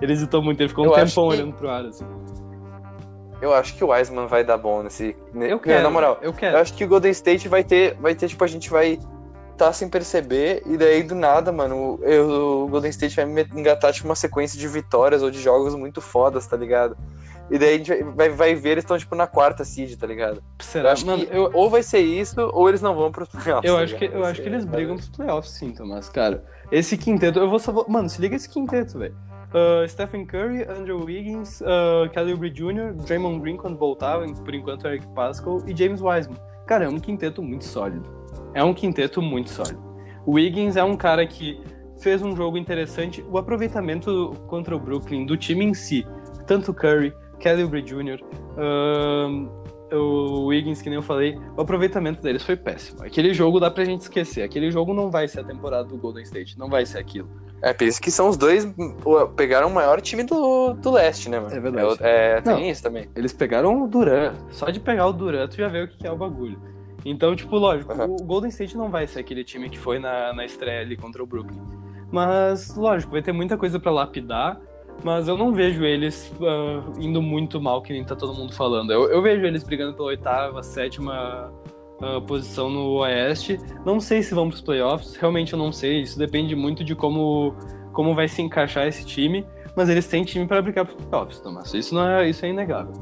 Ele 0.00 0.12
hesitou 0.12 0.42
muito, 0.42 0.60
ele 0.60 0.68
ficou 0.68 0.84
um 0.84 0.88
Eu 0.88 0.94
tempão 0.94 1.28
que- 1.28 1.34
olhando 1.36 1.52
pro 1.54 1.68
ar, 1.70 1.84
assim. 1.84 2.04
Eu 3.40 3.52
acho 3.54 3.74
que 3.76 3.84
o 3.84 3.88
Wiseman 3.88 4.26
vai 4.26 4.42
dar 4.44 4.56
bom 4.58 4.82
nesse. 4.82 5.16
ne- 5.32 5.46
Eu 5.46 5.50
Não, 5.52 5.58
quero, 5.58 5.82
Na 5.82 5.90
moral, 5.90 6.18
eu 6.22 6.32
quero. 6.32 6.56
eu 6.56 6.60
acho 6.60 6.72
que 6.74 6.84
o 6.84 6.88
Golden 6.88 7.10
State 7.12 7.48
vai 7.48 7.62
ter, 7.64 7.94
vai 8.00 8.14
ter, 8.14 8.28
tipo, 8.28 8.42
a 8.44 8.46
gente 8.46 8.70
vai 8.70 8.98
tá 9.56 9.72
sem 9.72 9.88
perceber, 9.88 10.64
e 10.66 10.76
daí 10.76 11.04
do 11.04 11.14
nada, 11.14 11.52
mano, 11.52 11.76
o, 12.00 12.04
eu- 12.04 12.64
o 12.64 12.68
Golden 12.68 12.90
State 12.90 13.14
vai 13.14 13.24
me 13.24 13.42
engatar, 13.54 13.92
tipo, 13.92 14.08
uma 14.08 14.16
sequência 14.16 14.58
de 14.58 14.66
vitórias 14.66 15.22
ou 15.22 15.30
de 15.30 15.40
jogos 15.40 15.76
muito 15.76 16.00
fodas, 16.00 16.44
tá 16.46 16.56
ligado? 16.56 16.96
E 17.48 17.56
daí 17.58 17.74
a 17.74 17.78
gente 17.78 18.02
vai, 18.16 18.30
vai 18.30 18.54
ver, 18.56 18.70
eles 18.70 18.84
estão, 18.84 18.98
tipo, 18.98 19.14
na 19.14 19.26
quarta 19.28 19.64
seed, 19.64 19.96
tá 19.96 20.06
ligado? 20.08 20.38
Eu 20.38 20.64
Será? 20.64 20.90
acho 20.92 21.06
Mano, 21.06 21.24
que 21.24 21.36
eu, 21.36 21.50
ou 21.52 21.70
vai 21.70 21.82
ser 21.84 22.00
isso, 22.00 22.40
ou 22.52 22.68
eles 22.68 22.80
não 22.82 22.96
vão 22.96 23.12
pros 23.12 23.28
playoffs. 23.28 23.70
eu 23.70 23.76
tá 23.76 23.82
acho 23.84 23.96
que, 23.96 24.04
eu 24.06 24.24
acho 24.24 24.42
que 24.42 24.48
eles 24.48 24.64
Vai- 24.64 24.74
brigam 24.76 24.96
pros 24.96 25.08
playoffs, 25.10 25.52
sim, 25.52 25.70
Tomás, 25.70 26.08
cara. 26.08 26.42
Esse 26.72 26.96
quinteto, 26.96 27.38
eu 27.38 27.48
vou 27.48 27.58
só. 27.60 27.72
Mano, 27.86 28.08
se 28.08 28.20
liga 28.20 28.34
esse 28.34 28.48
quinteto, 28.48 28.98
velho. 28.98 29.14
Uh, 29.54 29.86
Stephen 29.88 30.26
Curry, 30.26 30.64
Andrew 30.68 31.04
Wiggins, 31.04 31.60
uh, 31.60 32.10
Kelly 32.12 32.32
Oubre 32.32 32.50
Jr., 32.50 32.92
Draymond 33.06 33.40
Green 33.40 33.56
quando 33.56 33.78
voltava, 33.78 34.26
por 34.26 34.52
enquanto 34.52 34.88
Eric 34.88 35.06
Pascal 35.14 35.62
e 35.64 35.76
James 35.76 36.00
Wiseman. 36.00 36.36
Cara, 36.66 36.86
é 36.86 36.88
um 36.88 36.98
quinteto 36.98 37.40
muito 37.40 37.64
sólido. 37.64 38.02
É 38.52 38.64
um 38.64 38.74
quinteto 38.74 39.22
muito 39.22 39.50
sólido. 39.50 39.80
O 40.26 40.32
Wiggins 40.32 40.74
é 40.74 40.82
um 40.82 40.96
cara 40.96 41.24
que 41.24 41.60
fez 42.00 42.20
um 42.20 42.34
jogo 42.34 42.56
interessante. 42.58 43.24
O 43.30 43.38
aproveitamento 43.38 44.32
contra 44.48 44.74
o 44.74 44.80
Brooklyn 44.80 45.24
do 45.24 45.36
time 45.36 45.64
em 45.64 45.74
si, 45.74 46.04
tanto 46.46 46.74
Curry, 46.74 47.14
Kelly 47.38 47.62
Oubre 47.62 47.82
Jr., 47.82 48.18
ahn, 48.58 49.48
o 49.92 50.46
Wiggins, 50.46 50.82
que 50.82 50.88
nem 50.88 50.96
eu 50.96 51.02
falei, 51.02 51.38
o 51.56 51.60
aproveitamento 51.60 52.20
deles 52.20 52.42
foi 52.42 52.56
péssimo. 52.56 53.04
Aquele 53.04 53.32
jogo 53.32 53.60
dá 53.60 53.70
pra 53.70 53.84
gente 53.84 54.00
esquecer. 54.00 54.42
Aquele 54.42 54.70
jogo 54.70 54.92
não 54.92 55.10
vai 55.10 55.28
ser 55.28 55.40
a 55.40 55.44
temporada 55.44 55.84
do 55.84 55.96
Golden 55.96 56.24
State, 56.24 56.58
não 56.58 56.68
vai 56.68 56.84
ser 56.84 56.98
aquilo. 56.98 57.28
É, 57.64 57.84
isso 57.84 58.00
que 58.00 58.10
são 58.10 58.28
os 58.28 58.36
dois. 58.36 58.66
Pegaram 59.36 59.68
o 59.68 59.74
maior 59.74 59.98
time 60.02 60.22
do, 60.22 60.74
do 60.74 60.90
leste, 60.90 61.30
né, 61.30 61.40
mano? 61.40 61.54
É 61.54 61.58
verdade. 61.58 61.96
É, 62.00 62.36
é 62.36 62.40
tem 62.42 62.52
Não. 62.52 62.60
isso 62.60 62.82
também. 62.82 63.08
Eles 63.16 63.32
pegaram 63.32 63.82
o 63.82 63.88
Duran. 63.88 64.34
Só 64.50 64.68
de 64.68 64.78
pegar 64.78 65.06
o 65.06 65.12
Duran, 65.12 65.48
tu 65.48 65.56
já 65.56 65.68
vê 65.68 65.82
o 65.84 65.88
que 65.88 66.06
é 66.06 66.12
o 66.12 66.16
bagulho. 66.16 66.60
Então, 67.06 67.34
tipo, 67.34 67.56
lógico, 67.56 67.92
Uhum. 67.94 68.16
o 68.20 68.24
Golden 68.24 68.50
State 68.50 68.76
não 68.76 68.90
vai 68.90 69.06
ser 69.06 69.20
aquele 69.20 69.42
time 69.44 69.70
que 69.70 69.78
foi 69.78 69.98
na, 69.98 70.32
na 70.34 70.44
estreia 70.44 70.82
ali 70.82 70.96
contra 70.96 71.22
o 71.22 71.26
Brooklyn. 71.26 71.60
Mas, 72.12 72.74
lógico, 72.76 73.12
vai 73.12 73.22
ter 73.22 73.32
muita 73.32 73.56
coisa 73.56 73.80
pra 73.80 73.90
lapidar. 73.90 74.60
Mas 75.02 75.26
eu 75.26 75.36
não 75.36 75.52
vejo 75.52 75.84
eles 75.84 76.32
ah, 76.40 76.82
indo 77.00 77.20
muito 77.20 77.60
mal, 77.60 77.82
que 77.82 77.92
nem 77.92 78.04
tá 78.04 78.14
todo 78.14 78.32
mundo 78.32 78.54
falando. 78.54 78.92
Eu, 78.92 79.10
eu 79.10 79.20
vejo 79.20 79.44
eles 79.44 79.64
brigando 79.64 79.94
pela 79.94 80.08
oitava, 80.08 80.62
sétima 80.62 81.52
ah, 82.00 82.20
posição 82.20 82.68
no 82.70 82.94
Oeste. 82.98 83.58
Não 83.84 84.00
sei 84.00 84.22
se 84.22 84.34
vão 84.34 84.48
pros 84.48 84.60
playoffs, 84.60 85.16
realmente 85.16 85.52
eu 85.52 85.58
não 85.58 85.72
sei. 85.72 86.02
Isso 86.02 86.18
depende 86.18 86.54
muito 86.54 86.82
de 86.84 86.94
como, 86.94 87.54
como 87.92 88.14
vai 88.14 88.28
se 88.28 88.40
encaixar 88.42 88.86
esse 88.86 89.04
time. 89.04 89.46
Mas 89.76 89.88
eles 89.88 90.06
têm 90.06 90.22
time 90.24 90.46
pra 90.46 90.62
brigar 90.62 90.84
pros 90.86 91.04
playoffs, 91.06 91.40
Tomás. 91.40 91.74
Isso, 91.74 91.94
não 91.94 92.06
é, 92.08 92.28
isso 92.28 92.44
é 92.46 92.48
inegável. 92.50 92.92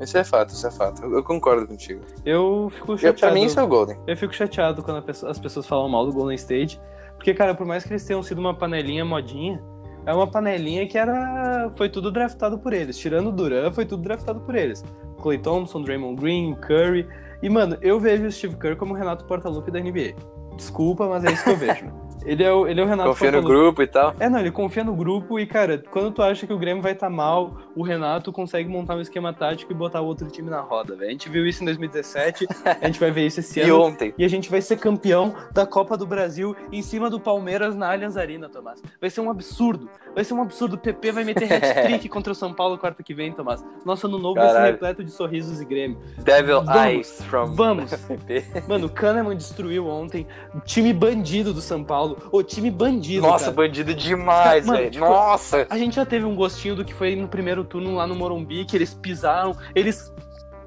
Isso 0.00 0.18
é 0.18 0.24
fato, 0.24 0.50
isso 0.50 0.66
é 0.66 0.70
fato. 0.70 1.02
Eu, 1.04 1.14
eu 1.14 1.22
concordo 1.22 1.66
contigo. 1.66 2.02
Eu 2.24 2.68
fico 2.74 2.98
chateado. 2.98 3.18
pra 3.20 3.30
mim, 3.32 3.44
isso 3.46 3.58
é 3.58 3.62
o 3.62 3.66
Golden. 3.68 3.96
Eu 4.06 4.16
fico 4.16 4.34
chateado 4.34 4.82
quando 4.82 5.02
pessoa- 5.02 5.30
as 5.30 5.38
pessoas 5.38 5.66
falam 5.66 5.88
mal 5.88 6.04
do 6.04 6.12
Golden 6.12 6.34
State. 6.34 6.80
Porque, 7.16 7.32
cara, 7.32 7.54
por 7.54 7.64
mais 7.66 7.82
que 7.84 7.92
eles 7.92 8.04
tenham 8.04 8.22
sido 8.22 8.38
uma 8.38 8.52
panelinha 8.54 9.04
modinha, 9.04 9.62
é 10.04 10.12
uma 10.12 10.26
panelinha 10.26 10.86
que 10.86 10.98
era. 10.98 11.70
Foi 11.76 11.88
tudo 11.88 12.10
draftado 12.12 12.58
por 12.58 12.72
eles. 12.74 12.98
Tirando 12.98 13.28
o 13.28 13.32
Duran, 13.32 13.70
foi 13.70 13.86
tudo 13.86 14.02
draftado 14.02 14.40
por 14.40 14.54
eles. 14.54 14.84
Clay 15.22 15.38
Thompson, 15.38 15.80
Draymond 15.82 16.20
Green, 16.20 16.54
Curry. 16.56 17.06
E, 17.42 17.48
mano, 17.48 17.76
eu 17.80 17.98
vejo 18.00 18.24
o 18.26 18.32
Steve 18.32 18.56
Kerr 18.56 18.76
como 18.76 18.94
o 18.94 18.96
Renato 18.96 19.24
Portaluppi 19.24 19.70
da 19.70 19.80
NBA. 19.80 20.14
Desculpa, 20.56 21.06
mas 21.06 21.24
é 21.24 21.32
isso 21.32 21.44
que 21.44 21.50
eu 21.50 21.56
vejo. 21.56 21.86
Ele 22.24 22.42
é 22.42 22.52
o, 22.52 22.66
ele 22.66 22.80
é 22.80 22.82
o 22.82 22.88
Renato 22.88 23.10
Confia 23.10 23.30
no 23.30 23.34
Portaluppi. 23.40 23.62
grupo 23.64 23.82
e 23.82 23.86
tal. 23.86 24.14
É, 24.18 24.28
não, 24.28 24.40
ele 24.40 24.50
confia 24.50 24.82
no 24.82 24.96
grupo 24.96 25.38
e, 25.38 25.46
cara, 25.46 25.80
quando 25.92 26.10
tu 26.10 26.20
acha 26.22 26.44
que 26.44 26.52
o 26.52 26.58
Grêmio 26.58 26.82
vai 26.82 26.90
estar 26.90 27.08
mal, 27.08 27.56
o 27.76 27.84
Renato 27.84 28.32
consegue 28.32 28.68
montar 28.68 28.96
um 28.96 29.00
esquema 29.00 29.32
tático 29.32 29.70
e 29.70 29.74
botar 29.76 30.00
o 30.00 30.06
outro 30.06 30.26
time 30.28 30.50
na 30.50 30.60
roda, 30.60 30.96
velho. 30.96 31.06
A 31.08 31.12
gente 31.12 31.28
viu 31.28 31.46
isso 31.46 31.62
em 31.62 31.66
2017, 31.66 32.48
a 32.64 32.84
gente 32.86 32.98
vai 32.98 33.12
ver 33.12 33.26
isso 33.28 33.38
esse 33.38 33.60
E 33.60 33.62
ano. 33.62 33.80
ontem. 33.80 34.12
E 34.18 34.24
a 34.24 34.28
gente 34.28 34.50
vai 34.50 34.60
ser 34.60 34.76
campeão 34.76 35.36
da 35.52 35.64
Copa 35.64 35.96
do 35.96 36.04
Brasil 36.04 36.56
em 36.72 36.82
cima 36.82 37.08
do 37.08 37.20
Palmeiras 37.20 37.76
na 37.76 37.92
Allianz 37.92 38.16
Arena, 38.16 38.48
Tomás. 38.48 38.82
Vai 39.00 39.08
ser 39.08 39.20
um 39.20 39.30
absurdo. 39.30 39.88
Vai 40.16 40.24
ser 40.24 40.32
um 40.32 40.40
absurdo. 40.40 40.76
O 40.76 40.78
PP 40.78 41.12
vai 41.12 41.24
meter 41.24 41.44
hat-trick 41.52 42.08
contra 42.08 42.32
o 42.32 42.34
São 42.34 42.50
Paulo 42.54 42.78
quarta 42.78 43.02
que 43.02 43.12
vem, 43.12 43.32
Tomás. 43.32 43.62
Nosso 43.84 44.06
ano 44.06 44.18
novo 44.18 44.36
vai 44.36 44.46
ser 44.46 44.52
Caralho. 44.54 44.72
repleto 44.72 45.04
de 45.04 45.10
sorrisos 45.10 45.60
e 45.60 45.64
Grêmio. 45.66 45.98
Devil 46.24 46.62
Vamos. 46.62 46.82
Eyes 46.82 47.22
from 47.24 47.54
Vamos. 47.54 47.90
Mano, 48.66 48.86
o 48.86 48.88
Kahneman 48.88 49.36
destruiu 49.36 49.86
ontem. 49.86 50.26
Time 50.64 50.94
bandido 50.94 51.52
do 51.52 51.60
São 51.60 51.84
Paulo. 51.84 52.16
O 52.32 52.42
time 52.42 52.70
bandido, 52.70 53.26
Nossa, 53.26 53.44
cara. 53.52 53.56
bandido 53.56 53.94
demais, 53.94 54.66
velho. 54.66 54.90
tipo, 54.90 55.04
Nossa! 55.04 55.66
A 55.68 55.76
gente 55.76 55.96
já 55.96 56.06
teve 56.06 56.24
um 56.24 56.34
gostinho 56.34 56.74
do 56.74 56.82
que 56.84 56.94
foi 56.94 57.14
no 57.14 57.28
primeiro 57.28 57.62
turno 57.62 57.94
lá 57.94 58.06
no 58.06 58.14
Morumbi, 58.14 58.64
que 58.64 58.74
eles 58.74 58.94
pisaram, 58.94 59.54
eles 59.74 60.10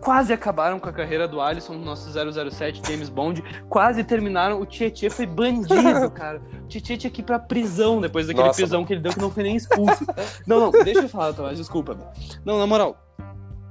quase 0.02 0.34
acabaram 0.34 0.80
com 0.80 0.90
a 0.90 0.94
carreira 0.94 1.28
do 1.28 1.42
Alisson, 1.42 1.74
nosso 1.74 2.10
007 2.12 2.82
James 2.86 3.10
Bond, 3.10 3.44
quase 3.68 4.04
terminaram. 4.04 4.60
O 4.62 4.66
Tietchan 4.66 5.10
foi 5.10 5.26
bandido, 5.26 6.10
cara. 6.12 6.42
O 6.64 6.68
Tietchan 6.68 6.98
tinha 6.98 7.12
que 7.12 7.22
ir 7.22 7.24
pra 7.24 7.40
prisão 7.40 8.02
depois 8.02 8.28
daquele 8.28 8.48
Nossa, 8.48 8.62
prisão 8.62 8.86
que 8.86 8.94
ele 8.94 9.02
deu 9.02 9.12
que 9.12 9.20
não 9.20 9.32
foi 9.32 9.44
nem 9.44 9.56
expulso. 9.56 10.06
não, 10.48 10.60
não, 10.60 10.72
deixa 10.72 11.02
eu 11.02 11.10
falar, 11.10 11.34
Tomás, 11.34 11.58
desculpa. 11.58 11.98
Não, 12.46 12.58
na 12.58 12.68
moral. 12.68 12.98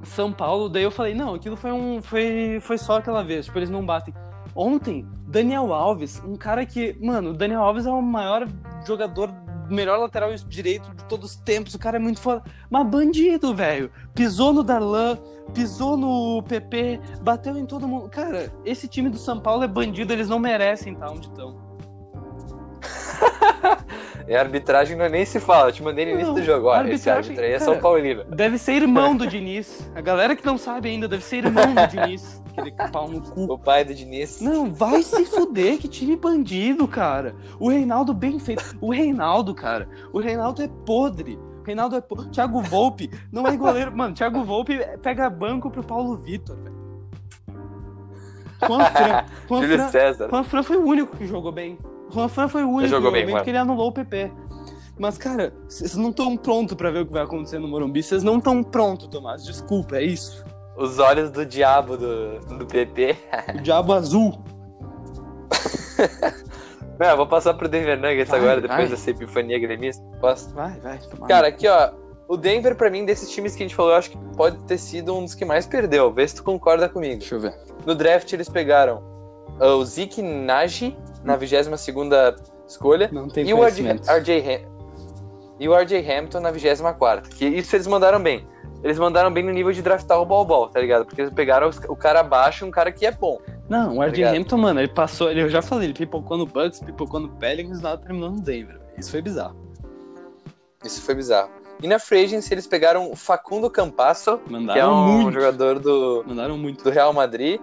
São 0.04 0.32
Paulo, 0.32 0.68
daí 0.68 0.84
eu 0.84 0.90
falei, 0.90 1.12
não, 1.12 1.34
aquilo 1.34 1.56
foi 1.56 1.72
um 1.72 2.00
foi 2.00 2.60
foi 2.60 2.78
só 2.78 2.98
aquela 2.98 3.22
vez, 3.22 3.46
tipo, 3.46 3.58
eles 3.58 3.68
não 3.68 3.84
batem. 3.84 4.14
Ontem, 4.54 5.06
Daniel 5.26 5.72
Alves, 5.72 6.22
um 6.24 6.36
cara 6.36 6.64
que, 6.64 6.96
mano, 7.00 7.30
o 7.30 7.32
Daniel 7.32 7.62
Alves 7.62 7.86
é 7.86 7.90
o 7.90 8.00
maior 8.00 8.48
jogador, 8.86 9.30
melhor 9.74 9.98
lateral 9.98 10.34
direito 10.34 10.94
de 10.94 11.04
todos 11.04 11.32
os 11.32 11.36
tempos, 11.36 11.74
o 11.74 11.78
cara 11.78 11.96
é 11.96 12.00
muito 12.00 12.20
foda. 12.20 12.42
Mas 12.70 12.86
bandido, 12.86 13.54
velho. 13.54 13.90
Pisou 14.14 14.52
no 14.52 14.62
Darlan, 14.62 15.18
pisou 15.54 15.96
no 15.96 16.42
PP, 16.42 17.00
bateu 17.22 17.56
em 17.56 17.66
todo 17.66 17.88
mundo. 17.88 18.08
Cara, 18.08 18.52
esse 18.64 18.88
time 18.88 19.08
do 19.08 19.18
São 19.18 19.40
Paulo 19.40 19.64
é 19.64 19.68
bandido, 19.68 20.12
eles 20.12 20.28
não 20.28 20.38
merecem 20.38 20.92
estar 20.92 21.10
onde 21.10 21.28
estão. 21.28 21.68
E 24.26 24.34
a 24.36 24.40
arbitragem 24.40 24.96
não 24.96 25.04
é 25.04 25.08
nem 25.08 25.24
se 25.24 25.40
fala. 25.40 25.68
Eu 25.68 25.72
te 25.72 25.82
mandei 25.82 26.04
no 26.04 26.12
início 26.12 26.28
Não, 26.28 26.34
do 26.34 26.42
jogo. 26.42 26.68
Olha, 26.68 26.92
esse 26.92 27.08
árbitro 27.10 27.44
aí 27.44 27.52
é 27.52 27.58
São 27.58 27.78
Paulino. 27.78 28.24
Deve 28.24 28.58
ser 28.58 28.74
irmão 28.74 29.16
do 29.16 29.26
Diniz. 29.26 29.90
A 29.94 30.00
galera 30.00 30.36
que 30.36 30.44
não 30.44 30.58
sabe 30.58 30.88
ainda 30.90 31.08
deve 31.08 31.24
ser 31.24 31.44
irmão 31.44 31.74
do 31.74 31.86
Diniz. 31.88 32.42
Aquele 32.60 32.90
pau 32.90 33.08
no 33.08 33.20
cu. 33.20 33.52
O 33.52 33.58
pai 33.58 33.84
do 33.84 33.94
Diniz. 33.94 34.40
Não, 34.40 34.72
vai 34.72 35.02
se 35.02 35.24
fuder, 35.26 35.78
que 35.78 35.88
time 35.88 36.16
bandido, 36.16 36.86
cara. 36.86 37.34
O 37.58 37.68
Reinaldo 37.68 38.12
bem 38.12 38.38
feito. 38.38 38.76
O 38.80 38.90
Reinaldo, 38.90 39.54
cara. 39.54 39.88
O 40.12 40.20
Reinaldo 40.20 40.62
é 40.62 40.68
podre. 40.68 41.38
O 41.60 41.62
Reinaldo 41.64 41.96
é 41.96 42.00
podre. 42.00 42.30
Thiago 42.30 42.60
Volpe 42.62 43.10
não 43.32 43.46
é 43.46 43.56
goleiro. 43.56 43.96
Mano, 43.96 44.14
Thiago 44.14 44.44
Volpe 44.44 44.78
pega 45.02 45.28
banco 45.30 45.70
pro 45.70 45.84
Paulo 45.84 46.16
Vitor, 46.16 46.56
velho. 46.56 46.78
Juan 48.66 48.84
Fran. 48.86 49.24
Juan 49.48 49.62
Júlio 49.62 49.78
Fran, 49.78 49.88
César. 49.88 50.28
Juan 50.30 50.44
Fran 50.44 50.62
foi 50.62 50.76
o 50.76 50.84
único 50.84 51.16
que 51.16 51.26
jogou 51.26 51.52
bem. 51.52 51.78
Juan 52.10 52.28
Fran 52.28 52.48
foi 52.48 52.64
o 52.64 52.68
único 52.68 52.88
jogou 52.88 52.88
que 52.88 53.04
jogou 53.04 53.12
bem, 53.12 53.26
bem, 53.26 53.34
porque 53.34 53.50
ele 53.50 53.58
anulou 53.58 53.88
o 53.88 53.92
PP. 53.92 54.32
Mas, 54.98 55.16
cara, 55.16 55.54
vocês 55.68 55.94
não 55.94 56.10
estão 56.10 56.36
prontos 56.36 56.74
pra 56.74 56.90
ver 56.90 57.02
o 57.02 57.06
que 57.06 57.12
vai 57.12 57.22
acontecer 57.22 57.58
no 57.60 57.68
Morumbi. 57.68 58.02
Vocês 58.02 58.24
não 58.24 58.38
estão 58.38 58.64
prontos, 58.64 59.06
Tomás. 59.06 59.44
Desculpa, 59.44 59.96
é 59.96 60.02
isso. 60.02 60.44
Os 60.78 60.98
olhos 61.00 61.30
do 61.30 61.44
diabo 61.44 61.96
do, 61.96 62.38
do 62.38 62.64
PP. 62.66 63.16
O 63.56 63.60
diabo 63.60 63.92
azul. 63.92 64.38
Não, 66.98 67.16
vou 67.16 67.26
passar 67.26 67.54
pro 67.54 67.68
Denver 67.68 67.96
Nuggets 67.96 68.28
Vai, 68.28 68.40
agora, 68.40 68.60
depois 68.60 68.80
vai. 68.80 68.88
dessa 68.88 69.10
epifania 69.10 69.58
gremista. 69.58 70.04
Posso? 70.20 70.52
Vai, 70.54 70.78
vai. 70.80 70.98
Tomás. 70.98 71.28
Cara, 71.28 71.48
aqui 71.48 71.68
ó, 71.68 71.90
o 72.28 72.36
Denver 72.36 72.74
pra 72.74 72.90
mim, 72.90 73.04
desses 73.04 73.30
times 73.30 73.54
que 73.54 73.62
a 73.62 73.66
gente 73.66 73.74
falou, 73.74 73.92
eu 73.92 73.96
acho 73.98 74.10
que 74.10 74.18
pode 74.36 74.58
ter 74.64 74.78
sido 74.78 75.14
um 75.16 75.24
dos 75.24 75.34
que 75.34 75.44
mais 75.44 75.66
perdeu. 75.66 76.12
Vê 76.12 76.26
se 76.26 76.36
tu 76.36 76.44
concorda 76.44 76.88
comigo. 76.88 77.18
Deixa 77.18 77.34
eu 77.36 77.40
ver. 77.40 77.54
No 77.86 77.94
draft 77.94 78.32
eles 78.32 78.48
pegaram 78.48 79.02
uh, 79.60 79.76
o 79.76 79.84
Zeke 79.84 80.20
Nagy 80.22 80.96
na 81.24 81.38
22ª 81.38 82.36
escolha 82.66 83.08
Não 83.12 83.28
tem 83.28 83.48
e 83.48 83.54
o 83.54 83.64
RJ. 83.64 84.00
RJ 84.08 84.40
Ham- 84.40 84.78
e 85.60 85.68
o 85.68 85.74
RJ 85.74 86.08
Hampton 86.10 86.40
na 86.40 86.52
24ª. 86.52 87.22
Que 87.28 87.46
isso 87.46 87.74
eles 87.74 87.86
mandaram 87.86 88.20
bem. 88.20 88.46
Eles 88.82 88.98
mandaram 88.98 89.30
bem 89.32 89.44
no 89.44 89.50
nível 89.52 89.72
de 89.72 89.82
draftar 89.82 90.20
o 90.20 90.24
Ball, 90.24 90.68
tá 90.68 90.80
ligado? 90.80 91.04
Porque 91.04 91.20
eles 91.20 91.32
pegaram 91.32 91.68
os- 91.68 91.80
o 91.88 91.96
cara 91.96 92.20
abaixo 92.20 92.64
e 92.64 92.68
um 92.68 92.70
cara 92.70 92.92
que 92.92 93.04
é 93.04 93.10
bom. 93.10 93.38
Não, 93.68 93.96
o 93.96 94.02
RJ 94.02 94.08
Obrigado. 94.08 94.34
Hampton, 94.36 94.56
mano, 94.56 94.80
ele 94.80 94.88
passou, 94.88 95.30
ele, 95.30 95.42
eu 95.42 95.48
já 95.50 95.60
falei, 95.60 95.86
ele 95.88 95.94
pipocou 95.94 96.36
no 96.38 96.46
Bucks, 96.46 96.80
pipocou 96.80 97.18
no 97.20 97.28
Pelicans, 97.28 97.80
nada 97.80 97.98
terminou 98.00 98.30
no 98.30 98.40
Denver. 98.40 98.80
Isso 98.96 99.10
foi 99.10 99.20
bizarro. 99.20 99.56
Isso 100.84 101.02
foi 101.02 101.14
bizarro. 101.14 101.50
E 101.82 101.86
na 101.86 101.98
Free 101.98 102.24
Agency 102.24 102.52
eles 102.54 102.66
pegaram 102.66 103.10
o 103.10 103.16
Facundo 103.16 103.70
Campasso, 103.70 104.38
que 104.38 104.48
é 104.48 104.52
Mandaram 104.52 104.92
um 104.94 105.06
muito. 105.22 105.34
jogador 105.34 105.78
do, 105.78 106.24
Mandaram 106.26 106.56
muito. 106.58 106.82
do 106.82 106.90
Real 106.90 107.12
Madrid, 107.12 107.60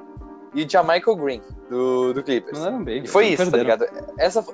e 0.54 0.68
Jamichael 0.70 1.16
Green, 1.18 1.42
do, 1.70 2.14
do 2.14 2.24
Clippers. 2.24 2.58
Mandaram 2.60 2.84
bem. 2.84 3.04
E 3.04 3.08
foi 3.08 3.28
isso, 3.28 3.44
tá 3.46 3.52
perderam. 3.52 3.78
ligado? 3.88 4.14
Essa, 4.18 4.46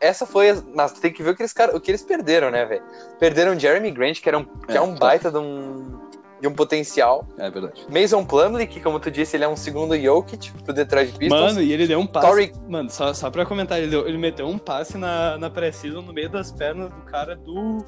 essa 0.00 0.24
foi. 0.24 0.48
as- 0.50 0.64
Mas 0.74 0.92
tem 0.92 1.12
que 1.12 1.22
ver 1.22 1.30
o 1.30 1.34
que 1.36 1.42
eles, 1.42 1.54
o 1.74 1.80
que 1.80 1.90
eles 1.90 2.02
perderam, 2.02 2.50
né, 2.50 2.64
velho? 2.64 2.82
Perderam 3.18 3.58
Jeremy 3.58 3.90
Grant, 3.90 4.20
que, 4.22 4.28
era 4.28 4.38
um, 4.38 4.44
que 4.44 4.72
é, 4.72 4.76
É, 4.76 4.80
um 4.80 4.94
tá. 4.94 5.00
baita 5.00 5.30
de 5.30 5.36
um, 5.36 5.98
de 6.40 6.48
um 6.48 6.54
potencial. 6.54 7.26
É 7.38 7.50
verdade. 7.50 7.86
Mason 7.88 8.24
Plumlee, 8.24 8.66
que, 8.66 8.80
como 8.80 8.98
tu 8.98 9.10
disse, 9.10 9.36
ele 9.36 9.44
é 9.44 9.48
um 9.48 9.56
segundo 9.56 9.96
Jokic 9.98 10.50
pro 10.64 10.72
Detroit 10.72 11.12
Pistons. 11.18 11.40
Mano, 11.40 11.62
e 11.62 11.72
ele 11.72 11.86
deu 11.86 11.98
um 12.00 12.06
passe. 12.06 12.26
Torrey- 12.26 12.52
Mano, 12.68 12.90
só, 12.90 13.12
só 13.12 13.30
pra 13.30 13.44
comentar, 13.44 13.78
ele, 13.78 13.88
deu- 13.90 14.08
ele 14.08 14.18
meteu 14.18 14.46
um 14.48 14.58
passe 14.58 14.96
na, 14.96 15.36
na 15.38 15.50
pré-season 15.50 16.00
no 16.02 16.12
meio 16.12 16.30
das 16.30 16.50
pernas 16.50 16.88
do 16.90 17.00
cara 17.02 17.36
do. 17.36 17.84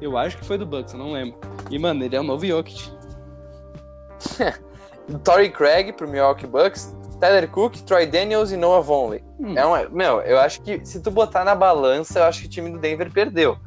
Eu 0.00 0.16
acho 0.16 0.38
que 0.38 0.44
foi 0.44 0.56
do 0.56 0.64
Bucks, 0.64 0.94
eu 0.94 0.98
não 0.98 1.12
lembro. 1.12 1.38
E, 1.70 1.78
mano, 1.78 2.02
ele 2.02 2.16
é 2.16 2.20
o 2.20 2.24
novo 2.24 2.46
Jokic. 2.46 2.90
Torrey 5.24 5.50
Craig 5.50 5.92
pro 5.92 6.08
Milwaukee 6.08 6.46
Bucks. 6.46 6.96
Tyler 7.20 7.46
Cook, 7.50 7.74
Troy 7.82 8.06
Daniels 8.06 8.50
e 8.50 8.56
Noah 8.56 8.80
Vonleh. 8.80 9.22
Hum. 9.38 9.52
É 9.54 9.62
uma, 9.66 9.86
meu, 9.90 10.22
eu 10.22 10.40
acho 10.40 10.62
que 10.62 10.80
se 10.86 11.02
tu 11.02 11.10
botar 11.10 11.44
na 11.44 11.54
balança, 11.54 12.20
eu 12.20 12.24
acho 12.24 12.40
que 12.40 12.46
o 12.46 12.50
time 12.50 12.70
do 12.70 12.78
Denver 12.78 13.12
perdeu. 13.12 13.58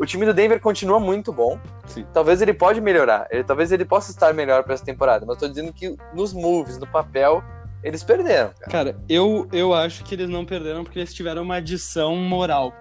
O 0.00 0.06
time 0.06 0.24
do 0.24 0.32
Denver 0.32 0.58
continua 0.60 0.98
muito 0.98 1.30
bom. 1.30 1.58
Sim. 1.84 2.06
Talvez 2.10 2.40
ele 2.40 2.54
pode 2.54 2.80
melhorar. 2.80 3.28
Ele, 3.30 3.44
talvez 3.44 3.70
ele 3.70 3.84
possa 3.84 4.10
estar 4.10 4.32
melhor 4.32 4.64
para 4.64 4.72
essa 4.72 4.84
temporada. 4.84 5.26
Mas 5.26 5.36
eu 5.36 5.40
tô 5.40 5.48
dizendo 5.48 5.74
que 5.74 5.94
nos 6.14 6.32
moves, 6.32 6.78
no 6.78 6.86
papel, 6.86 7.44
eles 7.84 8.02
perderam. 8.02 8.50
Cara. 8.60 8.70
Cara, 8.70 8.98
eu, 9.10 9.46
eu 9.52 9.74
acho 9.74 10.02
que 10.02 10.14
eles 10.14 10.28
não 10.28 10.46
perderam 10.46 10.84
porque 10.84 10.98
eles 10.98 11.12
tiveram 11.12 11.42
uma 11.42 11.56
adição 11.56 12.16
moral. 12.16 12.72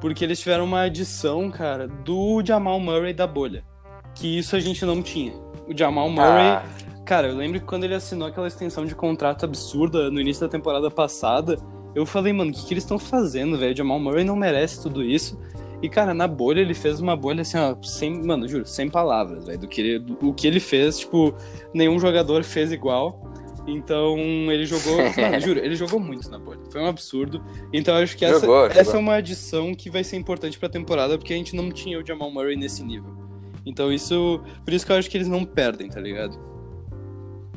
Porque 0.00 0.24
eles 0.24 0.40
tiveram 0.40 0.64
uma 0.64 0.82
adição, 0.82 1.50
cara, 1.50 1.86
do 1.86 2.42
Jamal 2.42 2.80
Murray 2.80 3.12
da 3.12 3.26
bolha. 3.26 3.62
Que 4.14 4.38
isso 4.38 4.56
a 4.56 4.60
gente 4.60 4.82
não 4.86 5.02
tinha. 5.02 5.34
O 5.68 5.76
Jamal 5.76 6.08
Murray, 6.08 6.48
Ah, 6.48 6.62
cara, 7.04 7.28
eu 7.28 7.36
lembro 7.36 7.60
que 7.60 7.66
quando 7.66 7.84
ele 7.84 7.94
assinou 7.94 8.28
aquela 8.28 8.46
extensão 8.46 8.86
de 8.86 8.94
contrato 8.94 9.44
absurda 9.44 10.10
no 10.10 10.18
início 10.18 10.40
da 10.46 10.50
temporada 10.50 10.90
passada, 10.90 11.58
eu 11.94 12.06
falei, 12.06 12.32
mano, 12.32 12.50
o 12.50 12.54
que, 12.54 12.64
que 12.64 12.72
eles 12.72 12.84
estão 12.84 12.98
fazendo, 12.98 13.58
velho? 13.58 13.74
O 13.74 13.76
Jamal 13.76 14.00
Murray 14.00 14.24
não 14.24 14.36
merece 14.36 14.82
tudo 14.82 15.02
isso. 15.02 15.38
E, 15.82 15.88
cara, 15.88 16.14
na 16.14 16.26
bolha 16.26 16.60
ele 16.60 16.74
fez 16.74 17.00
uma 17.00 17.14
bolha 17.14 17.42
assim, 17.42 17.58
ó, 17.58 17.76
sem, 17.82 18.22
mano, 18.24 18.48
juro, 18.48 18.66
sem 18.66 18.88
palavras, 18.88 19.44
velho. 19.44 19.58
Do 19.58 19.68
que 19.68 19.80
ele, 19.80 19.98
do, 19.98 20.28
o 20.28 20.32
que 20.32 20.46
ele 20.46 20.60
fez, 20.60 20.98
tipo, 21.00 21.34
nenhum 21.74 21.98
jogador 21.98 22.42
fez 22.44 22.72
igual. 22.72 23.20
Então 23.66 24.16
ele 24.50 24.64
jogou. 24.64 24.96
mano, 25.18 25.40
juro, 25.40 25.60
ele 25.60 25.74
jogou 25.74 25.98
muito 26.00 26.30
na 26.30 26.38
bolha. 26.38 26.60
Foi 26.70 26.80
um 26.80 26.86
absurdo. 26.86 27.42
Então 27.72 27.96
eu 27.96 28.04
acho 28.04 28.16
que 28.16 28.24
essa, 28.24 28.40
Jogou, 28.40 28.66
essa 28.66 28.84
jogou. 28.84 28.96
é 28.96 28.98
uma 29.02 29.14
adição 29.14 29.74
que 29.74 29.90
vai 29.90 30.04
ser 30.04 30.16
importante 30.16 30.58
pra 30.58 30.68
temporada, 30.68 31.18
porque 31.18 31.34
a 31.34 31.36
gente 31.36 31.54
não 31.54 31.70
tinha 31.70 31.98
o 32.00 32.06
Jamal 32.06 32.30
Murray 32.30 32.56
nesse 32.56 32.82
nível. 32.82 33.12
Então 33.64 33.92
isso. 33.92 34.40
Por 34.64 34.72
isso 34.72 34.86
que 34.86 34.92
eu 34.92 34.96
acho 34.96 35.10
que 35.10 35.16
eles 35.16 35.28
não 35.28 35.44
perdem, 35.44 35.88
tá 35.88 36.00
ligado? 36.00 36.38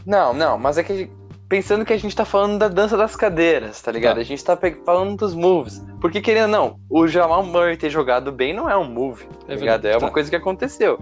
Não, 0.05 0.33
não, 0.33 0.57
mas 0.57 0.77
é 0.77 0.83
que 0.83 1.09
pensando 1.49 1.83
que 1.83 1.91
a 1.91 1.97
gente 1.97 2.15
tá 2.15 2.23
falando 2.23 2.59
da 2.59 2.67
dança 2.67 2.95
das 2.95 3.15
cadeiras, 3.15 3.81
tá 3.81 3.91
ligado? 3.91 4.15
Tá. 4.15 4.21
A 4.21 4.23
gente 4.23 4.43
tá 4.43 4.57
falando 4.85 5.17
dos 5.17 5.33
moves. 5.33 5.83
Porque 5.99 6.21
querendo 6.21 6.43
ou 6.43 6.49
não, 6.51 6.79
o 6.89 7.07
Jamal 7.07 7.43
Murray 7.43 7.75
ter 7.75 7.89
jogado 7.89 8.31
bem 8.31 8.53
não 8.53 8.69
é 8.69 8.77
um 8.77 8.85
move, 8.89 9.25
tá 9.25 9.33
É 9.53 9.55
ligado? 9.55 9.81
verdade. 9.81 9.87
É 9.87 9.97
uma 9.97 10.07
Tá. 10.07 10.13
coisa 10.13 10.29
que 10.29 10.35
aconteceu. 10.35 10.99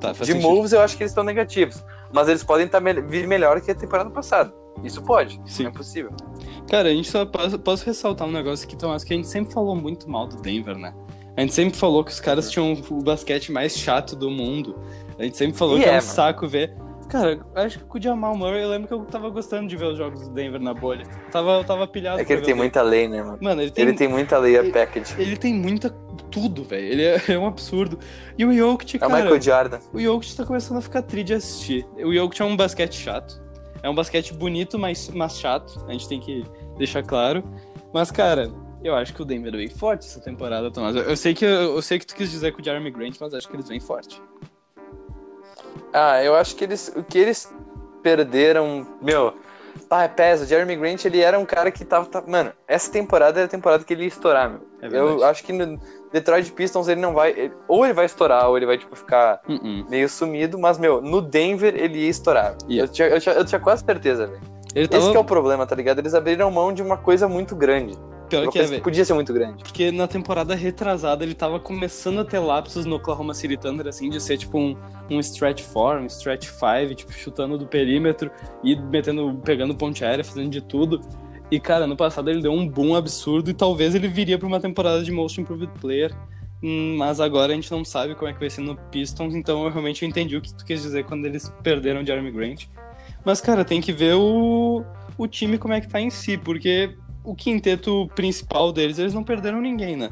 Tá, 0.00 0.10
De 0.12 0.18
sentido. 0.18 0.42
moves 0.42 0.72
eu 0.72 0.80
acho 0.80 0.96
que 0.96 1.02
eles 1.04 1.12
estão 1.12 1.22
negativos. 1.24 1.82
Mas 2.12 2.28
eles 2.28 2.44
podem 2.44 2.66
tá 2.68 2.80
me- 2.80 3.00
vir 3.00 3.26
melhor 3.26 3.60
que 3.60 3.70
a 3.70 3.74
temporada 3.74 4.10
passada. 4.10 4.52
Isso 4.82 5.00
pode, 5.02 5.40
Sim. 5.46 5.62
não 5.64 5.70
é 5.70 5.72
possível. 5.72 6.10
Cara, 6.68 6.88
a 6.88 6.92
gente 6.92 7.08
só 7.10 7.24
posso, 7.24 7.58
posso 7.58 7.86
ressaltar 7.86 8.26
um 8.28 8.32
negócio 8.32 8.66
aqui, 8.66 8.76
Tomás, 8.76 9.02
que 9.04 9.14
a 9.14 9.16
gente 9.16 9.28
sempre 9.28 9.52
falou 9.54 9.74
muito 9.76 10.10
mal 10.10 10.26
do 10.26 10.36
Denver, 10.42 10.76
né? 10.76 10.92
A 11.36 11.40
gente 11.40 11.54
sempre 11.54 11.76
falou 11.78 12.04
que 12.04 12.10
os 12.12 12.20
caras 12.20 12.50
tinham 12.50 12.72
o 12.90 13.02
basquete 13.02 13.50
mais 13.50 13.76
chato 13.76 14.14
do 14.14 14.30
mundo. 14.30 14.76
A 15.18 15.22
gente 15.24 15.36
sempre 15.36 15.56
falou 15.56 15.76
E 15.78 15.80
que 15.82 15.86
é, 15.86 15.88
é, 15.88 15.92
um 15.92 15.94
mano. 15.96 16.06
saco 16.06 16.46
ver. 16.46 16.74
Cara, 17.08 17.44
acho 17.54 17.78
que 17.78 17.84
com 17.84 17.98
o 17.98 18.02
Jamal 18.02 18.36
Murray, 18.36 18.62
eu 18.62 18.68
lembro 18.68 18.88
que 18.88 18.94
eu 18.94 19.04
tava 19.04 19.28
gostando 19.30 19.68
de 19.68 19.76
ver 19.76 19.86
os 19.86 19.98
jogos 19.98 20.22
do 20.28 20.34
Denver 20.34 20.60
na 20.60 20.74
bolha. 20.74 21.04
Tava, 21.30 21.58
eu 21.58 21.64
tava 21.64 21.86
pilhado. 21.86 22.20
É 22.20 22.24
que 22.24 22.32
ele 22.32 22.42
tem 22.42 22.54
muita 22.54 22.82
lei, 22.82 23.06
né, 23.08 23.22
mano? 23.22 23.38
Mano, 23.40 23.62
ele 23.62 23.70
tem, 23.70 23.84
Ele 23.84 23.94
tem 23.96 24.08
muita 24.08 24.38
lei, 24.38 24.56
ele- 24.56 24.70
a 24.70 24.72
package. 24.72 25.14
ele 25.20 25.36
tem 25.36 25.54
muita. 25.54 25.90
Tudo, 26.30 26.64
velho. 26.64 26.84
Ele 26.84 27.02
é, 27.02 27.20
é 27.28 27.38
um 27.38 27.46
absurdo. 27.46 27.98
E 28.36 28.44
o 28.44 28.52
Jokic, 28.52 28.96
É 29.02 29.06
o 29.06 29.10
cara. 29.10 29.22
Michael 29.22 29.40
Jordan. 29.42 29.78
O 29.92 30.00
Jokic 30.00 30.34
tá 30.36 30.44
começando 30.44 30.78
a 30.78 30.80
ficar 30.80 31.02
tri 31.02 31.22
de 31.22 31.34
assistir. 31.34 31.86
O 32.04 32.12
Jokic 32.12 32.42
é 32.42 32.44
um 32.44 32.56
basquete 32.56 32.94
chato. 32.94 33.40
É 33.82 33.88
um 33.90 33.94
basquete 33.94 34.32
bonito, 34.34 34.78
mas, 34.78 35.08
mas 35.10 35.38
chato. 35.38 35.84
A 35.86 35.92
gente 35.92 36.08
tem 36.08 36.18
que 36.18 36.42
deixar 36.78 37.02
claro. 37.04 37.44
Mas, 37.92 38.10
cara, 38.10 38.50
eu 38.82 38.94
acho 38.96 39.14
que 39.14 39.22
o 39.22 39.24
Denver 39.24 39.52
vem 39.52 39.68
forte 39.68 40.06
essa 40.06 40.20
temporada, 40.20 40.70
Tomás. 40.70 40.96
Eu, 40.96 41.02
eu 41.02 41.16
sei 41.16 41.34
que, 41.34 41.44
eu, 41.44 41.76
eu 41.76 41.82
sei 41.82 41.98
que 41.98 42.06
tu 42.06 42.16
quis 42.16 42.30
dizer 42.30 42.52
com 42.52 42.60
o 42.60 42.64
Jeremy 42.64 42.90
Grant, 42.90 43.16
mas 43.20 43.32
acho 43.34 43.46
que 43.48 43.54
eles 43.54 43.68
vêm 43.68 43.78
forte. 43.78 44.20
Ah, 45.94 46.22
eu 46.22 46.34
acho 46.34 46.56
que 46.56 46.64
eles. 46.64 46.92
O 46.96 47.02
que 47.04 47.18
eles 47.18 47.50
perderam. 48.02 48.86
Meu. 49.00 49.34
Ah, 49.90 50.08
pesa. 50.08 50.44
O 50.44 50.46
Jeremy 50.46 50.76
Grant, 50.76 51.04
ele 51.04 51.20
era 51.20 51.38
um 51.38 51.44
cara 51.46 51.70
que 51.70 51.84
tava. 51.84 52.06
tá- 52.06 52.22
Mano, 52.26 52.52
essa 52.66 52.90
temporada 52.90 53.38
era 53.40 53.46
a 53.46 53.50
temporada 53.50 53.84
que 53.84 53.92
ele 53.92 54.02
ia 54.02 54.08
estourar, 54.08 54.50
meu. 54.50 54.60
É 54.82 54.88
eu 54.98 55.24
acho 55.24 55.42
que 55.44 55.52
no 55.52 55.78
Detroit 56.12 56.50
Pistons 56.52 56.88
ele 56.88 57.00
não 57.00 57.14
vai. 57.14 57.30
ele- 57.30 57.52
ou 57.68 57.84
ele 57.84 57.94
vai 57.94 58.04
estourar, 58.06 58.48
ou 58.48 58.56
ele 58.56 58.66
vai, 58.66 58.76
tipo, 58.76 58.94
ficar 58.96 59.40
Uh-uh. 59.48 59.88
meio 59.88 60.08
sumido, 60.08 60.58
mas, 60.58 60.78
meu, 60.78 61.00
no 61.00 61.20
Denver 61.22 61.74
ele 61.76 61.98
ia 62.00 62.10
estourar. 62.10 62.56
Ia. 62.68 62.82
Eu, 62.82 62.88
tinha, 62.88 63.08
eu, 63.08 63.20
tinha, 63.20 63.34
eu 63.36 63.44
tinha 63.44 63.60
quase 63.60 63.84
certeza, 63.84 64.26
velho. 64.26 64.40
Esse 64.74 64.88
tava. 64.88 65.10
que 65.12 65.16
é 65.16 65.20
o 65.20 65.24
problema, 65.24 65.64
tá 65.66 65.76
ligado? 65.76 66.00
Eles 66.00 66.14
abriram 66.14 66.50
mão 66.50 66.72
de 66.72 66.82
uma 66.82 66.96
coisa 66.96 67.28
muito 67.28 67.54
grande. 67.54 67.96
Pior 68.28 68.48
que 68.48 68.58
é, 68.58 68.66
velho. 68.66 68.82
podia 68.82 69.04
ser 69.04 69.14
muito 69.14 69.32
grande. 69.32 69.62
Porque 69.62 69.90
na 69.90 70.06
temporada 70.06 70.54
retrasada 70.54 71.24
ele 71.24 71.34
tava 71.34 71.60
começando 71.60 72.20
a 72.20 72.24
ter 72.24 72.38
lapsos 72.38 72.84
no 72.86 72.96
Oklahoma 72.96 73.34
City 73.34 73.56
Thunder, 73.56 73.86
assim, 73.86 74.08
de 74.08 74.20
ser 74.20 74.38
tipo 74.38 74.58
um, 74.58 74.76
um 75.10 75.20
stretch 75.20 75.62
4, 75.72 76.02
um 76.02 76.06
stretch 76.06 76.46
5, 76.46 76.94
tipo, 76.94 77.12
chutando 77.12 77.58
do 77.58 77.66
perímetro 77.66 78.30
e 78.62 78.76
metendo, 78.76 79.40
pegando 79.44 79.74
ponte 79.74 80.04
aérea, 80.04 80.24
fazendo 80.24 80.50
de 80.50 80.60
tudo. 80.60 81.00
E, 81.50 81.60
cara, 81.60 81.86
no 81.86 81.96
passado 81.96 82.30
ele 82.30 82.40
deu 82.40 82.52
um 82.52 82.66
boom 82.66 82.94
absurdo 82.96 83.50
e 83.50 83.54
talvez 83.54 83.94
ele 83.94 84.08
viria 84.08 84.38
pra 84.38 84.48
uma 84.48 84.60
temporada 84.60 85.02
de 85.02 85.12
Most 85.12 85.40
Improved 85.40 85.70
Player. 85.80 86.14
Hum, 86.62 86.96
Mas 86.96 87.20
agora 87.20 87.52
a 87.52 87.54
gente 87.54 87.70
não 87.70 87.84
sabe 87.84 88.14
como 88.14 88.28
é 88.28 88.32
que 88.32 88.40
vai 88.40 88.48
ser 88.48 88.62
no 88.62 88.74
Pistons, 88.90 89.34
então 89.34 89.64
eu 89.64 89.70
realmente 89.70 90.04
entendi 90.06 90.36
o 90.36 90.40
que 90.40 90.52
tu 90.54 90.64
quis 90.64 90.80
dizer 90.80 91.04
quando 91.04 91.26
eles 91.26 91.52
perderam 91.62 92.02
o 92.02 92.06
Jeremy 92.06 92.30
Grant. 92.30 92.64
Mas, 93.22 93.40
cara, 93.40 93.64
tem 93.64 93.80
que 93.80 93.92
ver 93.92 94.14
o, 94.14 94.82
o 95.18 95.26
time 95.26 95.58
como 95.58 95.74
é 95.74 95.80
que 95.80 95.88
tá 95.88 96.00
em 96.00 96.10
si, 96.10 96.38
porque 96.38 96.96
o 97.24 97.34
quinteto 97.34 98.06
principal 98.14 98.72
deles, 98.72 98.98
eles 98.98 99.14
não 99.14 99.24
perderam 99.24 99.60
ninguém, 99.60 99.96
né? 99.96 100.10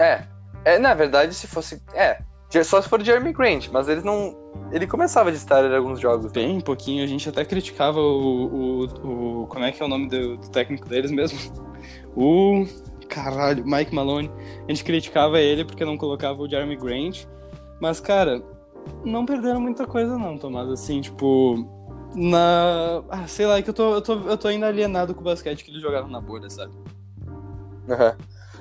É. 0.00 0.24
É, 0.64 0.78
na 0.78 0.94
verdade, 0.94 1.34
se 1.34 1.46
fosse. 1.46 1.82
É. 1.94 2.18
Só 2.64 2.80
se 2.80 2.88
for 2.88 3.02
Jeremy 3.02 3.32
Grant, 3.32 3.68
mas 3.70 3.88
eles 3.88 4.02
não. 4.02 4.34
Ele 4.72 4.86
começava 4.86 5.30
de 5.30 5.36
estar 5.36 5.62
em 5.64 5.74
alguns 5.76 6.00
jogos. 6.00 6.32
Bem 6.32 6.56
um 6.56 6.60
pouquinho, 6.60 7.04
a 7.04 7.06
gente 7.06 7.28
até 7.28 7.44
criticava 7.44 8.00
o. 8.00 8.82
o, 8.82 9.42
o- 9.42 9.46
como 9.48 9.64
é 9.64 9.70
que 9.72 9.82
é 9.82 9.86
o 9.86 9.88
nome 9.88 10.08
do, 10.08 10.38
do 10.38 10.50
técnico 10.50 10.88
deles 10.88 11.10
mesmo? 11.10 11.38
O. 12.16 12.64
Caralho, 13.08 13.64
Mike 13.64 13.94
Malone. 13.94 14.30
A 14.66 14.70
gente 14.72 14.82
criticava 14.84 15.38
ele 15.40 15.64
porque 15.64 15.84
não 15.84 15.96
colocava 15.96 16.42
o 16.42 16.48
Jeremy 16.48 16.76
Grant. 16.76 17.24
Mas, 17.80 18.00
cara, 18.00 18.42
não 19.04 19.24
perderam 19.24 19.60
muita 19.60 19.86
coisa, 19.86 20.18
não, 20.18 20.36
Tomás. 20.36 20.68
Assim, 20.68 21.00
tipo. 21.00 21.66
Na. 22.14 23.02
Ah, 23.08 23.26
sei 23.26 23.46
lá, 23.46 23.58
é 23.58 23.62
que 23.62 23.70
eu 23.70 23.74
tô, 23.74 23.94
eu, 23.94 24.02
tô, 24.02 24.14
eu 24.20 24.36
tô 24.36 24.48
ainda 24.48 24.66
alienado 24.66 25.14
com 25.14 25.20
o 25.20 25.24
basquete 25.24 25.64
que 25.64 25.70
eles 25.70 25.82
jogaram 25.82 26.08
na 26.08 26.20
bolha, 26.20 26.48
sabe? 26.48 26.72
Aham. 27.88 28.16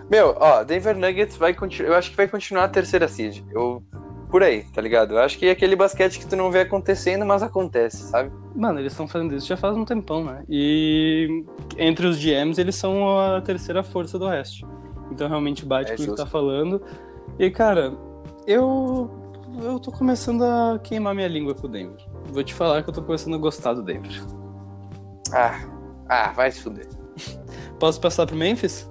Meu, 0.09 0.35
ó, 0.39 0.63
Denver 0.63 0.95
Nuggets 0.95 1.35
vai 1.35 1.53
continuar. 1.53 1.89
Eu 1.89 1.95
acho 1.95 2.11
que 2.11 2.17
vai 2.17 2.27
continuar 2.27 2.65
a 2.65 2.69
terceira 2.69 3.07
seed. 3.07 3.43
Eu. 3.51 3.83
Por 4.29 4.43
aí, 4.43 4.63
tá 4.73 4.81
ligado? 4.81 5.13
Eu 5.13 5.19
acho 5.19 5.39
que 5.39 5.45
é 5.45 5.51
aquele 5.51 5.73
basquete 5.73 6.19
que 6.19 6.27
tu 6.27 6.35
não 6.35 6.51
vê 6.51 6.59
acontecendo, 6.59 7.25
mas 7.25 7.41
acontece, 7.41 8.09
sabe? 8.09 8.29
Mano, 8.53 8.79
eles 8.79 8.91
estão 8.91 9.07
fazendo 9.07 9.33
isso 9.33 9.47
já 9.47 9.55
faz 9.55 9.77
um 9.77 9.85
tempão, 9.85 10.25
né? 10.25 10.43
E 10.49 11.45
entre 11.77 12.05
os 12.05 12.17
GMs, 12.17 12.59
eles 12.59 12.75
são 12.75 13.17
a 13.17 13.39
terceira 13.39 13.83
força 13.83 14.19
do 14.19 14.25
Oeste. 14.25 14.65
Então 15.09 15.29
realmente 15.29 15.65
bate 15.65 15.93
É 15.93 15.95
com 15.95 16.03
o 16.03 16.07
que 16.07 16.15
tá 16.15 16.25
falando. 16.25 16.81
E, 17.39 17.49
cara, 17.49 17.93
eu. 18.45 19.09
Eu 19.63 19.79
tô 19.79 19.91
começando 19.91 20.43
a 20.43 20.77
queimar 20.83 21.15
minha 21.15 21.27
língua 21.27 21.55
com 21.55 21.65
o 21.65 21.69
Denver. 21.69 22.05
Vou 22.25 22.43
te 22.43 22.53
falar 22.53 22.83
que 22.83 22.89
eu 22.89 22.93
tô 22.93 23.01
começando 23.01 23.35
a 23.35 23.37
gostar 23.37 23.73
do 23.73 23.81
Denver. 23.81 24.21
Ah. 25.33 25.59
Ah, 26.09 26.31
vai 26.31 26.51
se 26.51 26.61
fuder. 26.61 26.87
Posso 27.79 27.99
passar 27.99 28.25
pro 28.25 28.35
Memphis? 28.35 28.89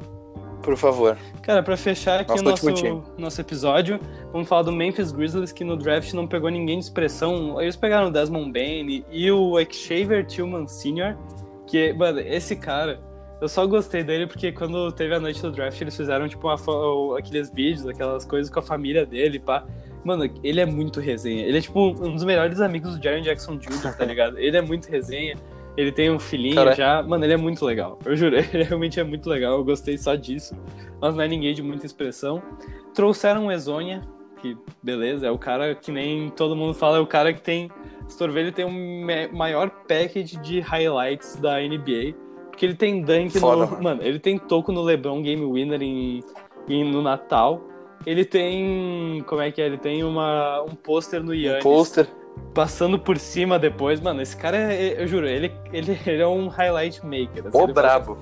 Por 0.62 0.76
favor. 0.76 1.16
Cara, 1.42 1.62
pra 1.62 1.76
fechar 1.76 2.20
aqui 2.20 2.42
Nosso 2.42 2.66
o 2.66 2.70
nosso, 2.70 3.02
nosso 3.16 3.40
episódio, 3.40 4.00
vamos 4.32 4.48
falar 4.48 4.62
do 4.62 4.72
Memphis 4.72 5.12
Grizzlies, 5.12 5.52
que 5.52 5.62
no 5.62 5.76
draft 5.76 6.12
não 6.12 6.26
pegou 6.26 6.50
ninguém 6.50 6.78
de 6.78 6.84
expressão. 6.84 7.60
Eles 7.60 7.76
pegaram 7.76 8.08
o 8.08 8.10
Desmond 8.10 8.52
Bain 8.52 9.04
e 9.08 9.30
o 9.30 9.54
Xavier 9.70 10.26
Tillman 10.26 10.66
Sr., 10.66 11.16
que, 11.68 11.92
mano, 11.92 12.18
esse 12.18 12.56
cara, 12.56 13.00
eu 13.40 13.48
só 13.48 13.66
gostei 13.66 14.02
dele 14.02 14.26
porque 14.26 14.52
quando 14.52 14.90
teve 14.92 15.14
a 15.14 15.20
noite 15.20 15.40
do 15.42 15.50
draft, 15.50 15.80
eles 15.80 15.96
fizeram, 15.96 16.28
tipo, 16.28 16.46
uma 16.48 17.18
aqueles 17.18 17.50
vídeos, 17.52 17.86
aquelas 17.86 18.24
coisas 18.24 18.50
com 18.52 18.58
a 18.58 18.62
família 18.62 19.04
dele, 19.04 19.38
pá. 19.38 19.64
Mano, 20.04 20.30
ele 20.44 20.60
é 20.60 20.66
muito 20.66 21.00
resenha. 21.00 21.44
Ele 21.44 21.58
é, 21.58 21.60
tipo, 21.60 21.80
um 21.80 22.14
dos 22.14 22.22
melhores 22.24 22.60
amigos 22.60 22.96
do 22.96 23.02
Jaren 23.02 23.22
Jackson 23.22 23.56
Jr., 23.56 23.96
tá 23.96 24.04
ligado? 24.06 24.38
Ele 24.38 24.56
é 24.56 24.62
muito 24.62 24.86
resenha. 24.88 25.36
Ele 25.76 25.92
tem 25.92 26.10
um 26.10 26.18
filhinho 26.18 26.54
Cara. 26.54 26.74
já. 26.74 27.02
Mano, 27.02 27.24
ele 27.24 27.34
é 27.34 27.36
muito 27.36 27.64
legal. 27.64 27.98
Eu 28.04 28.16
juro, 28.16 28.36
ele 28.54 28.62
realmente 28.62 28.98
é 29.00 29.04
muito 29.04 29.28
legal. 29.28 29.58
Eu 29.58 29.64
gostei 29.64 29.98
só 29.98 30.14
disso. 30.14 30.56
Mas 31.00 31.14
não 31.14 31.22
é 31.22 31.28
ninguém 31.28 31.52
de 31.52 31.62
muita 31.62 31.84
expressão. 31.84 32.42
Trouxeram 32.94 33.46
o 33.48 33.52
Ezonia, 33.52 34.00
que 34.40 34.56
beleza, 34.82 35.26
é 35.26 35.30
o 35.30 35.36
cara 35.36 35.74
que 35.74 35.90
nem 35.92 36.30
todo 36.30 36.56
mundo 36.56 36.72
fala, 36.72 36.96
é 36.98 37.00
o 37.00 37.06
cara 37.06 37.32
que 37.34 37.42
tem. 37.42 37.70
Storvelli 38.08 38.52
tem 38.52 38.64
o 38.64 38.70
me- 38.70 39.26
maior 39.28 39.68
package 39.88 40.36
de 40.38 40.60
highlights 40.60 41.36
da 41.36 41.60
NBA. 41.60 42.14
Porque 42.56 42.64
ele 42.64 42.74
tem 42.74 43.02
dunk 43.02 43.38
Foda, 43.38 43.66
no. 43.66 43.70
mano. 43.72 43.82
Mano, 43.82 44.02
ele 44.02 44.18
tem 44.18 44.38
toco 44.38 44.72
no 44.72 44.80
LeBron 44.80 45.20
Game 45.20 45.44
Winner 45.44 45.82
em, 45.82 46.24
em- 46.66 46.90
no 46.90 47.02
Natal. 47.02 47.60
Ele 48.06 48.24
tem. 48.24 49.22
Como 49.26 49.42
é 49.42 49.50
que 49.50 49.60
é? 49.60 49.66
Ele 49.66 49.76
tem 49.76 50.02
uma, 50.02 50.62
um 50.62 50.74
pôster 50.74 51.22
no 51.22 51.32
Um 51.32 51.34
Yannis 51.34 51.62
pôster. 51.62 52.06
passando 52.54 52.98
por 52.98 53.18
cima 53.18 53.58
depois. 53.58 54.00
Mano, 54.00 54.22
esse 54.22 54.34
cara, 54.34 54.56
é, 54.72 55.02
eu 55.02 55.06
juro, 55.06 55.26
ele, 55.28 55.52
ele, 55.70 55.98
ele 56.06 56.22
é 56.22 56.26
um 56.26 56.48
highlight 56.48 57.04
maker. 57.04 57.46
assim, 57.48 57.58
Ô 57.58 57.60
faz- 57.62 57.72
brabo. 57.74 58.16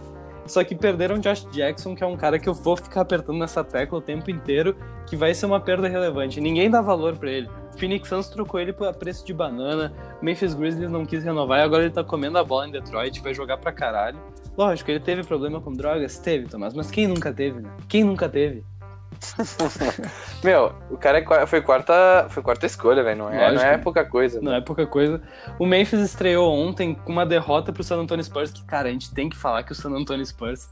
Só 0.47 0.65
que 0.65 0.75
perderam 0.75 1.19
Josh 1.21 1.47
Jackson, 1.53 1.95
que 1.95 2.03
é 2.03 2.07
um 2.07 2.17
cara 2.17 2.37
que 2.39 2.49
eu 2.49 2.55
vou 2.55 2.77
ficar 2.77 3.03
apertando 3.03 3.39
nessa 3.39 3.63
tecla 3.63 3.99
o 3.99 4.03
tempo 4.03 4.31
inteiro, 4.33 4.77
que 5.07 5.15
vai 5.17 5.33
ser 5.33 5.47
uma 5.47 5.61
perda 5.61 5.87
relevante. 5.89 6.41
Ninguém 6.41 6.69
dá 6.69 6.83
valor 6.83 7.17
pra 7.17 7.31
ele. 7.31 7.49
Phoenix 7.77 8.09
Suns 8.09 8.29
trocou 8.29 8.61
ele 8.61 8.73
por 8.73 8.93
preço 8.95 9.25
de 9.27 9.33
banana, 9.33 9.93
Memphis 10.23 10.55
Grizzlies 10.55 10.91
não 10.91 11.05
quis 11.05 11.25
renovar 11.25 11.61
e 11.61 11.63
agora 11.63 11.85
ele 11.85 11.93
tá 11.93 12.05
comendo 12.05 12.39
a 12.39 12.45
bola 12.45 12.69
em 12.69 12.71
Detroit, 12.71 13.21
vai 13.21 13.35
jogar 13.35 13.59
pra 13.59 13.73
caralho. 13.73 14.19
Lógico, 14.57 14.91
ele 14.91 15.01
teve 15.01 15.25
problema 15.25 15.61
com 15.61 15.73
drogas? 15.73 16.19
Teve, 16.19 16.47
Tomás, 16.47 16.75
mas 16.75 16.91
quem 16.91 17.07
nunca 17.07 17.33
teve, 17.33 17.61
né? 17.61 17.71
Quem 17.89 18.05
nunca 18.05 18.29
teve? 18.29 18.65
Meu, 20.43 20.75
o 20.91 20.97
cara 20.97 21.19
é 21.19 21.47
foi 21.47 21.61
quarta, 21.63 22.27
foi 22.29 22.43
quarta 22.43 22.67
escolha, 22.67 23.03
velho. 23.03 23.19
Não 23.19 23.31
é, 23.31 23.53
não 23.53 23.63
é 23.63 23.79
pouca 23.79 24.05
coisa. 24.05 24.41
Não 24.41 24.53
é 24.53 24.61
pouca 24.61 24.87
coisa. 24.87 25.21
O 25.59 25.67
Memphis 25.67 26.01
estreou 26.01 26.53
ontem 26.53 26.95
com 26.95 27.13
uma 27.13 27.25
derrota 27.25 27.73
pro 27.73 27.83
San 27.83 27.97
Antonio 27.97 28.25
Spurs, 28.25 28.53
que, 28.53 28.65
cara, 28.65 28.89
a 28.89 28.93
gente 28.93 29.13
tem 29.13 29.29
que 29.29 29.37
falar 29.37 29.63
que 29.63 29.73
o 29.73 29.75
San 29.75 29.91
Antonio 29.91 30.25
Spurs 30.25 30.69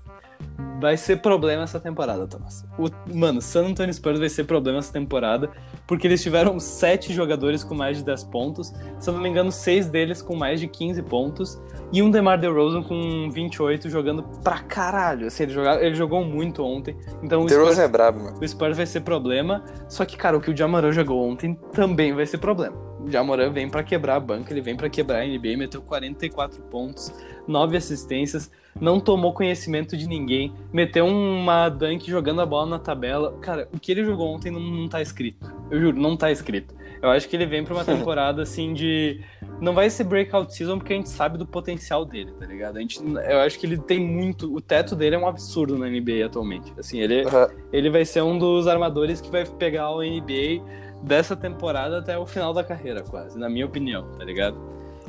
vai 0.82 0.96
ser 0.96 1.18
problema 1.22 1.62
essa 1.62 1.78
temporada, 1.78 2.26
Thomas. 2.26 2.66
O, 2.76 2.88
mano, 3.14 3.40
San 3.40 3.66
Antonio 3.66 3.94
Spurs 3.94 4.18
vai 4.18 4.28
ser 4.28 4.44
problema 4.44 4.80
essa 4.80 4.92
temporada, 4.92 5.48
porque 5.86 6.08
eles 6.08 6.20
tiveram 6.20 6.58
sete 6.58 7.12
jogadores 7.12 7.62
com 7.62 7.72
mais 7.72 7.98
de 7.98 8.04
10 8.04 8.24
pontos, 8.24 8.72
se 8.98 9.08
eu 9.08 9.14
não 9.14 9.20
me 9.20 9.28
engano, 9.28 9.52
seis 9.52 9.86
deles 9.86 10.20
com 10.20 10.34
mais 10.34 10.58
de 10.58 10.66
15 10.66 11.00
pontos, 11.04 11.62
e 11.92 12.02
um 12.02 12.10
DeMar 12.10 12.38
DeRozan 12.40 12.82
com 12.82 13.30
28 13.30 13.88
jogando 13.88 14.24
pra 14.42 14.58
caralho. 14.58 15.28
Assim, 15.28 15.44
ele, 15.44 15.52
jogava, 15.52 15.80
ele 15.80 15.94
jogou 15.94 16.24
muito 16.24 16.64
ontem, 16.64 16.96
então 17.22 17.44
o 17.44 17.48
Spurs, 17.48 17.78
é 17.78 17.86
brabo, 17.86 18.24
mano. 18.24 18.38
o 18.40 18.48
Spurs 18.48 18.76
vai 18.76 18.86
ser 18.86 19.02
problema, 19.02 19.64
só 19.88 20.04
que, 20.04 20.16
cara, 20.16 20.36
o 20.36 20.40
que 20.40 20.50
o 20.50 20.56
Jamoran 20.56 20.90
jogou 20.90 21.28
ontem 21.28 21.54
também 21.72 22.12
vai 22.12 22.26
ser 22.26 22.38
problema. 22.38 22.76
O 23.00 23.08
Jamoran 23.10 23.52
vem 23.52 23.68
para 23.68 23.84
quebrar 23.84 24.16
a 24.16 24.20
banca, 24.20 24.52
ele 24.52 24.60
vem 24.60 24.76
para 24.76 24.88
quebrar 24.88 25.22
a 25.22 25.26
NBA, 25.26 25.56
meteu 25.56 25.80
44 25.80 26.60
pontos, 26.64 27.12
9 27.46 27.76
assistências, 27.76 28.50
não 28.80 28.98
tomou 29.00 29.32
conhecimento 29.32 29.96
de 29.96 30.06
ninguém, 30.06 30.52
meteu 30.72 31.06
uma 31.06 31.68
dunk 31.68 32.10
jogando 32.10 32.40
a 32.40 32.46
bola 32.46 32.66
na 32.66 32.78
tabela. 32.78 33.36
Cara, 33.40 33.68
o 33.72 33.78
que 33.78 33.92
ele 33.92 34.04
jogou 34.04 34.34
ontem 34.34 34.50
não, 34.50 34.60
não 34.60 34.88
tá 34.88 35.00
escrito. 35.02 35.46
Eu 35.70 35.80
juro, 35.80 35.98
não 35.98 36.16
tá 36.16 36.30
escrito. 36.30 36.74
Eu 37.02 37.10
acho 37.10 37.28
que 37.28 37.34
ele 37.34 37.46
vem 37.46 37.64
pra 37.64 37.74
uma 37.74 37.84
temporada 37.84 38.42
assim 38.42 38.72
de. 38.72 39.20
Não 39.60 39.74
vai 39.74 39.90
ser 39.90 40.04
breakout 40.04 40.54
season 40.54 40.78
porque 40.78 40.92
a 40.92 40.96
gente 40.96 41.08
sabe 41.08 41.36
do 41.36 41.44
potencial 41.46 42.04
dele, 42.04 42.32
tá 42.38 42.46
ligado? 42.46 42.76
A 42.76 42.80
gente, 42.80 43.00
eu 43.28 43.40
acho 43.40 43.58
que 43.58 43.66
ele 43.66 43.76
tem 43.78 43.98
muito. 44.00 44.54
O 44.54 44.60
teto 44.60 44.94
dele 44.94 45.16
é 45.16 45.18
um 45.18 45.26
absurdo 45.26 45.76
na 45.76 45.88
NBA 45.88 46.24
atualmente. 46.24 46.72
Assim, 46.78 47.00
ele, 47.00 47.24
Uhum. 47.24 47.46
ele 47.72 47.90
vai 47.90 48.04
ser 48.04 48.22
um 48.22 48.38
dos 48.38 48.66
armadores 48.68 49.20
que 49.20 49.30
vai 49.30 49.44
pegar 49.44 49.90
o 49.90 50.00
NBA 50.02 50.62
dessa 51.02 51.34
temporada 51.36 51.98
até 51.98 52.16
o 52.16 52.24
final 52.24 52.52
da 52.54 52.62
carreira, 52.62 53.02
quase, 53.02 53.36
na 53.36 53.48
minha 53.48 53.66
opinião, 53.66 54.04
tá 54.16 54.24
ligado? 54.24 54.60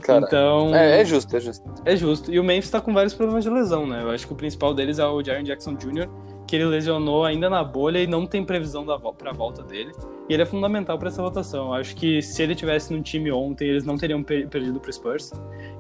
Cara, 0.03 0.25
então. 0.25 0.75
é, 0.75 1.01
é 1.01 1.05
justo, 1.05 1.35
é 1.35 1.39
justo. 1.39 1.69
É 1.85 1.95
justo. 1.95 2.31
E 2.33 2.39
o 2.39 2.43
Memphis 2.43 2.69
tá 2.69 2.81
com 2.81 2.93
vários 2.93 3.13
problemas 3.13 3.43
de 3.43 3.49
lesão, 3.49 3.87
né? 3.87 4.01
Eu 4.03 4.09
acho 4.11 4.27
que 4.27 4.33
o 4.33 4.35
principal 4.35 4.73
deles 4.73 4.99
é 4.99 5.05
o 5.05 5.23
Jaren 5.23 5.43
Jackson 5.43 5.75
Jr., 5.75 6.07
que 6.45 6.57
ele 6.57 6.65
lesionou 6.65 7.23
ainda 7.23 7.49
na 7.49 7.63
bolha 7.63 7.99
e 7.99 8.05
não 8.05 8.25
tem 8.27 8.43
previsão 8.43 8.85
da 8.85 8.99
pra 8.99 9.31
volta 9.31 9.63
dele. 9.63 9.91
E 10.29 10.33
ele 10.33 10.43
é 10.43 10.45
fundamental 10.45 10.99
pra 10.99 11.07
essa 11.07 11.21
rotação. 11.21 11.67
Eu 11.67 11.73
acho 11.75 11.95
que 11.95 12.21
se 12.21 12.43
ele 12.43 12.53
tivesse 12.53 12.93
no 12.93 13.01
time 13.01 13.31
ontem, 13.31 13.67
eles 13.69 13.85
não 13.85 13.95
teriam 13.97 14.21
per- 14.21 14.47
perdido 14.49 14.79
pro 14.79 14.91
Spurs. 14.91 15.31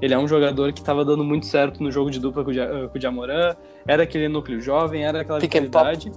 Ele 0.01 0.13
é 0.13 0.17
um 0.17 0.27
jogador 0.27 0.71
que 0.73 0.81
tava 0.81 1.03
dando 1.03 1.23
muito 1.23 1.45
certo 1.45 1.83
no 1.83 1.91
jogo 1.91 2.09
de 2.09 2.19
dupla 2.19 2.43
com 2.43 2.49
o, 2.49 2.53
Ja- 2.53 2.87
com 2.87 2.97
o 2.97 3.01
Jamoran, 3.01 3.55
era 3.85 4.03
aquele 4.03 4.27
núcleo 4.29 4.59
jovem, 4.61 5.03
era 5.05 5.21
aquela 5.21 5.39
Pick 5.39 5.53
vitalidade. 5.53 6.11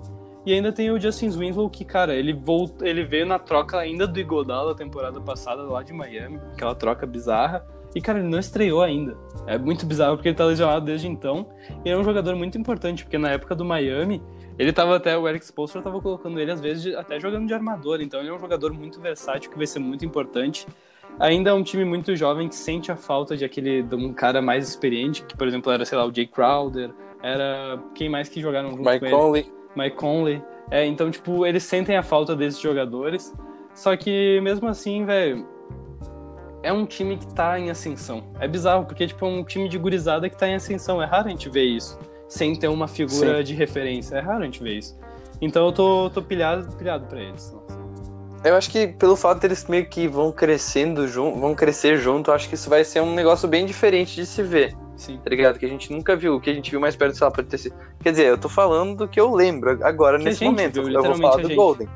E 0.47 0.53
ainda 0.53 0.71
tem 0.73 0.93
o 0.93 1.01
Justin 1.01 1.31
Winslow, 1.31 1.69
que, 1.69 1.85
cara, 1.85 2.15
ele, 2.15 2.33
volt... 2.33 2.81
ele 2.83 3.05
veio 3.05 3.27
na 3.27 3.37
troca 3.39 3.77
ainda 3.79 4.07
do 4.07 4.19
Iguodala 4.21 4.71
da 4.73 4.79
temporada 4.79 5.21
passada 5.21 5.63
lá 5.63 5.83
de 5.83 5.93
Miami, 5.93 6.39
aquela 6.53 6.73
troca 6.75 7.05
bizarra. 7.05 7.67
E, 7.97 8.01
cara, 8.03 8.19
ele 8.19 8.29
não 8.29 8.39
estreou 8.39 8.83
ainda. 8.83 9.17
É 9.47 9.57
muito 9.57 9.87
bizarro 9.87 10.17
porque 10.17 10.29
ele 10.29 10.37
tá 10.37 10.45
lesionado 10.45 10.85
desde 10.85 11.09
então. 11.09 11.49
E 11.83 11.89
é 11.89 11.97
um 11.97 12.05
jogador 12.05 12.37
muito 12.37 12.59
importante, 12.59 13.03
porque 13.03 13.17
na 13.17 13.31
época 13.31 13.55
do 13.55 13.65
Miami, 13.65 14.23
ele 14.59 14.71
tava 14.71 14.97
até, 14.97 15.17
o 15.17 15.27
Eric 15.27 15.43
Spoelstra 15.47 15.81
tava 15.81 15.99
colocando 15.99 16.39
ele, 16.39 16.51
às 16.51 16.61
vezes, 16.61 16.95
até 16.95 17.19
jogando 17.19 17.47
de 17.47 17.55
armador. 17.55 18.03
Então 18.03 18.21
ele 18.21 18.29
é 18.29 18.35
um 18.35 18.39
jogador 18.39 18.71
muito 18.75 19.01
versátil, 19.01 19.51
que 19.51 19.57
vai 19.57 19.67
ser 19.67 19.79
muito 19.79 20.05
importante. 20.05 20.67
Ainda 21.19 21.49
é 21.49 21.53
um 21.55 21.63
time 21.63 21.87
muito 21.87 22.15
jovem 22.15 22.51
que 22.51 22.55
sente 22.55 22.93
a 22.93 22.97
falta 22.97 23.35
de 23.35 23.47
aquele, 23.47 23.83
de 23.83 23.95
um 23.95 24.13
cara 24.13 24.43
mais 24.43 24.69
experiente, 24.69 25.25
que, 25.25 25.35
por 25.35 25.49
exemplo, 25.49 25.73
era, 25.73 25.83
sei 25.87 25.97
lá, 25.97 26.05
o 26.05 26.15
Jay 26.15 26.27
Crowder, 26.27 26.91
era 27.23 27.83
quem 27.95 28.11
mais 28.11 28.29
que 28.29 28.43
jogaram 28.43 28.73
junto 28.73 28.83
Mike 28.83 28.99
com 28.99 29.07
ele? 29.07 29.15
Conley. 29.15 29.53
Mike 29.75 29.97
Conley. 29.97 30.43
É, 30.71 30.85
então, 30.85 31.11
tipo, 31.11 31.47
eles 31.47 31.63
sentem 31.63 31.97
a 31.97 32.03
falta 32.03 32.37
desses 32.37 32.61
jogadores. 32.61 33.35
Só 33.73 33.97
que, 33.97 34.39
mesmo 34.43 34.69
assim, 34.69 35.07
velho, 35.07 35.56
é 36.67 36.73
um 36.73 36.85
time 36.85 37.17
que 37.17 37.27
tá 37.33 37.59
em 37.59 37.71
ascensão. 37.71 38.25
É 38.41 38.49
bizarro, 38.49 38.85
porque, 38.85 39.07
tipo, 39.07 39.25
é 39.25 39.29
um 39.29 39.45
time 39.45 39.69
de 39.69 39.79
gurizada 39.79 40.29
que 40.29 40.37
tá 40.37 40.49
em 40.49 40.55
ascensão. 40.57 41.01
É 41.01 41.07
raro 41.07 41.29
a 41.29 41.31
gente 41.31 41.49
ver 41.49 41.63
isso, 41.65 41.97
sem 42.29 42.57
ter 42.57 42.67
uma 42.69 42.89
figura 42.89 43.39
Sim. 43.39 43.45
de 43.45 43.55
referência. 43.55 44.17
É 44.17 44.21
raro 44.21 44.43
a 44.43 44.45
gente 44.45 44.61
ver 44.63 44.79
isso. 44.79 44.99
Então 45.41 45.65
eu 45.67 45.73
tô, 45.73 46.11
tô 46.11 46.21
pilhado, 46.23 46.75
pilhado 46.77 47.07
pra 47.07 47.21
eles. 47.21 47.55
Eu 48.45 48.57
acho 48.57 48.71
que 48.71 48.89
pelo 48.89 49.15
fato 49.17 49.41
deles 49.41 49.65
meio 49.67 49.87
que 49.89 50.09
vão 50.09 50.33
crescendo 50.33 51.07
junto, 51.07 51.39
vão 51.39 51.55
crescer 51.55 51.99
junto, 51.99 52.31
eu 52.31 52.35
acho 52.35 52.49
que 52.49 52.55
isso 52.55 52.69
vai 52.69 52.85
ser 52.85 53.01
um 53.01 53.15
negócio 53.15 53.49
bem 53.49 53.65
diferente 53.67 54.15
de 54.15 54.25
se 54.27 54.43
ver, 54.43 54.75
Sim. 54.97 55.19
tá 55.23 55.31
ligado? 55.31 55.59
Que 55.59 55.67
a 55.67 55.69
gente 55.69 55.93
nunca 55.93 56.15
viu, 56.15 56.37
o 56.37 56.41
que 56.41 56.51
a 56.51 56.55
gente 56.55 56.71
viu 56.71 56.79
mais 56.81 56.95
perto, 56.95 57.17
sei 57.17 57.25
lá, 57.25 57.31
pode 57.31 57.49
ter 57.49 57.59
sido. 57.59 57.75
Quer 58.01 58.11
dizer, 58.13 58.27
eu 58.27 58.39
tô 58.39 58.49
falando 58.49 58.97
do 58.97 59.09
que 59.09 59.19
eu 59.21 59.35
lembro 59.35 59.79
agora 59.85 60.19
Que 60.19 60.25
nesse 60.25 60.45
momento. 60.45 60.83
viu, 60.83 60.93
eu 60.93 61.03
vou 61.03 61.15
falar 61.17 61.43
do. 61.43 61.55
Golden. 61.55 61.89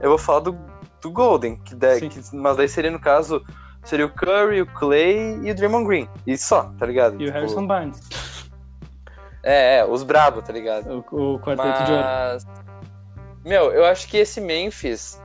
Eu 0.00 0.08
vou 0.10 0.18
falar 0.18 0.40
do, 0.40 0.58
do 1.00 1.10
Golden, 1.10 1.56
que, 1.64 1.76
que- 1.76 2.36
mas 2.36 2.56
daí 2.56 2.68
seria 2.68 2.90
no 2.90 2.98
caso, 3.00 3.42
seria 3.84 4.06
o 4.06 4.10
Curry, 4.10 4.62
o 4.62 4.66
Clay 4.66 5.40
e 5.42 5.50
o 5.50 5.54
Draymond 5.54 5.86
Green. 5.86 6.08
E 6.26 6.36
só, 6.36 6.72
tá 6.78 6.86
ligado? 6.86 7.14
E 7.14 7.16
o 7.16 7.26
Tipo, 7.26 7.32
Harrison 7.32 7.66
Barnes, 7.66 8.00
É, 9.42 9.78
é, 9.78 9.84
os 9.84 10.02
brabo, 10.02 10.40
tá 10.42 10.52
ligado? 10.52 11.04
o, 11.12 11.34
o 11.34 11.38
quarteto 11.38 11.84
de 11.84 11.92
ouro. 11.92 12.04
Mas, 12.04 12.46
meu, 13.44 13.72
eu 13.72 13.84
acho 13.84 14.08
que 14.08 14.16
esse 14.16 14.40
Memphis, 14.40 15.20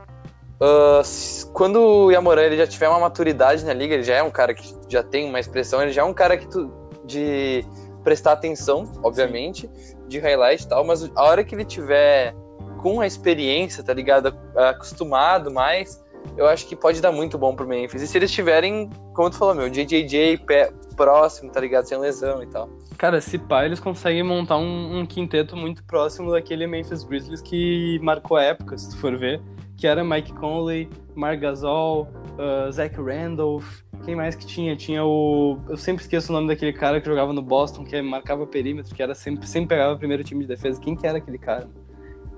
s- 1.00 1.46
quando 1.52 1.80
o 1.80 2.10
Yamoran 2.10 2.42
ele 2.42 2.56
já 2.58 2.66
tiver 2.66 2.88
uma 2.88 3.00
maturidade 3.00 3.64
na 3.64 3.72
liga, 3.72 3.94
ele 3.94 4.02
já 4.02 4.16
é 4.16 4.22
um 4.22 4.30
cara 4.30 4.52
que 4.52 4.74
já 4.88 5.02
tem 5.02 5.26
uma 5.26 5.40
expressão, 5.40 5.80
ele 5.82 5.90
já 5.92 6.02
é 6.02 6.04
um 6.04 6.12
cara 6.12 6.36
que 6.36 6.46
tu, 6.48 6.70
de 7.04 7.64
prestar 8.04 8.32
atenção, 8.32 8.90
obviamente, 9.02 9.70
de 10.06 10.18
highlight 10.18 10.64
e 10.64 10.68
tal, 10.68 10.84
mas 10.84 11.10
a 11.16 11.22
hora 11.24 11.42
que 11.44 11.54
ele 11.54 11.64
tiver 11.64 12.34
com 12.82 13.00
a 13.00 13.06
experiência, 13.06 13.82
tá 13.82 13.92
ligado, 13.94 14.34
acostumado 14.56 15.50
mais, 15.50 16.02
eu 16.36 16.46
acho 16.46 16.66
que 16.66 16.74
pode 16.74 17.00
dar 17.00 17.12
muito 17.12 17.36
bom 17.36 17.54
pro 17.54 17.66
Memphis. 17.66 18.02
E 18.02 18.06
se 18.06 18.16
eles 18.18 18.30
tiverem, 18.30 18.88
como 19.14 19.30
tu 19.30 19.36
falou, 19.36 19.54
meu, 19.54 19.68
JJJ 19.68 20.38
pé, 20.38 20.72
próximo, 20.96 21.50
tá 21.50 21.60
ligado, 21.60 21.86
sem 21.86 21.98
lesão 21.98 22.42
e 22.42 22.46
tal. 22.46 22.68
Cara, 22.96 23.20
se 23.20 23.38
pá, 23.38 23.64
eles 23.64 23.80
conseguem 23.80 24.22
montar 24.22 24.58
um, 24.58 25.00
um 25.00 25.06
quinteto 25.06 25.56
muito 25.56 25.82
próximo 25.84 26.30
daquele 26.30 26.66
Memphis 26.66 27.02
Grizzlies 27.02 27.40
que 27.40 27.98
marcou 28.02 28.36
a 28.36 28.42
época, 28.42 28.76
se 28.76 28.90
tu 28.90 28.98
for 28.98 29.16
ver. 29.16 29.40
Que 29.76 29.86
era 29.86 30.04
Mike 30.04 30.34
Conley, 30.34 30.90
Marc 31.14 31.40
Gasol, 31.40 32.08
uh, 32.36 32.70
Zach 32.70 32.94
Randolph. 33.00 33.80
Quem 34.04 34.14
mais 34.14 34.34
que 34.34 34.44
tinha? 34.44 34.76
Tinha 34.76 35.04
o. 35.04 35.58
Eu 35.68 35.76
sempre 35.78 36.02
esqueço 36.02 36.30
o 36.30 36.34
nome 36.34 36.48
daquele 36.48 36.72
cara 36.72 37.00
que 37.00 37.06
jogava 37.06 37.32
no 37.32 37.40
Boston, 37.40 37.84
que 37.84 38.00
marcava 38.02 38.46
perímetro, 38.46 38.94
que 38.94 39.02
era 39.02 39.14
sempre, 39.14 39.46
sempre 39.46 39.68
pegava 39.68 39.94
o 39.94 39.98
primeiro 39.98 40.22
time 40.22 40.42
de 40.42 40.48
defesa. 40.48 40.78
Quem 40.78 40.94
que 40.94 41.06
era 41.06 41.16
aquele 41.16 41.38
cara? 41.38 41.68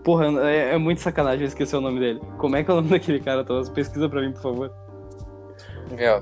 Porra, 0.05 0.27
é, 0.49 0.75
é 0.75 0.79
muito 0.79 1.01
sacanagem 1.01 1.43
eu 1.43 1.47
esquecer 1.49 1.77
o 1.77 1.81
nome 1.81 2.01
dele. 2.01 2.21
Como 2.39 2.57
é 2.57 2.63
que 2.65 2.71
é 2.71 2.75
o 2.75 2.77
nome 2.77 2.89
daquele 2.91 3.21
cara, 3.21 3.45
Thomas? 3.45 3.69
Pesquisa 3.69 4.09
pra 4.09 4.21
mim, 4.21 4.33
por 4.33 4.43
favor. 4.43 4.73
Meu, 5.97 6.21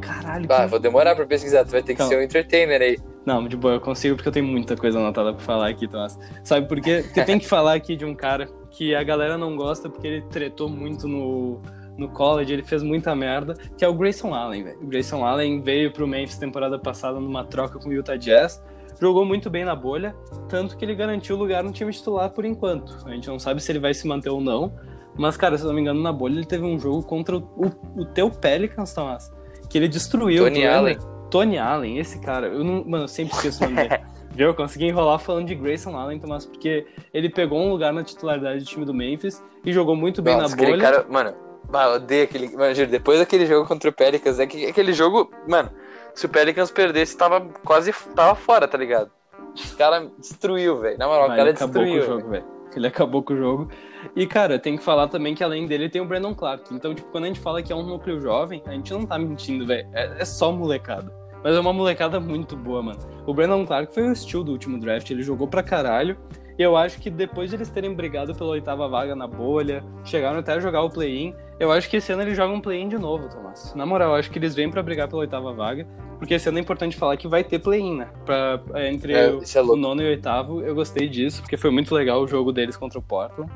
Caralho, 0.00 0.46
bah, 0.46 0.60
quem- 0.60 0.66
vou 0.68 0.78
demorar 0.78 1.16
pra 1.16 1.26
pesquisar, 1.26 1.64
tu 1.64 1.70
vai 1.70 1.82
ter 1.82 1.92
que 1.94 1.98
Calma. 1.98 2.12
ser 2.12 2.18
um 2.18 2.22
entertainer 2.22 2.80
aí. 2.80 2.98
Não, 3.24 3.46
de 3.48 3.56
boa, 3.56 3.74
eu 3.74 3.80
consigo 3.80 4.14
porque 4.14 4.28
eu 4.28 4.32
tenho 4.32 4.46
muita 4.46 4.76
coisa 4.76 4.98
anotada 4.98 5.32
pra 5.32 5.42
falar 5.42 5.68
aqui, 5.68 5.88
Tomás. 5.88 6.16
Sabe 6.44 6.68
por 6.68 6.80
quê? 6.80 7.02
Porque 7.04 7.24
tem 7.24 7.38
que 7.38 7.46
falar 7.48 7.74
aqui 7.74 7.96
de 7.96 8.04
um 8.04 8.14
cara 8.14 8.46
que 8.70 8.94
a 8.94 9.02
galera 9.02 9.36
não 9.36 9.56
gosta 9.56 9.88
porque 9.88 10.06
ele 10.06 10.22
tretou 10.30 10.68
muito 10.68 11.08
no, 11.08 11.60
no 11.98 12.08
college, 12.10 12.52
ele 12.52 12.62
fez 12.62 12.82
muita 12.84 13.16
merda, 13.16 13.54
que 13.76 13.84
é 13.84 13.88
o 13.88 13.94
Grayson 13.94 14.32
Allen, 14.34 14.62
velho. 14.62 14.78
O 14.80 14.86
Grayson 14.86 15.24
Allen 15.24 15.60
veio 15.60 15.90
pro 15.90 16.06
Memphis 16.06 16.38
temporada 16.38 16.78
passada 16.78 17.18
numa 17.18 17.42
troca 17.44 17.80
com 17.80 17.88
o 17.88 17.92
Utah 17.92 18.16
Jazz, 18.16 18.62
jogou 19.00 19.24
muito 19.24 19.50
bem 19.50 19.64
na 19.64 19.74
bolha, 19.74 20.14
tanto 20.48 20.76
que 20.76 20.84
ele 20.84 20.94
garantiu 20.94 21.36
lugar 21.36 21.62
no 21.62 21.72
time 21.72 21.92
titular 21.92 22.30
por 22.30 22.44
enquanto. 22.44 22.96
A 23.06 23.10
gente 23.10 23.28
não 23.28 23.38
sabe 23.38 23.62
se 23.62 23.70
ele 23.72 23.78
vai 23.78 23.94
se 23.94 24.06
manter 24.06 24.30
ou 24.30 24.40
não, 24.40 24.72
mas, 25.18 25.36
cara, 25.36 25.56
se 25.56 25.64
eu 25.64 25.68
não 25.68 25.74
me 25.74 25.80
engano, 25.80 26.00
na 26.02 26.12
bolha 26.12 26.34
ele 26.34 26.46
teve 26.46 26.64
um 26.64 26.78
jogo 26.78 27.02
contra 27.02 27.36
o, 27.36 27.40
o, 27.40 28.00
o 28.02 28.04
teu 28.04 28.30
Pelicans, 28.30 28.92
Tomás, 28.92 29.32
que 29.68 29.78
ele 29.78 29.88
destruiu. 29.88 30.44
Tony 30.44 30.58
lembra? 30.58 30.76
Allen. 30.76 30.98
Tony 31.30 31.58
Allen, 31.58 31.98
esse 31.98 32.20
cara, 32.20 32.46
eu 32.46 32.62
não, 32.62 32.84
mano, 32.84 33.04
eu 33.04 33.08
sempre 33.08 33.34
esqueço 33.34 33.64
o 33.64 33.68
nome 33.68 33.88
dele. 33.88 34.00
Viu? 34.30 34.48
Eu 34.48 34.54
consegui 34.54 34.86
enrolar 34.86 35.18
falando 35.18 35.46
de 35.46 35.54
Grayson 35.54 35.96
Allen, 35.96 36.18
Tomás, 36.18 36.44
porque 36.44 36.86
ele 37.12 37.30
pegou 37.30 37.58
um 37.58 37.70
lugar 37.70 37.92
na 37.92 38.04
titularidade 38.04 38.58
do 38.58 38.66
time 38.66 38.84
do 38.84 38.92
Memphis 38.92 39.42
e 39.64 39.72
jogou 39.72 39.96
muito 39.96 40.20
bem 40.20 40.36
Nossa, 40.36 40.54
na 40.54 40.62
bolha. 40.62 40.78
cara, 40.78 41.06
mano, 41.08 41.34
bah, 41.70 41.86
eu 41.86 41.94
odeio 41.96 42.24
aquele. 42.24 42.54
Mano, 42.54 42.74
depois 42.86 43.18
daquele 43.18 43.46
jogo 43.46 43.66
contra 43.66 43.88
o 43.88 43.92
Pelicans, 43.92 44.38
é 44.38 44.46
que 44.46 44.66
aquele 44.66 44.92
jogo, 44.92 45.30
mano, 45.48 45.70
se 46.16 46.26
o 46.26 46.28
Pelicans 46.28 46.70
perdesse, 46.70 47.16
tava 47.16 47.42
quase 47.64 47.92
tava 48.14 48.34
fora, 48.34 48.66
tá 48.66 48.76
ligado? 48.78 49.10
O 49.38 49.76
cara 49.76 50.10
destruiu, 50.18 50.78
velho. 50.78 50.98
Na 50.98 51.06
moral, 51.06 51.28
Mas 51.28 51.34
o 51.34 51.36
cara 51.36 51.48
ele 51.50 51.56
acabou 51.56 51.74
com 51.74 51.88
o 51.88 51.94
destruiu. 51.94 52.18
jogo, 52.18 52.30
velho. 52.30 52.44
Ele 52.74 52.86
acabou 52.86 53.22
com 53.22 53.34
o 53.34 53.36
jogo. 53.36 53.68
E, 54.14 54.26
cara, 54.26 54.58
tem 54.58 54.76
que 54.76 54.82
falar 54.82 55.08
também 55.08 55.34
que 55.34 55.44
além 55.44 55.66
dele 55.66 55.88
tem 55.88 56.00
o 56.00 56.04
Brandon 56.04 56.34
Clark. 56.34 56.74
Então, 56.74 56.94
tipo, 56.94 57.10
quando 57.10 57.24
a 57.24 57.26
gente 57.28 57.40
fala 57.40 57.62
que 57.62 57.72
é 57.72 57.76
um 57.76 57.82
núcleo 57.82 58.20
jovem, 58.20 58.62
a 58.66 58.72
gente 58.72 58.92
não 58.92 59.06
tá 59.06 59.18
mentindo, 59.18 59.66
velho. 59.66 59.88
É, 59.92 60.16
é 60.18 60.24
só 60.24 60.50
molecada. 60.52 61.12
Mas 61.44 61.54
é 61.54 61.60
uma 61.60 61.72
molecada 61.72 62.18
muito 62.18 62.56
boa, 62.56 62.82
mano. 62.82 62.98
O 63.26 63.32
Brandon 63.32 63.64
Clark 63.64 63.94
foi 63.94 64.02
o 64.02 64.12
estilo 64.12 64.44
do 64.44 64.52
último 64.52 64.78
draft. 64.78 65.10
Ele 65.10 65.22
jogou 65.22 65.46
pra 65.46 65.62
caralho. 65.62 66.18
E 66.58 66.62
eu 66.62 66.76
acho 66.76 66.98
que 67.00 67.10
depois 67.10 67.50
de 67.50 67.56
eles 67.56 67.68
terem 67.68 67.92
brigado 67.94 68.34
pela 68.34 68.50
oitava 68.50 68.88
vaga 68.88 69.14
na 69.14 69.26
bolha, 69.26 69.84
chegaram 70.04 70.38
até 70.38 70.52
a 70.52 70.60
jogar 70.60 70.82
o 70.82 70.90
play-in, 70.90 71.34
eu 71.60 71.70
acho 71.70 71.88
que 71.88 71.98
esse 71.98 72.12
ano 72.12 72.22
eles 72.22 72.36
jogam 72.36 72.60
play-in 72.60 72.88
de 72.88 72.98
novo, 72.98 73.28
Tomás. 73.28 73.74
Na 73.74 73.84
moral, 73.84 74.10
eu 74.10 74.14
acho 74.16 74.30
que 74.30 74.38
eles 74.38 74.54
vêm 74.54 74.70
pra 74.70 74.82
brigar 74.82 75.06
pela 75.06 75.20
oitava 75.20 75.52
vaga, 75.52 75.86
porque 76.18 76.34
esse 76.34 76.48
ano 76.48 76.58
é 76.58 76.60
importante 76.60 76.96
falar 76.96 77.16
que 77.18 77.28
vai 77.28 77.44
ter 77.44 77.58
play-in, 77.58 77.96
né? 77.98 78.08
Pra, 78.24 78.60
é, 78.74 78.90
entre 78.90 79.12
É, 79.12 79.30
o, 79.30 79.42
é 79.42 79.62
o 79.62 79.76
nono 79.76 80.00
e 80.00 80.06
o 80.06 80.08
oitavo, 80.08 80.62
eu 80.62 80.74
gostei 80.74 81.08
disso, 81.08 81.42
porque 81.42 81.58
foi 81.58 81.70
muito 81.70 81.94
legal 81.94 82.22
o 82.22 82.26
jogo 82.28 82.52
deles 82.52 82.76
contra 82.76 82.98
o 82.98 83.02
Portland. 83.02 83.50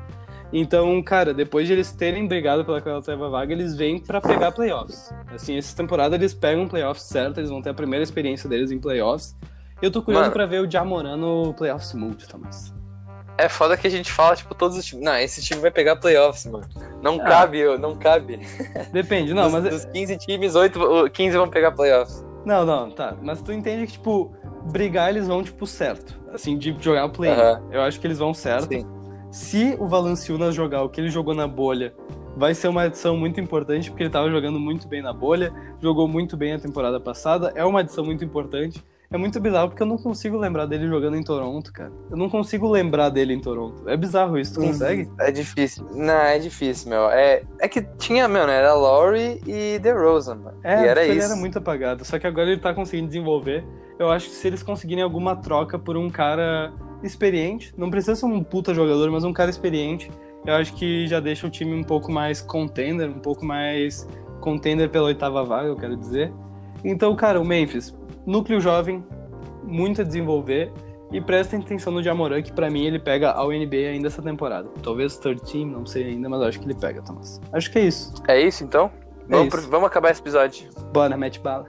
Então, 0.53 1.01
cara, 1.01 1.33
depois 1.33 1.65
de 1.65 1.73
eles 1.73 1.91
terem 1.93 2.27
brigado 2.27 2.65
pela 2.65 2.83
oitava 2.95 3.29
vaga, 3.29 3.53
eles 3.53 3.75
vêm 3.75 3.99
pra 3.99 4.19
pegar 4.19 4.51
playoffs. 4.51 5.09
Assim, 5.33 5.57
essa 5.57 5.75
temporada 5.75 6.15
eles 6.15 6.33
pegam 6.33 6.67
playoffs 6.67 7.05
certo, 7.05 7.39
eles 7.39 7.49
vão 7.49 7.61
ter 7.61 7.69
a 7.69 7.73
primeira 7.73 8.03
experiência 8.03 8.49
deles 8.49 8.69
em 8.69 8.77
playoffs. 8.77 9.35
Eu 9.81 9.89
tô 9.89 10.01
curioso 10.03 10.29
pra 10.29 10.45
ver 10.45 10.61
o 10.61 10.69
Jamoran 10.69 11.17
no 11.17 11.53
Playoff 11.55 11.83
Smooth, 11.85 12.27
Thomas. 12.27 12.80
É 13.43 13.49
foda 13.49 13.75
que 13.75 13.87
a 13.87 13.89
gente 13.89 14.11
fala, 14.11 14.35
tipo, 14.35 14.53
todos 14.53 14.77
os 14.77 14.85
times. 14.85 15.03
Não, 15.03 15.17
esse 15.17 15.41
time 15.41 15.59
vai 15.59 15.71
pegar 15.71 15.95
playoffs, 15.95 16.45
mano. 16.45 16.65
Não 17.01 17.19
Ah. 17.21 17.23
cabe, 17.23 17.77
não 17.77 17.95
cabe. 17.95 18.39
Depende, 18.91 19.33
não, 19.33 19.43
dos, 19.43 19.53
mas. 19.53 19.63
dos 19.69 19.85
15 19.85 20.17
times, 20.17 20.55
8, 20.55 21.09
15 21.11 21.37
vão 21.37 21.47
pegar 21.49 21.71
playoffs. 21.71 22.23
Não, 22.45 22.65
não, 22.65 22.89
tá. 22.91 23.15
Mas 23.21 23.41
tu 23.41 23.51
entende 23.51 23.85
que, 23.87 23.93
tipo, 23.93 24.31
brigar 24.71 25.09
eles 25.09 25.27
vão, 25.27 25.43
tipo, 25.43 25.65
certo. 25.65 26.19
Assim, 26.33 26.57
de 26.57 26.75
jogar 26.79 27.05
o 27.05 27.09
play. 27.09 27.31
Eu 27.71 27.81
acho 27.81 27.99
que 27.99 28.07
eles 28.07 28.19
vão 28.19 28.33
certo. 28.33 28.69
Sim. 28.69 28.85
Se 29.31 29.75
o 29.79 29.87
Valanciunas 29.87 30.53
jogar 30.55 30.83
o 30.83 30.89
que 30.89 30.99
ele 30.99 31.09
jogou 31.09 31.33
na 31.33 31.47
bolha, 31.47 31.93
vai 32.35 32.53
ser 32.53 32.67
uma 32.67 32.83
adição 32.83 33.15
muito 33.17 33.39
importante, 33.39 33.89
porque 33.89 34.03
ele 34.03 34.09
tava 34.09 34.29
jogando 34.29 34.59
muito 34.59 34.87
bem 34.87 35.01
na 35.01 35.13
bolha, 35.13 35.53
jogou 35.81 36.07
muito 36.07 36.35
bem 36.37 36.53
a 36.53 36.59
temporada 36.59 36.99
passada, 36.99 37.51
é 37.55 37.63
uma 37.65 37.79
adição 37.81 38.03
muito 38.03 38.23
importante. 38.25 38.83
É 39.11 39.17
muito 39.17 39.39
bizarro 39.41 39.67
porque 39.67 39.83
eu 39.83 39.87
não 39.87 39.97
consigo 39.97 40.37
lembrar 40.37 40.65
dele 40.65 40.87
jogando 40.87 41.17
em 41.17 41.23
Toronto, 41.23 41.73
cara. 41.73 41.91
Eu 42.09 42.15
não 42.15 42.29
consigo 42.29 42.69
lembrar 42.69 43.09
dele 43.09 43.33
em 43.33 43.41
Toronto. 43.41 43.87
É 43.89 43.97
bizarro 43.97 44.39
isso, 44.39 44.53
tu 44.53 44.61
consegue? 44.61 45.09
É 45.19 45.31
difícil. 45.31 45.85
Não, 45.93 46.13
é 46.13 46.39
difícil, 46.39 46.89
meu. 46.89 47.09
É, 47.09 47.43
é 47.59 47.67
que 47.67 47.81
tinha, 47.97 48.25
meu, 48.29 48.47
né? 48.47 48.55
Era 48.55 48.73
Laurie 48.73 49.41
e 49.45 49.77
DeRozan, 49.79 50.35
mano. 50.35 50.57
É, 50.63 50.85
e 50.85 50.87
era 50.87 51.01
tipo, 51.01 51.11
ele 51.11 51.19
isso. 51.19 51.31
era 51.31 51.35
muito 51.35 51.57
apagado. 51.57 52.05
Só 52.05 52.17
que 52.17 52.25
agora 52.25 52.49
ele 52.49 52.61
tá 52.61 52.73
conseguindo 52.73 53.07
desenvolver. 53.07 53.65
Eu 53.99 54.09
acho 54.09 54.29
que 54.29 54.35
se 54.35 54.47
eles 54.47 54.63
conseguirem 54.63 55.03
alguma 55.03 55.35
troca 55.35 55.77
por 55.77 55.97
um 55.97 56.09
cara 56.09 56.71
experiente, 57.03 57.73
não 57.77 57.89
precisa 57.89 58.15
ser 58.15 58.25
um 58.25 58.41
puta 58.41 58.73
jogador, 58.73 59.11
mas 59.11 59.25
um 59.25 59.33
cara 59.33 59.49
experiente, 59.49 60.09
eu 60.45 60.53
acho 60.53 60.73
que 60.73 61.05
já 61.07 61.19
deixa 61.19 61.45
o 61.45 61.49
time 61.49 61.73
um 61.73 61.83
pouco 61.83 62.11
mais 62.11 62.41
contender, 62.41 63.09
um 63.09 63.19
pouco 63.19 63.45
mais 63.45 64.07
contender 64.39 64.89
pela 64.89 65.07
oitava 65.07 65.43
vaga, 65.43 65.67
eu 65.67 65.75
quero 65.75 65.97
dizer. 65.97 66.31
Então, 66.83 67.15
cara, 67.15 67.39
o 67.39 67.45
Memphis, 67.45 67.93
núcleo 68.25 68.59
jovem, 68.59 69.03
muito 69.63 70.01
a 70.01 70.03
desenvolver. 70.03 70.71
E 71.13 71.19
prestem 71.19 71.59
atenção 71.59 71.91
no 71.91 72.01
Jamoran, 72.01 72.41
que 72.41 72.53
pra 72.53 72.69
mim 72.69 72.85
ele 72.85 72.97
pega 72.97 73.31
ao 73.31 73.49
NBA 73.51 73.89
ainda 73.91 74.07
essa 74.07 74.21
temporada. 74.21 74.69
Talvez 74.81 75.17
third 75.17 75.41
team, 75.43 75.65
não 75.67 75.85
sei 75.85 76.05
ainda, 76.05 76.29
mas 76.29 76.41
acho 76.41 76.57
que 76.59 76.65
ele 76.65 76.73
pega, 76.73 77.01
Thomas. 77.01 77.41
Acho 77.51 77.69
que 77.69 77.79
é 77.79 77.81
isso. 77.81 78.13
É 78.29 78.39
isso, 78.41 78.63
então? 78.63 78.89
Vamos, 79.27 79.47
isso. 79.47 79.57
pro- 79.61 79.69
vamos 79.69 79.87
acabar 79.87 80.11
esse 80.11 80.21
episódio. 80.21 80.69
Bora, 80.93 81.17
mete 81.17 81.37
bala. 81.41 81.67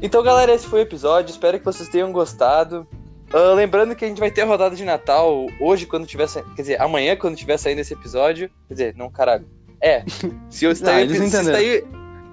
Então, 0.00 0.22
galera, 0.22 0.52
esse 0.54 0.66
foi 0.66 0.80
o 0.80 0.82
episódio. 0.82 1.30
Espero 1.30 1.58
que 1.58 1.64
vocês 1.64 1.88
tenham 1.88 2.12
gostado. 2.12 2.86
Ah, 3.32 3.52
lembrando 3.54 3.94
que 3.96 4.04
a 4.04 4.08
gente 4.08 4.18
vai 4.20 4.30
ter 4.30 4.42
a 4.42 4.46
rodada 4.46 4.74
de 4.76 4.84
Natal 4.84 5.46
hoje, 5.60 5.86
quando 5.86 6.06
tiver 6.06 6.28
sa... 6.28 6.42
Quer 6.42 6.62
dizer, 6.62 6.80
amanhã, 6.80 7.16
quando 7.16 7.36
tiver 7.36 7.56
saindo 7.58 7.80
esse 7.80 7.92
episódio. 7.92 8.50
Quer 8.68 8.74
dizer, 8.74 8.94
não, 8.96 9.10
caralho. 9.10 9.46
É. 9.80 10.04
Se 10.48 10.66
o, 10.66 10.74
se 10.74 10.82
Ah, 10.84 10.86
sair- 10.86 11.02
eles 11.02 11.30
se 11.30 11.44
sair- 11.44 11.84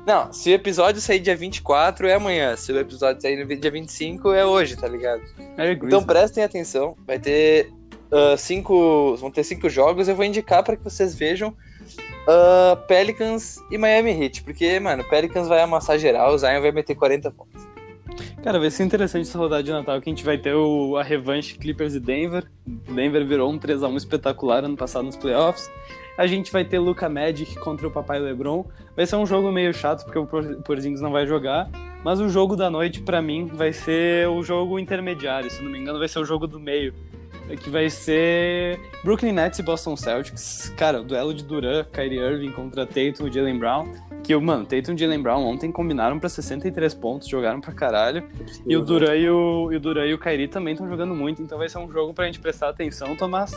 Não, 0.05 0.31
se 0.31 0.49
o 0.51 0.53
episódio 0.53 1.01
sair 1.01 1.19
dia 1.19 1.35
24 1.35 2.07
é 2.07 2.13
amanhã. 2.13 2.55
Se 2.55 2.71
o 2.71 2.79
episódio 2.79 3.21
sair 3.21 3.43
no 3.43 3.55
dia 3.55 3.71
25 3.71 4.31
é 4.33 4.45
hoje, 4.45 4.75
tá 4.75 4.87
ligado? 4.87 5.21
Merry 5.57 5.79
Então 5.83 6.03
prestem 6.03 6.43
atenção. 6.43 6.95
Vai 7.05 7.19
ter 7.19 7.71
ah, 8.11 8.35
cinco. 8.37 9.15
Vão 9.17 9.31
ter 9.31 9.43
cinco 9.43 9.69
jogos. 9.69 10.07
Eu 10.07 10.15
vou 10.15 10.23
indicar 10.25 10.63
para 10.63 10.75
que 10.77 10.83
vocês 10.83 11.15
vejam 11.15 11.55
ah, 12.27 12.77
Pelicans 12.87 13.57
e 13.71 13.77
Miami 13.77 14.11
Heat. 14.11 14.43
Porque, 14.43 14.79
mano, 14.79 15.03
Pelicans 15.05 15.47
vai 15.47 15.61
amassar 15.61 15.97
geral, 15.97 16.33
o 16.33 16.37
Zion 16.37 16.61
vai 16.61 16.71
meter 16.71 16.95
40 16.95 17.31
pontos. 17.31 17.72
Cara, 18.43 18.59
vai 18.59 18.69
ser 18.69 18.83
interessante 18.83 19.21
essa 19.27 19.37
rodada 19.37 19.63
de 19.63 19.71
Natal 19.71 20.01
que 20.01 20.09
a 20.09 20.11
gente 20.11 20.23
vai 20.25 20.37
ter 20.37 20.53
o, 20.53 20.97
a 20.97 21.03
revanche 21.03 21.57
Clippers 21.57 21.95
e 21.95 21.99
Denver. 21.99 22.43
Denver 22.65 23.25
virou 23.25 23.51
um 23.51 23.57
3x1 23.57 23.95
espetacular 23.97 24.63
ano 24.63 24.75
passado 24.75 25.05
nos 25.05 25.15
playoffs. 25.15 25.69
A 26.17 26.27
gente 26.27 26.51
vai 26.51 26.63
ter 26.63 26.77
Luca 26.77 27.09
Magic 27.09 27.55
contra 27.55 27.87
o 27.87 27.91
Papai 27.91 28.19
LeBron. 28.19 28.65
Vai 28.95 29.05
ser 29.07 29.15
um 29.15 29.25
jogo 29.25 29.51
meio 29.51 29.73
chato 29.73 30.03
porque 30.03 30.19
o 30.19 30.25
Por- 30.27 30.61
Porzingis 30.63 31.01
não 31.01 31.11
vai 31.11 31.25
jogar. 31.25 31.69
Mas 32.03 32.19
o 32.19 32.27
jogo 32.29 32.55
da 32.55 32.69
noite, 32.69 32.99
pra 33.01 33.21
mim, 33.21 33.45
vai 33.47 33.71
ser 33.71 34.27
o 34.27 34.43
jogo 34.43 34.77
intermediário. 34.77 35.49
Se 35.49 35.63
não 35.63 35.71
me 35.71 35.79
engano, 35.79 35.97
vai 35.99 36.07
ser 36.09 36.19
o 36.19 36.25
jogo 36.25 36.45
do 36.45 36.59
meio. 36.59 36.93
Que 37.61 37.69
vai 37.69 37.89
ser 37.89 38.79
Brooklyn 39.03 39.33
Nets 39.33 39.59
e 39.59 39.63
Boston 39.63 39.95
Celtics. 39.95 40.73
Cara, 40.77 41.01
o 41.01 41.03
duelo 41.03 41.33
de 41.33 41.43
Duran, 41.43 41.83
Kyrie 41.91 42.19
Irving 42.19 42.51
contra 42.51 42.85
Tatum 42.85 43.27
e 43.27 43.31
Jalen 43.31 43.59
Brown. 43.59 43.91
Que, 44.23 44.35
mano, 44.37 44.65
Tatum 44.65 44.93
e 44.93 44.97
Jalen 44.97 45.21
Brown 45.21 45.45
ontem 45.45 45.71
combinaram 45.71 46.19
pra 46.19 46.29
63 46.29 46.93
pontos, 46.93 47.27
jogaram 47.27 47.59
pra 47.59 47.73
caralho. 47.73 48.27
E 48.65 48.75
o 48.77 48.81
Duran 48.81 49.15
e 49.15 49.29
o, 49.29 49.71
e 49.71 49.75
o, 49.75 49.79
Duran 49.79 50.05
e 50.07 50.13
o 50.13 50.17
Kairi 50.17 50.47
também 50.47 50.73
estão 50.73 50.87
jogando 50.87 51.13
muito, 51.13 51.41
então 51.41 51.57
vai 51.57 51.67
ser 51.67 51.79
um 51.79 51.91
jogo 51.91 52.13
pra 52.13 52.25
gente 52.25 52.39
prestar 52.39 52.69
atenção, 52.69 53.15
Tomás. 53.15 53.51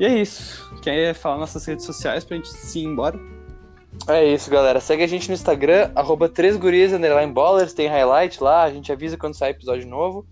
E 0.00 0.04
é 0.04 0.18
isso. 0.20 0.68
Quer 0.82 1.14
falar 1.14 1.38
nossas 1.38 1.64
redes 1.64 1.84
sociais 1.84 2.24
pra 2.24 2.36
gente 2.36 2.48
se 2.48 2.80
ir 2.80 2.84
embora? 2.84 3.18
É 4.06 4.24
isso, 4.24 4.50
galera. 4.50 4.80
Segue 4.80 5.02
a 5.02 5.06
gente 5.06 5.28
no 5.28 5.34
Instagram, 5.34 5.90
arroba 5.94 6.28
3gurias, 6.28 6.92
underline 6.92 7.32
ballers, 7.32 7.72
tem 7.72 7.88
highlight 7.88 8.42
lá, 8.42 8.64
a 8.64 8.70
gente 8.70 8.92
avisa 8.92 9.16
quando 9.16 9.34
sai 9.34 9.50
episódio 9.50 9.86
novo. 9.88 10.26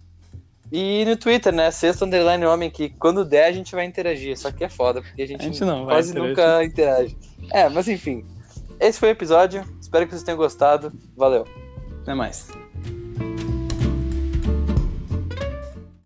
E 0.73 1.05
no 1.05 1.17
Twitter, 1.17 1.53
né, 1.53 1.71
sexto 1.71 2.05
underline 2.05 2.45
homem, 2.45 2.71
que 2.71 2.91
quando 2.91 3.25
der 3.25 3.47
a 3.47 3.53
gente 3.53 3.75
vai 3.75 3.85
interagir, 3.85 4.37
só 4.37 4.51
que 4.51 4.65
é 4.65 4.69
foda, 4.69 5.01
porque 5.01 5.23
a 5.23 5.27
gente, 5.27 5.41
A 5.41 5.45
gente 5.45 5.65
não 5.65 5.85
quase 5.85 6.13
nunca 6.13 6.65
interage. 6.65 7.17
É, 7.53 7.69
mas 7.69 7.87
enfim, 7.87 8.25
esse 8.81 8.99
foi 8.99 9.11
o 9.11 9.13
episódio, 9.13 9.65
espero 9.81 10.05
que 10.07 10.13
vocês 10.13 10.25
tenham 10.25 10.37
gostado, 10.37 10.93
valeu. 11.17 11.47
Até 12.03 12.15
mais. 12.15 12.49